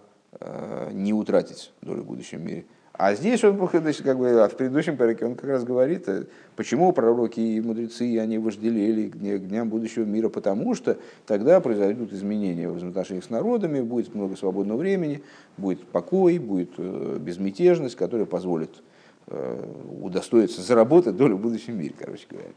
не 0.91 1.13
утратить 1.13 1.73
долю 1.81 2.03
в 2.03 2.05
будущем 2.05 2.45
мире. 2.45 2.65
А 2.97 3.13
здесь 3.13 3.43
он, 3.43 3.69
значит, 3.71 4.01
как 4.01 4.17
бы, 4.17 4.47
в 4.47 4.55
предыдущем 4.55 4.97
парике 4.97 5.25
он 5.25 5.35
как 5.35 5.45
раз 5.45 5.63
говорит, 5.63 6.09
э, 6.09 6.25
почему 6.55 6.91
пророки 6.93 7.39
и 7.39 7.61
мудрецы, 7.61 8.17
они 8.17 8.39
вожделели 8.39 9.07
к 9.07 9.17
дням 9.17 9.69
будущего 9.69 10.03
мира, 10.03 10.29
потому 10.29 10.73
что 10.73 10.97
тогда 11.27 11.59
произойдут 11.59 12.11
изменения 12.11 12.67
в 12.67 12.73
взаимоотношениях 12.73 13.23
с 13.23 13.29
народами, 13.29 13.81
будет 13.81 14.15
много 14.15 14.35
свободного 14.35 14.79
времени, 14.79 15.21
будет 15.57 15.85
покой, 15.87 16.39
будет 16.39 16.71
э, 16.77 17.17
безмятежность, 17.19 17.95
которая 17.95 18.25
позволит 18.25 18.71
э, 19.27 19.63
удостоиться 20.01 20.63
заработать 20.63 21.15
долю 21.15 21.35
в 21.35 21.41
будущем 21.41 21.77
мире, 21.77 21.93
короче 21.95 22.25
говоря. 22.27 22.49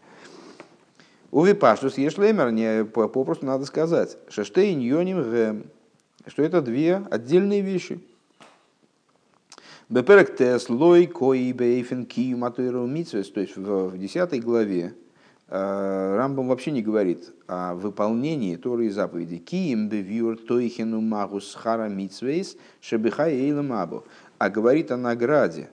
У 1.33 1.45
Випаштус 1.45 1.99
Ешлемер 1.99 2.51
не 2.51 2.87
попросту 2.87 3.45
надо 3.45 3.67
сказать, 3.67 4.17
Шештейн 4.31 4.81
Йоним 4.81 5.65
что 6.27 6.43
это 6.43 6.63
две 6.63 7.03
отдельные 7.11 7.61
вещи– 7.61 8.01
Беперек 9.91 10.37
тес 10.37 10.69
лой 10.69 11.09
кои 11.09 11.51
бейфен 11.53 12.07
кию 12.07 12.39
матуэру 12.39 12.87
митсвес, 12.87 13.29
то 13.29 13.41
есть 13.41 13.57
в 13.57 13.99
десятой 13.99 14.39
главе 14.39 14.95
э, 15.49 16.17
Рамбам 16.17 16.47
вообще 16.47 16.71
не 16.71 16.81
говорит 16.81 17.33
о 17.49 17.75
выполнении 17.75 18.55
Торы 18.55 18.87
и 18.87 18.91
заповеди. 18.91 19.39
Киим 19.39 19.89
бевюр 19.89 20.37
тойхену 20.39 21.01
магус 21.01 21.57
хара 21.57 21.89
митсвейс 21.89 22.57
шебихай 22.81 23.35
эйлам. 23.35 23.73
А 24.39 24.49
говорит 24.49 24.93
о 24.93 24.97
награде, 24.97 25.71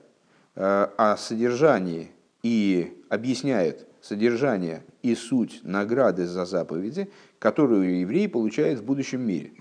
э, 0.56 0.88
о 0.96 1.16
содержании 1.16 2.10
и 2.42 3.00
объясняет 3.10 3.86
содержание 4.00 4.82
и 5.00 5.14
суть 5.14 5.60
награды 5.62 6.26
за 6.26 6.44
заповеди, 6.44 7.08
которую 7.38 8.00
еврей 8.00 8.28
получает 8.28 8.80
в 8.80 8.84
будущем 8.84 9.20
мире. 9.20 9.52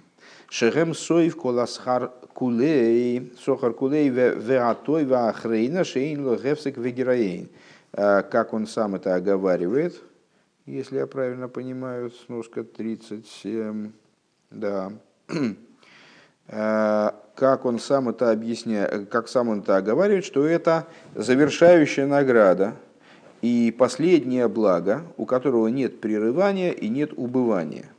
Шехем 0.49 0.93
соев 0.93 1.35
коласхар 1.35 2.11
кулей, 2.33 3.33
сохар 3.43 3.73
кулей 3.73 4.07
веатой 4.09 5.03
веахрейна 5.03 5.83
шейн 5.83 6.25
логевсек 6.25 6.77
вегероейн. 6.77 7.49
А, 7.91 8.21
как 8.21 8.53
он 8.53 8.65
сам 8.65 8.95
это 8.95 9.15
оговаривает, 9.15 10.01
если 10.65 10.97
я 10.97 11.07
правильно 11.07 11.49
понимаю, 11.49 12.11
сножка 12.11 12.63
37, 12.63 13.91
да. 14.51 14.91
А, 16.49 17.13
как 17.35 17.65
он 17.65 17.77
сам 17.77 18.07
это 18.07 18.31
объясняет, 18.31 19.09
как 19.09 19.27
сам 19.27 19.49
он 19.49 19.59
это 19.59 19.75
оговаривает, 19.75 20.23
что 20.23 20.45
это 20.45 20.87
завершающая 21.13 22.07
награда 22.07 22.75
и 23.41 23.75
последнее 23.77 24.47
благо, 24.47 25.01
у 25.17 25.25
которого 25.25 25.67
нет 25.67 25.99
прерывания 25.99 26.71
и 26.71 26.87
нет 26.87 27.11
убывания– 27.17 27.89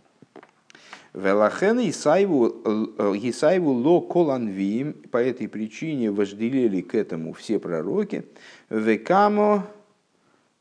Велахен 1.19 1.81
Исаеву 1.81 2.55
э, 2.65 3.59
ло 3.59 4.01
коланвиим, 4.01 4.93
по 5.11 5.17
этой 5.17 5.49
причине 5.49 6.13
вожделели 6.13 6.81
к 6.81 6.95
этому 6.95 7.33
все 7.33 7.59
пророки. 7.59 8.25
Векамо 8.71 9.67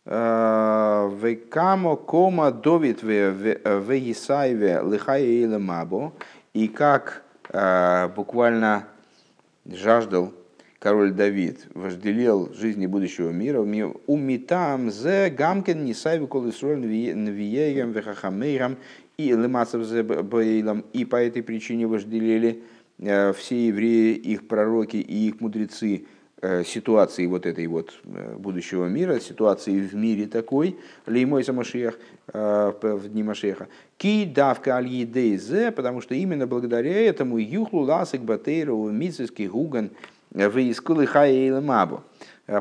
э, 0.05 1.11
Векамо 1.21 1.95
кома 1.95 2.51
довит 2.51 3.03
в 3.03 4.11
Исаеве 4.11 4.81
лихаиле 4.83 5.59
мабо. 5.59 6.13
И 6.53 6.67
как 6.67 7.21
э, 7.49 8.07
буквально 8.15 8.87
жаждал 9.63 10.33
король 10.79 11.11
Давид, 11.11 11.67
вожделел 11.75 12.51
жизни 12.53 12.87
будущего 12.87 13.29
мира, 13.29 13.59
умитам 13.59 14.89
зе 14.89 15.29
гамкен 15.29 15.85
нисайву 15.85 16.27
колесроль 16.27 16.79
нвиеем 16.79 17.91
вехахамейрам 17.91 18.77
и 19.17 19.31
лемасов 19.31 19.81
бейлам, 20.25 20.85
и 20.93 21.03
по 21.03 21.15
этой 21.15 21.41
причине 21.41 21.87
вожделели 21.87 22.61
э, 22.99 23.33
все 23.33 23.67
евреи, 23.69 24.13
их 24.13 24.47
пророки 24.47 24.97
и 24.97 25.29
их 25.29 25.41
мудрецы 25.41 26.05
э, 26.39 26.63
ситуации 26.63 27.25
вот 27.25 27.47
этой 27.47 27.65
вот 27.65 27.99
э, 28.03 28.35
будущего 28.37 28.85
мира, 28.85 29.19
ситуации 29.19 29.79
в 29.79 29.95
мире 29.95 30.27
такой, 30.27 30.77
леймой 31.07 31.43
самашех 31.43 31.97
в 32.31 33.09
дни 33.09 33.23
Машеха. 33.23 33.69
Ки 33.97 34.25
давка 34.25 34.75
аль 34.75 34.87
едейзе, 34.87 35.71
потому 35.71 36.01
что 36.01 36.13
именно 36.13 36.45
благодаря 36.45 37.01
этому 37.01 37.39
юхлу 37.39 37.85
ласик 37.85 38.21
батейру 38.21 38.87
мицеский 38.91 39.47
гуган 39.47 39.89
выискулы 40.29 41.07
хаэйла 41.07 41.61
мабу. 41.61 42.03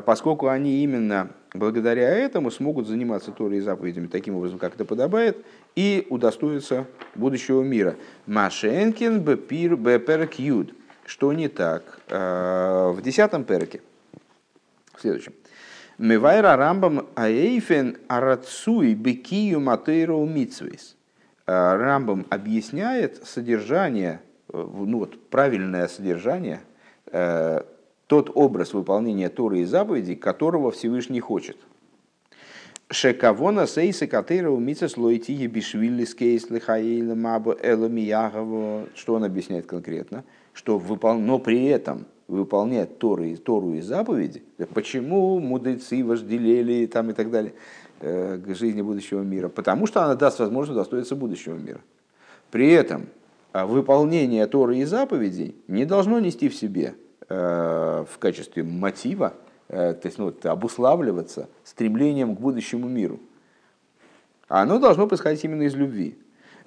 Поскольку 0.05 0.47
они 0.47 0.83
именно 0.83 1.29
благодаря 1.53 2.09
этому 2.09 2.49
смогут 2.49 2.87
заниматься 2.87 3.31
Торой 3.31 3.57
и 3.57 3.61
заповедями 3.61 4.07
таким 4.07 4.35
образом, 4.35 4.57
как 4.57 4.75
это 4.75 4.85
подобает, 4.85 5.37
и 5.77 6.07
удостоиться 6.09 6.87
будущего 7.13 7.61
мира. 7.61 7.95
Машенкин 8.25 9.19
бепир 9.19 9.75
беперк 9.75 10.39
юд. 10.39 10.73
Что 11.05 11.31
не 11.33 11.49
так? 11.49 11.99
Э, 12.09 12.91
в 12.91 13.01
десятом 13.03 13.43
перке, 13.43 13.81
в 14.95 15.01
следующем. 15.01 15.33
Мивайра 15.99 16.55
рамбам 16.55 17.07
аэйфен 17.13 17.97
арацуй 18.07 18.95
бекию 18.95 19.59
матейроу 19.59 20.25
митсвейс. 20.25 20.97
Э, 21.45 21.75
рамбам 21.75 22.25
объясняет 22.31 23.23
содержание, 23.27 24.19
э, 24.51 24.57
ну 24.57 24.97
вот 24.97 25.29
правильное 25.29 25.87
содержание, 25.87 26.61
тот 28.07 28.31
образ 28.35 28.73
выполнения 28.73 29.29
Торы 29.29 29.59
и 29.59 29.63
заповедей, 29.63 30.17
которого 30.17 30.71
Всевышний 30.71 31.21
хочет– 31.21 31.55
Шекавона 32.89 33.67
сейсы 33.67 34.07
катыра 34.07 34.49
умица 34.49 34.87
слойти 34.87 35.33
ебишвили 35.33 36.05
скейс 36.05 36.49
лихаила 36.49 37.15
мабу 37.15 37.53
эломиягово. 37.61 38.87
Что 38.95 39.15
он 39.15 39.25
объясняет 39.25 39.65
конкретно? 39.65 40.23
Что 40.53 40.77
выпол... 40.77 41.15
но 41.15 41.37
при 41.37 41.65
этом 41.65 42.05
выполнять 42.29 42.97
Торы, 42.97 43.35
Тору 43.35 43.73
и 43.73 43.81
заповеди, 43.81 44.43
почему 44.73 45.39
мудрецы 45.39 46.03
вожделели 46.03 46.85
там 46.85 47.09
и 47.09 47.13
так 47.13 47.29
далее 47.29 47.53
э, 47.99 48.37
к 48.37 48.55
жизни 48.55 48.81
будущего 48.81 49.21
мира? 49.21 49.49
Потому 49.49 49.85
что 49.85 50.03
она 50.03 50.15
даст 50.15 50.39
возможность 50.39 50.77
достоиться 50.77 51.15
будущего 51.15 51.55
мира. 51.55 51.81
При 52.51 52.71
этом 52.71 53.07
а, 53.51 53.65
выполнение 53.65 54.47
Торы 54.47 54.77
и 54.77 54.85
заповедей 54.85 55.55
не 55.67 55.83
должно 55.83 56.19
нести 56.21 56.47
в 56.47 56.55
себе 56.55 56.95
э, 57.27 58.05
в 58.09 58.17
качестве 58.17 58.63
мотива 58.63 59.33
то 59.67 59.99
есть 60.03 60.17
ну, 60.17 60.33
обуславливаться 60.43 61.49
стремлением 61.63 62.35
к 62.35 62.39
будущему 62.39 62.87
миру. 62.87 63.19
А 64.47 64.61
оно 64.61 64.79
должно 64.79 65.07
происходить 65.07 65.43
именно 65.43 65.63
из 65.63 65.75
любви. 65.75 66.17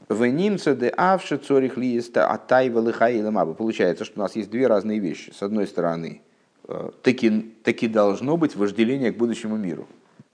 В 0.09 0.27
немце 0.27 0.74
де 0.74 0.93
авше 0.97 1.36
цорих 1.36 1.77
лиеста 1.77 2.27
атайва 2.27 2.81
лихаилам 2.81 3.55
Получается, 3.55 4.05
что 4.05 4.20
у 4.20 4.22
нас 4.22 4.36
есть 4.36 4.51
две 4.51 4.66
разные 4.66 4.98
вещи. 4.98 5.31
С 5.31 5.43
одной 5.43 5.66
стороны, 5.66 6.20
э, 6.68 6.90
таки, 7.02 7.55
таки 7.62 7.86
должно 7.86 8.36
быть 8.36 8.56
вожделение 8.56 9.12
к 9.12 9.16
будущему 9.16 9.56
миру. 9.56 9.86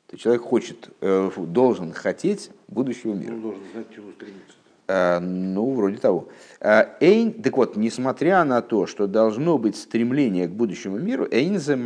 То 0.06 0.16
человек 0.16 0.43
хочет, 0.43 0.88
э, 1.01 1.30
должен 1.36 1.93
хотеть 1.93 2.51
будущего 2.68 3.12
мира. 3.12 3.34
Он 3.34 3.43
должен 3.43 3.62
знать, 3.72 3.86
чему 3.94 4.12
стремиться. 4.12 4.56
Э, 4.88 5.18
ну, 5.18 5.74
вроде 5.74 5.98
того. 5.98 6.28
Э, 6.60 6.84
эйн, 7.00 7.32
так 7.42 7.56
вот, 7.56 7.76
несмотря 7.76 8.44
на 8.44 8.62
то, 8.62 8.86
что 8.86 9.06
должно 9.06 9.58
быть 9.58 9.76
стремление 9.76 10.46
к 10.46 10.52
будущему 10.52 10.98
миру, 10.98 11.26
эйнзе 11.30 11.76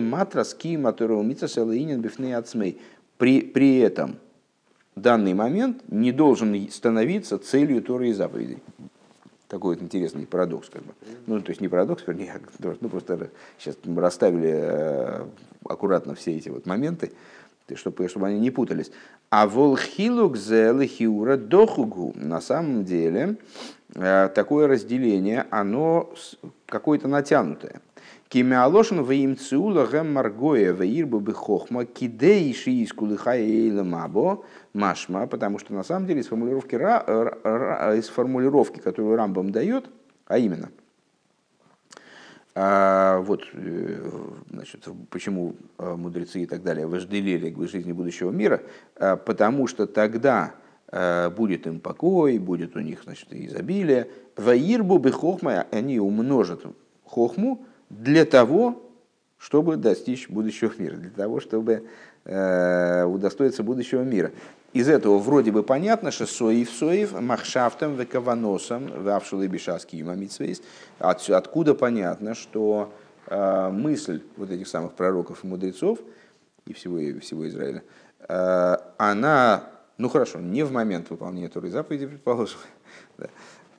матрас 0.00 0.54
кииматорумица 0.54 1.48
селаинин 1.48 2.00
бифней 2.00 2.36
ацмей. 2.36 2.80
При, 3.18 3.42
при 3.42 3.78
этом 3.78 4.18
данный 4.94 5.34
момент 5.34 5.82
не 5.88 6.12
должен 6.12 6.70
становиться 6.70 7.38
целью 7.38 7.82
Торы 7.82 8.10
и 8.10 8.12
заповедей. 8.12 8.58
Такой 9.48 9.74
вот 9.74 9.82
интересный 9.82 10.26
парадокс, 10.26 10.70
как 10.70 10.82
бы. 10.82 10.92
Ну, 11.26 11.40
то 11.40 11.50
есть 11.50 11.60
не 11.60 11.66
парадокс, 11.66 12.04
вернее, 12.06 12.40
ну, 12.80 12.88
просто 12.88 13.30
сейчас 13.58 13.76
расставили 13.84 14.52
э, 14.52 15.26
аккуратно 15.68 16.14
все 16.14 16.36
эти 16.36 16.50
вот 16.50 16.66
моменты. 16.66 17.10
Чтобы, 17.74 18.08
чтобы 18.08 18.28
они 18.28 18.38
не 18.40 18.50
путались. 18.50 18.90
А 19.30 19.46
волхилук 19.46 20.36
зелехиура 20.36 21.36
дохугу. 21.36 22.12
На 22.16 22.40
самом 22.40 22.84
деле, 22.84 23.36
такое 23.92 24.66
разделение, 24.66 25.46
оно 25.50 26.10
какое-то 26.66 27.08
натянутое. 27.08 27.80
Кимиалошин 28.28 29.02
ваимциула 29.02 29.86
гэм 29.86 30.12
маргоя 30.12 30.72
ваирбу 30.72 31.18
бы 31.18 31.34
хохма 31.34 31.84
кидей 31.84 32.54
шииску 32.54 33.06
мабо 33.06 34.44
машма, 34.72 35.26
потому 35.26 35.58
что 35.58 35.74
на 35.74 35.82
самом 35.82 36.06
деле 36.06 36.20
из 36.20 36.28
формулировки, 36.28 36.76
из 36.76 38.08
формулировки 38.08 38.78
которую 38.78 39.16
Рамбам 39.16 39.50
дает, 39.50 39.90
а 40.26 40.38
именно, 40.38 40.70
а, 42.54 43.20
вот 43.20 43.44
э, 43.52 44.10
значит, 44.50 44.86
почему 45.08 45.54
э, 45.78 45.94
мудрецы 45.94 46.40
и 46.40 46.46
так 46.46 46.62
далее 46.62 46.86
вожделели 46.86 47.50
к 47.50 47.68
жизни 47.68 47.92
будущего 47.92 48.30
мира, 48.30 48.60
а, 48.96 49.16
потому 49.16 49.68
что 49.68 49.86
тогда 49.86 50.54
э, 50.90 51.30
будет 51.30 51.66
им 51.66 51.78
покой, 51.78 52.38
будет 52.38 52.74
у 52.74 52.80
них 52.80 53.02
значит, 53.04 53.28
изобилие. 53.30 54.08
Ваирбу 54.36 54.98
бы 54.98 55.12
хохма, 55.12 55.66
они 55.70 56.00
умножат 56.00 56.62
хохму, 57.04 57.64
для 57.88 58.24
того, 58.24 58.82
чтобы 59.38 59.76
достичь 59.76 60.28
будущего 60.28 60.72
мира, 60.78 60.96
для 60.96 61.10
того, 61.10 61.40
чтобы 61.40 61.86
э, 62.24 63.04
удостоиться 63.04 63.62
будущего 63.62 64.02
мира. 64.02 64.32
Из 64.72 64.88
этого 64.88 65.18
вроде 65.18 65.50
бы 65.50 65.64
понятно, 65.64 66.12
что 66.12 66.26
соев 66.26 66.70
соев 66.70 67.12
махшафтом 67.20 67.96
векаваносом 67.96 69.02
вавшулы 69.02 69.48
бешаски 69.48 70.00
мамитсвейс. 70.02 70.62
Откуда 70.98 71.74
понятно, 71.74 72.34
что 72.36 72.92
э, 73.26 73.68
мысль 73.70 74.22
вот 74.36 74.50
этих 74.50 74.68
самых 74.68 74.92
пророков 74.92 75.42
и 75.42 75.46
мудрецов 75.48 75.98
и 76.66 76.72
всего, 76.72 76.98
и 76.98 77.18
всего 77.18 77.48
Израиля, 77.48 77.82
э, 78.28 78.76
она, 78.96 79.64
ну 79.98 80.08
хорошо, 80.08 80.38
не 80.38 80.62
в 80.62 80.70
момент 80.70 81.10
выполнения 81.10 81.48
Торы 81.48 81.70
заповеди, 81.70 82.06
предположим, 82.06 82.58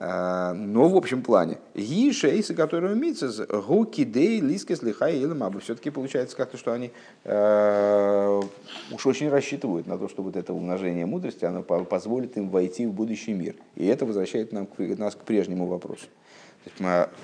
но 0.04 0.88
в 0.88 0.96
общем 0.96 1.22
плане, 1.22 1.58
ги 1.76 2.10
шейсы, 2.10 2.54
которые 2.54 2.96
мицез, 2.96 3.40
гуки 3.46 4.02
дей, 4.02 4.40
лискес, 4.40 4.82
лихай 4.82 5.18
и 5.18 5.24
ламабы. 5.24 5.60
Все-таки 5.60 5.90
получается 5.90 6.36
как-то, 6.36 6.56
что 6.56 6.72
они 6.72 6.90
э, 7.22 8.42
уж 8.90 9.06
очень 9.06 9.28
рассчитывают 9.28 9.86
на 9.86 9.96
то, 9.96 10.08
что 10.08 10.24
вот 10.24 10.34
это 10.34 10.54
умножение 10.54 11.06
мудрости, 11.06 11.44
оно 11.44 11.62
позволит 11.62 12.36
им 12.36 12.50
войти 12.50 12.84
в 12.86 12.92
будущий 12.92 13.32
мир. 13.32 13.54
И 13.76 13.86
это 13.86 14.04
возвращает 14.04 14.52
нам, 14.52 14.66
нас 14.98 15.14
к 15.14 15.20
прежнему 15.20 15.66
вопросу. 15.66 16.06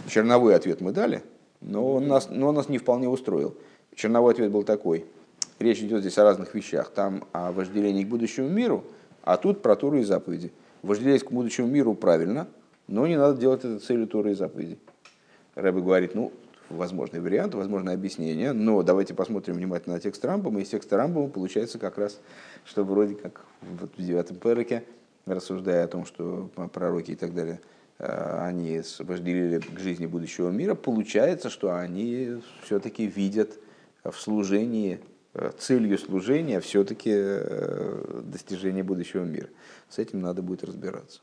черновой 0.09 0.55
ответ 0.55 0.81
мы 0.81 0.93
дали, 0.93 1.25
но 1.61 1.95
он, 1.95 2.07
нас, 2.07 2.29
но 2.31 2.47
он 2.47 2.55
нас 2.55 2.69
не 2.69 2.79
вполне 2.79 3.09
устроил. 3.09 3.57
Черновой 3.97 4.35
ответ 4.35 4.53
был 4.53 4.63
такой. 4.63 5.05
Речь 5.59 5.81
идет 5.81 6.03
здесь 6.03 6.17
о 6.19 6.23
разных 6.23 6.55
вещах. 6.55 6.91
Там 6.91 7.25
о 7.33 7.51
вожделении 7.51 8.05
к 8.05 8.09
будущему 8.09 8.49
миру, 8.49 8.85
а 9.25 9.37
тут 9.37 9.63
про 9.63 9.75
Туру 9.75 9.99
и 9.99 10.05
заповеди. 10.05 10.53
Вожделение 10.83 11.19
к 11.19 11.33
будущему 11.33 11.67
миру 11.67 11.95
правильно– 11.95 12.47
но 12.89 13.06
не 13.06 13.16
надо 13.16 13.39
делать 13.39 13.65
это 13.65 13.78
целью 13.78 14.09
Торы 14.09 14.32
и 14.32 14.35
заповедей. 14.35 14.78
Рэбе 15.55 15.81
говорит, 15.81 16.15
ну, 16.15 16.32
возможный 16.70 17.20
вариант, 17.20 17.55
возможное 17.55 17.94
объяснение, 17.94 18.52
но 18.52 18.82
давайте 18.82 19.15
посмотрим 19.15 19.55
внимательно 19.55 19.97
на 19.97 20.01
текст 20.01 20.24
Рамбома. 20.24 20.60
Из 20.60 20.69
текста 20.69 20.97
Рамбома 20.97 21.28
получается 21.28 21.78
как 21.78 21.98
раз, 21.98 22.20
что 22.65 22.85
вроде 22.85 23.15
как 23.15 23.44
вот 23.62 23.90
в 23.97 24.02
девятом 24.02 24.36
переке, 24.36 24.85
рассуждая 25.27 25.85
о 25.85 25.89
том, 25.89 26.05
что 26.05 26.51
пророки 26.73 27.12
и 27.12 27.16
так 27.16 27.35
далее, 27.35 27.60
э, 27.98 28.39
они 28.43 28.82
вожделили 29.01 29.60
к 29.60 29.78
жизни 29.78 30.06
будущего 30.06 30.51
мира, 30.51 30.74
получается, 30.74 31.51
что 31.51 31.74
они 31.74 32.40
все-таки 32.62 33.06
видят 33.06 33.59
в 34.05 34.15
служении, 34.15 35.01
э, 35.35 35.51
целью 35.59 35.98
служения 35.98 36.60
все-таки 36.60 37.10
э, 37.12 38.23
достижение 38.24 38.82
будущего 38.85 39.24
мира. 39.24 39.48
С 39.89 39.98
этим 39.98 40.20
надо 40.20 40.43
будет 40.43 40.65
разбираться. 40.65 41.20